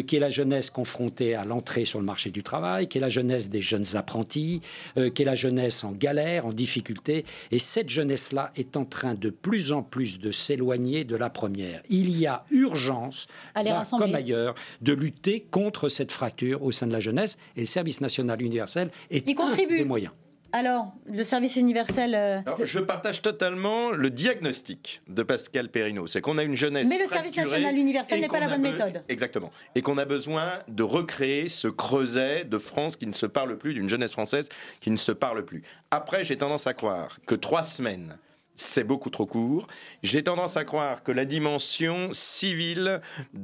qui 0.07 0.17
est 0.17 0.21
la 0.21 0.31
jeunesse 0.31 0.71
confrontée 0.71 1.35
à 1.35 1.45
l'entrée 1.45 1.85
sur 1.85 1.99
le 1.99 2.05
marché 2.05 2.31
du 2.31 2.43
travail, 2.43 2.89
qui 2.89 2.99
est 2.99 3.01
la 3.01 3.09
jeunesse 3.09 3.51
des 3.51 3.61
jeunes 3.61 3.85
apprentis, 3.95 4.61
qui 4.97 5.23
est 5.23 5.27
la 5.27 5.35
jeunesse 5.35 5.85
en 5.85 5.93
galère, 5.93 6.47
en 6.47 6.53
difficulté. 6.53 7.25
Et 7.51 7.59
cette 7.59 7.91
jeunesse-là 7.91 8.53
est 8.57 8.77
en 8.77 8.85
train 8.85 9.15
de 9.15 9.31
plus 9.31 9.73
en 9.73 9.83
plus 9.83 10.19
de 10.19 10.33
s'éloigner 10.33 11.05
de 11.05 11.17
la 11.17 11.31
première. 11.31 11.64
Il 11.89 12.17
y 12.19 12.27
a 12.27 12.45
urgence, 12.51 13.27
À 13.55 13.63
les 13.63 13.71
là, 13.71 13.79
rassembler. 13.79 14.07
comme 14.07 14.15
ailleurs, 14.15 14.55
de 14.81 14.93
lutter 14.93 15.41
contre 15.51 15.89
cette 15.89 16.13
fracture 16.13 16.63
au 16.63 16.73
sein 16.73 16.87
de 16.87 16.93
la 16.93 17.01
jeunesse. 17.01 17.39
Et 17.57 17.61
le 17.61 17.67
service 17.67 18.01
national 18.01 18.41
universel 18.43 18.91
est 19.11 19.29
Il 19.29 19.33
un 19.33 19.35
contribue. 19.35 19.79
des 19.79 19.85
moyens. 19.85 20.13
Alors, 20.57 20.93
le 21.07 21.25
service 21.25 21.57
universel. 21.57 22.15
euh, 22.15 22.39
Alors, 22.47 22.65
je 22.65 22.79
partage 22.79 23.23
totalement 23.23 23.91
le 23.91 24.09
diagnostic 24.09 25.03
de 25.09 25.25
Pascal 25.25 25.69
Perrino. 25.69 26.07
C'est 26.07 26.21
qu'on 26.21 26.39
a 26.39 26.45
une 26.45 26.55
jeunesse. 26.55 26.87
Mais 26.89 26.99
le 27.03 27.09
service 27.09 27.37
national 27.37 27.77
universel 27.77 28.21
n'est 28.21 28.29
pas 28.29 28.39
la 28.39 28.49
bonne 28.49 28.63
méthode. 28.63 29.03
Exactement. 29.09 29.51
Et 29.75 29.83
qu'on 29.83 29.99
a 29.99 30.05
besoin 30.05 30.61
de 30.69 30.85
recréer 30.85 31.49
ce 31.49 31.67
creuset 31.67 32.45
de 32.45 32.59
France 32.59 32.95
qui 32.95 33.09
ne 33.09 33.13
se 33.13 33.27
parle 33.27 33.59
plus, 33.59 33.75
d'une 33.75 33.89
jeunesse 33.89 34.13
française 34.13 34.49
qui 34.81 34.93
ne 34.93 34.97
se 34.97 35.11
parle 35.11 35.45
plus. 35.45 35.65
Après, 35.91 36.23
j'ai 36.23 36.37
tendance 36.39 36.69
à 36.69 36.75
croire 36.75 37.19
que 37.27 37.35
trois 37.35 37.65
semaines. 37.65 38.17
C'est 38.57 38.85
beaucoup 38.85 39.11
trop 39.11 39.27
court. 39.27 39.67
J'ai 40.03 40.23
tendance 40.23 40.57
à 40.57 40.65
croire 40.65 41.03
que 41.03 41.11
la 41.11 41.25
dimension 41.25 42.11
civile 42.13 43.01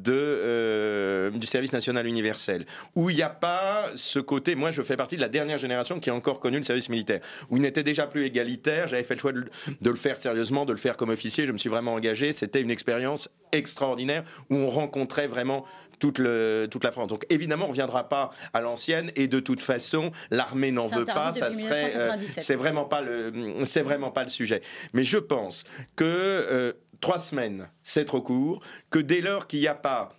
euh, 0.09 1.31
du 1.31 1.47
service 1.47 1.73
national 1.73 2.07
universel, 2.07 2.65
où 2.95 3.11
il 3.11 3.17
n'y 3.17 3.23
a 3.23 3.29
pas 3.29 3.91
ce 3.97 4.21
côté, 4.21 4.55
moi 4.55 4.71
je 4.71 4.83
fais 4.83 4.97
partie 4.97 5.17
de 5.17 5.21
la 5.21 5.29
dernière 5.29 5.59
génération 5.59 5.99
qui 5.99 6.11
a 6.11 6.15
encore 6.15 6.39
connu 6.39 6.59
le 6.59 6.63
service 6.63 6.89
militaire, 6.89 7.21
où 7.51 7.57
il 7.57 7.63
n'était 7.63 7.83
déjà 7.83 8.07
plus 8.07 8.25
égalitaire, 8.25 8.87
j'avais 8.87 9.03
fait 9.03 9.15
le 9.15 9.21
choix 9.21 9.33
de 9.33 9.91
le 9.91 9.97
faire 9.97 10.17
sérieusement, 10.17 10.65
de 10.65 10.73
le 10.73 10.79
faire 10.79 10.97
comme 10.97 11.11
officier, 11.11 11.45
je 11.47 11.53
me 11.53 11.59
suis 11.59 11.69
vraiment 11.69 11.95
engagé, 11.95 12.33
c'était 12.33 12.61
une 12.61 12.71
expérience 12.71 13.29
extraordinaire 13.53 14.25
où 14.49 14.57
on 14.57 14.69
rencontrait 14.69 15.27
vraiment 15.27 15.65
toute, 16.01 16.18
le, 16.18 16.66
toute 16.68 16.82
la 16.82 16.90
France. 16.90 17.09
Donc 17.09 17.24
évidemment, 17.30 17.66
on 17.66 17.68
ne 17.68 17.72
reviendra 17.72 18.09
pas 18.09 18.30
à 18.53 18.61
l'ancienne 18.61 19.12
et 19.14 19.28
de 19.28 19.38
toute 19.38 19.62
façon, 19.62 20.11
l'armée 20.30 20.72
n'en 20.72 20.88
veut 20.88 21.05
pas. 21.05 21.30
Ça 21.32 21.51
serait, 21.51 21.92
euh, 21.94 22.16
1997. 22.16 22.42
c'est 22.42 22.57
vraiment 22.57 22.84
pas 22.84 23.03
le, 23.03 23.32
c'est 23.64 23.82
vraiment 23.82 24.11
pas 24.11 24.24
le 24.24 24.28
sujet. 24.28 24.62
Mais 24.92 25.05
je 25.05 25.18
pense 25.18 25.64
que 25.94 26.05
euh, 26.05 26.72
trois 27.01 27.18
semaines, 27.18 27.68
c'est 27.82 28.05
trop 28.05 28.22
court. 28.22 28.61
Que 28.90 28.98
dès 28.98 29.20
lors 29.20 29.46
qu'il 29.46 29.61
n'y 29.61 29.68
a 29.68 29.74
pas 29.74 30.12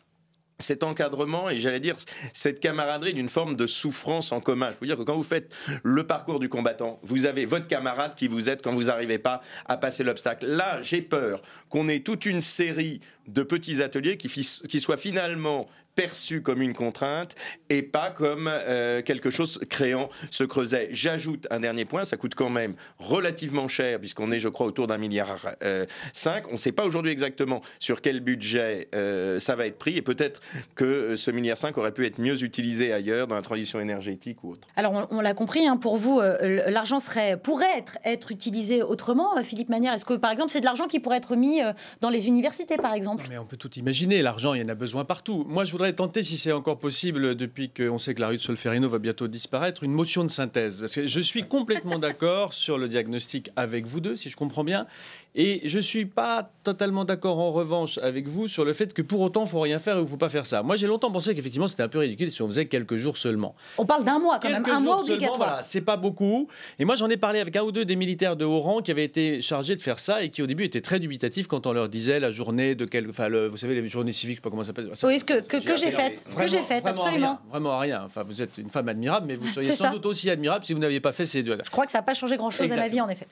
cet 0.62 0.84
encadrement 0.84 1.50
et 1.50 1.58
j'allais 1.58 1.80
dire 1.80 1.96
cette 2.34 2.60
camaraderie 2.60 3.14
d'une 3.14 3.30
forme 3.30 3.56
de 3.56 3.68
souffrance 3.68 4.32
en 4.32 4.40
commun. 4.40 4.72
Je 4.72 4.78
veux 4.80 4.88
dire 4.88 4.98
que 4.98 5.04
quand 5.04 5.16
vous 5.16 5.24
faites 5.24 5.52
le 5.84 6.06
parcours 6.06 6.40
du 6.40 6.50
combattant, 6.50 7.00
vous 7.04 7.26
avez 7.26 7.46
votre 7.46 7.68
camarade 7.68 8.16
qui 8.16 8.28
vous 8.28 8.50
aide 8.50 8.62
quand 8.64 8.74
vous 8.74 8.86
n'arrivez 8.86 9.18
pas 9.18 9.42
à 9.66 9.78
passer 9.78 10.04
l'obstacle. 10.04 10.46
Là, 10.46 10.82
j'ai 10.82 11.02
peur 11.02 11.42
qu'on 11.70 11.88
ait 11.88 12.00
toute 12.00 12.26
une 12.26 12.42
série 12.42 13.02
de 13.28 13.44
petits 13.44 13.82
ateliers 13.82 14.18
qui, 14.18 14.28
qui 14.30 14.80
soient 14.80 14.98
finalement 14.98 15.68
perçus 15.96 16.42
comme 16.42 16.62
une 16.62 16.74
contrainte 16.74 17.36
et 17.70 17.82
pas 17.82 18.10
comme 18.10 18.50
euh, 18.52 19.02
quelque 19.02 19.30
chose 19.30 19.60
créant 19.70 20.10
ce 20.30 20.44
creuset. 20.44 20.90
J'ajoute 20.92 21.48
un 21.52 21.60
dernier 21.60 21.86
point, 21.86 22.04
ça 22.04 22.18
coûte 22.18 22.36
quand 22.36 22.50
même 22.50 22.76
relativement 23.00 23.68
cher 23.68 24.00
puisqu'on 24.00 24.32
est, 24.32 24.40
je 24.40 24.50
crois, 24.50 24.68
autour 24.68 24.88
d'un 24.88 24.98
milliard 24.98 25.38
euh, 25.64 25.86
cinq. 26.14 26.48
On 26.50 26.54
ne 26.54 26.58
sait 26.58 26.72
pas 26.72 26.86
aujourd'hui 26.86 27.12
exactement 27.12 27.62
sur 27.80 28.02
quel 28.02 28.20
budget 28.20 28.90
euh, 28.96 29.40
ça 29.40 29.56
va 29.56 29.68
être 29.68 29.78
pris 29.78 29.98
et 29.98 30.02
peut-être 30.02 30.42
que 30.76 30.84
euh, 30.84 31.18
ce 31.18 31.32
milliard 31.32 31.58
5 31.58 31.78
aurait 31.78 31.92
pu 31.92 32.06
être 32.06 32.20
mieux 32.20 32.44
utilisé 32.44 32.94
ailleurs 32.94 33.28
dans 33.28 33.36
la 33.36 33.42
transition 33.42 33.80
énergétique 33.80 34.44
ou 34.44 34.52
autre. 34.52 34.68
Alors, 34.76 34.94
on, 34.94 35.18
on 35.18 35.22
l'a 35.22 35.34
compris, 35.34 35.68
hein, 35.68 35.78
pour 35.78 35.98
vous, 35.98 36.20
euh, 36.20 36.70
l'argent 36.70 37.00
serait, 37.00 37.38
pourrait 37.38 37.78
être, 37.78 37.98
être 38.04 38.32
utilisé 38.32 38.84
autrement. 38.84 39.42
Philippe 39.44 39.70
Manière, 39.70 39.94
est-ce 39.94 40.06
que, 40.06 40.14
par 40.14 40.32
exemple, 40.32 40.52
c'est 40.52 40.60
de 40.60 40.66
l'argent 40.66 40.88
qui 40.88 41.00
pourrait 41.00 41.18
être 41.18 41.36
mis 41.36 41.62
euh, 41.62 41.74
dans 42.02 42.10
les 42.10 42.28
universités, 42.28 42.78
par 42.78 42.94
exemple? 42.94 43.26
Mais 43.30 43.38
on 43.38 43.46
peut 43.46 43.58
tout 43.58 43.72
imaginer. 43.78 44.22
L'argent, 44.22 44.54
il 44.54 44.62
y 44.62 44.64
en 44.64 44.70
a 44.70 44.76
besoin 44.76 45.06
partout. 45.06 45.46
Moi, 45.48 45.64
je 45.64 45.72
voudrais 45.72 45.81
voudrais 45.82 45.94
tenter, 45.94 46.24
si 46.24 46.38
c'est 46.38 46.52
encore 46.52 46.78
possible, 46.78 47.34
depuis 47.34 47.72
qu'on 47.72 47.98
sait 47.98 48.14
que 48.14 48.22
la 48.22 48.28
rue 48.28 48.38
de 48.38 48.42
Solferino 48.42 48.88
va 48.88 49.00
bientôt 49.00 49.28
disparaître, 49.28 49.84
une 49.84 49.94
motion 49.94 50.24
de 50.24 50.30
synthèse. 50.30 50.80
Parce 50.80 50.94
que 50.94 51.08
je 51.08 51.20
suis 51.20 51.42
complètement 51.48 51.98
d'accord 51.98 52.54
sur 52.54 52.78
le 52.78 52.88
diagnostic 52.88 53.50
avec 53.56 53.88
vous 53.88 54.00
deux, 54.00 54.16
si 54.16 54.30
je 54.30 54.36
comprends 54.36 54.64
bien. 54.64 54.86
Et 55.34 55.62
je 55.64 55.78
ne 55.78 55.82
suis 55.82 56.06
pas 56.06 56.52
totalement 56.64 57.06
d'accord 57.06 57.40
en 57.40 57.52
revanche 57.54 57.98
avec 58.00 58.28
vous 58.28 58.50
sur 58.50 58.66
le 58.66 58.74
fait 58.74 58.94
que 58.94 59.02
pour 59.02 59.22
autant, 59.22 59.46
il 59.46 59.50
faut 59.50 59.62
rien 59.62 59.80
faire 59.80 59.96
et 59.96 60.00
il 60.00 60.04
ne 60.04 60.08
faut 60.08 60.18
pas 60.18 60.28
faire 60.28 60.46
ça. 60.46 60.62
Moi, 60.62 60.76
j'ai 60.76 60.88
longtemps 60.88 61.10
pensé 61.10 61.34
qu'effectivement, 61.34 61.70
c'était 61.70 61.84
un 61.84 61.88
peu 61.88 62.00
ridicule 62.00 62.30
si 62.32 62.42
on 62.42 62.48
faisait 62.48 62.66
quelques 62.66 62.98
jours 62.98 63.18
seulement. 63.18 63.56
On 63.78 63.86
parle 63.86 64.04
d'un 64.04 64.20
mois 64.20 64.40
quand 64.40 64.50
même, 64.50 64.66
un 64.66 64.80
mois 64.82 65.02
obligatoire. 65.02 65.38
Voilà, 65.38 65.64
c'est 65.64 65.82
pas 65.82 65.96
beaucoup. 65.96 66.50
Et 66.80 66.86
moi, 66.86 66.96
j'en 66.98 67.10
ai 67.10 67.16
parlé 67.16 67.40
avec 67.40 67.56
un 67.56 67.64
ou 67.64 67.72
deux 67.72 67.86
des 67.86 67.96
militaires 67.96 68.36
de 68.36 68.44
haut 68.44 68.60
rang 68.60 68.82
qui 68.82 68.92
avaient 68.92 69.06
été 69.06 69.42
chargés 69.42 69.78
de 69.78 69.82
faire 69.82 70.00
ça 70.00 70.22
et 70.22 70.30
qui 70.30 70.42
au 70.42 70.48
début 70.48 70.66
étaient 70.66 70.82
très 70.82 71.00
dubitatifs 71.00 71.48
quand 71.48 71.66
on 71.66 71.72
leur 71.72 71.88
disait 71.88 72.20
la 72.20 72.32
journée 72.32 72.76
de 72.76 72.84
quel, 72.84 73.10
enfin, 73.10 73.30
vous 73.30 73.58
savez, 73.58 73.76
les 73.76 73.88
journées 73.88 74.12
civiques, 74.12 74.38
je 74.38 74.42
sais 74.42 74.44
pas 74.44 74.50
comment 74.50 74.64
ça 74.64 74.68
s'appelle. 74.68 74.92
Oui, 75.04 75.20
que, 75.24 75.48
que, 75.48 75.64
que 75.64 75.78
j'ai 75.78 75.92
faite, 75.92 76.26
que 76.38 76.48
j'ai 76.48 76.62
faite, 76.62 76.86
absolument. 76.86 77.40
Rien, 77.42 77.50
vraiment 77.50 77.80
rien. 77.80 78.02
Enfin, 78.04 78.24
vous 78.24 78.42
êtes 78.42 78.58
une 78.58 78.70
femme 78.70 78.90
admirable, 78.90 79.28
mais 79.28 79.36
vous 79.36 79.48
seriez 79.48 79.72
sans 79.72 79.94
doute 79.94 80.06
aussi 80.08 80.30
admirable 80.30 80.66
si 80.66 80.74
vous 80.74 80.80
n'aviez 80.80 81.00
pas 81.00 81.14
fait 81.14 81.26
ces 81.26 81.42
deux. 81.42 81.58
Je 81.64 81.70
crois 81.70 81.86
que 81.86 81.92
ça 81.92 82.00
n'a 82.00 82.04
pas 82.04 82.14
changé 82.14 82.36
grand-chose 82.36 82.70
à 82.70 82.76
la 82.76 82.90
vie, 82.90 83.00
en 83.00 83.08
effet. 83.08 83.28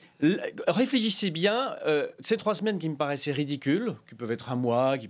Réfléchissez 0.66 1.30
bien. 1.30 1.74
Euh, 1.86 1.89
ces 2.20 2.36
trois 2.36 2.54
semaines 2.54 2.78
qui 2.78 2.88
me 2.88 2.96
paraissaient 2.96 3.32
ridicules, 3.32 3.94
qui 4.08 4.14
peuvent 4.14 4.32
être 4.32 4.50
un 4.50 4.56
mois, 4.56 4.98
qui 4.98 5.08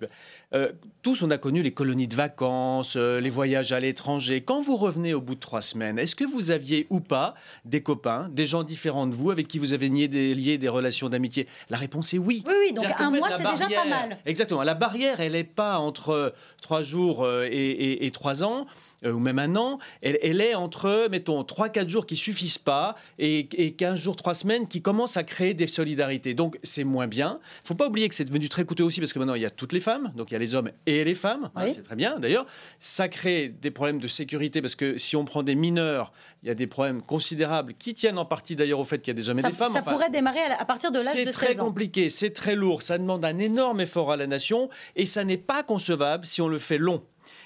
euh, 0.53 0.73
tous, 1.03 1.23
on 1.23 1.31
a 1.31 1.39
connu 1.39 1.63
les 1.63 1.71
colonies 1.71 2.09
de 2.09 2.17
vacances, 2.17 2.95
euh, 2.97 3.21
les 3.21 3.31
voyages 3.31 3.71
à 3.71 3.79
l'étranger. 3.79 4.41
Quand 4.43 4.61
vous 4.61 4.77
revenez 4.77 5.15
au 5.15 5.21
bout 5.21 5.37
de 5.37 5.41
trois 5.41 5.63
semaines, 5.63 5.99
est-ce 5.99 6.17
que 6.17 6.25
vous 6.25 6.51
aviez 6.51 6.87
ou 6.91 7.01
pas 7.01 7.35
des 7.65 7.83
copains, 7.83 8.29
des 8.33 8.47
gens 8.47 8.65
différents 8.65 9.07
de 9.07 9.15
vous, 9.15 9.31
avec 9.31 9.47
qui 9.47 9.59
vous 9.59 9.73
avez 9.73 9.89
nié 9.91 10.09
des, 10.09 10.35
lié 10.35 10.59
des 10.59 10.69
relations 10.69 11.09
d'amitié? 11.09 11.47
La 11.69 11.79
réponse 11.79 12.15
est 12.15 12.19
oui. 12.19 12.43
Oui, 12.47 12.55
oui, 12.67 12.73
donc 12.73 12.87
un 12.99 13.11
mois, 13.11 13.31
c'est 13.31 13.49
déjà 13.49 13.83
pas 13.83 13.89
mal. 13.89 14.19
Exactement. 14.27 14.63
La 14.65 14.75
barrière, 14.75 15.21
elle 15.21 15.33
n'est 15.33 15.45
pas 15.45 15.79
entre 15.79 16.35
trois 16.61 16.83
jours 16.83 17.27
et 17.45 18.11
trois 18.13 18.43
ans. 18.43 18.67
Euh, 19.05 19.13
ou 19.13 19.19
même 19.19 19.39
un 19.39 19.57
an, 19.57 19.79
elle, 20.03 20.41
est 20.41 20.55
entre, 20.55 21.09
mettons, 21.11 21.43
3-4 21.43 21.89
jours 21.89 22.07
qui 22.07 22.17
suffisent 22.17 22.59
pas 22.59 22.97
et, 23.19 23.47
15 23.77 23.99
jours, 23.99 24.17
3 24.17 24.35
semaines 24.35 24.69
qui 24.69 24.83
commencent 24.83 25.17
à 25.17 25.25
créer 25.25 25.55
des 25.55 25.67
solidarités. 25.67 26.35
Donc 26.35 26.59
c'est 26.63 26.85
moins 26.85 27.07
bien. 27.07 27.41
Il 27.65 27.69
faut 27.69 27.75
pas 27.75 27.89
oublier 27.89 28.09
que 28.09 28.15
c'est 28.15 28.25
devenu 28.25 28.49
très 28.49 28.65
coûteux 28.65 28.85
aussi 28.85 29.01
parce 29.01 29.13
que 29.13 29.19
maintenant 29.19 29.35
il 29.35 29.43
y 29.43 29.47
a 29.47 29.51
toutes 29.51 29.73
les 29.73 29.81
femmes, 29.81 30.13
donc 30.17 30.31
il 30.31 30.35
y 30.35 30.37
a 30.37 30.39
les 30.39 30.55
hommes 30.55 30.71
et 30.87 31.05
les 31.05 31.15
femmes. 31.15 31.51
c'est 31.73 31.83
très 31.83 31.97
bien 31.97 32.19
d'ailleurs. 32.19 32.47
Ça 32.79 33.09
crée 33.09 33.49
des 33.49 33.71
problèmes 33.71 33.99
de 33.99 34.09
sécurité 34.09 34.61
parce 34.61 34.75
que 34.75 34.99
si 34.99 35.17
on 35.17 35.25
prend 35.25 35.43
des 35.43 35.55
mineurs, 35.55 36.13
il 36.43 36.49
y 36.49 36.53
a 36.53 36.55
des 36.55 36.67
problèmes 36.67 37.03
considérables 37.03 37.75
qui 37.75 37.95
tiennent 37.95 38.19
en 38.19 38.25
partie 38.25 38.57
d'ailleurs 38.57 38.81
au 38.81 38.85
fait 38.85 38.99
qu'il 38.99 39.13
y 39.13 39.17
a 39.17 39.21
des 39.21 39.29
hommes 39.29 39.39
et 39.39 39.43
des 39.43 39.53
femmes. 39.53 39.73
Ça 39.73 39.83
pourrait 39.83 40.11
démarrer 40.11 40.41
à 40.59 40.65
partir 40.65 40.91
de 40.91 40.99
l'âge 40.99 41.07
de 41.07 41.11
16 41.11 41.29
ans. 41.29 41.33
C'est 41.33 41.47
très 41.47 41.57
compliqué, 41.57 42.09
c'est 42.09 42.31
très 42.31 42.55
lourd, 42.55 42.83
ça 42.83 42.99
demande 42.99 43.25
un 43.25 43.39
énorme 43.39 43.81
effort 43.81 44.13
à 44.13 44.17
la 44.17 44.27
nation 44.27 44.69
et 44.97 45.07
ça 45.07 45.25
n'est 45.25 45.37
pas 45.37 45.63
concevable 45.63 46.27
si 46.27 46.41
on 46.41 46.49
le 46.49 46.59
fait 46.59 46.79
long. 46.79 47.03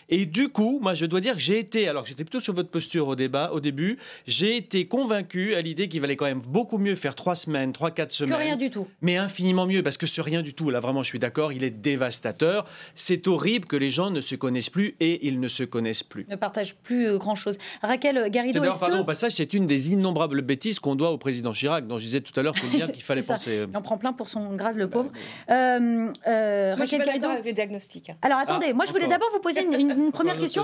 Et 0.08 0.26
du 0.26 0.48
coup, 0.48 0.78
moi, 0.82 0.94
je 0.94 1.06
dois 1.06 1.20
dire 1.20 1.34
que 1.34 1.40
j'ai 1.40 1.58
été, 1.58 1.88
alors 1.88 2.02
que 2.02 2.08
j'étais 2.08 2.24
plutôt 2.24 2.40
sur 2.40 2.54
votre 2.54 2.68
posture 2.68 3.08
au 3.08 3.16
débat, 3.16 3.50
au 3.52 3.60
début, 3.60 3.98
j'ai 4.26 4.56
été 4.56 4.84
convaincu 4.84 5.54
à 5.54 5.60
l'idée 5.60 5.88
qu'il 5.88 6.00
valait 6.00 6.16
quand 6.16 6.24
même 6.26 6.42
beaucoup 6.48 6.78
mieux 6.78 6.94
faire 6.94 7.14
trois 7.14 7.36
semaines, 7.36 7.72
trois, 7.72 7.90
quatre 7.90 8.12
semaines. 8.12 8.36
Que 8.36 8.42
rien 8.42 8.56
du 8.56 8.70
tout. 8.70 8.86
Mais 9.02 9.16
infiniment 9.16 9.66
mieux, 9.66 9.82
parce 9.82 9.96
que 9.96 10.06
ce 10.06 10.20
rien 10.20 10.42
du 10.42 10.54
tout, 10.54 10.70
là, 10.70 10.80
vraiment, 10.80 11.02
je 11.02 11.08
suis 11.08 11.18
d'accord, 11.18 11.52
il 11.52 11.64
est 11.64 11.70
dévastateur. 11.70 12.66
C'est 12.94 13.26
horrible 13.28 13.66
que 13.66 13.76
les 13.76 13.90
gens 13.90 14.10
ne 14.10 14.20
se 14.20 14.34
connaissent 14.34 14.70
plus 14.70 14.94
et 15.00 15.26
ils 15.26 15.40
ne 15.40 15.48
se 15.48 15.62
connaissent 15.62 16.02
plus. 16.02 16.26
Ne 16.28 16.36
partagent 16.36 16.74
plus 16.76 17.08
euh, 17.08 17.18
grand-chose. 17.18 17.58
Raquel 17.82 18.30
Garrido, 18.30 18.62
est 18.62 18.78
pardon, 18.78 19.00
au 19.00 19.04
passage, 19.04 19.32
c'est 19.32 19.54
une 19.54 19.66
des 19.66 19.92
innombrables 19.92 20.42
bêtises 20.42 20.80
qu'on 20.80 20.94
doit 20.94 21.10
au 21.10 21.18
président 21.18 21.52
Chirac, 21.52 21.86
dont 21.86 21.98
je 21.98 22.04
disais 22.04 22.20
tout 22.20 22.38
à 22.38 22.42
l'heure 22.42 22.54
qu'il 22.92 23.02
fallait 23.02 23.22
penser. 23.22 23.66
Il 23.68 23.76
en 23.76 23.82
prend 23.82 23.98
plein 23.98 24.12
pour 24.12 24.28
son 24.28 24.54
grade, 24.54 24.76
le 24.76 24.88
pauvre. 24.88 25.10
Euh, 25.50 26.10
euh, 26.26 26.74
Raquel 26.76 27.02
Garrido. 27.04 27.28
avec 27.28 27.44
le 27.44 27.52
diagnostic. 27.52 28.10
Alors 28.22 28.38
attendez, 28.38 28.72
moi 28.72 28.84
je 28.86 28.92
voulais 28.92 29.06
d'abord 29.06 29.28
vous 29.32 29.40
poser 29.40 29.64
une, 29.64 29.74
une 29.74 29.93
première 30.12 30.38
question. 30.38 30.62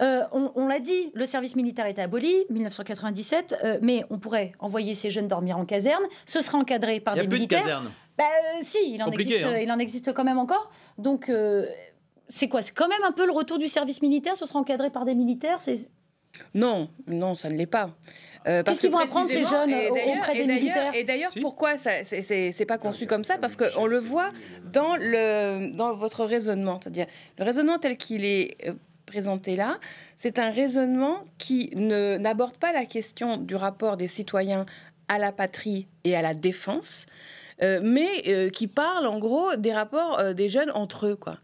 Euh, 0.00 0.22
on, 0.32 0.66
l'a 0.66 0.80
dit, 0.80 1.10
le 1.14 1.26
service 1.26 1.56
militaire 1.56 1.86
est 1.86 1.98
aboli, 1.98 2.44
1997, 2.50 3.56
euh, 3.64 3.78
mais 3.82 4.04
on 4.10 4.18
pourrait 4.18 4.52
envoyer 4.58 4.94
ces 4.94 5.10
jeunes 5.10 5.28
dormir 5.28 5.58
en 5.58 5.64
caserne. 5.64 6.02
Ce 6.26 6.40
sera 6.40 6.58
encadré 6.58 7.00
par 7.00 7.14
des 7.14 7.26
militaires. 7.26 7.60
Il 7.62 7.66
n'y 7.66 7.72
a 7.72 7.76
plus 7.76 7.86
de 7.86 7.88
caserne. 7.88 7.92
Bah, 8.18 8.24
euh, 8.24 8.58
si, 8.60 8.78
il 8.94 9.02
en, 9.02 9.10
existe, 9.10 9.44
hein. 9.44 9.58
il 9.58 9.72
en 9.72 9.78
existe 9.78 10.12
quand 10.12 10.24
même 10.24 10.38
encore. 10.38 10.70
Donc, 10.98 11.30
c'est 12.28 12.48
quoi? 12.48 12.62
C'est 12.62 12.74
quand 12.74 12.88
même 12.88 13.02
un 13.04 13.12
peu 13.12 13.26
le 13.26 13.32
retour 13.32 13.58
du 13.58 13.68
service 13.68 14.02
militaire? 14.02 14.36
Ce 14.36 14.46
sera 14.46 14.58
encadré 14.58 14.90
par 14.90 15.04
des 15.04 15.14
militaires? 15.14 15.58
Non, 16.54 16.88
non, 17.06 17.34
ça 17.34 17.50
ne 17.50 17.56
l'est 17.56 17.66
pas. 17.66 17.90
Qu'est-ce 18.44 18.80
qu'ils 18.80 18.90
vont 18.90 18.98
apprendre 18.98 19.28
ces 19.28 19.44
jeunes 19.44 19.72
auprès 20.16 20.34
des 20.34 20.46
militaires 20.46 20.94
Et 20.94 21.04
d'ailleurs, 21.04 21.32
pourquoi 21.40 21.78
ça, 21.78 22.04
c'est, 22.04 22.66
pas 22.66 22.78
conçu 22.78 23.06
comme 23.06 23.24
ça? 23.24 23.38
Parce 23.38 23.56
qu'on 23.56 23.86
le 23.86 23.98
voit 23.98 24.30
dans, 24.72 24.96
le, 24.96 25.74
dans 25.76 25.94
votre 25.94 26.24
raisonnement. 26.24 26.80
C'est-à-dire, 26.82 27.06
le 27.38 27.44
raisonnement 27.44 27.78
tel 27.78 27.96
qu'il 27.96 28.24
est 28.24 28.56
présenté 29.06 29.56
là, 29.56 29.78
c'est 30.16 30.38
un 30.38 30.50
raisonnement 30.50 31.24
qui 31.38 31.70
n'aborde 31.76 32.56
pas 32.56 32.72
la 32.72 32.86
question 32.86 33.36
du 33.36 33.54
rapport 33.54 33.96
des 33.96 34.08
citoyens 34.08 34.64
à 35.08 35.18
la 35.18 35.32
patrie 35.32 35.86
et 36.04 36.16
à 36.16 36.22
la 36.22 36.34
défense, 36.34 37.06
euh, 37.62 37.80
mais 37.82 38.08
euh, 38.26 38.48
qui 38.48 38.66
parle 38.66 39.06
en 39.06 39.18
gros 39.18 39.54
des 39.56 39.72
rapports 39.72 40.18
euh, 40.18 40.32
des 40.32 40.48
jeunes 40.48 40.70
entre 40.70 41.06
eux. 41.06 41.16
Quoi. 41.16 41.38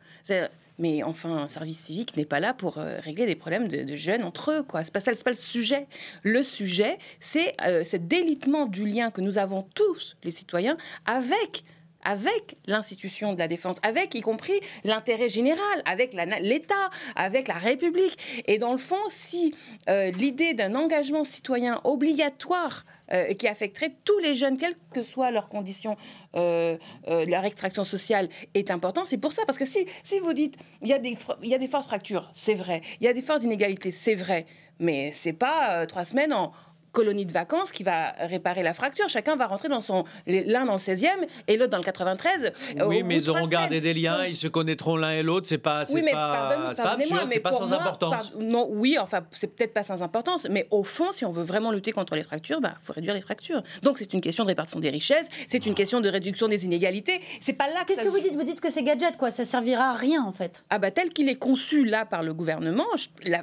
Mais 0.79 1.03
enfin, 1.03 1.37
un 1.37 1.49
service 1.49 1.79
civique 1.79 2.17
n'est 2.17 2.25
pas 2.25 2.41
là 2.41 2.55
pour 2.55 2.75
régler 2.75 3.27
des 3.27 3.35
problèmes 3.35 3.69
de, 3.69 3.97
jeunes 3.97 4.25
entre 4.25 4.53
eux. 4.53 4.67
Ce 4.71 4.79
n'est 4.79 4.85
pas, 4.91 5.01
pas 5.01 5.31
le 5.31 5.37
sujet. 5.37 5.87
Le 6.23 6.43
sujet, 6.43 6.99
c'est 7.21 7.57
ce 7.61 7.97
délitement 7.97 8.67
du 8.67 8.87
lien 8.87 9.11
que 9.11 9.21
nous 9.21 9.39
avons 9.39 9.63
tous, 9.75 10.17
les 10.23 10.31
citoyens, 10.31 10.77
avec 11.05 11.65
avec 12.05 12.57
l'institution 12.67 13.33
de 13.33 13.39
la 13.39 13.49
défense, 13.49 13.77
avec 13.83 14.15
y 14.15 14.21
compris 14.21 14.59
l'intérêt 14.85 15.29
général, 15.29 15.83
avec 15.85 16.15
l'État, 16.41 16.91
avec 17.17 17.49
la 17.49 17.55
République. 17.55 18.43
Et 18.47 18.59
dans 18.59 18.73
le 18.73 18.79
fond, 18.79 18.97
si 19.11 19.55
euh, 19.89 20.11
l'idée 20.13 20.55
d'un 20.55 20.75
engagement 20.75 21.25
citoyen 21.25 21.81
obligatoire 21.85 22.85
euh, 23.13 23.35
qui 23.35 23.49
affecterait 23.49 23.95
tous 24.05 24.19
les 24.21 24.35
jeunes, 24.35 24.57
quelles 24.57 24.77
que 24.95 25.03
soient 25.03 25.31
leurs 25.31 25.49
conditions, 25.49 25.93
euh, 25.93 26.18
leur 26.35 27.45
extraction 27.45 27.85
sociale, 27.85 28.29
est 28.55 28.71
importante, 28.71 29.07
c'est 29.07 29.19
pour 29.19 29.33
ça. 29.33 29.43
Parce 29.47 29.59
que 29.59 29.67
si, 29.67 29.87
si 30.03 30.19
vous 30.21 30.33
dites, 30.33 30.57
il 30.83 30.89
y, 30.89 30.93
a 30.93 30.99
des, 30.99 31.17
il 31.43 31.49
y 31.49 31.55
a 31.55 31.59
des 31.59 31.69
forces 31.69 31.87
fractures, 31.87 32.31
c'est 32.35 32.55
vrai, 32.55 32.83
il 33.01 33.07
y 33.07 33.09
a 33.09 33.13
des 33.13 33.23
forces 33.23 33.41
d'inégalité, 33.41 33.91
c'est 33.91 34.15
vrai, 34.15 34.47
mais 34.79 35.11
c'est 35.13 35.33
pas 35.33 35.87
trois 35.87 36.05
semaines 36.05 36.33
en, 36.33 36.53
colonie 36.93 37.27
de 37.27 37.33
vacances 37.33 37.73
qui 37.73 37.83
va 37.83 38.13
réparer 38.19 38.63
la 38.63 38.73
fracture. 38.73 39.09
Chacun 39.09 39.37
va 39.37 39.47
rentrer 39.47 39.69
dans 39.69 39.81
son. 39.81 40.05
L'un 40.27 40.65
dans 40.65 40.75
le 40.75 40.79
16e 40.79 41.07
et 41.47 41.57
l'autre 41.57 41.71
dans 41.71 41.79
le 41.79 41.85
93. 41.85 42.53
Oui, 42.87 43.03
mais 43.03 43.17
ils 43.17 43.31
auront 43.31 43.47
gardé 43.47 43.81
des 43.81 43.95
liens, 43.95 44.25
ils 44.27 44.37
se 44.37 44.49
connaîtront 44.49 44.97
l'un 44.97 45.13
et 45.13 45.23
l'autre. 45.23 45.47
C'est 45.47 45.59
pas, 45.59 45.85
c'est 45.85 46.03
pas, 46.03 46.75
pas 46.77 46.91
absurde, 46.91 47.29
c'est 47.31 47.41
pas 47.41 47.53
sans 47.53 47.73
importance. 47.73 48.33
non, 48.39 48.67
oui, 48.71 48.97
enfin, 49.01 49.21
c'est 49.33 49.49
peut-être 49.49 49.75
pas 49.75 49.83
sans 49.83 50.03
importance, 50.03 50.47
mais 50.51 50.67
au 50.71 50.85
fond, 50.85 51.13
si 51.13 51.25
on 51.25 51.31
veut 51.31 51.43
vraiment 51.43 51.73
lutter 51.73 51.93
contre 51.93 52.15
les 52.15 52.25
fractures, 52.25 52.59
il 52.59 52.63
bah, 52.63 52.75
faut 52.83 52.93
réduire 52.93 53.15
les 53.15 53.21
fractures. 53.21 53.63
Donc 53.83 53.99
c'est 53.99 54.13
une 54.13 54.21
question 54.21 54.45
de 54.45 54.49
répartition 54.49 54.81
des 54.81 54.91
richesses, 54.91 55.29
c'est 55.47 55.67
une 55.67 55.75
question 55.75 56.01
de 56.01 56.09
réduction 56.09 56.49
des 56.49 56.65
inégalités. 56.65 57.21
C'est 57.41 57.53
pas 57.53 57.69
là. 57.69 57.85
Qu'est-ce 57.87 58.03
que 58.03 58.09
vous 58.09 58.21
dites? 58.21 58.35
Vous 58.35 58.45
dites 58.45 58.61
que 58.61 58.71
c'est 58.71 58.83
gadget, 58.83 59.17
quoi. 59.17 59.31
Ça 59.31 59.45
servira 59.45 59.91
à 59.91 59.95
rien, 59.95 60.25
en 60.25 60.33
fait. 60.33 60.65
Ah 60.71 60.79
bah 60.79 60.91
tel 60.91 61.11
qu'il 61.11 61.29
est 61.29 61.37
conçu 61.37 61.85
là 61.85 62.05
par 62.05 62.23
le 62.23 62.35
gouvernement, 62.35 62.87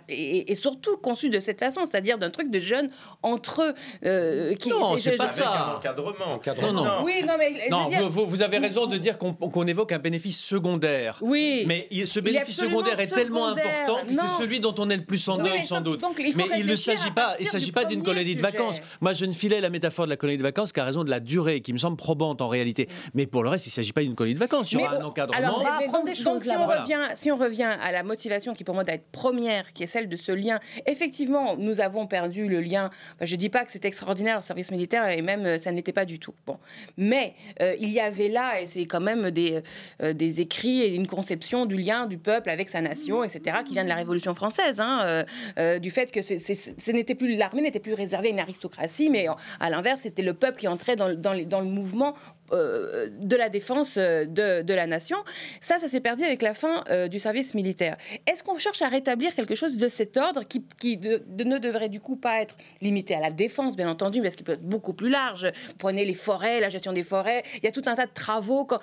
et, 0.10 0.52
et, 0.52 0.56
surtout 0.56 0.98
conçu 0.98 1.30
de 1.30 1.40
cette 1.40 1.60
façon, 1.60 1.82
c'est-à-dire 1.86 2.18
d'un 2.18 2.30
truc 2.30 2.50
de 2.50 2.60
jeunes 2.60 2.90
entre 3.36 3.76
euh, 4.06 4.56
qui, 4.56 4.70
non, 4.70 4.98
c'est 4.98 5.18
pas 5.18 5.28
ça. 5.28 5.74
Un 5.74 5.76
encadrement. 5.76 6.40
Non, 6.62 6.72
non. 6.72 7.04
Oui, 7.04 7.24
non, 7.28 7.34
mais 7.38 7.70
non, 7.70 7.88
vous, 8.10 8.26
vous, 8.26 8.42
avez 8.42 8.58
raison 8.58 8.86
de 8.86 8.98
dire 8.98 9.18
qu'on 9.18 9.68
évoque 9.68 9.92
un 9.92 10.00
bénéfice 10.00 10.42
secondaire. 10.42 11.20
Oui. 11.22 11.66
Mais 11.68 11.88
ce 12.06 12.20
bénéfice 12.20 12.58
secondaire 12.58 13.00
est 13.00 13.08
tellement 13.08 13.48
important 13.48 14.06
que 14.08 14.14
c'est 14.14 14.28
celui 14.28 14.60
dont 14.60 14.76
on 14.78 14.90
est 14.90 14.98
le 14.98 15.06
plus 15.06 15.28
en 15.28 15.38
deuil, 15.38 15.66
sans 15.66 15.82
doute. 15.82 16.04
mais 16.36 16.46
il 16.58 16.66
ne 16.66 16.76
s'agit 16.76 17.12
pas, 17.12 17.36
il 17.40 17.48
s'agit 17.48 17.72
pas 17.72 17.86
d'une 17.86 18.04
colonie 18.04 18.36
de 18.36 18.42
vacances. 18.42 18.82
Moi, 19.02 19.14
je 19.14 19.26
ne 19.26 19.34
filais 19.34 19.62
la 19.62 19.70
métaphore 19.70 20.06
de 20.06 20.10
la 20.10 20.18
colonie 20.18 20.38
de 20.38 20.44
vacances 20.44 20.72
qu'à 20.72 20.86
raison 20.86 21.04
de 21.04 21.10
la 21.10 21.20
durée, 21.20 21.62
qui 21.62 21.74
me 21.74 21.78
semble 21.78 21.98
probante 21.98 22.42
en 22.42 22.48
réalité. 22.48 22.88
Mais 23.14 23.26
pour 23.26 23.44
le 23.44 23.50
reste, 23.50 23.66
il 23.66 23.70
ne 23.70 23.74
s'agit 23.74 23.94
pas 23.94 24.02
d'une 24.02 24.16
colonie 24.16 24.36
de 24.36 24.40
vacances. 24.40 24.72
Il 24.72 24.80
y 24.80 24.84
aura 24.84 24.96
un 24.96 25.04
encadrement. 25.04 25.38
Alors, 25.38 25.64
donc, 25.92 26.16
si, 26.16 26.28
on 26.28 26.34
revient, 26.34 27.08
si 27.16 27.32
on 27.32 27.36
revient 27.36 27.76
à 27.82 27.92
la 27.92 28.04
motivation 28.04 28.54
qui 28.54 28.64
pour 28.64 28.76
moi 28.76 28.84
doit 28.84 28.96
être 28.96 29.12
première, 29.12 29.74
qui 29.74 29.84
est 29.84 29.88
celle 29.88 30.10
de 30.10 30.18
ce 30.18 30.32
lien, 30.32 30.60
effectivement, 30.86 31.56
nous 31.58 31.80
avons 31.80 32.08
perdu 32.08 32.48
le 32.48 32.62
lien. 32.62 32.90
Je 33.26 33.36
dis 33.36 33.50
pas 33.50 33.66
que 33.66 33.72
c'est 33.72 33.86
extraordinaire 33.86 34.38
le 34.38 34.42
service 34.42 34.72
militaire 34.72 35.10
et 35.10 35.22
même 35.22 35.46
euh, 35.46 35.60
ça 35.60 35.72
n'était 35.72 35.94
pas 35.94 36.06
du 36.06 36.20
tout. 36.20 36.34
Bon, 36.46 36.58
mais 36.98 37.34
euh, 37.62 37.76
il 37.80 37.90
y 37.90 38.00
avait 38.00 38.30
là 38.30 38.62
et 38.62 38.68
c'est 38.68 38.86
quand 38.86 39.02
même 39.02 39.32
des 39.32 39.62
euh, 40.02 40.14
des 40.14 40.42
écrits 40.42 40.82
et 40.82 40.94
une 40.96 41.08
conception 41.08 41.66
du 41.66 41.78
lien 41.78 42.06
du 42.06 42.18
peuple 42.18 42.50
avec 42.50 42.70
sa 42.70 42.82
nation, 42.82 43.24
etc. 43.24 43.58
qui 43.66 43.74
vient 43.74 43.84
de 43.84 43.90
la 43.90 43.96
Révolution 43.96 44.34
française, 44.34 44.80
hein, 44.80 45.26
du 45.80 45.92
fait 45.92 46.12
que 46.12 46.22
ce 46.22 46.92
n'était 46.92 47.16
plus 47.16 47.36
l'armée 47.36 47.62
n'était 47.62 47.80
plus 47.80 47.94
réservée 47.94 48.30
à 48.30 48.32
une 48.32 48.40
aristocratie, 48.40 49.10
mais 49.10 49.28
à 49.60 49.70
l'inverse 49.70 50.02
c'était 50.02 50.22
le 50.22 50.34
peuple 50.34 50.60
qui 50.60 50.68
entrait 50.68 50.96
dans, 50.96 51.14
dans 51.14 51.34
le 51.34 51.66
mouvement 51.66 52.16
euh, 52.52 53.10
de 53.12 53.36
la 53.36 53.50
défense 53.50 53.96
euh, 53.98 54.26
de, 54.26 54.74
la 54.74 54.86
nation. 54.86 55.18
Ça, 55.62 55.80
ça 55.80 55.88
s'est 55.88 56.00
perdu 56.00 56.24
avec 56.24 56.44
la 56.44 56.54
fin 56.54 56.84
euh, 56.92 57.08
du 57.08 57.20
service 57.20 57.56
militaire. 57.56 57.98
Est-ce 58.28 58.44
qu'on 58.44 58.60
cherche 58.60 58.84
à 58.84 58.88
rétablir 58.88 59.34
quelque 59.34 59.56
chose 59.56 59.78
de 59.78 59.88
cet 59.88 60.16
ordre 60.16 60.44
qui, 60.44 60.64
qui 60.80 60.98
ne 60.98 61.58
devrait 61.58 61.90
du 61.90 62.00
coup 62.00 62.18
pas 62.18 62.42
être 62.42 62.56
limité 62.82 63.16
à 63.16 63.20
la 63.20 63.32
défense, 63.32 63.76
bien 63.76 63.90
entendu, 63.90 64.22
mais 64.22 64.30
ce 64.30 64.38
qui 64.38 64.44
peut 64.44 64.54
être 64.54 64.64
beaucoup 64.64 64.94
plus 64.94 65.10
large? 65.10 65.52
Vous 65.70 65.74
prenez 65.80 66.06
les 66.06 66.14
forêts, 66.14 66.60
la 66.60 66.70
gestion 66.70 66.94
des 66.94 67.04
forêts, 67.04 67.44
il 67.56 67.64
y 67.64 67.68
a 67.68 67.72
tout 67.72 67.82
un 67.88 67.96
tas 67.96 68.06
de 68.06 68.14
travaux. 68.14 68.66
Quand, 68.66 68.80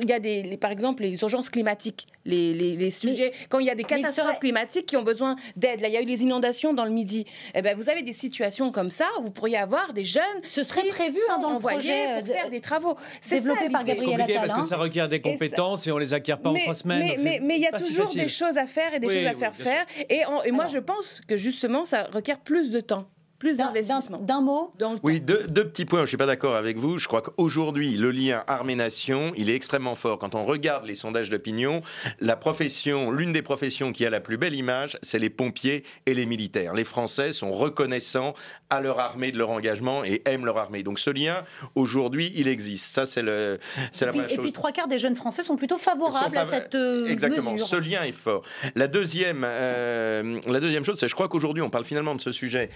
il 0.00 0.08
y 0.08 0.12
a 0.14 0.18
des, 0.18 0.56
par 0.56 0.70
exemple 0.70 1.02
les 1.02 1.20
urgences 1.20 1.50
climatiques, 1.50 2.06
les, 2.24 2.54
les, 2.54 2.90
sujets, 2.90 3.32
quand 3.50 3.58
il 3.58 3.66
y 3.66 3.70
a 3.70 3.74
des 3.74 3.84
catastrophes 3.84 4.38
climatiques 4.38 4.86
qui 4.86 4.96
ont 4.96 5.02
besoin 5.02 5.36
d'aide. 5.56 5.80
Là, 5.80 5.88
il 5.88 5.94
y 5.94 5.96
a 5.96 6.00
eu 6.00 6.06
les 6.06 6.22
inondations 6.22 6.72
dans 6.72 6.84
le 6.84 6.90
Midi. 6.90 7.26
Eh 7.54 7.60
ben, 7.60 7.76
vous 7.76 7.90
avez 7.90 8.02
des 8.02 8.12
situations 8.12 8.72
comme 8.72 8.90
ça 8.90 9.06
où 9.18 9.24
vous 9.24 9.30
pourriez 9.30 9.58
avoir 9.58 9.92
des 9.92 10.04
jeunes. 10.04 10.22
Ce 10.44 10.62
serait 10.62 10.86
prévu 10.88 11.18
hein, 11.30 11.40
dans 11.40 11.52
le 11.52 11.58
projet 11.58 12.22
pour 12.22 12.34
faire 12.34 12.48
des 12.48 12.60
travaux. 12.60 12.96
C'est 13.20 13.40
développé 13.40 13.70
par 13.70 13.84
Gabriel 13.84 14.20
Attal. 14.20 14.48
parce 14.48 14.60
que 14.60 14.66
ça 14.66 14.76
requiert 14.76 15.08
des 15.08 15.20
compétences 15.20 15.86
et, 15.86 15.92
on 15.92 15.98
les 15.98 16.14
acquiert 16.14 16.38
pas 16.38 16.50
en 16.50 16.54
trois 16.54 16.74
semaines. 16.74 17.16
Mais 17.42 17.56
il 17.56 17.62
y 17.62 17.66
a 17.66 17.78
toujours 17.78 18.12
des 18.12 18.28
choses 18.28 18.56
à 18.56 18.66
faire 18.66 18.94
et 18.94 19.00
des 19.00 19.08
choses 19.08 19.26
à 19.26 19.34
faire 19.34 19.54
faire. 19.54 19.86
Et, 20.08 20.50
moi, 20.50 20.66
je 20.68 20.78
pense 20.78 21.20
que 21.26 21.36
justement, 21.36 21.84
ça 21.84 22.08
requiert 22.12 22.38
plus 22.38 22.70
de 22.70 22.80
temps 22.80 23.06
plus 23.42 23.56
d'investissement. 23.56 24.18
D'un 24.18 24.40
mot 24.40 24.70
Oui, 25.02 25.20
deux, 25.20 25.64
petits 25.64 25.84
points. 25.84 25.98
Je 25.98 26.02
ne 26.02 26.06
suis 26.06 26.16
pas 26.16 26.26
d'accord 26.26 26.54
avec 26.54 26.78
vous. 26.78 26.98
Je 26.98 27.08
crois 27.08 27.22
qu'aujourd'hui, 27.22 27.96
le 27.96 28.12
lien 28.12 28.44
armée-nation, 28.46 29.32
il 29.36 29.50
est 29.50 29.54
extrêmement 29.56 29.96
fort. 29.96 30.20
Quand 30.20 30.36
on 30.36 30.44
regarde 30.44 30.86
les 30.86 30.94
sondages 30.94 31.28
d'opinion, 31.28 31.82
la 32.20 32.36
profession, 32.36 33.10
l'une 33.10 33.32
des 33.32 33.42
professions 33.42 33.90
qui 33.90 34.06
a 34.06 34.10
la 34.10 34.20
plus 34.20 34.36
belle 34.36 34.54
image, 34.54 34.96
c'est 35.02 35.18
les 35.18 35.28
pompiers 35.28 35.82
et 36.06 36.14
les 36.14 36.24
militaires. 36.24 36.72
Les 36.72 36.84
Français 36.84 37.32
sont 37.32 37.50
reconnaissants 37.50 38.34
à 38.70 38.80
leur 38.80 39.00
armée 39.00 39.32
de 39.32 39.38
leur 39.38 39.50
engagement 39.50 40.04
et 40.04 40.22
aiment 40.24 40.46
leur 40.46 40.58
armée. 40.58 40.84
Donc 40.84 41.00
ce 41.00 41.10
lien, 41.10 41.42
aujourd'hui, 41.74 42.30
il 42.36 42.46
existe. 42.46 42.94
Ça, 42.94 43.06
c'est 43.06 43.22
le, 43.22 43.58
c'est 43.90 44.06
la 44.06 44.12
première 44.12 44.28
chose. 44.28 44.38
Et 44.38 44.40
puis 44.40 44.52
trois 44.52 44.70
quarts 44.70 44.86
des 44.86 44.98
jeunes 44.98 45.16
Français 45.16 45.42
sont 45.42 45.56
plutôt 45.56 45.78
favorables 45.78 46.38
à 46.38 46.44
cette 46.44 46.76
euh, 46.76 47.06
Exactement. 47.06 47.58
Ce 47.58 47.74
lien 47.74 48.04
est 48.04 48.12
fort. 48.12 48.44
La 48.76 48.86
deuxième, 48.86 49.42
euh, 49.44 50.40
la 50.46 50.60
deuxième 50.60 50.84
chose, 50.84 50.96
c'est 51.00 51.08
je 51.08 51.14
crois 51.14 51.28
qu'aujourd'hui, 51.28 51.62
on 51.62 51.70
parle 51.70 51.84
finalement 51.84 52.14
de 52.14 52.20
ce 52.20 52.30
sujet 52.30 52.70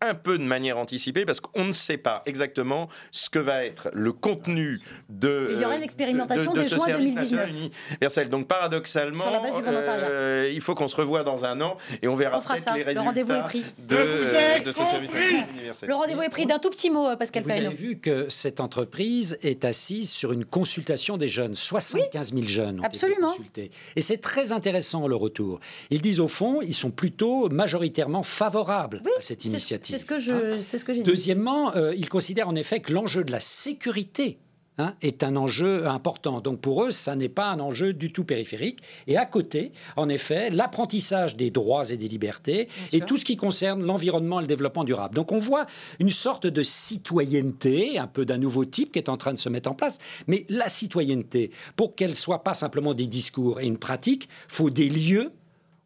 un 0.00 0.14
peu 0.14 0.38
de 0.38 0.44
manière 0.44 0.78
anticipée 0.78 1.24
parce 1.24 1.40
qu'on 1.40 1.64
ne 1.64 1.72
sait 1.72 1.96
pas 1.96 2.22
exactement 2.26 2.88
ce 3.10 3.28
que 3.30 3.38
va 3.40 3.64
être 3.64 3.90
le 3.92 4.12
contenu 4.12 4.78
de. 5.08 5.50
Il 5.52 5.60
y 5.60 5.64
aura 5.64 5.76
une 5.76 5.82
expérimentation 5.82 6.52
de, 6.52 6.62
de, 6.62 6.68
juin 6.68 6.86
2019. 6.86 7.50
Universel. 7.90 8.30
Donc 8.30 8.46
paradoxalement, 8.46 9.24
euh, 9.66 10.50
il 10.52 10.60
faut 10.60 10.74
qu'on 10.74 10.86
se 10.86 10.94
revoie 10.94 11.24
dans 11.24 11.44
un 11.44 11.60
an 11.60 11.76
et 12.00 12.06
on 12.06 12.14
verra 12.14 12.40
peut-être 12.40 12.74
les 12.74 12.84
résultats 12.84 13.12
de, 13.12 14.64
de, 14.64 14.72
ce 14.72 14.84
service 14.84 15.10
universel. 15.50 15.88
Le 15.88 15.94
rendez-vous 15.96 16.22
est 16.22 16.28
pris 16.28 16.46
d'un 16.46 16.58
tout 16.58 16.70
petit 16.70 16.90
mot, 16.90 17.08
euh, 17.08 17.16
Pascal 17.16 17.42
Vous 17.42 17.50
avez 17.50 17.68
vu 17.68 17.98
que 17.98 18.28
cette 18.28 18.60
entreprise 18.60 19.36
est 19.42 19.64
assise 19.64 20.10
sur 20.10 20.32
une 20.32 20.44
consultation 20.44 21.16
des 21.16 21.28
jeunes. 21.28 21.54
75 21.54 22.34
000 22.34 22.46
jeunes 22.46 22.80
ont 22.80 22.84
Absolument. 22.84 23.30
été 23.30 23.36
consultés. 23.38 23.70
Et 23.96 24.00
c'est 24.00 24.18
très 24.18 24.52
intéressant 24.52 25.08
le 25.08 25.16
retour. 25.16 25.58
Ils 25.90 26.00
disent 26.00 26.20
au 26.20 26.28
fond, 26.28 26.60
ils 26.62 26.74
sont 26.74 26.90
plutôt 26.90 27.48
majoritairement 27.48 28.22
favorables 28.22 29.02
à 29.18 29.20
cette 29.20 29.44
initiative. 29.44 29.87
C'est 29.90 29.98
ce 29.98 30.06
que 30.06 30.18
je, 30.18 30.32
hein 30.32 30.58
c'est 30.60 30.78
ce 30.78 30.84
que 30.84 30.92
j'ai 30.92 31.02
dit. 31.02 31.06
Deuxièmement, 31.06 31.74
euh, 31.76 31.94
ils 31.94 32.08
considèrent 32.08 32.48
en 32.48 32.54
effet 32.54 32.80
que 32.80 32.92
l'enjeu 32.92 33.24
de 33.24 33.32
la 33.32 33.40
sécurité 33.40 34.38
Hein, 34.80 34.94
est 35.02 35.24
un 35.24 35.34
enjeu 35.34 35.88
important. 35.88 36.40
Donc 36.40 36.60
pour 36.60 36.84
eux, 36.84 36.92
ça 36.92 37.16
n'est 37.16 37.28
pas 37.28 37.46
un 37.46 37.58
enjeu 37.58 37.92
du 37.92 38.12
tout 38.12 38.22
périphérique. 38.22 38.78
Et 39.08 39.16
à 39.16 39.26
côté, 39.26 39.72
en 39.96 40.08
effet, 40.08 40.50
l'apprentissage 40.50 41.34
des 41.34 41.50
droits 41.50 41.90
et 41.90 41.96
des 41.96 42.06
libertés 42.06 42.68
et 42.92 43.00
tout 43.00 43.16
ce 43.16 43.24
qui 43.24 43.36
concerne 43.36 43.82
l'environnement 43.82 44.38
et 44.38 44.42
le 44.42 44.46
développement 44.46 44.84
durable. 44.84 45.16
Donc 45.16 45.32
on 45.32 45.38
voit 45.38 45.66
une 45.98 46.10
sorte 46.10 46.46
de 46.46 46.62
citoyenneté, 46.62 47.98
un 47.98 48.06
peu 48.06 48.24
d'un 48.24 48.38
nouveau 48.38 48.64
type 48.64 48.92
qui 48.92 49.00
est 49.00 49.08
en 49.08 49.16
train 49.16 49.32
de 49.32 49.38
se 49.38 49.48
mettre 49.48 49.68
en 49.68 49.74
place. 49.74 49.98
Mais 50.28 50.46
la 50.48 50.68
citoyenneté, 50.68 51.50
pour 51.74 51.96
qu'elle 51.96 52.14
soit 52.14 52.44
pas 52.44 52.54
simplement 52.54 52.94
des 52.94 53.08
discours 53.08 53.60
et 53.60 53.66
une 53.66 53.78
pratique, 53.78 54.28
faut 54.46 54.70
des 54.70 54.88
lieux 54.88 55.32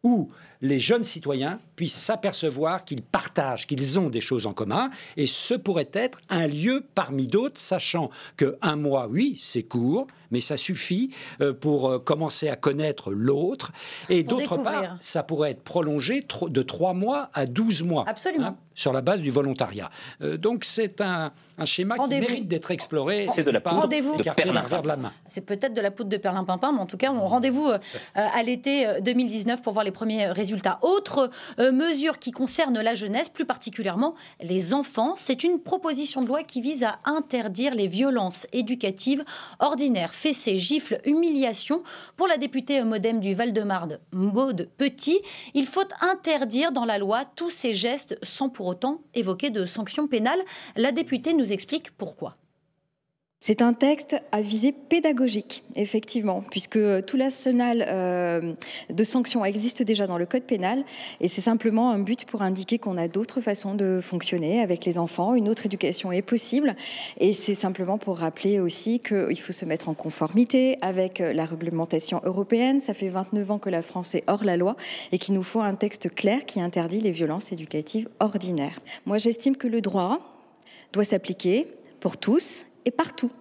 où 0.03 0.29
les 0.63 0.79
jeunes 0.79 1.03
citoyens 1.03 1.59
puissent 1.75 1.97
s'apercevoir 1.97 2.85
qu'ils 2.85 3.03
partagent, 3.03 3.67
qu'ils 3.67 3.99
ont 3.99 4.09
des 4.09 4.21
choses 4.21 4.47
en 4.47 4.53
commun, 4.53 4.89
et 5.17 5.27
ce 5.27 5.53
pourrait 5.53 5.89
être 5.91 6.21
un 6.29 6.47
lieu 6.47 6.85
parmi 6.95 7.27
d'autres, 7.27 7.59
sachant 7.59 8.09
que 8.37 8.57
un 8.61 8.77
mois, 8.77 9.07
oui, 9.09 9.37
c'est 9.39 9.63
court, 9.63 10.07
mais 10.33 10.41
ça 10.41 10.57
suffit 10.57 11.11
euh, 11.39 11.53
pour 11.53 11.87
euh, 11.87 11.99
commencer 11.99 12.49
à 12.49 12.57
connaître 12.57 13.13
l'autre. 13.13 13.71
Et 14.09 14.23
d'autre 14.23 14.57
part, 14.57 14.97
ça 14.99 15.23
pourrait 15.23 15.51
être 15.51 15.63
prolongé 15.63 16.25
de 16.49 16.61
3 16.61 16.93
mois 16.93 17.29
à 17.33 17.45
12 17.45 17.83
mois. 17.83 18.03
Absolument. 18.07 18.47
Hein, 18.47 18.57
sur 18.75 18.91
la 18.91 19.01
base 19.01 19.21
du 19.21 19.29
volontariat. 19.29 19.91
Euh, 20.23 20.35
donc 20.35 20.63
c'est 20.63 20.99
un, 20.99 21.31
schéma 21.63 21.95
qui 21.99 22.09
mérite 22.09 22.47
d'être 22.47 22.71
exploré. 22.71 23.27
C'est 23.31 23.43
de 23.43 23.51
la 23.51 23.61
poudre 23.61 23.87
de 23.87 24.23
perlimpin. 24.31 24.81
de 24.81 24.87
la 24.87 24.97
main. 24.97 25.13
C'est 25.29 25.45
peut-être 25.45 25.75
de 25.75 25.81
la 25.81 25.91
poudre 25.91 26.09
de 26.09 26.17
perlimpinpin, 26.17 26.71
mais 26.71 26.79
en 26.79 26.87
tout 26.87 26.97
cas, 26.97 27.11
on 27.11 27.27
rendez-vous 27.27 27.71
à 28.15 28.43
l'été 28.43 28.87
2019 29.01 29.61
pour 29.61 29.73
voir 29.73 29.85
les 29.85 29.91
premiers 29.91 30.25
résultats. 30.29 30.79
Autre 30.81 31.29
mesure 31.59 32.17
qui 32.17 32.31
concerne 32.31 32.81
la 32.81 32.95
jeunesse, 32.95 33.29
plus 33.29 33.45
particulièrement 33.45 34.15
les 34.41 34.73
enfants, 34.73 35.13
c'est 35.15 35.43
une 35.43 35.59
proposition 35.59 36.23
de 36.23 36.27
loi 36.27 36.41
qui 36.41 36.59
vise 36.59 36.83
à 36.83 36.97
interdire 37.05 37.75
les 37.75 37.87
violences 37.87 38.47
éducatives 38.53 39.23
ordinaires 39.59 40.13
fessées, 40.23 40.57
gifles, 40.57 41.01
humiliations. 41.03 41.83
Pour 42.15 42.27
la 42.27 42.37
députée 42.37 42.81
modem 42.81 43.19
du 43.19 43.33
Val-de-Marne, 43.33 43.99
Maude 44.13 44.69
Petit, 44.77 45.19
il 45.53 45.65
faut 45.65 45.81
interdire 45.99 46.71
dans 46.71 46.85
la 46.85 46.97
loi 46.97 47.25
tous 47.35 47.49
ces 47.49 47.73
gestes 47.73 48.17
sans 48.23 48.47
pour 48.47 48.67
autant 48.67 49.01
évoquer 49.13 49.49
de 49.49 49.65
sanctions 49.65 50.07
pénales. 50.07 50.41
La 50.77 50.93
députée 50.93 51.33
nous 51.33 51.51
explique 51.51 51.91
pourquoi. 51.97 52.37
C'est 53.45 53.61
un 53.61 53.73
texte 53.73 54.15
à 54.31 54.39
visée 54.39 54.71
pédagogique, 54.71 55.65
effectivement, 55.75 56.45
puisque 56.49 56.79
tout 57.05 57.17
l'arsenal 57.17 57.85
euh, 57.89 58.53
de 58.89 59.03
sanctions 59.03 59.43
existe 59.43 59.83
déjà 59.83 60.07
dans 60.07 60.17
le 60.17 60.25
code 60.25 60.43
pénal, 60.43 60.85
et 61.19 61.27
c'est 61.27 61.41
simplement 61.41 61.91
un 61.91 61.99
but 61.99 62.23
pour 62.23 62.41
indiquer 62.41 62.79
qu'on 62.79 62.97
a 62.97 63.09
d'autres 63.09 63.41
façons 63.41 63.75
de 63.75 63.99
fonctionner 64.01 64.61
avec 64.61 64.85
les 64.85 64.97
enfants, 64.97 65.35
une 65.35 65.49
autre 65.49 65.65
éducation 65.65 66.13
est 66.13 66.21
possible, 66.21 66.73
et 67.19 67.33
c'est 67.33 67.53
simplement 67.53 67.97
pour 67.97 68.19
rappeler 68.19 68.61
aussi 68.61 69.01
qu'il 69.01 69.41
faut 69.41 69.51
se 69.51 69.65
mettre 69.65 69.89
en 69.89 69.93
conformité 69.93 70.77
avec 70.79 71.19
la 71.19 71.43
réglementation 71.43 72.21
européenne. 72.23 72.79
Ça 72.79 72.93
fait 72.93 73.09
29 73.09 73.51
ans 73.51 73.59
que 73.59 73.69
la 73.69 73.81
France 73.81 74.15
est 74.15 74.23
hors 74.29 74.45
la 74.45 74.55
loi, 74.55 74.77
et 75.11 75.17
qu'il 75.17 75.33
nous 75.33 75.43
faut 75.43 75.59
un 75.59 75.75
texte 75.75 76.15
clair 76.15 76.45
qui 76.45 76.61
interdit 76.61 77.01
les 77.01 77.11
violences 77.11 77.51
éducatives 77.51 78.07
ordinaires. 78.21 78.79
Moi, 79.05 79.17
j'estime 79.17 79.57
que 79.57 79.67
le 79.67 79.81
droit 79.81 80.21
doit 80.93 81.03
s'appliquer 81.03 81.67
pour 81.99 82.15
tous 82.15 82.63
et 82.85 82.91
partout. 82.91 83.31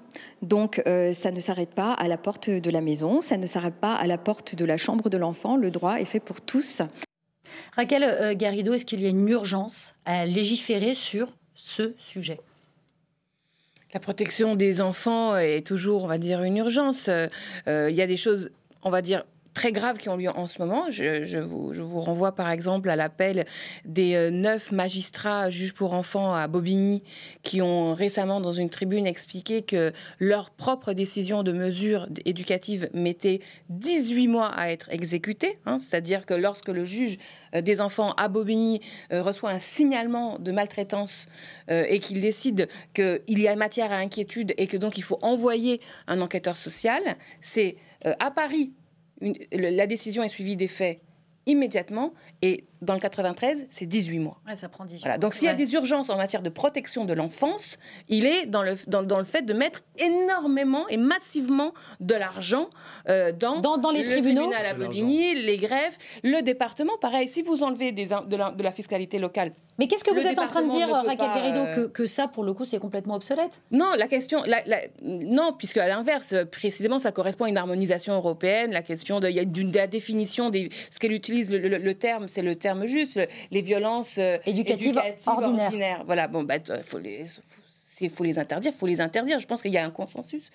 Donc 0.43 0.83
euh, 0.87 1.13
ça 1.13 1.31
ne 1.31 1.41
s'arrête 1.41 1.75
pas 1.75 1.93
à 1.93 2.09
la 2.09 2.19
porte 2.19 2.51
de 2.51 2.71
la 2.71 2.81
maison, 2.81 3.21
ça 3.21 3.37
ne 3.37 3.47
s'arrête 3.47 3.75
pas 3.75 3.95
à 3.95 4.07
la 4.07 4.19
porte 4.19 4.55
de 4.55 4.65
la 4.65 4.77
chambre 4.77 5.09
de 5.09 5.17
l'enfant. 5.17 5.57
Le 5.57 5.71
droit 5.71 6.01
est 6.01 6.05
fait 6.05 6.21
pour 6.21 6.41
tous. 6.41 6.83
Raquel 7.77 8.05
euh, 8.05 8.35
Garrido, 8.35 8.73
est-ce 8.73 8.85
qu'il 8.85 9.01
y 9.01 9.07
a 9.07 9.09
une 9.09 9.29
urgence 9.29 9.95
à 10.05 10.27
légiférer 10.27 10.95
sur 10.95 11.29
ce 11.55 11.95
sujet? 11.99 12.39
La 13.95 14.01
protection 14.01 14.57
des 14.57 14.81
enfants 14.81 15.37
est 15.37 15.67
toujours, 15.67 16.05
on 16.05 16.07
va 16.07 16.17
dire, 16.17 16.43
une 16.43 16.57
urgence. 16.57 17.09
Euh, 17.09 17.29
il 17.67 17.95
y 17.95 18.01
a 18.01 18.07
des 18.07 18.17
choses, 18.17 18.51
on 18.83 18.91
va 18.91 19.03
dire, 19.03 19.25
très 19.53 19.73
graves 19.73 19.99
qui 19.99 20.09
ont 20.09 20.17
lieu 20.17 20.31
en 20.31 20.47
ce 20.47 20.59
moment. 20.61 20.91
Je, 20.91 21.39
vous, 21.39 22.01
renvoie 22.01 22.33
par 22.35 22.51
exemple 22.51 22.89
à 22.91 22.97
l'appel 22.97 23.45
des 23.85 24.15
euh, 24.15 24.31
neuf 24.31 24.73
magistrats 24.73 25.51
juges 25.51 25.75
pour 25.75 25.95
enfants 25.95 26.35
à 26.35 26.49
Bobigny 26.49 27.03
qui 27.43 27.63
ont 27.63 27.95
récemment 27.95 28.41
dans 28.41 28.53
une 28.53 28.71
tribune 28.71 29.07
expliqué 29.07 29.63
que 29.63 29.93
leur 30.19 30.51
propre 30.51 30.93
décision 30.93 31.43
de 31.43 31.53
mesure 31.53 32.09
éducative 32.25 32.89
mettait 32.95 33.41
18 33.69 34.29
mois 34.29 34.49
à 34.49 34.71
être 34.71 34.89
exécutée. 34.91 35.59
Hein. 35.67 35.79
C'est-à-dire 35.79 36.27
que 36.27 36.35
lorsque 36.35 36.69
le 36.69 36.85
juge 36.85 37.19
euh, 37.55 37.61
des 37.61 37.81
enfants 37.81 38.13
à 38.13 38.29
Bobigny 38.29 38.81
euh, 39.13 39.23
reçoit 39.23 39.51
un 39.51 39.61
signalement 39.61 40.39
de 40.39 40.53
maltraitance 40.53 41.27
et 41.69 42.01
qu'il 42.01 42.21
décide 42.21 42.69
qu'il 42.95 43.21
y 43.27 43.49
a 43.49 43.57
matière 43.57 43.93
à 43.93 43.97
inquiétude 43.97 44.53
et 44.59 44.67
que 44.67 44.77
donc 44.77 44.99
il 44.99 45.03
faut 45.03 45.19
envoyer 45.23 45.81
un 46.07 46.21
enquêteur 46.21 46.57
social, 46.57 47.01
c'est 47.41 47.77
à 48.19 48.31
Paris 48.31 48.73
la 49.53 49.87
décision 49.87 50.23
est 50.23 50.29
suivie 50.29 50.57
des 50.57 50.69
faits 50.69 51.01
immédiatement 51.47 52.13
et 52.41 52.65
dans 52.83 52.95
le 52.95 53.01
93, 53.01 53.67
c'est 53.71 53.87
18 53.87 54.19
mois. 54.19 54.39
ça 54.55 54.69
prend 54.69 54.85
18 54.85 55.01
voilà. 55.01 55.19
Donc 55.19 55.35
s'il 55.35 55.47
y 55.47 55.51
a 55.51 55.55
des 55.55 55.73
urgences 55.75 56.11
en 56.11 56.17
matière 56.17 56.43
de 56.43 56.51
protection 56.51 57.05
de 57.05 57.13
l'enfance, 57.13 57.79
il 58.09 58.27
est 58.27 58.47
dans 58.47 58.63
le, 58.63 58.75
dans, 58.89 59.03
dans, 59.03 59.19
le 59.19 59.25
fait 59.25 59.43
de 59.43 59.53
mettre 59.53 59.83
énormément 59.99 60.89
et 60.89 60.97
massivement 60.97 61.73
de 62.01 62.15
l'argent 62.15 62.69
euh, 63.09 63.33
dans, 63.33 63.61
dans, 63.61 63.91
les 63.91 64.03
le 64.03 64.11
tribunaux, 64.11 64.43
tribunal 64.43 64.67
à 64.67 64.75
Bobigny, 64.75 65.35
les 65.35 65.57
greffes, 65.57 65.99
le 66.25 66.43
département. 66.43 66.93
Pareil, 67.01 67.29
si 67.29 67.43
vous 67.43 67.63
enlevez 67.63 67.93
des, 67.93 68.07
de, 68.07 68.37
la, 68.37 68.51
de 68.51 68.63
la 68.63 68.73
fiscalité 68.73 69.19
locale 69.19 69.53
mais 69.79 69.89
qu'est-ce 69.89 70.05
que 70.05 70.11
vous 70.11 70.27
êtes 70.27 70.39
en 70.39 70.47
train 70.47 70.63
de 70.63 70.71
dire, 70.71 70.89
Raquel 70.89 71.17
Garrido, 71.17 71.61
euh, 71.61 71.75
que, 71.75 71.87
que, 71.87 72.07
ça, 72.07 72.29
pour 72.29 72.45
le 72.45 72.53
coup, 72.53 72.65
c'est 72.65 72.79
complètement 72.79 73.15
obsolète? 73.15 73.63
Non, 73.71 73.95
la 73.97 74.07
question, 74.07 74.43
non, 75.03 75.55
puisque 75.57 75.79
à 75.79 75.89
l'inverse, 75.89 76.35
précisément, 76.51 76.99
ça 76.99 77.11
correspond 77.11 77.47
à 77.47 77.49
une 77.49 77.57
harmonisation 77.57 78.13
européenne. 78.13 78.73
La 78.73 78.83
question 78.83 79.19
de, 79.19 79.29
il 79.29 79.37
y 79.37 79.41
a 79.41 79.45
d'une 79.45 79.73
la 79.73 79.87
définition 79.87 80.51
des, 80.51 80.69
ce 80.91 80.99
qu'elle 80.99 81.13
utilise, 81.13 81.51
le, 81.51 81.95
terme, 81.95 82.29
c'est 82.29 82.43
le 82.43 82.55
terme 82.55 82.72
juste, 82.87 83.21
les 83.51 83.63
violences 83.63 84.19
euh, 84.19 84.39
éducatives, 84.47 85.01
ordinaires. 85.27 86.03
Voilà, 86.07 86.29
bon, 86.29 86.43
bah, 86.43 86.57
faut 86.83 86.99
les 86.99 87.27
s'il 87.95 88.11
faut 88.11 88.25
les 88.25 88.39
interdire, 88.39 88.73
il 88.75 88.79
faut 88.79 88.87
les 88.87 89.01
interdire. 89.01 89.39
Je 89.39 89.47
pense 89.47 89.63
qu'il 89.63 89.73
y 89.73 89.79
a 89.79 89.85
un 89.85 89.91
consensus 89.91 90.51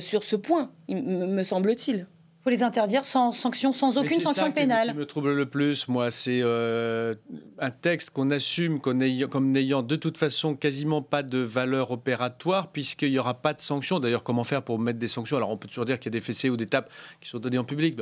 sur 0.00 0.22
ce 0.22 0.36
point, 0.36 0.70
me 0.88 1.42
semble-t-il 1.44 2.06
les 2.48 2.62
interdire 2.62 3.04
sans 3.04 3.32
sanction, 3.32 3.72
sans 3.72 3.98
aucune 3.98 4.20
sanction 4.20 4.52
pénale. 4.52 4.88
Ce 4.88 4.92
qui 4.92 4.98
me 4.98 5.06
trouble 5.06 5.34
le 5.34 5.46
plus, 5.46 5.88
moi, 5.88 6.10
c'est 6.10 6.40
euh, 6.42 7.14
un 7.58 7.70
texte 7.70 8.10
qu'on 8.10 8.30
assume 8.30 8.80
comme 8.80 8.98
n'ayant 8.98 9.82
de 9.82 9.96
toute 9.96 10.18
façon 10.18 10.54
quasiment 10.54 11.02
pas 11.02 11.22
de 11.22 11.38
valeur 11.38 11.90
opératoire, 11.90 12.72
puisqu'il 12.72 13.10
n'y 13.10 13.18
aura 13.18 13.34
pas 13.34 13.54
de 13.54 13.60
sanctions. 13.60 14.00
D'ailleurs, 14.00 14.22
comment 14.22 14.44
faire 14.44 14.62
pour 14.62 14.78
mettre 14.78 14.98
des 14.98 15.08
sanctions? 15.08 15.36
Alors, 15.36 15.50
on 15.50 15.56
peut 15.56 15.68
toujours 15.68 15.84
dire 15.84 15.98
qu'il 15.98 16.12
y 16.12 16.16
a 16.16 16.18
des 16.18 16.24
fessées 16.24 16.50
ou 16.50 16.56
des 16.56 16.66
tapes 16.66 16.90
qui 17.20 17.28
sont 17.28 17.38
données 17.38 17.58
en 17.58 17.64
public. 17.64 17.98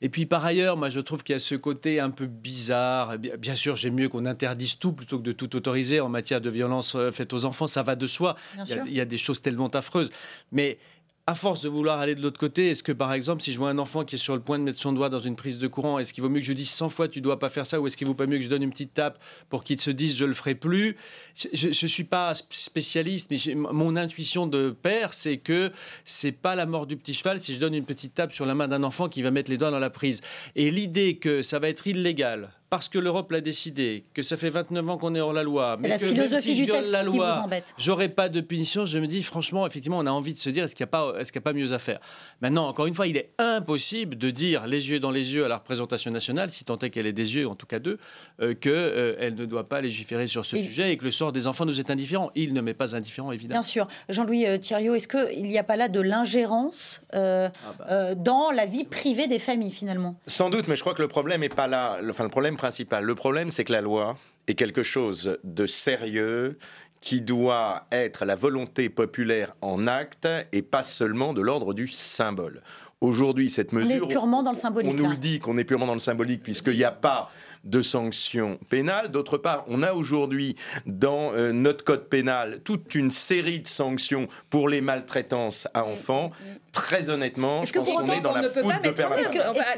Et 0.00 0.08
puis, 0.08 0.26
par 0.26 0.44
ailleurs, 0.44 0.76
moi, 0.76 0.90
je 0.90 1.00
trouve 1.00 1.22
qu'il 1.22 1.34
y 1.34 1.36
a 1.36 1.40
ce 1.40 1.54
côté 1.54 2.00
un 2.00 2.10
peu 2.10 2.26
bizarre. 2.26 3.18
Bien 3.18 3.54
sûr, 3.54 3.76
j'aime 3.76 3.94
mieux 3.94 4.08
qu'on 4.08 4.26
interdise 4.26 4.78
tout 4.78 4.92
plutôt 4.92 5.18
que 5.18 5.24
de 5.24 5.32
tout 5.32 5.56
autoriser 5.56 6.00
en 6.00 6.08
matière 6.08 6.40
de 6.40 6.50
violence 6.50 6.94
euh, 6.94 7.10
faite 7.10 7.32
aux 7.32 7.44
enfants. 7.44 7.66
Ça 7.66 7.82
va 7.82 7.96
de 7.96 8.06
soi. 8.06 8.36
Il 8.66 8.82
il 8.86 8.94
y 8.94 9.00
a 9.00 9.04
des 9.04 9.18
choses 9.18 9.42
tellement 9.42 9.68
affreuses. 9.68 10.10
Mais 10.52 10.78
à 11.28 11.34
force 11.34 11.60
de 11.60 11.68
vouloir 11.68 12.00
aller 12.00 12.14
de 12.14 12.22
l'autre 12.22 12.40
côté, 12.40 12.70
est-ce 12.70 12.82
que 12.82 12.90
par 12.90 13.12
exemple, 13.12 13.42
si 13.42 13.52
je 13.52 13.58
vois 13.58 13.68
un 13.68 13.76
enfant 13.76 14.02
qui 14.02 14.14
est 14.14 14.18
sur 14.18 14.34
le 14.34 14.40
point 14.40 14.58
de 14.58 14.64
mettre 14.64 14.80
son 14.80 14.94
doigt 14.94 15.10
dans 15.10 15.18
une 15.18 15.36
prise 15.36 15.58
de 15.58 15.66
courant, 15.66 15.98
est-ce 15.98 16.14
qu'il 16.14 16.22
vaut 16.22 16.30
mieux 16.30 16.40
que 16.40 16.46
je 16.46 16.54
dise 16.54 16.70
100 16.70 16.88
fois 16.88 17.06
tu 17.06 17.20
dois 17.20 17.38
pas 17.38 17.50
faire 17.50 17.66
ça 17.66 17.78
ou 17.78 17.86
est-ce 17.86 17.98
qu'il 17.98 18.06
vaut 18.06 18.14
pas 18.14 18.24
mieux 18.24 18.38
que 18.38 18.44
je 18.44 18.48
donne 18.48 18.62
une 18.62 18.70
petite 18.70 18.94
tape 18.94 19.18
pour 19.50 19.62
qu'il 19.62 19.78
se 19.78 19.90
dise 19.90 20.16
je 20.16 20.24
le 20.24 20.32
ferai 20.32 20.54
plus? 20.54 20.96
Je 21.52 21.66
ne 21.66 21.72
suis 21.72 22.04
pas 22.04 22.32
spécialiste, 22.34 23.30
mais 23.30 23.54
mon 23.54 23.94
intuition 23.96 24.46
de 24.46 24.70
père, 24.70 25.12
c'est 25.12 25.36
que 25.36 25.70
c'est 26.06 26.32
pas 26.32 26.54
la 26.54 26.64
mort 26.64 26.86
du 26.86 26.96
petit 26.96 27.12
cheval 27.12 27.42
si 27.42 27.54
je 27.54 27.60
donne 27.60 27.74
une 27.74 27.84
petite 27.84 28.14
tape 28.14 28.32
sur 28.32 28.46
la 28.46 28.54
main 28.54 28.66
d'un 28.66 28.82
enfant 28.82 29.10
qui 29.10 29.20
va 29.20 29.30
mettre 29.30 29.50
les 29.50 29.58
doigts 29.58 29.70
dans 29.70 29.78
la 29.78 29.90
prise. 29.90 30.22
Et 30.56 30.70
l'idée 30.70 31.18
que 31.18 31.42
ça 31.42 31.58
va 31.58 31.68
être 31.68 31.86
illégal 31.86 32.57
parce 32.70 32.88
que 32.88 32.98
l'Europe 32.98 33.30
l'a 33.32 33.40
décidé, 33.40 34.04
que 34.14 34.22
ça 34.22 34.36
fait 34.36 34.50
29 34.50 34.90
ans 34.90 34.98
qu'on 34.98 35.14
est 35.14 35.20
hors 35.20 35.32
la 35.32 35.42
loi, 35.42 35.76
mais 35.80 35.88
la 35.88 35.98
que 35.98 36.06
philosophie 36.06 36.54
si 36.54 36.62
du 36.62 36.66
texte 36.66 36.92
la 36.92 37.02
loi, 37.02 37.46
j'aurais 37.78 38.08
pas 38.08 38.28
de 38.28 38.40
punition, 38.40 38.84
je 38.84 38.98
me 38.98 39.06
dis 39.06 39.22
franchement, 39.22 39.66
effectivement, 39.66 39.98
on 39.98 40.06
a 40.06 40.10
envie 40.10 40.34
de 40.34 40.38
se 40.38 40.50
dire 40.50 40.64
est-ce 40.64 40.74
qu'il 40.74 40.84
n'y 40.84 40.88
a, 40.88 41.42
pas, 41.42 41.50
a 41.50 41.52
mieux 41.52 41.72
à 41.72 41.78
faire? 41.78 41.98
Maintenant, 42.40 42.68
encore 42.68 42.86
une 42.86 42.94
fois, 42.94 43.06
il 43.06 43.16
est 43.16 43.30
impossible 43.38 44.18
de 44.18 44.30
dire 44.30 44.66
les 44.66 44.90
yeux 44.90 45.00
dans 45.00 45.10
les 45.10 45.34
yeux 45.34 45.44
à 45.44 45.48
la 45.48 45.56
représentation 45.56 46.10
nationale, 46.10 46.50
si 46.50 46.64
tant 46.64 46.78
est 46.78 46.90
qu'elle 46.90 47.06
ait 47.06 47.12
des 47.12 47.36
yeux, 47.36 47.48
en 47.48 47.54
tout 47.54 47.66
cas 47.66 47.78
deux, 47.78 47.98
euh, 48.40 48.54
qu'elle 48.54 48.72
euh, 48.72 49.30
ne 49.30 49.46
doit 49.46 49.68
pas 49.68 49.80
légiférer 49.80 50.26
sur 50.26 50.44
ce 50.44 50.56
sujet 50.56 50.92
et 50.92 50.96
que 50.96 51.04
le 51.04 51.10
sort 51.10 51.32
des 51.32 51.46
enfants 51.46 51.64
nous 51.64 51.80
est 51.80 51.90
indifférent. 51.90 52.30
Il 52.34 52.52
ne 52.52 52.60
m'est 52.60 52.74
pas 52.74 52.94
indifférent, 52.94 53.32
évidemment. 53.32 53.60
Bien 53.60 53.62
sûr. 53.62 53.88
Jean-Louis 54.08 54.46
euh, 54.46 54.58
Thiriot, 54.58 54.94
est-ce 54.94 55.08
qu'il 55.08 55.44
n'y 55.44 55.58
a 55.58 55.64
pas 55.64 55.76
là 55.76 55.88
de 55.88 56.00
l'ingérence 56.00 57.00
euh, 57.14 57.48
ah 57.66 57.74
bah. 57.78 58.14
dans 58.14 58.50
la 58.50 58.66
vie 58.66 58.84
privée 58.84 59.26
des 59.26 59.38
familles, 59.38 59.72
finalement? 59.72 60.16
Sans 60.26 60.50
doute, 60.50 60.68
mais 60.68 60.76
je 60.76 60.82
crois 60.82 60.94
que 60.94 61.02
le 61.02 61.08
problème 61.08 61.40
n'est 61.40 61.48
pas 61.48 61.66
là. 61.66 61.98
Enfin, 62.08 62.24
le 62.24 62.30
problème 62.30 62.57
principal. 62.58 63.04
Le 63.04 63.14
problème, 63.14 63.48
c'est 63.48 63.64
que 63.64 63.72
la 63.72 63.80
loi 63.80 64.18
est 64.46 64.54
quelque 64.54 64.82
chose 64.82 65.38
de 65.44 65.66
sérieux 65.66 66.58
qui 67.00 67.20
doit 67.22 67.86
être 67.92 68.24
la 68.24 68.34
volonté 68.34 68.88
populaire 68.88 69.54
en 69.62 69.86
acte 69.86 70.28
et 70.52 70.62
pas 70.62 70.82
seulement 70.82 71.32
de 71.32 71.40
l'ordre 71.40 71.72
du 71.72 71.88
symbole. 71.88 72.60
Aujourd'hui, 73.00 73.48
cette 73.48 73.72
mesure. 73.72 74.02
On 74.02 74.06
est 74.06 74.08
purement 74.08 74.42
dans 74.42 74.50
le 74.50 74.56
symbolique. 74.56 74.90
On 74.92 74.96
nous 74.96 75.08
le 75.08 75.16
dit 75.16 75.38
qu'on 75.38 75.56
est 75.56 75.64
purement 75.64 75.86
dans 75.86 75.94
le 75.94 76.00
symbolique, 76.00 76.42
puisqu'il 76.42 76.74
n'y 76.74 76.84
a 76.84 76.90
pas 76.90 77.30
de 77.68 77.82
sanctions 77.82 78.58
pénales. 78.68 79.10
D'autre 79.10 79.38
part, 79.38 79.64
on 79.68 79.82
a 79.82 79.92
aujourd'hui 79.92 80.56
dans 80.86 81.32
euh, 81.32 81.52
notre 81.52 81.84
code 81.84 82.08
pénal 82.08 82.60
toute 82.64 82.94
une 82.94 83.10
série 83.10 83.60
de 83.60 83.68
sanctions 83.68 84.28
pour 84.50 84.68
les 84.68 84.80
maltraitances 84.80 85.68
à 85.74 85.84
enfants. 85.84 86.30
Très 86.72 87.08
honnêtement, 87.08 87.64
je 87.64 87.72
pense 87.72 87.90
qu'on 87.90 88.12
est 88.12 88.20
dans 88.20 88.32
la 88.32 88.48
poudre 88.48 88.80
de 88.82 88.90
permanence. 88.90 89.26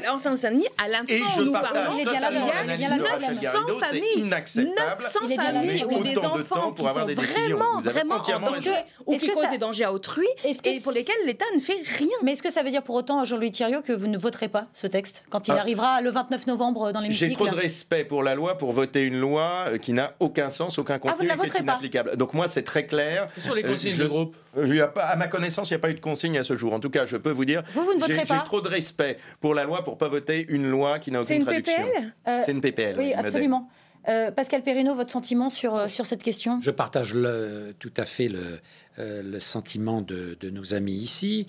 En 0.09 0.19
Seine-Saint-Denis, 0.19 0.67
à 0.77 0.87
l'instant 0.87 1.15
où 1.39 1.43
nous 1.45 1.51
parlons, 1.51 1.97
il 1.97 2.79
y 2.79 2.85
a 2.85 2.97
900 2.97 3.79
familles, 3.79 4.03
inacceptable 4.17 5.03
900 5.03 5.19
familles 5.35 5.85
où 5.89 6.03
des 6.03 6.17
enfants 6.17 6.71
qui 6.73 6.83
sont 6.83 6.93
vraiment, 6.93 7.81
vraiment 7.81 8.15
en 8.15 8.39
danger 8.39 8.73
ou 9.05 9.15
qui 9.15 9.27
causent 9.27 9.49
des 9.49 9.57
dangers 9.57 9.85
à 9.85 9.93
autrui 9.93 10.27
et 10.43 10.79
pour 10.79 10.91
lesquels 10.91 11.15
l'État 11.25 11.45
ne 11.55 11.59
fait 11.59 11.81
rien. 11.97 12.09
Mais 12.23 12.33
est-ce 12.33 12.43
que 12.43 12.51
ça 12.51 12.63
veut 12.63 12.69
dire 12.69 12.83
pour 12.83 12.95
autant, 12.95 13.23
Jean-Louis 13.23 13.51
Thiriot, 13.51 13.81
que 13.81 13.93
vous 13.93 14.07
ne 14.07 14.17
voterez 14.17 14.49
pas 14.49 14.67
ce 14.73 14.87
texte 14.87 15.23
quand 15.29 15.47
il 15.47 15.51
ah. 15.51 15.59
arrivera 15.59 16.01
le 16.01 16.09
29 16.09 16.47
novembre 16.47 16.91
dans 16.91 16.99
l'hémicycle 16.99 17.43
J'ai 17.61 17.69
respect 17.81 18.05
pour 18.05 18.21
la 18.21 18.35
loi 18.35 18.57
pour 18.57 18.73
voter 18.73 19.05
une 19.05 19.19
loi 19.19 19.65
euh, 19.67 19.77
qui 19.77 19.93
n'a 19.93 20.13
aucun 20.19 20.49
sens, 20.49 20.77
aucun 20.77 20.95
ah, 20.95 20.99
contenu 20.99 21.27
et 21.27 21.49
qui 21.49 21.57
est 21.57 21.61
inapplicable. 21.61 22.15
Donc 22.17 22.33
moi, 22.33 22.47
c'est 22.47 22.61
très 22.61 22.85
clair. 22.85 23.27
Sur 23.37 23.55
les 23.55 23.63
euh, 23.63 23.69
consignes 23.69 23.97
de 23.97 24.05
groupe 24.05 24.35
euh, 24.57 24.87
À 24.95 25.15
ma 25.15 25.27
connaissance, 25.27 25.69
il 25.69 25.73
n'y 25.73 25.77
a 25.77 25.79
pas 25.79 25.89
eu 25.89 25.95
de 25.95 25.99
consigne 25.99 26.37
à 26.37 26.43
ce 26.43 26.55
jour. 26.55 26.73
En 26.73 26.79
tout 26.79 26.89
cas, 26.89 27.05
je 27.05 27.17
peux 27.17 27.31
vous 27.31 27.45
dire, 27.45 27.63
vous, 27.73 27.83
vous 27.83 27.93
ne 27.93 28.05
j'ai 28.05 28.23
trop 28.45 28.61
de 28.61 28.67
respect 28.67 29.17
pour 29.39 29.55
la 29.55 29.63
loi 29.63 29.83
pour 29.83 29.97
pas 29.97 30.09
voter 30.09 30.45
une 30.49 30.69
loi 30.69 30.99
qui 30.99 31.11
n'a 31.11 31.21
aucune 31.21 31.43
traduction. 31.43 31.83
C'est 31.83 31.91
une 31.91 32.11
PPL 32.11 32.43
C'est 32.45 32.51
une 32.51 32.61
PPL. 32.61 32.95
Oui, 32.97 33.13
absolument. 33.13 33.69
Pascal 34.35 34.63
Perrino, 34.63 34.95
votre 34.95 35.11
sentiment 35.11 35.49
sur, 35.49 35.89
sur 35.89 36.05
cette 36.05 36.23
question? 36.23 36.59
Je 36.59 36.71
partage 36.71 37.13
le, 37.13 37.75
tout 37.79 37.93
à 37.97 38.05
fait 38.05 38.27
le, 38.27 38.59
le 38.97 39.39
sentiment 39.39 40.01
de, 40.01 40.37
de, 40.39 40.49
nos 40.49 40.73
amis 40.73 40.93
ici. 40.93 41.45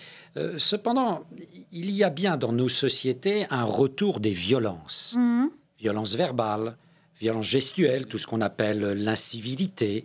cependant, 0.58 1.24
il 1.72 1.90
y 1.90 2.04
a 2.04 2.10
bien 2.10 2.36
dans 2.36 2.52
nos 2.52 2.68
sociétés 2.68 3.46
un 3.50 3.64
retour 3.64 4.20
des 4.20 4.30
violences. 4.30 5.14
Mmh 5.18 5.46
violence 5.82 6.14
verbale, 6.14 6.76
violence 7.20 7.46
gestuelle, 7.46 8.06
tout 8.06 8.18
ce 8.18 8.26
qu'on 8.26 8.40
appelle 8.40 8.80
l'incivilité, 8.80 10.04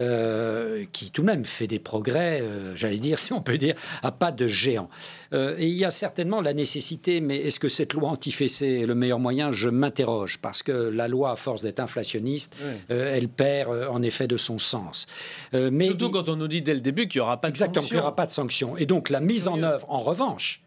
euh, 0.00 0.84
qui 0.92 1.10
tout 1.10 1.22
de 1.22 1.26
même 1.26 1.44
fait 1.44 1.66
des 1.66 1.78
progrès, 1.78 2.40
euh, 2.40 2.74
j'allais 2.76 2.98
dire, 2.98 3.18
si 3.24 3.32
on 3.32 3.40
peut 3.40 3.58
dire, 3.58 3.74
à 4.02 4.12
pas 4.12 4.32
de 4.32 4.46
géant. 4.46 4.88
Euh, 5.32 5.56
et 5.58 5.66
il 5.66 5.74
y 5.74 5.84
a 5.84 5.90
certainement 5.90 6.40
la 6.40 6.52
nécessité, 6.52 7.20
mais 7.20 7.36
est-ce 7.36 7.60
que 7.60 7.68
cette 7.68 7.94
loi 7.94 8.10
anti-fessée 8.10 8.80
est 8.82 8.86
le 8.86 8.94
meilleur 8.94 9.18
moyen? 9.18 9.52
Je 9.52 9.68
m'interroge, 9.68 10.38
parce 10.40 10.62
que 10.62 10.72
la 10.72 11.08
loi, 11.08 11.32
à 11.32 11.36
force 11.36 11.62
d'être 11.62 11.80
inflationniste, 11.80 12.54
elle 12.88 13.28
perd 13.28 13.88
en 13.90 14.02
effet 14.02 14.26
de 14.26 14.36
son 14.36 14.58
sens. 14.58 15.06
mais 15.52 15.86
Surtout 15.86 16.10
quand 16.10 16.28
on 16.28 16.36
nous 16.36 16.48
dit 16.48 16.62
dès 16.62 16.74
le 16.74 16.80
début 16.80 17.08
qu'il 17.08 17.20
n'y 17.20 17.22
aura 17.22 17.40
pas 17.40 17.48
de 17.48 17.52
Exactement, 17.52 17.84
qu'il 17.84 17.96
n'y 17.96 18.00
aura 18.00 18.16
pas 18.16 18.26
de 18.26 18.30
sanctions. 18.30 18.76
Et 18.76 18.86
donc 18.86 19.08
la 19.10 19.20
mise 19.20 19.48
en 19.48 19.62
œuvre, 19.62 19.86
en 19.88 20.00
revanche, 20.00 20.62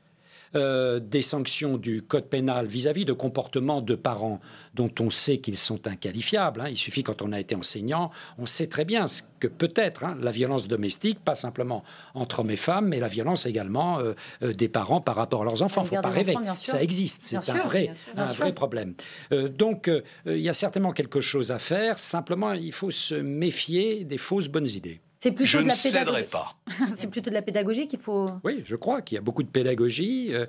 euh, 0.55 0.99
des 0.99 1.21
sanctions 1.21 1.77
du 1.77 2.01
code 2.01 2.25
pénal 2.25 2.67
vis-à-vis 2.67 3.05
de 3.05 3.13
comportements 3.13 3.81
de 3.81 3.95
parents 3.95 4.39
dont 4.73 4.91
on 4.99 5.09
sait 5.09 5.37
qu'ils 5.37 5.57
sont 5.57 5.87
inqualifiables. 5.87 6.61
Hein. 6.61 6.69
Il 6.69 6.77
suffit 6.77 7.03
quand 7.03 7.21
on 7.21 7.31
a 7.31 7.39
été 7.39 7.55
enseignant, 7.55 8.11
on 8.37 8.45
sait 8.45 8.67
très 8.67 8.85
bien 8.85 9.07
ce 9.07 9.23
que 9.39 9.47
peut 9.47 9.73
être 9.75 10.03
hein, 10.03 10.15
la 10.19 10.31
violence 10.31 10.67
domestique, 10.67 11.19
pas 11.19 11.35
simplement 11.35 11.83
entre 12.13 12.39
hommes 12.39 12.51
et 12.51 12.55
femmes, 12.55 12.87
mais 12.87 12.99
la 12.99 13.07
violence 13.07 13.45
également 13.45 13.99
euh, 13.99 14.13
euh, 14.41 14.53
des 14.53 14.69
parents 14.69 15.01
par 15.01 15.15
rapport 15.15 15.41
à 15.41 15.45
leurs 15.45 15.61
enfants. 15.61 15.81
Il 15.81 15.91
ne 15.91 15.95
faut 15.97 16.01
pas 16.01 16.09
rêver, 16.09 16.35
ça 16.55 16.81
existe, 16.81 17.23
c'est 17.23 17.49
un, 17.49 17.57
vrai, 17.59 17.91
un 18.15 18.25
vrai 18.25 18.53
problème. 18.53 18.93
donc 19.31 19.89
il 20.25 20.39
y 20.39 20.49
a 20.49 20.53
certainement 20.53 20.91
quelque 20.91 21.21
chose 21.21 21.51
à 21.51 21.59
faire, 21.59 21.99
simplement 21.99 22.53
il 22.53 22.71
faut 22.71 22.91
se 22.91 23.15
méfier 23.15 24.05
des 24.05 24.17
fausses 24.17 24.47
bonnes 24.47 24.67
idées. 24.67 25.01
C'est 25.23 25.31
plutôt 25.31 25.45
je 25.45 25.57
de 25.59 25.67
la 25.67 25.73
ne 25.73 25.81
pédagogie. 25.81 26.23
pas. 26.23 26.55
c'est 26.97 27.09
plutôt 27.09 27.29
de 27.29 27.33
la 27.33 27.41
pédagogie 27.41 27.87
qu'il 27.87 27.99
faut. 27.99 28.27
Oui, 28.43 28.61
je 28.65 28.75
crois 28.75 29.01
qu'il 29.01 29.15
y 29.15 29.19
a 29.19 29.21
beaucoup 29.21 29.41
de 29.41 29.47
pédagogie. 29.47 30.33
Euh, 30.33 30.45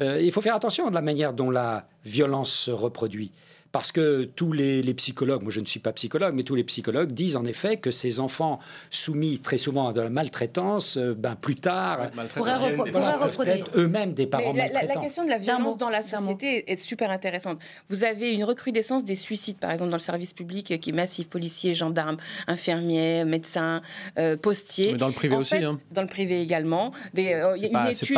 euh, 0.00 0.20
il 0.20 0.32
faut 0.32 0.40
faire 0.40 0.56
attention 0.56 0.88
à 0.88 0.90
la 0.90 1.02
manière 1.02 1.32
dont 1.32 1.52
la 1.52 1.86
violence 2.04 2.52
se 2.52 2.72
reproduit. 2.72 3.30
Parce 3.72 3.92
que 3.92 4.24
tous 4.24 4.52
les, 4.52 4.82
psychologues, 4.94 5.42
moi 5.42 5.52
je 5.52 5.60
ne 5.60 5.66
suis 5.66 5.80
pas 5.80 5.92
psychologue, 5.92 6.34
mais 6.34 6.42
tous 6.42 6.54
les 6.54 6.64
psychologues 6.64 7.12
disent 7.12 7.36
en 7.36 7.44
effet 7.44 7.76
que 7.76 7.90
ces 7.90 8.20
enfants 8.20 8.58
soumis 8.90 9.38
très 9.40 9.58
souvent 9.58 9.88
à 9.88 9.92
de 9.92 10.00
la 10.00 10.10
maltraitance, 10.10 10.96
euh, 10.96 11.14
ben, 11.14 11.36
plus 11.36 11.54
tard, 11.54 12.10
pourraient, 12.34 13.58
être 13.58 13.70
eux-mêmes 13.76 14.14
des 14.14 14.26
parents 14.26 14.52
la, 14.52 14.64
maltraitants. 14.64 14.94
La, 14.94 15.00
question 15.00 15.24
de 15.24 15.30
la 15.30 15.38
violence 15.38 15.76
dans 15.76 15.90
la 15.90 16.02
société 16.02 16.70
est 16.70 16.80
super 16.80 17.10
intéressante. 17.10 17.58
Vous 17.88 18.04
avez 18.04 18.32
une 18.32 18.44
recrudescence 18.44 19.04
des 19.04 19.14
suicides, 19.14 19.58
par 19.58 19.70
exemple, 19.70 19.90
dans 19.90 19.96
le 19.96 20.02
service 20.02 20.32
public, 20.32 20.70
euh, 20.70 20.78
qui 20.78 20.90
est 20.90 20.94
massif, 20.94 21.28
policiers, 21.28 21.74
gendarmes, 21.74 22.16
infirmiers, 22.46 23.24
médecins, 23.24 23.82
euh, 24.18 24.36
postiers. 24.36 24.92
Mais 24.92 24.98
dans 24.98 25.08
le 25.08 25.14
privé 25.14 25.36
aussi. 25.36 25.56
hein. 25.56 25.78
Dans 25.92 26.02
le 26.02 26.08
privé 26.08 26.40
également. 26.40 26.92
Des, 27.12 27.22
il 27.56 27.62
y 27.62 27.66
a 27.66 27.84
une 27.84 27.90
étude, 27.90 28.16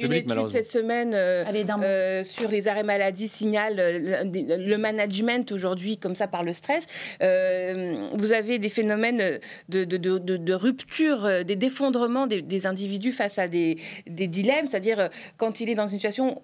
une, 0.00 0.12
étude 0.12 0.48
cette 0.50 0.70
semaine 0.70 1.12
sur 2.24 2.48
les 2.48 2.68
arrêts 2.68 2.82
maladie 2.82 3.28
signale 3.28 3.76
le 3.76 4.77
management 4.78 5.52
aujourd'hui 5.52 5.98
comme 5.98 6.16
ça 6.16 6.26
par 6.26 6.42
le 6.42 6.52
stress, 6.52 6.86
euh, 7.22 8.06
vous 8.14 8.32
avez 8.32 8.58
des 8.58 8.68
phénomènes 8.68 9.40
de, 9.68 10.52
rupture, 10.54 11.24
euh, 11.24 11.42
des 11.42 11.56
défendrements 11.56 12.26
des, 12.26 12.66
individus 12.66 13.12
face 13.12 13.38
à 13.38 13.48
des, 13.48 13.78
dilemmes, 14.06 14.66
c'est-à-dire 14.68 15.00
euh, 15.00 15.08
quand 15.36 15.60
il 15.60 15.68
est 15.68 15.74
dans 15.74 15.86
une 15.86 15.98
situation... 15.98 16.40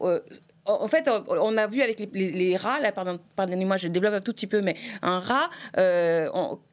en 0.67 0.89
fait, 0.89 1.11
on 1.29 1.57
a 1.57 1.67
vu 1.67 1.83
avec 1.83 2.09
les, 2.13 2.57
rats, 2.57 2.81
là, 2.81 2.93
pardon, 2.93 3.19
pardonnez-moi, 3.37 3.77
je 3.77 3.89
développe 3.89 4.15
un 4.15 4.21
tout 4.21 4.33
petit 4.33 4.47
peu, 4.47 4.61
mais 4.61 4.77
un 5.03 5.19
rat, 5.19 5.51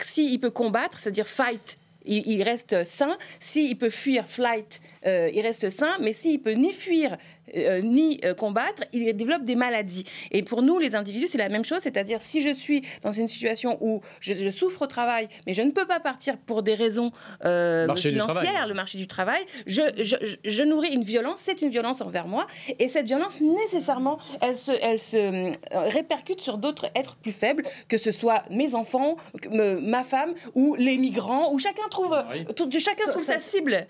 s'il 0.02 0.40
peut 0.40 0.52
combattre, 0.52 1.00
c'est-à-dire 1.00 1.28
fight, 1.28 1.78
il, 2.06 2.42
reste 2.42 2.86
sain. 2.86 3.18
S'il 3.40 3.78
peut 3.78 3.90
fuir, 3.90 4.26
flight, 4.26 4.82
il 5.06 5.42
reste 5.42 5.70
sain, 5.70 5.98
mais 6.00 6.14
s'il 6.14 6.42
peut 6.42 6.54
ni 6.54 6.72
fuir 6.72 7.18
euh, 7.56 7.82
ni 7.82 8.20
euh, 8.24 8.34
combattre, 8.34 8.84
il 8.94 9.14
développe 9.16 9.44
des 9.44 9.56
maladies. 9.56 10.06
Et 10.32 10.44
pour 10.44 10.62
nous, 10.62 10.80
les 10.80 10.96
individus, 10.96 11.28
c'est 11.28 11.38
la 11.38 11.50
même 11.50 11.66
chose, 11.66 11.80
c'est-à-dire 11.82 12.22
si 12.22 12.42
je 12.42 12.54
suis 12.54 12.84
dans 13.02 13.12
une 13.12 13.28
situation 13.28 13.78
où 13.82 14.02
je, 14.20 14.50
souffre 14.52 14.84
au 14.84 14.88
travail, 14.88 15.28
mais 15.48 15.54
je 15.54 15.62
ne 15.62 15.72
peux 15.72 15.86
pas 15.86 16.00
partir 16.00 16.38
pour 16.38 16.64
des 16.64 16.76
raisons 16.76 17.12
euh, 17.46 17.94
financières, 17.96 18.68
le 18.68 18.74
marché 18.74 18.98
du 18.98 19.08
travail, 19.08 19.42
je, 19.66 19.82
je, 20.44 20.64
nourris 20.64 20.94
une 20.94 21.04
violence, 21.04 21.42
c'est 21.44 21.62
une 21.62 21.70
violence 21.70 22.02
envers 22.02 22.28
moi, 22.28 22.48
et 22.80 22.90
cette 22.90 23.06
violence, 23.06 23.40
nécessairement, 23.42 24.18
elle 24.42 24.58
se, 24.58 24.72
elle 24.82 25.00
se 25.00 25.52
répercute 25.72 26.42
sur 26.42 26.58
d'autres 26.58 26.90
êtres 26.96 27.16
plus 27.16 27.32
faibles, 27.32 27.64
que 27.88 27.98
ce 27.98 28.12
soit 28.12 28.44
mes 28.50 28.76
enfants, 28.76 29.16
ma 29.52 30.04
femme, 30.04 30.34
ou 30.54 30.76
les 30.76 30.98
migrants, 30.98 31.52
où 31.54 31.60
chacun 31.60 31.88
trouve, 31.90 32.16
chacun 32.80 33.08
trouve 33.10 33.24
sa 33.24 33.40
cible. 33.40 33.88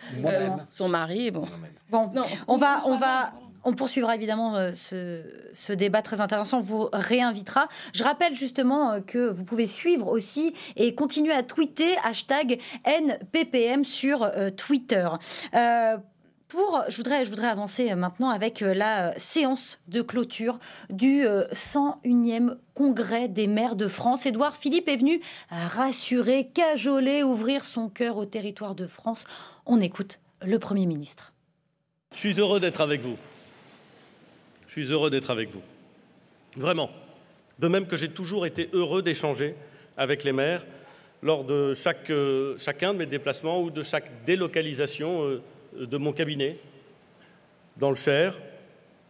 son 0.72 0.90
mari, 0.90 1.32
bon. 1.32 1.44
Bon, 1.92 2.10
on 2.48 2.56
va, 2.56 2.84
on 2.86 2.98
va, 2.98 3.34
on 3.64 3.74
poursuivra 3.74 4.16
évidemment 4.16 4.56
euh, 4.56 4.72
ce, 4.74 5.74
débat 5.74 6.02
très 6.02 6.22
intéressant, 6.22 6.60
on 6.60 6.62
vous 6.62 6.90
réinvitera. 6.92 7.68
Je 7.94 8.04
rappelle 8.04 8.36
justement 8.36 8.94
euh, 8.94 9.00
que 9.02 9.30
vous 9.30 9.44
pouvez 9.44 9.66
suivre 9.66 10.08
aussi 10.08 10.54
et 10.76 10.96
continuer 10.96 11.34
à 11.34 11.44
tweeter 11.44 11.96
hashtag 12.04 12.60
NPPM 12.86 13.86
sur 13.86 14.24
euh, 14.24 14.50
Twitter. 14.50 15.08
pour, 16.48 16.84
je 16.90 16.98
voudrais, 16.98 17.24
je 17.24 17.30
voudrais 17.30 17.48
avancer 17.48 17.94
maintenant 17.96 18.30
avec 18.30 18.60
la 18.60 19.18
séance 19.18 19.80
de 19.88 20.02
clôture 20.02 20.60
du 20.90 21.24
101e 21.24 22.58
congrès 22.74 23.30
des 23.30 23.48
maires 23.48 23.78
de 23.78 23.88
France. 23.88 24.26
Édouard 24.26 24.58
Philippe 24.58 24.90
est 24.90 24.98
venu 24.98 25.22
rassurer, 25.50 26.50
cajoler, 26.54 27.24
ouvrir 27.24 27.64
son 27.64 27.88
cœur 27.88 28.18
au 28.18 28.26
territoire 28.26 28.76
de 28.76 28.86
France. 28.86 29.24
On 29.66 29.80
écoute 29.80 30.20
le 30.42 30.60
Premier 30.60 30.88
ministre. 30.88 31.32
Je 32.12 32.18
suis 32.18 32.38
heureux 32.38 32.60
d'être 32.60 32.82
avec 32.82 33.00
vous. 33.00 33.16
Je 34.72 34.82
suis 34.82 34.94
heureux 34.94 35.10
d'être 35.10 35.32
avec 35.32 35.50
vous. 35.50 35.62
Vraiment. 36.56 36.90
De 37.60 37.68
même 37.68 37.88
que 37.88 37.98
j'ai 37.98 38.08
toujours 38.08 38.46
été 38.46 38.70
heureux 38.72 39.02
d'échanger 39.02 39.54
avec 39.98 40.24
les 40.24 40.32
maires 40.32 40.66
lors 41.22 41.44
de 41.44 41.74
euh, 42.10 42.58
chacun 42.58 42.94
de 42.94 43.00
mes 43.00 43.06
déplacements 43.06 43.62
ou 43.62 43.70
de 43.70 43.84
chaque 43.84 44.24
délocalisation 44.24 45.24
euh, 45.26 45.42
de 45.74 45.98
mon 45.98 46.14
cabinet, 46.14 46.56
dans 47.76 47.90
le 47.90 47.98
Cher, 47.98 48.40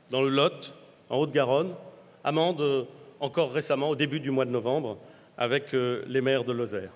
dans 0.10 0.24
le 0.24 0.30
Lot, 0.30 0.74
en 1.12 1.20
Haute-Garonne, 1.20 1.76
Amende 2.24 2.62
euh, 2.62 2.84
encore 3.20 3.52
récemment, 3.54 3.90
au 3.90 3.96
début 3.96 4.20
du 4.20 4.32
mois 4.32 4.46
de 4.46 4.52
novembre, 4.52 4.98
avec 5.38 5.74
les 5.74 6.22
maires 6.22 6.44
de 6.44 6.54
Lozère. 6.54 6.92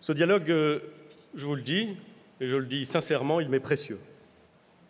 Ce 0.00 0.10
dialogue, 0.10 0.48
je 0.48 1.46
vous 1.46 1.54
le 1.54 1.62
dis, 1.62 1.90
et 2.40 2.48
je 2.48 2.56
le 2.56 2.66
dis 2.66 2.84
sincèrement, 2.86 3.38
il 3.38 3.48
m'est 3.48 3.60
précieux. 3.60 4.00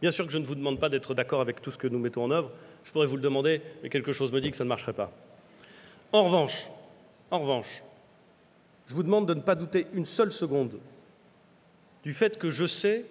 Bien 0.03 0.11
sûr 0.11 0.27
que 0.27 0.33
je 0.33 0.39
ne 0.39 0.45
vous 0.45 0.57
demande 0.57 0.81
pas 0.81 0.89
d'être 0.89 1.15
d'accord 1.15 1.41
avec 1.41 1.63
tout 1.63 1.71
ce 1.71 1.79
que 1.79 1.87
nous 1.87 2.01
mettons 2.01 2.25
en 2.25 2.33
œuvre. 2.33 2.51
Je 2.85 2.91
pourrais 2.91 3.07
vous 3.07 3.15
le 3.15 3.23
demander, 3.23 3.63
mais 3.83 3.89
quelque 3.89 4.13
chose 4.13 4.33
me 4.33 4.41
dit 4.41 4.51
que 4.51 4.57
ça 4.57 4.65
ne 4.65 4.69
marcherait 4.69 4.93
pas. 4.93 5.13
En 6.11 6.25
revanche, 6.25 6.69
en 7.31 7.39
revanche, 7.39 7.85
je 8.87 8.95
vous 8.95 9.05
demande 9.05 9.29
de 9.29 9.35
ne 9.35 9.41
pas 9.41 9.55
douter 9.55 9.87
une 9.95 10.05
seule 10.05 10.33
seconde 10.33 10.81
du 12.03 12.13
fait 12.13 12.37
que 12.37 12.51
je 12.51 12.67
sais 12.67 13.07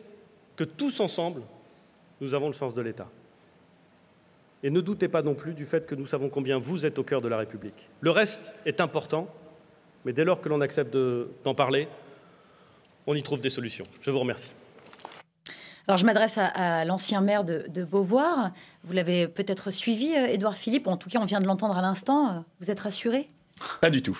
que 0.57 0.65
tous 0.65 0.99
ensemble, 0.99 1.43
nous 2.19 2.33
avons 2.33 2.47
le 2.47 2.53
sens 2.53 2.75
de 2.75 2.81
l'État. 2.81 3.07
Et 4.61 4.69
ne 4.69 4.81
doutez 4.81 5.07
pas 5.07 5.21
non 5.21 5.33
plus 5.33 5.53
du 5.53 5.63
fait 5.63 5.87
que 5.87 5.95
nous 5.95 6.05
savons 6.05 6.27
combien 6.27 6.59
vous 6.59 6.85
êtes 6.85 6.99
au 6.99 7.03
cœur 7.03 7.21
de 7.21 7.29
la 7.29 7.37
République. 7.37 7.87
Le 8.01 8.11
reste 8.11 8.53
est 8.65 8.81
important, 8.81 9.33
mais 10.03 10.11
dès 10.11 10.25
lors 10.25 10.41
que 10.41 10.49
l'on 10.49 10.59
accepte 10.59 10.95
d'en 11.45 11.55
parler, 11.55 11.87
on 13.07 13.15
y 13.15 13.23
trouve 13.23 13.39
des 13.39 13.49
solutions. 13.49 13.85
Je 14.01 14.11
vous 14.11 14.19
remercie. 14.19 14.51
Alors 15.87 15.97
je 15.97 16.05
m'adresse 16.05 16.37
à, 16.37 16.85
l'ancien 16.85 17.21
maire 17.21 17.43
de, 17.43 17.83
Beauvoir. 17.83 18.51
Vous 18.83 18.93
l'avez 18.93 19.27
peut-être 19.27 19.71
suivi, 19.71 20.13
euh, 20.15 20.27
Édouard 20.27 20.55
Philippe. 20.55 20.87
En 20.87 20.97
tout 20.97 21.09
cas, 21.09 21.19
on 21.19 21.25
vient 21.25 21.41
de 21.41 21.45
l'entendre 21.45 21.77
à 21.77 21.81
l'instant. 21.81 22.45
Vous 22.59 22.71
êtes 22.71 22.79
rassuré? 22.79 23.29
Pas 23.79 23.89
du 23.89 24.01
tout. 24.01 24.17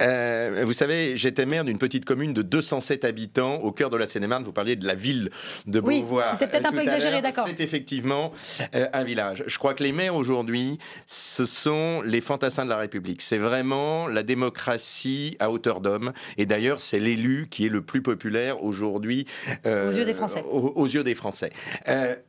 Euh, 0.00 0.62
vous 0.64 0.72
savez, 0.72 1.16
j'étais 1.16 1.46
maire 1.46 1.64
d'une 1.64 1.78
petite 1.78 2.04
commune 2.04 2.32
de 2.32 2.42
207 2.42 3.04
habitants 3.04 3.56
au 3.56 3.72
cœur 3.72 3.90
de 3.90 3.96
la 3.96 4.06
Seine-et-Marne. 4.06 4.44
Vous 4.44 4.52
parliez 4.52 4.76
de 4.76 4.86
la 4.86 4.94
ville 4.94 5.30
de 5.66 5.80
Beauvoir. 5.80 6.26
Oui, 6.26 6.30
c'était 6.32 6.50
peut-être 6.50 6.66
un 6.66 6.72
peu 6.72 6.82
exagéré, 6.82 7.22
d'accord. 7.22 7.46
C'est 7.48 7.60
effectivement 7.60 8.32
euh, 8.74 8.86
un 8.92 9.04
village. 9.04 9.44
Je 9.46 9.58
crois 9.58 9.74
que 9.74 9.82
les 9.82 9.92
maires 9.92 10.14
aujourd'hui, 10.14 10.78
ce 11.06 11.46
sont 11.46 12.02
les 12.02 12.20
fantassins 12.20 12.64
de 12.64 12.70
la 12.70 12.76
République. 12.76 13.22
C'est 13.22 13.38
vraiment 13.38 14.06
la 14.06 14.22
démocratie 14.22 15.36
à 15.38 15.50
hauteur 15.50 15.80
d'homme. 15.80 16.12
Et 16.38 16.46
d'ailleurs, 16.46 16.80
c'est 16.80 17.00
l'élu 17.00 17.48
qui 17.50 17.66
est 17.66 17.70
le 17.70 17.82
plus 17.82 18.02
populaire 18.02 18.62
aujourd'hui. 18.62 19.26
Euh, 19.66 19.90
aux 19.90 19.96
yeux 19.96 20.04
des 20.04 20.14
Français. 20.14 20.44
Aux, 20.50 20.86
yeux 20.86 21.04
des 21.04 21.14
Français. 21.14 21.50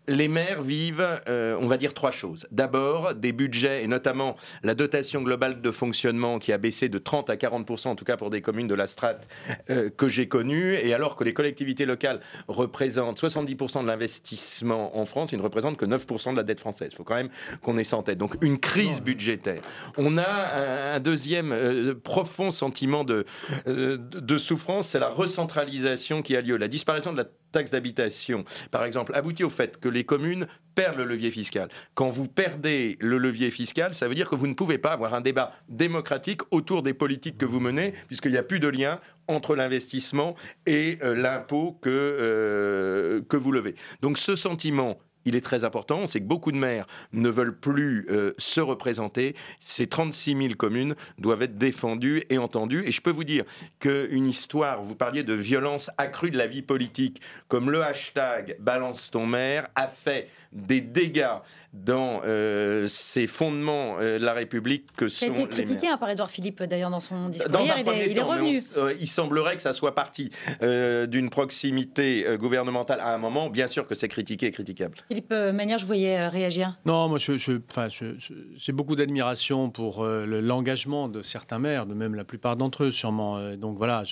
les 0.07 0.27
maires 0.27 0.61
vivent, 0.61 1.21
on 1.27 1.67
va 1.67 1.77
dire, 1.77 1.93
trois 1.93 2.11
choses. 2.11 2.47
D'abord, 2.51 3.13
des 3.13 3.31
budgets, 3.31 3.83
et 3.83 3.87
notamment 3.87 4.35
la 4.63 4.75
dotation 4.75 5.21
globale 5.21 5.61
de 5.61 5.71
fonctionnement 5.71 6.39
qui 6.39 6.51
a 6.53 6.57
baissé 6.57 6.89
de 6.89 6.97
30 6.97 7.22
à 7.29 7.35
40%, 7.35 7.89
en 7.89 7.95
tout 7.95 8.05
cas 8.05 8.17
pour 8.17 8.29
des 8.29 8.41
communes 8.41 8.67
de 8.67 8.75
la 8.75 8.87
strate 8.87 9.27
euh, 9.69 9.89
que 9.89 10.07
j'ai 10.07 10.27
connues. 10.27 10.75
Et 10.75 10.93
alors 10.93 11.15
que 11.15 11.23
les 11.23 11.33
collectivités 11.33 11.85
locales 11.85 12.19
représentent 12.47 13.21
70% 13.21 13.81
de 13.81 13.87
l'investissement 13.87 14.97
en 14.97 15.05
France, 15.05 15.31
ils 15.31 15.37
ne 15.37 15.43
représentent 15.43 15.77
que 15.77 15.85
9% 15.85 16.31
de 16.31 16.37
la 16.37 16.43
dette 16.43 16.59
française. 16.59 16.89
Il 16.91 16.95
faut 16.95 17.03
quand 17.03 17.15
même 17.15 17.29
qu'on 17.61 17.77
ait 17.77 17.83
ça 17.83 17.97
en 17.97 18.03
tête. 18.03 18.17
Donc 18.17 18.35
une 18.41 18.59
crise 18.59 19.01
budgétaire. 19.01 19.61
On 19.97 20.17
a 20.17 20.95
un, 20.95 20.99
deuxième 20.99 21.51
euh, 21.51 21.95
profond 21.95 22.51
sentiment 22.51 23.03
de, 23.03 23.25
euh, 23.67 23.97
de 23.97 24.37
souffrance, 24.37 24.87
c'est 24.87 24.99
la 24.99 25.09
recentralisation 25.09 26.21
qui 26.21 26.35
a 26.35 26.41
lieu. 26.41 26.57
La 26.57 26.67
disparition 26.67 27.11
de 27.11 27.17
la 27.17 27.25
taxe 27.53 27.71
d'habitation, 27.71 28.43
par 28.71 28.83
exemple, 28.83 29.13
aboutit 29.15 29.43
au 29.43 29.49
fait 29.49 29.79
que 29.79 29.87
les 29.87 30.03
communes 30.03 30.47
perdent 30.75 30.97
le 30.97 31.05
levier 31.05 31.31
fiscal. 31.31 31.69
Quand 31.93 32.09
vous 32.09 32.27
perdez 32.27 32.97
le 32.99 33.17
levier 33.17 33.51
fiscal, 33.51 33.93
ça 33.93 34.07
veut 34.07 34.15
dire 34.15 34.29
que 34.29 34.35
vous 34.35 34.47
ne 34.47 34.53
pouvez 34.55 34.77
pas 34.77 34.91
avoir 34.91 35.13
un 35.13 35.21
débat 35.21 35.51
démocratique 35.69 36.41
autour 36.51 36.83
des 36.83 36.93
politiques 36.93 37.12
que 37.19 37.45
vous 37.45 37.59
menez, 37.59 37.93
puisqu'il 38.07 38.31
n'y 38.31 38.37
a 38.37 38.43
plus 38.43 38.59
de 38.59 38.67
lien 38.67 38.99
entre 39.27 39.55
l'investissement 39.55 40.35
et 40.65 40.99
euh, 41.01 41.15
l'impôt 41.15 41.77
que, 41.81 41.89
euh, 41.89 43.21
que 43.27 43.37
vous 43.37 43.51
levez. 43.51 43.75
Donc 44.01 44.17
ce 44.17 44.35
sentiment 44.35 44.99
il 45.25 45.35
est 45.35 45.41
très 45.41 45.63
important. 45.63 46.07
C'est 46.07 46.19
que 46.19 46.25
beaucoup 46.25 46.51
de 46.51 46.57
maires 46.57 46.85
ne 47.11 47.29
veulent 47.29 47.57
plus 47.57 48.07
euh, 48.09 48.33
se 48.37 48.61
représenter. 48.61 49.35
Ces 49.59 49.87
36 49.87 50.35
000 50.37 50.53
communes 50.55 50.95
doivent 51.17 51.43
être 51.43 51.57
défendues 51.57 52.23
et 52.29 52.37
entendues. 52.37 52.83
Et 52.85 52.91
je 52.91 53.01
peux 53.01 53.11
vous 53.11 53.23
dire 53.23 53.45
qu'une 53.79 54.27
histoire, 54.27 54.83
vous 54.83 54.95
parliez 54.95 55.23
de 55.23 55.33
violence 55.33 55.91
accrue 55.97 56.31
de 56.31 56.37
la 56.37 56.47
vie 56.47 56.61
politique, 56.61 57.21
comme 57.47 57.71
le 57.71 57.83
hashtag 57.83 58.57
Balance 58.59 59.11
ton 59.11 59.25
maire 59.25 59.67
a 59.75 59.87
fait 59.87 60.29
des 60.53 60.81
dégâts 60.81 61.27
dans 61.73 62.21
euh, 62.23 62.87
ces 62.87 63.25
fondements 63.25 63.97
euh, 63.99 64.19
de 64.19 64.23
la 64.23 64.33
République 64.33 64.85
que 64.95 65.09
sont. 65.09 65.25
Ça 65.25 65.31
a 65.31 65.35
été 65.35 65.47
critiqué 65.47 65.87
hein, 65.87 65.97
par 65.97 66.09
Édouard 66.09 66.29
Philippe 66.29 66.61
d'ailleurs 66.63 66.91
dans 66.91 66.99
son 66.99 67.29
discours. 67.29 67.61
Hier, 67.61 67.77
il, 67.79 68.17
est, 68.17 68.21
revenu. 68.21 68.59
Euh, 68.77 68.93
il 68.99 69.07
semblerait 69.07 69.55
que 69.55 69.61
ça 69.61 69.73
soit 69.73 69.95
parti 69.95 70.29
d'une 70.61 71.29
proximité 71.29 72.25
gouvernementale 72.39 72.99
à 72.99 73.13
un 73.13 73.17
moment. 73.17 73.49
Bien 73.49 73.67
sûr 73.67 73.87
que 73.87 73.95
c'est 73.95 74.07
critiqué 74.07 74.47
et 74.47 74.51
critiquable. 74.51 74.97
Philippe 75.07 75.31
Manière, 75.31 75.77
je 75.77 75.85
voyais 75.85 76.27
réagir. 76.27 76.77
Non, 76.85 77.09
moi, 77.09 77.17
j'ai 77.17 77.37
je, 77.37 78.71
beaucoup 78.71 78.95
d'admiration 78.95 79.69
pour 79.69 80.05
l'engagement 80.05 81.07
de 81.07 81.21
certains 81.21 81.59
maires, 81.59 81.85
de 81.85 81.93
même 81.93 82.15
la 82.15 82.23
plupart 82.23 82.55
d'entre 82.55 82.85
eux, 82.85 82.91
sûrement. 82.91 83.55
donc 83.55 83.77
voilà, 83.77 84.03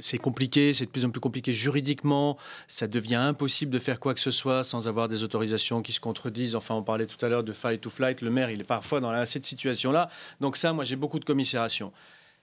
c'est 0.00 0.18
compliqué, 0.18 0.72
c'est 0.72 0.86
de 0.86 0.90
plus 0.90 1.04
en 1.04 1.10
plus 1.10 1.20
compliqué 1.20 1.52
juridiquement. 1.52 2.36
Ça 2.68 2.86
devient 2.86 3.16
impossible 3.16 3.72
de 3.72 3.78
faire 3.78 4.00
quoi 4.00 4.14
que 4.14 4.20
ce 4.20 4.30
soit 4.30 4.64
sans 4.64 4.88
avoir 4.88 5.08
des 5.08 5.22
autorisations 5.24 5.49
qui 5.82 5.92
se 5.92 6.00
contredisent. 6.00 6.54
Enfin, 6.56 6.74
on 6.74 6.82
parlait 6.82 7.06
tout 7.06 7.24
à 7.24 7.28
l'heure 7.28 7.44
de 7.44 7.52
fight 7.52 7.80
to 7.80 7.90
flight. 7.90 8.20
Le 8.20 8.30
maire, 8.30 8.50
il 8.50 8.60
est 8.60 8.64
parfois 8.64 9.00
dans 9.00 9.26
cette 9.26 9.44
situation-là. 9.44 10.10
Donc 10.40 10.56
ça, 10.56 10.72
moi, 10.72 10.84
j'ai 10.84 10.96
beaucoup 10.96 11.18
de 11.18 11.24
commisération. 11.24 11.92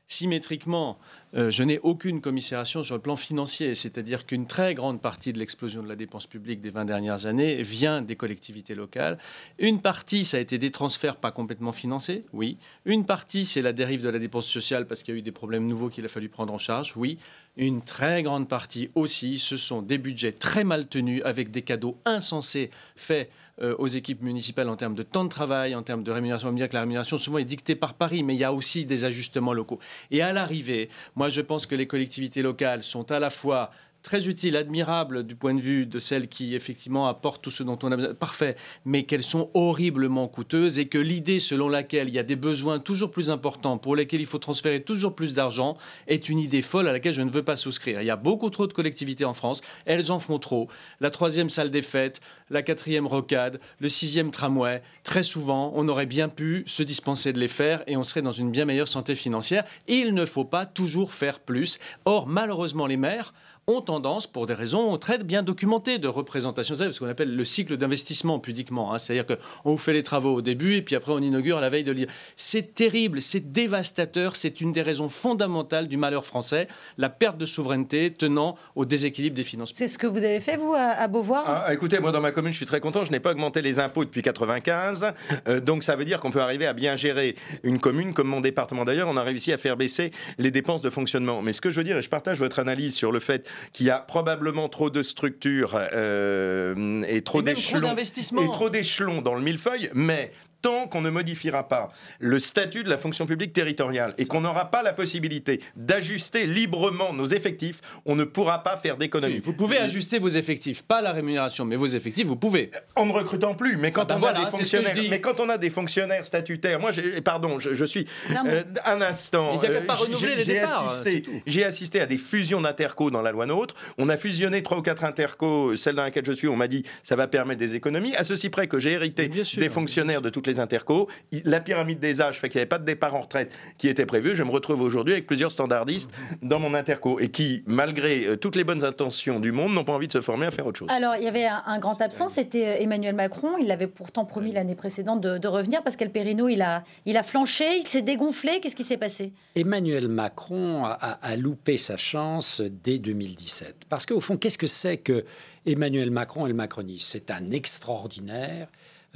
Symétriquement, 0.08 0.98
euh, 1.36 1.52
je 1.52 1.64
n'ai 1.64 1.80
aucune 1.80 2.22
commisération 2.22 2.84
sur 2.84 2.96
le 2.96 3.02
plan 3.02 3.16
financier, 3.16 3.76
c'est-à-dire 3.76 4.26
qu'une 4.26 4.48
très 4.48 4.74
grande 4.74 5.02
partie 5.02 5.34
de 5.34 5.40
l'explosion 5.40 5.84
de 5.84 5.90
la 5.90 5.96
dépense 5.96 6.26
publique 6.26 6.62
des 6.62 6.70
20 6.70 6.86
dernières 6.86 7.26
années 7.26 7.62
vient 7.62 8.02
des 8.02 8.16
collectivités 8.16 8.76
locales. 8.76 9.18
Une 9.60 9.82
partie, 9.82 10.24
ça 10.24 10.38
a 10.38 10.40
été 10.40 10.58
des 10.58 10.72
transferts 10.72 11.18
pas 11.18 11.32
complètement 11.32 11.74
financés, 11.74 12.24
oui. 12.32 12.58
Une 12.86 13.06
partie, 13.06 13.46
c'est 13.46 13.62
la 13.62 13.74
dérive 13.74 14.02
de 14.04 14.10
la 14.10 14.20
dépense 14.20 14.48
sociale 14.48 14.88
parce 14.88 15.04
qu'il 15.04 15.14
y 15.14 15.18
a 15.18 15.20
eu 15.20 15.24
des 15.24 15.32
problèmes 15.32 15.68
nouveaux 15.68 15.90
qu'il 15.90 16.06
a 16.06 16.10
fallu 16.10 16.30
prendre 16.30 16.54
en 16.54 16.58
charge, 16.58 16.94
oui. 16.96 17.18
Une 17.58 17.82
très 17.82 18.22
grande 18.24 18.48
partie 18.48 18.92
aussi, 18.94 19.40
ce 19.40 19.58
sont 19.58 19.82
des 19.82 19.98
budgets 19.98 20.32
très 20.32 20.64
mal 20.64 20.88
tenus 20.88 21.22
avec 21.26 21.52
des 21.52 21.64
cadeaux 21.64 21.98
insensés 22.06 22.70
faits 22.96 23.32
euh, 23.60 23.74
aux 23.80 23.88
équipes 23.88 24.22
municipales 24.22 24.70
en 24.70 24.76
termes 24.76 24.94
de 24.94 25.02
temps 25.02 25.24
de 25.24 25.30
travail, 25.30 25.74
en 25.74 25.82
termes 25.82 26.04
de 26.04 26.12
rémunération. 26.12 26.50
On 26.50 26.52
me 26.52 26.58
dire 26.58 26.70
que 26.70 26.76
la 26.76 26.82
rémunération 26.82 27.18
souvent 27.18 27.40
est 27.40 27.46
dictée 27.46 27.74
par 27.74 27.96
Paris, 27.96 28.22
mais 28.22 28.36
il 28.36 28.40
y 28.40 28.44
a 28.44 28.54
aussi 28.54 28.86
des 28.86 29.04
ajustements 29.04 29.54
locaux. 29.54 29.80
Et 30.12 30.22
à 30.22 30.32
l'arrivée, 30.32 30.90
moi 31.18 31.30
je 31.30 31.42
pense 31.42 31.66
que 31.66 31.74
les 31.74 31.88
collectivités 31.88 32.44
locales 32.44 32.84
sont 32.84 33.12
à 33.12 33.20
la 33.20 33.32
fois 33.32 33.72
très 34.04 34.28
utiles, 34.28 34.56
admirables 34.56 35.26
du 35.26 35.36
point 35.36 35.54
de 35.54 35.62
vue 35.62 35.86
de 35.86 36.00
celles 36.00 36.28
qui 36.28 36.56
effectivement 36.56 37.08
apportent 37.08 37.44
tout 37.44 37.52
ce 37.52 37.64
dont 37.64 37.78
on 37.84 37.92
a 37.92 37.98
besoin, 37.98 38.14
parfait, 38.14 38.56
mais 38.86 39.04
qu'elles 39.04 39.24
sont 39.24 39.50
horriblement 39.54 40.28
coûteuses 40.28 40.80
et 40.80 40.88
que 40.88 40.98
l'idée 40.98 41.40
selon 41.40 41.70
laquelle 41.70 42.08
il 42.08 42.16
y 42.16 42.20
a 42.20 42.24
des 42.24 42.36
besoins 42.36 42.80
toujours 42.80 43.12
plus 43.12 43.32
importants 43.32 43.78
pour 43.78 43.96
lesquels 43.96 44.22
il 44.22 44.26
faut 44.26 44.38
transférer 44.38 44.82
toujours 44.82 45.16
plus 45.16 45.34
d'argent 45.34 45.78
est 46.08 46.30
une 46.30 46.40
idée 46.40 46.62
folle 46.62 46.88
à 46.88 46.92
laquelle 46.92 47.14
je 47.14 47.22
ne 47.22 47.30
veux 47.30 47.44
pas 47.44 47.56
souscrire. 47.56 48.02
Il 48.02 48.06
y 48.06 48.12
a 48.12 48.16
beaucoup 48.16 48.50
trop 48.50 48.68
de 48.68 48.74
collectivités 48.74 49.26
en 49.26 49.34
France, 49.34 49.62
elles 49.86 50.12
en 50.12 50.20
font 50.20 50.40
trop. 50.40 50.68
La 51.00 51.10
troisième 51.10 51.50
salle 51.50 51.72
des 51.72 51.82
fêtes, 51.82 52.22
la 52.50 52.62
quatrième 52.62 53.08
rocade, 53.08 53.60
le 53.80 53.90
sixième 53.90 54.32
tramway, 54.32 54.82
très 55.04 55.24
souvent, 55.24 55.72
on 55.76 55.88
aurait 55.90 56.06
bien 56.06 56.30
pu 56.30 56.64
se 56.66 56.84
dispenser 56.84 57.34
de 57.34 57.40
les 57.40 57.48
faire 57.48 57.84
et 57.88 57.98
on 57.98 58.04
serait 58.04 58.22
dans 58.22 58.32
une 58.32 58.52
bien 58.52 58.66
meilleure 58.66 58.88
santé 58.88 59.16
financière. 59.16 59.64
il 59.88 60.14
ne 60.14 60.26
faut 60.26 60.46
pas 60.46 60.66
toujours 60.66 61.14
faire 61.14 61.40
plus. 61.40 61.80
Or, 62.06 62.28
malheureusement, 62.28 62.88
les 62.88 62.98
maires 62.98 63.34
ont 63.70 63.82
tendance, 63.82 64.28
pour 64.28 64.46
des 64.46 64.54
raisons 64.54 64.98
très 64.98 65.18
bien 65.18 65.44
documentées 65.44 65.98
de 66.00 66.08
représentation, 66.08 66.74
c'est 66.78 66.90
ce 66.90 67.00
qu'on 67.02 67.10
appelle 67.10 67.36
le 67.36 67.44
cycle 67.44 67.76
d'investissement 67.76 68.40
pudiquement. 68.40 68.94
Hein. 68.94 68.98
C'est-à-dire 68.98 69.26
qu'on 69.26 69.72
vous 69.72 69.78
fait 69.78 69.92
les 69.92 70.04
travaux 70.04 70.36
au 70.36 70.42
début 70.42 70.76
et 70.76 70.82
puis 70.82 70.96
après 70.96 71.12
on 71.12 71.20
inaugure 71.20 71.60
la 71.60 71.68
veille 71.68 71.84
de 71.84 71.92
l'île. 71.92 72.08
C'est 72.38 72.74
terrible, 72.76 73.22
c'est 73.22 73.52
dévastateur, 73.52 74.38
c'est 74.38 74.62
une 74.62 74.72
des 74.72 74.82
raisons 74.82 75.10
fondamentales 75.10 75.90
du 75.90 75.98
malheur 75.98 76.24
français, 76.24 76.70
la 76.98 77.10
perte 77.10 77.38
de 77.38 77.46
souveraineté 77.46 78.14
tenant 78.14 78.56
au 78.76 78.86
déséquilibre 78.86 79.36
des 79.36 79.44
finances. 79.44 79.72
C'est 79.74 79.90
ce 79.90 79.98
que 79.98 80.08
vous 80.08 80.24
avez 80.24 80.40
fait, 80.40 80.56
vous, 80.56 80.74
à, 80.74 81.06
Beauvoir? 81.10 81.44
Ah, 81.46 81.74
Écoutez, 81.74 82.00
moi 82.00 82.14
dans 82.14 82.22
ma 82.22 82.32
commune, 82.32 82.54
je 82.54 82.58
suis 82.58 82.66
très 82.66 82.80
content, 82.80 83.04
je 83.04 83.12
n'ai 83.12 83.20
pas 83.20 83.32
augmenté 83.32 83.62
les 83.62 83.80
impôts 83.80 84.06
depuis 84.06 84.22
95, 84.22 85.12
euh, 85.50 85.60
donc 85.60 85.84
ça 85.84 85.98
veut 85.98 86.06
dire 86.06 86.22
qu'on 86.22 86.32
peut 86.32 86.42
arriver 86.42 86.68
à 86.68 86.74
bien 86.74 86.96
gérer 86.96 87.36
une 87.64 87.80
commune, 87.80 88.14
comme 88.14 88.30
mon 88.30 88.40
département 88.40 88.86
d'ailleurs, 88.86 89.10
on 89.10 89.18
a 89.18 89.24
réussi 89.24 89.52
à 89.52 89.58
faire 89.58 89.76
baisser 89.76 90.12
les 90.38 90.52
dépenses 90.52 90.82
de 90.82 90.90
fonctionnement. 90.90 91.42
Mais 91.42 91.52
ce 91.52 91.60
que 91.60 91.70
je 91.70 91.76
veux 91.76 91.84
dire, 91.84 91.98
et 91.98 92.02
je 92.02 92.10
partage 92.10 92.38
votre 92.38 92.60
analyse 92.60 92.96
sur 92.96 93.12
le 93.12 93.20
fait 93.20 93.46
qu'il 93.74 93.86
y 93.86 93.90
a 93.90 94.00
probablement 94.00 94.70
trop 94.70 94.90
de 94.90 95.04
structures 95.04 95.80
euh, 95.94 97.04
et 97.08 97.22
trop 97.22 97.42
d'échelons 97.42 97.96
et 97.96 98.52
trop 98.52 98.70
d'échelons 98.70 99.22
dans 99.22 99.36
le 99.36 99.42
millefeuille, 99.42 99.90
mais 99.94 100.32
tant 100.62 100.88
qu'on 100.88 101.02
ne 101.02 101.10
modifiera 101.10 101.68
pas 101.68 101.92
le 102.20 102.40
statut 102.40 102.84
de 102.84 102.90
la 102.90 102.98
fonction 102.98 103.26
publique 103.26 103.54
territoriale 103.54 104.14
et 104.18 104.26
qu'on 104.26 104.42
n'aura 104.42 104.72
pas 104.72 104.84
la 104.84 104.94
possibilité 104.94 105.62
d'ajuster 105.76 106.48
librement 106.48 107.14
nos 107.14 107.26
effectifs, 107.26 107.82
on 108.06 108.16
ne 108.16 108.24
pourra 108.24 108.64
pas 108.64 108.78
faire 108.78 108.98
d'économies. 108.98 109.42
vous 109.44 109.54
pouvez 109.54 109.78
ajuster 109.78 110.20
vos 110.20 110.28
effectifs, 110.30 110.82
pas 110.82 111.02
la 111.02 111.12
rémunération, 111.12 111.66
mais 111.66 111.76
vos 111.76 111.88
effectifs, 111.88 112.26
vous 112.26 112.36
pouvez. 112.36 112.72
En 112.96 113.06
ne 113.06 113.12
recrutant 113.12 113.54
plus, 113.54 113.78
mais 113.78 113.92
quand, 113.92 114.12
ah 114.12 114.16
ben 114.16 114.22
on, 114.24 114.28
a 114.28 114.46
des 114.46 114.52
fonctionnaires, 114.52 114.96
mais 115.10 115.22
quand 115.22 115.40
on 115.40 115.50
a 115.50 115.58
des 115.58 115.70
fonctionnaires 115.70 116.26
statutaires, 116.26 116.80
moi, 116.80 116.92
pardon, 117.24 117.60
je, 117.60 117.86
suis 117.86 118.08
euh, 118.32 118.64
un 118.86 119.02
instant. 119.02 119.60
Il 119.64 119.70
n'y 119.70 119.76
a 119.76 119.82
pas 119.82 119.96
renouveler 119.96 120.36
les 120.36 120.46
départs. 120.46 120.86
Assisté, 120.86 121.24
j'ai 121.46 121.64
assisté 121.64 122.02
à 122.02 122.06
des 122.06 122.18
fusions 122.18 122.62
d'interco 122.62 123.12
dans 123.12 123.22
la 123.22 123.32
loi 123.32 123.46
NOTRe. 123.46 123.76
On 123.98 124.10
a 124.10 124.18
fusionné 124.18 124.64
trois 124.64 124.78
ou 124.78 124.82
quatre 124.82 125.04
interco, 125.04 125.76
celle 125.76 125.96
dans 125.96 126.04
laquelle 126.04 126.26
je 126.26 126.32
suis, 126.32 126.48
on 126.48 126.56
m'a 126.56 126.68
dit 126.68 126.84
ça 127.04 127.16
va 127.16 127.28
permettre 127.28 127.60
des 127.60 127.76
économies. 127.76 128.16
À 128.16 128.24
ceci 128.24 128.50
près 128.50 128.68
que 128.68 128.80
j'ai 128.80 128.92
hérité 128.92 129.28
des 129.28 129.70
fonctionnaires 129.70 130.22
de 130.22 130.30
toutes 130.48 130.56
les 130.56 130.60
interco. 130.60 131.08
La 131.44 131.60
pyramide 131.60 132.00
des 132.00 132.22
âges 132.22 132.40
fait 132.40 132.50
qu'il 132.50 132.60
n'y 132.60 132.62
avait 132.62 132.70
pas 132.70 132.80
de 132.80 132.86
départ 132.86 133.16
en 133.16 133.22
retraite 133.22 133.52
qui 133.78 133.88
était 133.88 134.06
prévu. 134.06 134.36
Je 134.36 134.44
me 134.44 134.50
retrouve 134.50 134.82
aujourd'hui 134.82 135.14
avec 135.14 135.28
plusieurs 135.28 135.52
standardistes 135.52 136.12
dans 136.42 136.60
mon 136.60 136.74
interco 136.74 137.20
et 137.20 137.30
qui, 137.30 137.64
malgré 137.66 138.26
euh, 138.26 138.38
toutes 138.38 138.56
les 138.56 138.64
bonnes 138.64 138.84
intentions 138.84 139.40
du 139.40 139.52
monde, 139.52 139.74
n'ont 139.74 139.84
pas 139.84 139.94
envie 139.94 140.08
de 140.08 140.14
se 140.14 140.22
former 140.22 140.46
à 140.46 140.52
faire 140.52 140.66
autre 140.66 140.80
chose. 140.80 140.90
Alors, 140.90 141.16
il 141.16 141.24
y 141.24 141.28
avait 141.28 141.46
un, 141.46 141.80
grand 141.80 142.02
absent, 142.02 142.30
c'était 142.30 142.68
euh, 142.68 142.82
Emmanuel 142.82 143.16
Macron. 143.16 143.58
Il 143.60 143.72
avait 143.72 143.88
pourtant 143.88 144.26
promis 144.26 144.54
l'année 144.54 144.76
précédente 144.76 145.22
de, 145.22 145.48
revenir 145.48 145.82
parce 145.82 145.96
qu'El 145.96 146.12
Périno, 146.12 146.50
il 146.50 146.62
a, 146.62 146.84
il 147.06 147.16
a 147.18 147.24
flanché, 147.24 147.78
il 147.78 147.88
s'est 147.88 148.02
dégonflé. 148.02 148.60
Qu'est-ce 148.62 148.76
qui 148.76 148.84
s'est 148.84 148.98
passé? 148.98 149.32
Emmanuel 149.56 150.08
Macron 150.08 150.84
a, 150.86 150.92
a, 150.92 151.36
loupé 151.36 151.78
sa 151.78 151.96
chance 151.96 152.62
dès 152.62 153.00
2017. 153.00 153.86
Parce 153.90 154.06
qu'au 154.06 154.20
fond, 154.20 154.38
qu'est-ce 154.38 154.58
que 154.58 154.68
c'est 154.68 154.98
que 154.98 155.26
Emmanuel 155.66 156.12
Macron 156.12 156.46
et 156.46 156.50
le 156.50 156.56
macronisme? 156.56 157.08
C'est 157.10 157.32
un 157.32 157.48
extraordinaire 157.48 158.68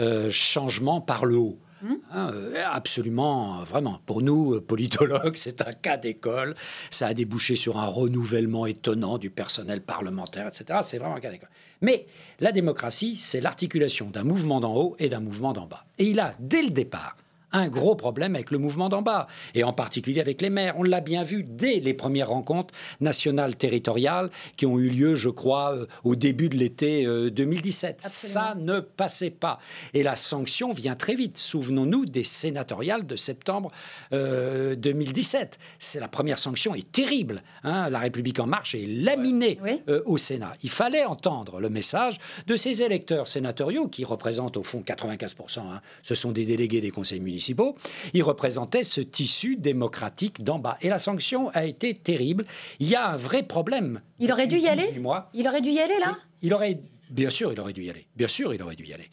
euh, 0.01 0.29
changement 0.29 0.99
par 0.99 1.25
le 1.25 1.37
haut. 1.37 1.59
Hmm. 1.81 1.95
Hein, 2.11 2.31
euh, 2.33 2.63
absolument, 2.65 3.63
vraiment. 3.63 4.01
Pour 4.05 4.21
nous, 4.21 4.55
euh, 4.55 4.61
politologues, 4.61 5.35
c'est 5.35 5.61
un 5.61 5.73
cas 5.73 5.97
d'école. 5.97 6.55
Ça 6.89 7.07
a 7.07 7.13
débouché 7.13 7.55
sur 7.55 7.79
un 7.79 7.85
renouvellement 7.85 8.65
étonnant 8.65 9.17
du 9.17 9.29
personnel 9.29 9.81
parlementaire, 9.81 10.47
etc. 10.47 10.79
C'est 10.83 10.97
vraiment 10.97 11.15
un 11.15 11.19
cas 11.19 11.31
d'école. 11.31 11.49
Mais 11.81 12.05
la 12.39 12.51
démocratie, 12.51 13.17
c'est 13.17 13.41
l'articulation 13.41 14.09
d'un 14.11 14.23
mouvement 14.23 14.59
d'en 14.59 14.75
haut 14.75 14.95
et 14.99 15.09
d'un 15.09 15.19
mouvement 15.19 15.53
d'en 15.53 15.65
bas. 15.65 15.85
Et 15.97 16.05
il 16.05 16.19
a, 16.19 16.35
dès 16.39 16.61
le 16.61 16.69
départ, 16.69 17.17
un 17.53 17.67
gros 17.67 17.95
problème 17.95 18.35
avec 18.35 18.51
le 18.51 18.57
mouvement 18.57 18.89
d'en 18.89 19.01
bas, 19.01 19.27
et 19.55 19.63
en 19.63 19.73
particulier 19.73 20.21
avec 20.21 20.41
les 20.41 20.49
maires. 20.49 20.75
On 20.77 20.83
l'a 20.83 21.01
bien 21.01 21.23
vu 21.23 21.43
dès 21.43 21.79
les 21.79 21.93
premières 21.93 22.29
rencontres 22.29 22.73
nationales 22.99 23.55
territoriales 23.55 24.29
qui 24.55 24.65
ont 24.65 24.79
eu 24.79 24.89
lieu, 24.89 25.15
je 25.15 25.29
crois, 25.29 25.75
euh, 25.75 25.85
au 26.03 26.15
début 26.15 26.49
de 26.49 26.57
l'été 26.57 27.05
2017. 27.05 28.03
Euh, 28.05 28.09
Ça 28.09 28.55
ne 28.57 28.79
passait 28.79 29.29
pas. 29.29 29.59
Et 29.93 30.03
la 30.03 30.15
sanction 30.15 30.71
vient 30.71 30.95
très 30.95 31.15
vite. 31.15 31.37
Souvenons-nous 31.37 32.05
des 32.05 32.23
sénatoriales 32.23 33.05
de 33.05 33.15
septembre 33.15 33.69
2017. 34.11 35.59
Euh, 35.59 35.65
C'est 35.79 35.99
la 35.99 36.07
première 36.07 36.39
sanction 36.39 36.75
est 36.75 36.91
terrible. 36.91 37.43
Hein. 37.63 37.89
La 37.89 37.99
République 37.99 38.39
en 38.39 38.47
marche 38.47 38.75
est 38.75 38.85
laminée 38.85 39.59
au 40.05 40.17
Sénat. 40.17 40.53
Il 40.63 40.69
fallait 40.69 41.05
entendre 41.05 41.59
le 41.59 41.69
message 41.69 42.17
de 42.47 42.55
ces 42.55 42.81
électeurs 42.83 43.27
sénatoriaux 43.27 43.87
qui 43.87 44.05
représentent 44.05 44.57
au 44.57 44.63
fond 44.63 44.83
95%. 44.85 45.59
Hein. 45.59 45.81
Ce 46.03 46.15
sont 46.15 46.31
des 46.31 46.45
délégués 46.45 46.81
des 46.81 46.91
conseils 46.91 47.19
municipaux 47.19 47.40
municipaux, 47.41 47.75
il 48.13 48.21
représentait 48.21 48.83
ce 48.83 49.01
tissu 49.01 49.55
démocratique 49.55 50.43
d'en 50.43 50.59
bas. 50.59 50.77
Et 50.81 50.89
la 50.89 50.99
sanction 50.99 51.49
a 51.49 51.65
été 51.65 51.95
terrible. 51.95 52.45
Il 52.79 52.87
y 52.87 52.95
a 52.95 53.09
un 53.09 53.17
vrai 53.17 53.41
problème. 53.41 54.01
Il 54.19 54.31
aurait 54.31 54.47
dû 54.47 54.59
y 54.59 54.67
aller? 54.67 54.93
Il 55.33 55.47
aurait 55.47 55.61
dû 55.61 55.71
y 55.71 55.79
aller 55.79 55.99
là? 55.99 56.17
Il 56.43 56.53
aurait 56.53 56.79
Bien 57.09 57.29
sûr, 57.29 57.51
il 57.51 57.59
aurait 57.59 57.73
dû 57.73 57.83
y 57.83 57.89
aller. 57.89 58.07
Bien 58.15 58.29
sûr, 58.29 58.53
il 58.53 58.61
aurait 58.61 58.77
dû 58.77 58.85
y 58.85 58.93
aller. 58.93 59.09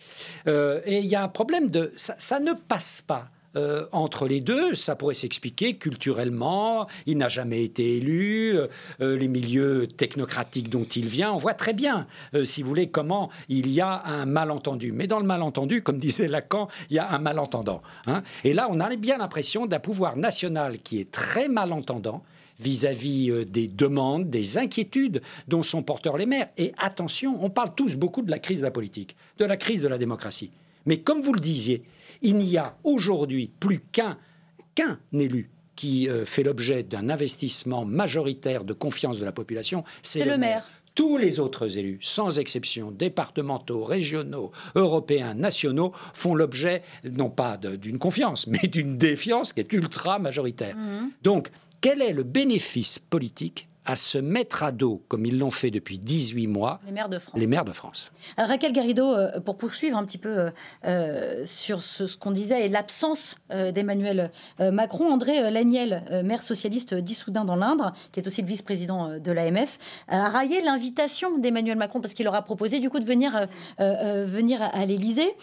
Euh, 0.46 0.80
et 0.84 0.98
il 0.98 1.06
y 1.06 1.16
a 1.16 1.22
un 1.24 1.28
problème 1.28 1.68
de... 1.68 1.92
ça 1.96 2.38
ne 2.38 2.52
passe 2.52 3.02
pas. 3.02 3.28
Euh, 3.56 3.86
entre 3.92 4.28
les 4.28 4.40
deux, 4.40 4.74
ça 4.74 4.94
pourrait 4.94 5.14
s'expliquer 5.14 5.76
culturellement. 5.76 6.86
Il 7.06 7.18
n'a 7.18 7.28
jamais 7.28 7.64
été 7.64 7.96
élu. 7.96 8.56
Euh, 8.56 8.68
euh, 9.00 9.16
les 9.16 9.28
milieux 9.28 9.86
technocratiques 9.86 10.68
dont 10.68 10.84
il 10.84 11.06
vient, 11.06 11.32
on 11.32 11.36
voit 11.36 11.54
très 11.54 11.72
bien, 11.72 12.06
si 12.44 12.62
vous 12.62 12.68
voulez, 12.68 12.88
comment 12.88 13.30
il 13.48 13.70
y 13.70 13.80
a 13.80 14.02
un 14.04 14.26
malentendu. 14.26 14.92
Mais 14.92 15.06
dans 15.06 15.18
le 15.18 15.26
malentendu, 15.26 15.82
comme 15.82 15.98
disait 16.08 16.28
Lacan, 16.28 16.68
il 16.90 16.96
y 16.96 16.98
a 16.98 17.10
un 17.10 17.18
malentendant. 17.18 17.82
Hein. 18.06 18.22
Et 18.44 18.52
là, 18.52 18.68
on 18.70 18.80
a 18.80 18.88
bien 18.96 19.18
l'impression 19.18 19.66
d'un 19.66 19.78
pouvoir 19.78 20.16
national 20.16 20.78
qui 20.78 20.98
est 20.98 21.10
très 21.10 21.48
malentendant 21.48 22.24
vis-à-vis 22.58 23.44
des 23.46 23.68
demandes, 23.68 24.30
des 24.30 24.58
inquiétudes 24.58 25.22
dont 25.46 25.62
sont 25.62 25.82
porteurs 25.82 26.16
les 26.16 26.26
maires. 26.26 26.48
Et 26.56 26.72
attention, 26.78 27.38
on 27.44 27.50
parle 27.50 27.74
tous 27.76 27.94
beaucoup 27.94 28.22
de 28.22 28.30
la 28.30 28.38
crise 28.38 28.60
de 28.60 28.64
la 28.64 28.70
politique, 28.70 29.14
de 29.38 29.44
la 29.44 29.56
crise 29.56 29.82
de 29.82 29.88
la 29.88 29.98
démocratie. 29.98 30.50
Mais 30.86 30.98
comme 30.98 31.20
vous 31.20 31.32
le 31.32 31.40
disiez, 31.40 31.82
il 32.22 32.36
n'y 32.36 32.56
a 32.56 32.76
aujourd'hui 32.84 33.50
plus 33.60 33.80
qu'un 33.80 34.18
qu'un 34.74 34.98
élu 35.12 35.50
qui 35.74 36.09
euh, 36.09 36.24
fait 36.24 36.42
l'objet 36.42 36.82
d'un 36.82 37.09
investissement 37.09 37.84
majoritaire 37.84 38.64
de 38.64 38.72
confiance 38.72 39.20
de 39.20 39.24
la 39.24 39.30
population, 39.30 39.84
c'est 40.02 40.24
le, 40.24 40.36
maire. 40.36 40.66
Tous 40.96 41.16
les 41.16 41.38
autres 41.38 41.78
élus, 41.78 42.00
sans 42.02 42.40
exception, 42.40 42.90
départementaux, 42.90 43.84
régionaux, 43.84 44.50
européens, 44.74 45.34
nationaux, 45.34 45.92
font 46.12 46.34
l'objet 46.34 46.82
non 47.05 47.30
pas 47.30 47.56
d'une 47.56 47.98
confiance, 47.98 48.46
mais 48.48 48.66
d'une 48.66 48.98
défiance 48.98 49.52
qui 49.52 49.60
est 49.60 49.72
ultra 49.72 50.18
majoritaire. 50.18 50.76
Mmh. 50.76 51.10
Donc, 51.22 51.50
quel 51.80 52.02
est 52.02 52.12
le 52.12 52.24
bénéfice 52.24 52.98
politique 52.98 53.68
à 53.89 53.97
se 53.97 54.19
mettre 54.19 54.65
à 54.65 54.70
dos, 54.70 55.02
comme 55.09 55.24
ils 55.24 55.39
l'ont 55.39 55.51
fait 55.51 55.70
depuis 55.70 55.98
18 55.98 56.47
mois, 56.47 56.78
les 56.85 56.93
maires 56.93 57.09
de 57.09 57.19
France. 57.19 57.40
Les 57.40 57.47
maires 57.47 57.65
de 57.65 57.73
France. 57.73 58.12
Raquel 58.36 58.74
Garrido, 58.74 59.15
euh, 59.15 59.40
pour 59.40 59.56
poursuivre 59.56 59.97
un 59.97 60.05
petit 60.05 60.19
peu 60.19 60.28
euh, 60.28 60.51
euh, 60.85 61.47
sur 61.47 61.82
ce, 61.82 62.15
qu'on 62.15 62.31
disait 62.31 62.66
et 62.66 62.69
l'absence 62.69 63.36
d'Emmanuel 63.51 64.31
Macron, 64.60 65.10
André 65.10 65.51
Laniel, 65.51 66.23
maire 66.23 66.43
socialiste 66.43 66.94
d'Issoudun 66.94 67.47
dans 67.47 67.56
l'Indre, 67.56 67.94
qui 68.12 68.20
est 68.20 68.27
aussi 68.27 68.43
le 68.43 68.48
vice-président 68.48 69.19
de 69.19 69.32
l'AMF, 69.32 69.78
a 70.09 70.28
raillé 70.28 70.60
l'invitation 70.60 71.39
d'Emmanuel 71.39 71.78
Macron 71.78 72.02
parce 72.02 72.12
qu'il 72.12 72.24
leur 72.24 72.35
a 72.35 72.43
proposé 72.43 72.81
du 72.81 72.90
coup 72.90 72.98
de 72.98 73.06
venir, 73.06 73.48
venir 73.78 74.60
à 74.62 74.85
l'Élysée. 74.85 75.35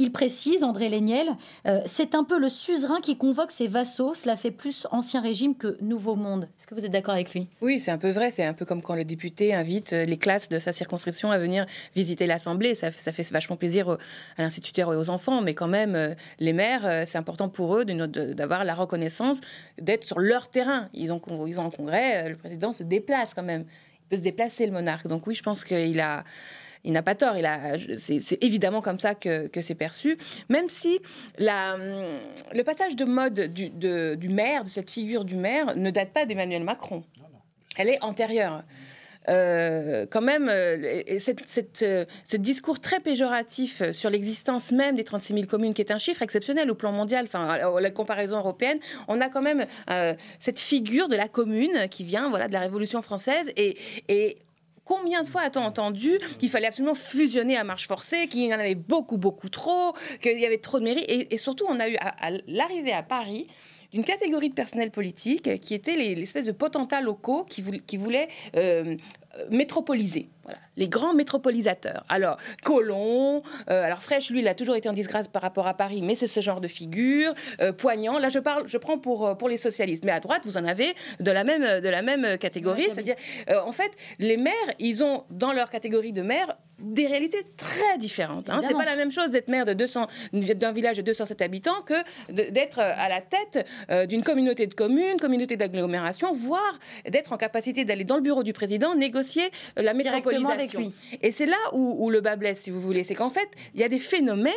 Il 0.00 0.12
précise, 0.12 0.62
André 0.62 0.88
Léniel, 0.88 1.26
euh, 1.66 1.80
c'est 1.84 2.14
un 2.14 2.22
peu 2.22 2.38
le 2.38 2.48
suzerain 2.48 3.00
qui 3.00 3.18
convoque 3.18 3.50
ses 3.50 3.66
vassaux. 3.66 4.14
Cela 4.14 4.36
fait 4.36 4.52
plus 4.52 4.86
ancien 4.92 5.20
régime 5.20 5.56
que 5.56 5.76
nouveau 5.80 6.14
monde. 6.14 6.44
Est-ce 6.56 6.68
que 6.68 6.76
vous 6.76 6.86
êtes 6.86 6.92
d'accord 6.92 7.14
avec 7.14 7.34
lui? 7.34 7.48
Oui, 7.60 7.80
c'est 7.80 7.90
un 7.90 7.98
peu 7.98 8.10
vrai. 8.10 8.30
C'est 8.30 8.44
un 8.44 8.54
peu 8.54 8.64
comme 8.64 8.80
quand 8.80 8.94
le 8.94 9.04
député 9.04 9.54
invite 9.54 9.92
euh, 9.92 10.04
les 10.04 10.16
classes 10.16 10.48
de 10.48 10.60
sa 10.60 10.72
circonscription 10.72 11.32
à 11.32 11.38
venir 11.38 11.66
visiter 11.96 12.28
l'Assemblée. 12.28 12.76
Ça, 12.76 12.92
fait 12.92 13.28
vachement 13.32 13.56
plaisir 13.56 13.90
à 13.90 14.42
l'instituteur 14.42 14.92
et 14.92 14.96
aux 14.96 15.10
enfants. 15.10 15.40
Mais 15.40 15.54
quand 15.54 15.66
même, 15.66 15.96
euh, 15.96 16.14
les 16.38 16.52
maires, 16.52 17.02
c'est 17.04 17.18
important 17.18 17.48
pour 17.48 17.76
eux 17.76 17.84
d'avoir 17.84 18.64
la 18.64 18.76
reconnaissance 18.76 19.40
d'être 19.80 20.04
sur 20.04 20.20
leur 20.20 20.48
terrain. 20.48 20.88
Ils 20.94 21.12
ont, 21.12 21.20
ils 21.48 21.58
ont 21.58 21.66
un 21.66 21.70
congrès, 21.70 22.28
le 22.28 22.36
président 22.36 22.72
se 22.72 22.84
déplace 22.84 23.34
quand 23.34 23.42
même. 23.42 23.64
Il 24.04 24.08
peut 24.10 24.16
se 24.16 24.22
déplacer, 24.22 24.64
le 24.64 24.72
monarque. 24.72 25.08
Donc 25.08 25.26
oui, 25.26 25.34
je 25.34 25.42
pense 25.42 25.64
qu'il 25.64 26.00
a 26.00 26.22
il 26.84 26.92
n'a 26.92 27.02
pas 27.02 27.14
tort. 27.14 27.34
C'est 27.98 28.42
évidemment 28.42 28.80
comme 28.80 29.00
ça 29.00 29.14
que, 29.14 29.50
c'est 29.60 29.74
perçu. 29.74 30.16
Même 30.48 30.68
si 30.68 31.00
la, 31.38 31.76
le 31.76 32.62
passage 32.62 32.96
de 32.96 33.04
mode 33.04 33.52
du, 33.52 33.70
du, 33.70 34.28
maire, 34.28 34.64
de 34.64 34.68
cette 34.68 34.90
figure 34.90 35.24
du 35.24 35.36
maire, 35.36 35.76
ne 35.76 35.90
date 35.90 36.12
pas 36.12 36.26
d'Emmanuel 36.26 36.64
Macron. 36.64 37.02
Elle 37.76 37.88
est 37.88 38.02
antérieure. 38.02 38.64
quand 39.26 40.22
même, 40.22 40.48
ce 40.48 42.36
discours 42.36 42.80
très 42.80 43.00
péjoratif 43.00 43.82
sur 43.92 44.10
l'existence 44.10 44.72
même 44.72 44.96
des 44.96 45.04
36 45.04 45.34
000 45.34 45.46
communes, 45.46 45.74
qui 45.74 45.82
est 45.82 45.92
un 45.92 45.98
chiffre 45.98 46.22
exceptionnel 46.22 46.70
au 46.70 46.74
plan 46.74 46.92
mondial, 46.92 47.26
enfin, 47.26 47.58
la 47.80 47.90
comparaison 47.90 48.38
européenne, 48.38 48.78
on 49.08 49.20
a 49.20 49.28
quand 49.28 49.42
même 49.42 49.66
cette 50.38 50.60
figure 50.60 51.08
de 51.08 51.16
la 51.16 51.28
commune 51.28 51.88
qui 51.90 52.04
vient 52.04 52.30
voilà, 52.30 52.48
de 52.48 52.52
la 52.52 52.60
Révolution 52.60 53.02
française 53.02 53.52
et, 53.56 53.76
et 54.08 54.38
Combien 54.88 55.22
de 55.22 55.28
fois 55.28 55.42
a-t-on 55.42 55.60
entendu 55.60 56.18
qu'il 56.38 56.48
fallait 56.48 56.66
absolument 56.66 56.94
fusionner 56.94 57.58
à 57.58 57.62
marche 57.62 57.86
forcée, 57.86 58.26
qu'il 58.26 58.40
y 58.40 58.54
en 58.54 58.58
avait 58.58 58.74
beaucoup, 58.74 59.18
beaucoup 59.18 59.50
trop, 59.50 59.92
qu'il 60.22 60.40
y 60.40 60.46
avait 60.46 60.56
trop 60.56 60.78
de 60.78 60.84
mairies? 60.84 61.04
Et, 61.06 61.36
surtout, 61.36 61.66
on 61.68 61.78
a 61.78 61.90
eu 61.90 61.96
à, 62.00 62.30
l'arrivée 62.46 62.92
à 62.92 63.02
Paris 63.02 63.48
d'une 63.92 64.02
catégorie 64.02 64.48
de 64.48 64.54
personnel 64.54 64.90
politique 64.90 65.60
qui 65.60 65.74
étaient 65.74 65.94
l'espèce 65.94 66.46
de 66.46 66.52
potentats 66.52 67.02
locaux 67.02 67.44
qui, 67.44 67.60
voulaient, 67.98 68.28
euh, 68.56 68.96
métropoliser. 69.50 70.30
Voilà 70.48 70.58
les 70.78 70.88
grands 70.88 71.12
métropolisateurs. 71.12 72.04
Alors, 72.08 72.38
Colomb, 72.64 73.42
euh, 73.68 73.82
alors 73.82 74.00
Fraîche, 74.00 74.30
lui, 74.30 74.40
il 74.40 74.48
a 74.48 74.54
toujours 74.54 74.76
été 74.76 74.88
en 74.88 74.92
disgrâce 74.92 75.28
par 75.28 75.42
rapport 75.42 75.66
à 75.66 75.74
Paris, 75.74 76.00
mais 76.02 76.14
c'est 76.14 76.26
ce 76.26 76.40
genre 76.40 76.60
de 76.60 76.68
figure. 76.68 77.34
Euh, 77.60 77.72
Poignant, 77.72 78.18
là, 78.18 78.28
je 78.28 78.38
parle, 78.38 78.66
je 78.66 78.78
prends 78.78 78.98
pour, 78.98 79.26
euh, 79.26 79.34
pour 79.34 79.48
les 79.48 79.56
socialistes, 79.56 80.04
mais 80.04 80.12
à 80.12 80.20
droite, 80.20 80.42
vous 80.44 80.56
en 80.56 80.64
avez 80.64 80.94
de 81.20 81.30
la 81.30 81.44
même, 81.44 81.80
de 81.80 81.88
la 81.88 82.02
même 82.02 82.38
catégorie. 82.38 82.86
C'est-à-dire, 82.92 83.16
en 83.50 83.72
fait, 83.72 83.90
les 84.20 84.36
maires, 84.36 84.54
ils 84.78 85.02
ont 85.02 85.24
dans 85.30 85.52
leur 85.52 85.68
catégorie 85.68 86.12
de 86.12 86.22
maires 86.22 86.56
des 86.78 87.08
réalités 87.08 87.44
très 87.56 87.98
différentes. 87.98 88.48
Hein. 88.48 88.60
C'est 88.62 88.72
pas 88.72 88.84
la 88.84 88.94
même 88.94 89.10
chose 89.10 89.30
d'être 89.30 89.48
maire 89.48 89.64
de 89.64 89.72
200 89.72 90.06
d'un 90.32 90.70
village 90.70 90.98
de 90.98 91.02
207 91.02 91.42
habitants 91.42 91.82
que 91.84 91.94
d'être 92.30 92.78
à 92.78 93.08
la 93.08 93.20
tête 93.20 93.66
d'une 94.08 94.22
communauté 94.22 94.68
de 94.68 94.74
communes, 94.74 95.18
communauté 95.18 95.56
d'agglomération, 95.56 96.32
voire 96.32 96.78
d'être 97.08 97.32
en 97.32 97.36
capacité 97.36 97.84
d'aller 97.84 98.04
dans 98.04 98.14
le 98.14 98.22
bureau 98.22 98.44
du 98.44 98.52
président 98.52 98.94
négocier 98.94 99.50
la 99.76 99.92
métropolisation 100.38 100.92
et 101.22 101.32
c'est 101.32 101.46
là 101.46 101.56
où, 101.72 102.10
le 102.10 102.20
bas 102.20 102.36
blesse, 102.36 102.60
si 102.60 102.70
vous 102.70 102.80
voulez. 102.80 103.04
C'est 103.04 103.14
qu'en 103.14 103.30
fait, 103.30 103.48
il 103.74 103.80
y 103.80 103.84
a 103.84 103.88
des 103.88 103.98
phénomènes 103.98 104.52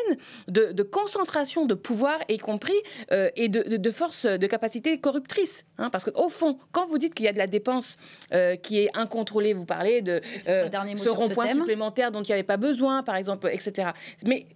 de, 0.48 0.84
concentration 0.84 1.66
de 1.66 1.74
pouvoir, 1.74 2.20
y 2.30 2.38
compris, 2.38 2.74
euh, 3.12 3.30
et 3.36 3.50
de, 3.50 3.78
de, 3.78 3.92
force 3.92 4.26
de 4.26 4.48
capacité 4.48 5.00
corruptrice. 5.00 5.66
Hein, 5.78 5.90
parce 5.90 6.06
qu'au 6.06 6.30
fond, 6.30 6.58
quand 6.72 6.88
vous 6.88 6.98
dites 6.98 7.14
qu'il 7.14 7.26
y 7.26 7.30
a 7.30 7.34
de 7.34 7.38
la 7.38 7.48
dépense 7.48 7.98
euh, 8.34 8.56
qui 8.56 8.80
est 8.80 8.90
incontrôlée, 8.96 9.54
vous 9.54 9.66
parlez 9.66 10.02
de 10.02 10.22
euh, 10.48 10.70
ce, 10.96 11.10
rond-point 11.10 11.54
supplémentaire 11.54 12.12
dont 12.12 12.22
il 12.22 12.28
n'y 12.28 12.34
avait 12.34 12.44
pas 12.44 12.58
besoin, 12.58 13.04
par 13.04 13.16
exemple, 13.16 13.50
etc. 13.52 13.90
Mais 14.26 14.48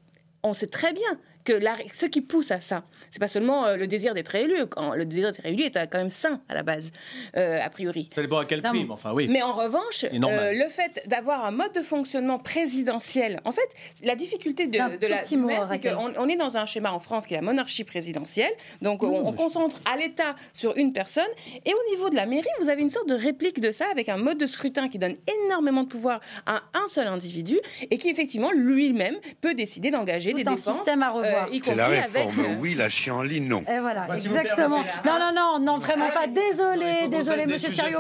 on 0.44 0.54
sait 0.54 0.68
très 0.68 0.94
bien 0.94 1.20
que 1.46 1.62
ce 1.96 2.08
qui 2.08 2.22
pousse 2.22 2.52
à 2.52 2.60
ça, 2.60 2.84
c'est 3.12 3.20
pas 3.20 3.28
seulement 3.28 3.66
euh, 3.66 3.78
le 3.78 3.88
désir 3.88 4.14
d'être 4.14 4.34
élu. 4.36 4.56
le 4.96 5.06
désir 5.06 5.32
d'être 5.32 5.46
élu 5.46 5.64
est 5.64 5.90
quand 5.90 6.00
même 6.00 6.10
sain 6.10 6.42
à 6.50 6.56
la 6.56 6.64
base, 6.64 6.92
euh, 7.38 7.60
a 7.64 7.70
priori. 7.70 8.10
Ça 8.14 8.22
dépend 8.22 8.40
à 8.40 8.46
quel 8.46 8.62
prix, 8.62 8.86
enfin 8.90 9.14
oui. 9.14 9.28
Mais 9.30 9.44
en 9.44 9.54
revanche, 9.54 10.04
euh, 10.04 10.52
le 10.52 10.70
fait 10.70 11.04
d'avoir 11.08 11.46
un 11.46 11.52
mode 11.52 11.72
de 11.74 11.82
fonctionnement 11.82 12.40
présidentiel, 12.40 13.40
en 13.46 13.52
fait, 13.52 13.70
la 14.04 14.16
difficulté 14.16 14.68
de, 14.68 14.78
la 14.78 15.24
c'est 15.24 15.80
qu'on 15.80 16.14
on 16.18 16.28
est 16.28 16.36
dans 16.36 16.58
un 16.58 16.66
schéma 16.66 16.92
en 16.92 17.00
France 17.00 17.28
qui 17.28 17.36
est 17.36 17.38
la 17.38 17.44
monarchie 17.44 17.84
présidentielle, 17.84 18.52
donc 18.82 19.04
on, 19.04 19.34
concentre 19.34 19.82
à 19.86 19.98
l'État 19.98 20.36
sur 20.54 20.76
une 20.78 20.94
personne, 20.94 21.24
et 21.66 21.72
au 21.72 21.92
niveau 21.92 22.10
de 22.10 22.16
la 22.16 22.26
mairie, 22.26 22.48
vous 22.60 22.70
avez 22.70 22.82
une 22.82 22.90
sorte 22.90 23.08
de 23.08 23.16
réplique 23.16 23.60
de 23.60 23.72
ça 23.72 23.86
avec 23.92 24.10
un 24.10 24.18
mode 24.18 24.38
de 24.38 24.48
scrutin 24.48 24.90
qui 24.90 24.98
donne 24.98 25.16
énormément 25.46 25.84
de 25.84 25.90
pouvoir 25.90 26.22
à 26.46 26.64
un 26.74 26.88
seul 26.88 27.08
individu 27.08 27.60
et 27.92 27.98
qui 27.98 28.10
effectivement 28.10 28.52
lui-même 28.52 29.16
peut 29.42 29.54
décider 29.54 29.92
d'engager 29.92 30.34
des 30.34 30.44
dépenses. 30.44 30.62
système 30.62 31.04
à 31.04 31.12
revoir. 31.12 31.35
Euh, 31.36 31.60
c'est 31.64 31.76
la 31.76 31.88
réforme, 31.88 32.40
euh, 32.40 32.56
oui, 32.60 32.74
la 32.74 32.88
ligne, 33.24 33.48
non. 33.48 33.64
Et 33.68 33.80
voilà, 33.80 34.08
exactement. 34.14 34.84
Non, 35.06 35.20
non, 35.20 35.32
non, 35.36 35.60
non, 35.60 35.78
vraiment 35.78 36.10
pas. 36.10 36.28
Désolé, 36.28 37.08
désolé, 37.10 37.46
Monsieur 37.46 37.72
Thierry. 37.72 37.94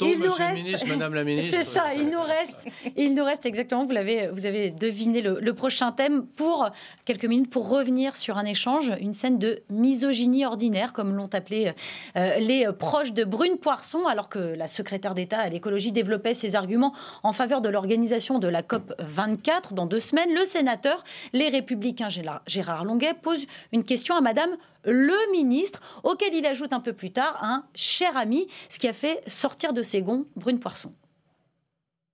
Il 0.00 0.18
nous 0.18 0.32
reste, 0.32 0.64
ministre, 0.64 0.86
Madame 0.88 1.14
la 1.14 1.24
ministre. 1.30 1.56
C'est 1.56 1.62
ça, 1.62 1.94
il 1.94 2.10
nous 2.10 2.22
reste, 2.22 2.66
il 2.96 3.14
nous 3.14 3.24
reste 3.24 3.46
exactement. 3.46 3.84
Vous 3.84 3.92
l'avez, 3.92 4.28
vous 4.28 4.46
avez 4.46 4.70
deviné 4.70 5.20
le, 5.22 5.50
prochain 5.54 5.92
thème 5.92 6.24
pour 6.24 6.70
quelques 7.04 7.24
minutes 7.24 7.50
pour 7.50 7.68
revenir 7.68 8.16
sur 8.16 8.38
un 8.38 8.44
échange, 8.44 8.92
une 9.00 9.12
scène 9.12 9.38
de 9.38 9.62
misogynie 9.68 10.46
ordinaire, 10.46 10.92
comme 10.92 11.14
l'ont 11.14 11.28
appelé 11.32 11.72
euh, 12.16 12.36
les 12.38 12.68
proches 12.78 13.12
de 13.12 13.24
Brune 13.24 13.58
Poisson, 13.58 14.06
alors 14.06 14.28
que 14.28 14.38
la 14.38 14.68
secrétaire 14.68 15.14
d'État 15.14 15.40
à 15.40 15.48
l'écologie 15.48 15.92
développait 15.92 16.34
ses 16.34 16.56
arguments 16.56 16.94
en 17.22 17.32
faveur 17.32 17.60
de 17.60 17.68
l'organisation 17.68 18.38
de 18.38 18.48
la 18.48 18.62
COP 18.62 18.94
24 19.00 19.74
dans 19.74 19.86
deux 19.86 20.00
semaines. 20.00 20.32
Le 20.32 20.44
sénateur, 20.44 21.04
les 21.32 21.48
Républicains 21.48 22.08
Gérard 22.46 22.79
Longuet 22.84 23.14
pose 23.14 23.46
une 23.72 23.84
question 23.84 24.14
à 24.14 24.20
Madame 24.20 24.56
le 24.84 25.32
ministre, 25.32 25.80
auquel 26.04 26.34
il 26.34 26.46
ajoute 26.46 26.72
un 26.72 26.80
peu 26.80 26.92
plus 26.92 27.12
tard 27.12 27.38
un 27.42 27.64
cher 27.74 28.16
ami, 28.16 28.46
ce 28.68 28.78
qui 28.78 28.88
a 28.88 28.92
fait 28.92 29.22
sortir 29.26 29.72
de 29.72 29.82
ses 29.82 30.02
gonds 30.02 30.26
Brune 30.36 30.58
Poisson. 30.58 30.92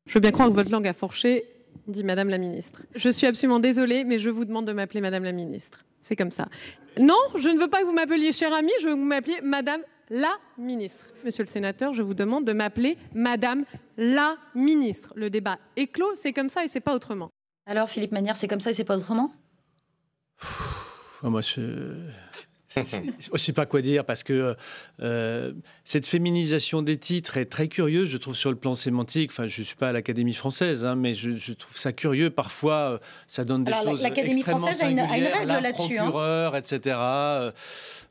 Je 0.06 0.14
veux 0.14 0.20
bien 0.20 0.32
croire 0.32 0.48
que 0.48 0.54
votre 0.54 0.70
langue 0.70 0.86
a 0.86 0.92
fourché, 0.92 1.44
dit 1.86 2.04
Madame 2.04 2.28
la 2.28 2.38
ministre. 2.38 2.82
Je 2.94 3.08
suis 3.08 3.26
absolument 3.26 3.60
désolée, 3.60 4.04
mais 4.04 4.18
je 4.18 4.30
vous 4.30 4.44
demande 4.44 4.66
de 4.66 4.72
m'appeler 4.72 5.00
Madame 5.00 5.24
la 5.24 5.32
ministre. 5.32 5.84
C'est 6.00 6.16
comme 6.16 6.30
ça. 6.30 6.46
Non, 6.98 7.18
je 7.36 7.48
ne 7.48 7.58
veux 7.58 7.68
pas 7.68 7.80
que 7.80 7.84
vous 7.84 7.92
m'appeliez 7.92 8.32
cher 8.32 8.52
ami, 8.52 8.70
je 8.80 8.88
veux 8.88 8.94
que 8.94 9.00
vous 9.00 9.04
m'appeliez 9.04 9.40
Madame 9.42 9.82
la 10.08 10.30
ministre. 10.56 11.06
Monsieur 11.24 11.44
le 11.44 11.48
sénateur, 11.48 11.94
je 11.94 12.02
vous 12.02 12.14
demande 12.14 12.44
de 12.44 12.52
m'appeler 12.52 12.96
Madame 13.14 13.64
la 13.96 14.36
ministre. 14.54 15.12
Le 15.16 15.30
débat 15.30 15.58
est 15.76 15.88
clos, 15.88 16.14
c'est 16.14 16.32
comme 16.32 16.48
ça 16.48 16.64
et 16.64 16.68
c'est 16.68 16.80
pas 16.80 16.94
autrement. 16.94 17.30
Alors, 17.66 17.90
Philippe 17.90 18.12
Manière, 18.12 18.36
c'est 18.36 18.46
comme 18.46 18.60
ça 18.60 18.70
et 18.70 18.74
c'est 18.74 18.84
pas 18.84 18.96
autrement? 18.96 19.32
Moi, 21.22 21.40
je 21.40 21.60
ne 23.32 23.38
sais 23.38 23.52
pas 23.52 23.66
quoi 23.66 23.80
dire 23.80 24.04
parce 24.04 24.22
que 24.22 24.56
euh, 25.00 25.52
cette 25.84 26.06
féminisation 26.06 26.82
des 26.82 26.98
titres 26.98 27.36
est 27.36 27.46
très 27.46 27.68
curieuse, 27.68 28.08
je 28.08 28.16
trouve, 28.16 28.34
sur 28.34 28.50
le 28.50 28.56
plan 28.56 28.74
sémantique. 28.74 29.30
Enfin, 29.30 29.46
je 29.46 29.60
ne 29.60 29.66
suis 29.66 29.76
pas 29.76 29.88
à 29.88 29.92
l'Académie 29.92 30.34
française, 30.34 30.84
hein, 30.84 30.94
mais 30.94 31.14
je, 31.14 31.52
trouve 31.52 31.76
ça 31.76 31.92
curieux. 31.92 32.30
Parfois, 32.30 32.74
euh, 32.74 32.98
ça 33.28 33.44
donne 33.44 33.64
des 33.64 33.72
choses 33.72 34.02
L'Académie 34.02 34.42
française 34.42 34.82
a 34.82 34.88
une, 34.88 35.00
règle 35.00 35.46
là-dessus. 35.46 35.98
Hein. 35.98 36.52
etc. 36.54 36.96
Euh, 36.98 37.52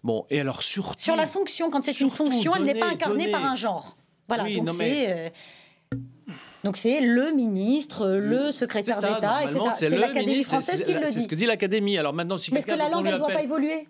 bon, 0.04 0.26
et 0.30 0.40
alors 0.40 0.62
surtout... 0.62 1.02
Sur 1.02 1.16
la 1.16 1.28
fonction, 1.28 1.70
quand 1.70 1.84
c'est 1.84 2.00
une 2.00 2.12
fonction, 2.12 2.54
elle 2.56 2.64
n'est 2.64 2.80
pas 2.80 2.90
incarnée 2.90 3.32
par 3.32 3.46
un 3.46 3.56
genre. 3.56 3.98
Voilà, 4.28 4.44
donc 4.50 4.70
c'est... 4.70 5.32
Donc 6.66 6.78
c'est 6.78 7.00
le 7.00 7.32
ministre, 7.32 8.08
le 8.08 8.52
secrétaire 8.52 9.00
d'État, 9.00 9.44
etc. 9.44 9.60
C'est 9.76 9.90
l'Académie 9.90 10.42
française 10.42 10.82
qui 10.82 10.94
le 10.94 11.02
dit. 11.02 11.12
C'est 11.14 11.22
ce 11.22 11.28
que 11.28 11.36
dit 11.36 11.46
l'Académie. 11.46 11.96
Alors 12.00 12.12
maintenant, 12.12 12.40
si 12.40 12.52
Mais 12.52 12.58
est-ce 12.58 12.66
que 12.66 12.74
la 12.74 12.90
langue, 12.90 13.06
elle 13.06 13.14
ne 13.14 13.20
doit 13.20 13.28
pas 13.28 13.44
évoluer? 13.44 13.88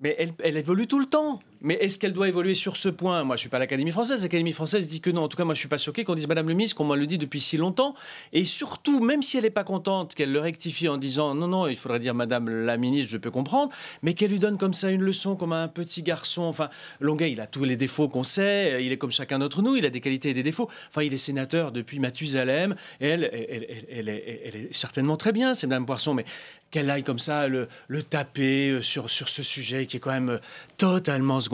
Mais 0.00 0.16
elle, 0.18 0.32
elle, 0.42 0.56
évolue 0.56 0.88
tout 0.88 0.98
le 0.98 1.06
temps. 1.06 1.38
Mais 1.64 1.78
est-ce 1.80 1.98
qu'elle 1.98 2.12
doit 2.12 2.28
évoluer 2.28 2.52
sur 2.52 2.76
ce 2.76 2.90
point? 2.90 3.24
Moi, 3.24 3.36
je 3.36 3.38
ne 3.38 3.40
suis 3.40 3.48
pas 3.48 3.58
l'Académie 3.58 3.90
française. 3.90 4.22
L'Académie 4.22 4.52
française 4.52 4.86
dit 4.86 5.00
que 5.00 5.08
non. 5.08 5.22
En 5.22 5.28
tout 5.28 5.38
cas, 5.38 5.44
moi, 5.44 5.54
je 5.54 5.58
ne 5.58 5.60
suis 5.60 5.68
pas 5.68 5.78
choqué 5.78 6.04
qu'on 6.04 6.14
dise 6.14 6.28
Madame 6.28 6.46
le 6.46 6.52
ministre, 6.52 6.76
qu'on 6.76 6.84
me 6.84 6.94
le 6.94 7.06
dit 7.06 7.16
depuis 7.16 7.40
si 7.40 7.56
longtemps. 7.56 7.94
Et 8.34 8.44
surtout, 8.44 9.00
même 9.00 9.22
si 9.22 9.38
elle 9.38 9.44
n'est 9.44 9.50
pas 9.50 9.64
contente, 9.64 10.14
qu'elle 10.14 10.30
le 10.30 10.40
rectifie 10.40 10.88
en 10.88 10.98
disant 10.98 11.34
non, 11.34 11.48
non, 11.48 11.66
il 11.66 11.78
faudrait 11.78 12.00
dire 12.00 12.14
Madame 12.14 12.50
la 12.50 12.76
ministre, 12.76 13.10
je 13.10 13.16
peux 13.16 13.30
comprendre, 13.30 13.72
mais 14.02 14.12
qu'elle 14.12 14.30
lui 14.30 14.38
donne 14.38 14.58
comme 14.58 14.74
ça 14.74 14.90
une 14.90 15.00
leçon, 15.00 15.36
comme 15.36 15.54
à 15.54 15.62
un 15.62 15.68
petit 15.68 16.02
garçon. 16.02 16.42
Enfin, 16.42 16.68
Longuet, 17.00 17.32
il 17.32 17.40
a 17.40 17.46
tous 17.46 17.64
les 17.64 17.76
défauts 17.76 18.08
qu'on 18.08 18.24
sait. 18.24 18.84
Il 18.84 18.92
est 18.92 18.98
comme 18.98 19.10
chacun 19.10 19.38
d'entre 19.38 19.62
nous. 19.62 19.74
Il 19.74 19.86
a 19.86 19.90
des 19.90 20.02
qualités 20.02 20.28
et 20.28 20.34
des 20.34 20.42
défauts. 20.42 20.68
Enfin, 20.90 21.02
il 21.02 21.14
est 21.14 21.18
sénateur 21.18 21.72
depuis 21.72 21.98
Mathusalem. 21.98 22.74
elle, 23.00 23.24
elle, 23.32 23.88
elle, 23.90 24.08
est 24.10 24.68
certainement 24.74 25.16
très 25.16 25.32
bien, 25.32 25.54
c'est 25.54 25.66
Madame 25.66 25.86
Poisson, 25.86 26.12
mais 26.12 26.26
qu'elle 26.74 26.90
aille 26.90 27.04
comme 27.04 27.20
ça 27.20 27.46
le, 27.46 27.68
le 27.86 28.02
taper 28.02 28.70
euh, 28.70 28.82
sur, 28.82 29.08
sur 29.08 29.28
ce 29.28 29.44
sujet 29.44 29.86
qui 29.86 29.98
est 29.98 30.00
quand 30.00 30.10
même 30.10 30.28
euh, 30.28 30.38
totalement 30.76 31.38
secondaire. 31.38 31.53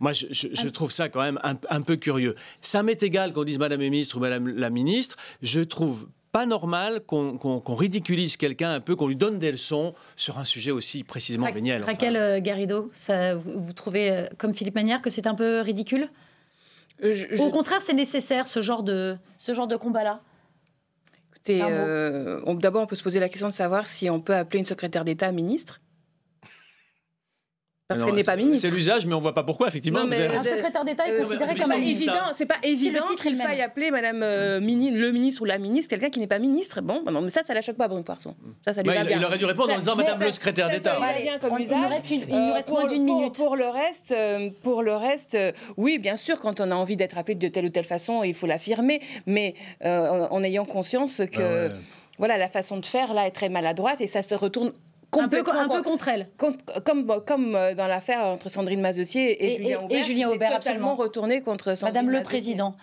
Moi, 0.00 0.12
je, 0.12 0.26
je, 0.30 0.68
trouve 0.68 0.90
ça 0.90 1.08
quand 1.08 1.20
même 1.20 1.38
un, 1.42 1.56
un 1.68 1.82
peu 1.82 1.96
curieux. 1.96 2.34
Ça 2.60 2.82
m'est 2.82 3.02
égal 3.02 3.32
qu'on 3.32 3.44
dise 3.44 3.58
Madame 3.58 3.80
la 3.80 3.90
ministre 3.90 4.16
ou 4.16 4.20
Madame 4.20 4.48
la 4.48 4.70
ministre. 4.70 5.16
Je 5.42 5.60
trouve 5.60 6.08
pas 6.32 6.46
normal 6.46 7.00
qu'on 7.06 7.74
ridiculise 7.74 8.36
quelqu'un 8.36 8.72
un 8.72 8.80
peu, 8.80 8.94
qu'on 8.94 9.08
lui 9.08 9.16
donne 9.16 9.38
des 9.38 9.50
leçons 9.50 9.94
sur 10.16 10.38
un 10.38 10.44
sujet 10.44 10.70
aussi 10.70 11.02
précisément 11.02 11.46
Ra 11.46 11.52
véniel. 11.52 11.82
Raquel 11.82 12.16
euh, 12.16 12.40
Garrido, 12.40 12.88
ça, 12.92 13.34
vous, 13.34 13.72
trouvez, 13.72 14.28
comme 14.38 14.54
Philippe 14.54 14.76
Manière, 14.76 15.02
que 15.02 15.10
c'est 15.10 15.26
un 15.26 15.34
peu 15.34 15.60
ridicule? 15.60 16.08
Au 17.38 17.50
contraire, 17.50 17.80
c'est 17.82 17.94
nécessaire, 17.94 18.46
ce 18.46 18.60
genre 18.60 18.82
de, 18.82 19.16
ce 19.38 19.52
genre 19.54 19.66
de 19.66 19.76
combat-là? 19.76 20.20
Euh, 21.48 22.40
d'abord, 22.56 22.82
on 22.82 22.86
peut 22.86 22.96
se 22.96 23.02
poser 23.02 23.20
la 23.20 23.28
question 23.28 23.48
de 23.48 23.54
savoir 23.54 23.86
si 23.86 24.10
on 24.10 24.20
peut 24.20 24.34
appeler 24.34 24.60
une 24.60 24.66
secrétaire 24.66 25.04
d'État 25.04 25.32
ministre. 25.32 25.80
Parce 27.90 28.04
qu'elle 28.04 28.14
n'est 28.14 28.24
pas 28.24 28.36
ministre. 28.36 28.68
C'est 28.68 28.74
l'usage, 28.74 29.04
mais 29.04 29.14
on 29.14 29.16
ne 29.16 29.22
voit 29.22 29.34
pas 29.34 29.42
pourquoi, 29.42 29.66
effectivement. 29.68 30.00
un 30.00 30.38
secrétaire 30.38 30.84
d'État 30.84 31.08
est 31.08 31.18
considéré 31.18 31.54
comme 31.56 31.72
un 31.72 31.78
ministre. 31.78 32.32
C'est 32.34 32.46
pas 32.46 32.58
évident 32.62 33.04
qu'il 33.20 33.36
faille 33.36 33.60
appeler 33.60 33.90
Madame 33.90 34.22
euh, 34.22 34.60
le 34.60 35.10
ministre 35.10 35.42
ou 35.42 35.44
la 35.44 35.58
ministre 35.58 35.90
quelqu'un 35.90 36.10
qui 36.10 36.20
n'est 36.20 36.26
pas 36.26 36.38
ministre. 36.38 36.80
Bon, 36.80 37.02
non, 37.10 37.20
mais 37.20 37.30
ça, 37.30 37.42
ça 37.42 37.54
la 37.54 37.62
choque 37.62 37.76
pas, 37.76 37.88
Brune 37.88 38.04
Poisson. 38.04 38.34
Ça, 38.64 38.72
ça 38.72 38.82
lui 38.82 38.90
va 38.90 39.04
bien. 39.04 39.18
Il 39.18 39.24
aurait 39.24 39.38
dû 39.38 39.44
répondre 39.44 39.74
en 39.74 39.78
disant 39.78 39.96
Madame 39.96 40.20
le 40.20 40.30
secrétaire 40.30 40.68
d'État. 40.70 40.98
Il 41.58 41.68
nous 41.68 41.88
reste, 41.88 42.10
une, 42.10 42.22
il 42.28 42.46
nous 42.46 42.52
reste 42.52 42.68
moins 42.68 42.86
d'une 42.86 43.04
minute. 43.04 43.34
Pour 43.36 43.56
le 43.56 43.68
reste, 43.68 44.12
euh, 44.12 44.50
pour 44.62 44.82
le 44.82 44.94
reste, 44.94 45.34
euh, 45.34 45.52
oui, 45.76 45.98
bien 45.98 46.16
sûr, 46.16 46.38
quand 46.38 46.60
on 46.60 46.70
a 46.70 46.74
envie 46.74 46.96
d'être 46.96 47.18
appelé 47.18 47.34
de 47.34 47.48
telle 47.48 47.64
ou 47.64 47.70
telle 47.70 47.84
façon, 47.84 48.22
il 48.22 48.34
faut 48.34 48.46
l'affirmer, 48.46 49.00
mais 49.26 49.54
en 49.82 50.42
ayant 50.42 50.64
conscience 50.64 51.22
que 51.32 51.70
voilà, 52.18 52.36
la 52.36 52.48
façon 52.48 52.76
de 52.76 52.86
faire 52.86 53.14
là 53.14 53.26
est 53.26 53.30
très 53.30 53.48
maladroite 53.48 54.00
et 54.00 54.06
ça 54.06 54.22
se 54.22 54.34
retourne 54.34 54.72
un 55.18 55.28
peu, 55.28 55.42
un 55.52 55.68
peu 55.68 55.82
contre 55.82 56.08
elle. 56.08 56.28
Comme, 56.36 56.56
comme, 57.26 57.54
euh, 57.54 57.74
dans 57.74 57.86
l'affaire 57.86 58.20
entre 58.20 58.48
Sandrine 58.48 58.80
Mazetier 58.80 59.44
et, 59.44 59.56
Julien 59.56 59.80
Aubert. 59.80 59.98
Et 59.98 60.02
Julien 60.02 60.28
Aubert, 60.30 60.60
totalement 60.60 60.94
retourné 60.94 61.42
contre 61.42 61.76
Sandrine 61.76 62.06
Madame 62.06 62.10
le 62.10 62.22
Président. 62.22 62.76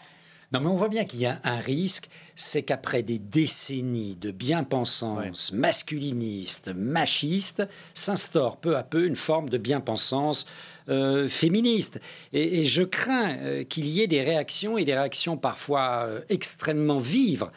Non, 0.53 0.61
mais 0.61 0.67
on 0.67 0.75
voit 0.75 0.87
bien 0.87 1.03
qu'il 1.03 1.19
y 1.19 1.25
a 1.25 1.39
un 1.43 1.57
risque, 1.57 2.09
c'est 2.33 2.63
qu'après 2.63 3.03
des 3.03 3.19
décennies 3.19 4.15
de 4.15 4.31
bien-pensance 4.31 5.51
masculiniste, 5.51 6.71
machiste, 6.73 7.67
s'instaure 7.93 8.55
peu 8.55 8.77
à 8.77 8.83
peu 8.83 9.05
une 9.05 9.17
forme 9.17 9.49
de 9.49 9.57
bien-pensance 9.57 10.45
euh, 10.87 11.27
féministe. 11.27 11.99
Et, 12.31 12.63
je 12.63 12.83
crains 12.83 13.35
euh, 13.39 13.63
qu'il 13.65 13.87
y 13.87 14.01
ait 14.01 14.07
des 14.07 14.21
réactions, 14.21 14.77
et 14.77 14.85
des 14.85 14.93
réactions 14.93 15.35
parfois 15.35 16.05
euh, 16.07 16.21
extrêmement 16.29 16.97
vives, 16.97 17.47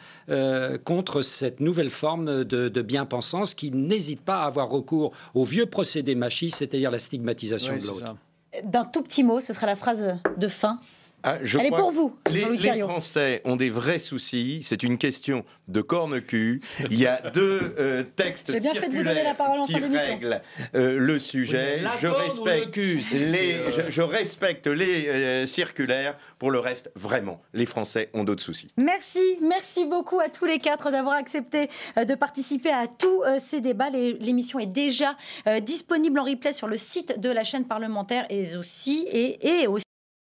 contre 0.85 1.23
cette 1.23 1.59
nouvelle 1.59 1.89
forme 1.89 2.45
de, 2.45 2.69
de 2.69 2.81
bien-pensance 2.81 3.53
qui 3.53 3.69
n'hésite 3.71 4.21
pas 4.21 4.43
à 4.43 4.45
avoir 4.45 4.69
recours 4.69 5.11
au 5.33 5.43
vieux 5.43 5.65
procédé 5.65 6.15
machiste, 6.15 6.57
c'est-à-dire 6.57 6.89
la 6.89 6.99
stigmatisation 6.99 7.75
de 7.75 7.85
l'autre. 7.85 8.15
D'un 8.63 8.85
tout 8.85 9.01
petit 9.01 9.23
mot, 9.23 9.41
ce 9.41 9.51
sera 9.51 9.67
la 9.67 9.75
phrase 9.75 10.17
de 10.37 10.47
fin. 10.47 10.79
Ah, 11.23 11.37
Elle 11.41 11.65
est 11.65 11.69
pour 11.69 11.91
vous. 11.91 12.15
Les, 12.29 12.45
les, 12.57 12.79
Français 12.79 13.41
ont 13.45 13.55
des 13.55 13.69
vrais 13.69 13.99
soucis. 13.99 14.61
C'est 14.63 14.83
une 14.83 14.97
question 14.97 15.45
de 15.67 15.81
corne-cul. 15.81 16.61
Il 16.89 16.99
y 16.99 17.05
a 17.05 17.29
deux 17.29 17.75
euh, 17.79 18.03
textes 18.15 18.51
bien 18.57 18.73
fait 18.73 18.89
de 18.89 18.95
vous 18.95 19.03
donner 19.03 19.23
la 19.23 19.35
parole 19.35 19.59
en 19.59 19.65
qui 19.65 19.75
règlent 19.75 20.41
euh, 20.75 20.97
le 20.97 21.19
sujet. 21.19 21.81
je, 22.01 22.07
respecte 22.07 22.77
les, 22.77 23.89
je, 23.89 24.01
respecte 24.01 24.67
les 24.67 25.45
circulaires. 25.45 26.17
Pour 26.39 26.49
le 26.49 26.59
reste, 26.59 26.91
vraiment, 26.95 27.41
les 27.53 27.65
Français 27.65 28.09
ont 28.13 28.23
d'autres 28.23 28.43
soucis. 28.43 28.69
Merci, 28.77 29.37
merci 29.41 29.85
beaucoup 29.85 30.19
à 30.19 30.29
tous 30.29 30.45
les 30.45 30.59
quatre 30.59 30.91
d'avoir 30.91 31.15
accepté 31.15 31.69
euh, 31.97 32.05
de 32.05 32.15
participer 32.15 32.71
à 32.71 32.87
tous 32.87 33.23
ces 33.39 33.61
débats. 33.61 33.89
L'émission 33.89 34.59
est 34.59 34.65
déjà 34.65 35.15
disponible 35.61 36.19
en 36.19 36.23
replay 36.23 36.53
sur 36.53 36.67
le 36.67 36.77
site 36.77 37.19
de 37.19 37.29
la 37.29 37.43
chaîne 37.43 37.65
parlementaire 37.65 38.25
et 38.29 38.55
aussi 38.55 39.05
et, 39.11 39.61
et 39.61 39.67
aussi 39.67 39.83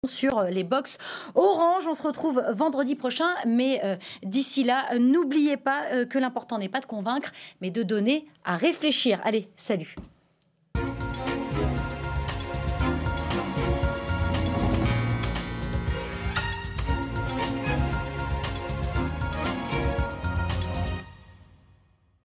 sur 0.06 0.38
euh, 0.38 0.50
les 0.50 0.62
box 0.62 0.98
Orange. 1.34 1.86
On 1.88 1.94
se 1.94 2.02
retrouve 2.02 2.42
vendredi 2.52 2.94
prochain, 2.94 3.30
mais 3.46 3.80
euh, 3.84 3.96
d'ici 4.22 4.62
là, 4.62 4.86
n'oubliez 4.98 5.56
pas 5.56 5.86
euh, 5.92 6.06
que 6.06 6.18
l'important 6.18 6.58
n'est 6.58 6.68
pas 6.68 6.80
de 6.80 6.86
convaincre, 6.86 7.32
mais 7.60 7.70
de 7.70 7.82
donner 7.82 8.26
à 8.44 8.56
réfléchir. 8.56 9.20
Allez, 9.24 9.48
salut 9.56 9.96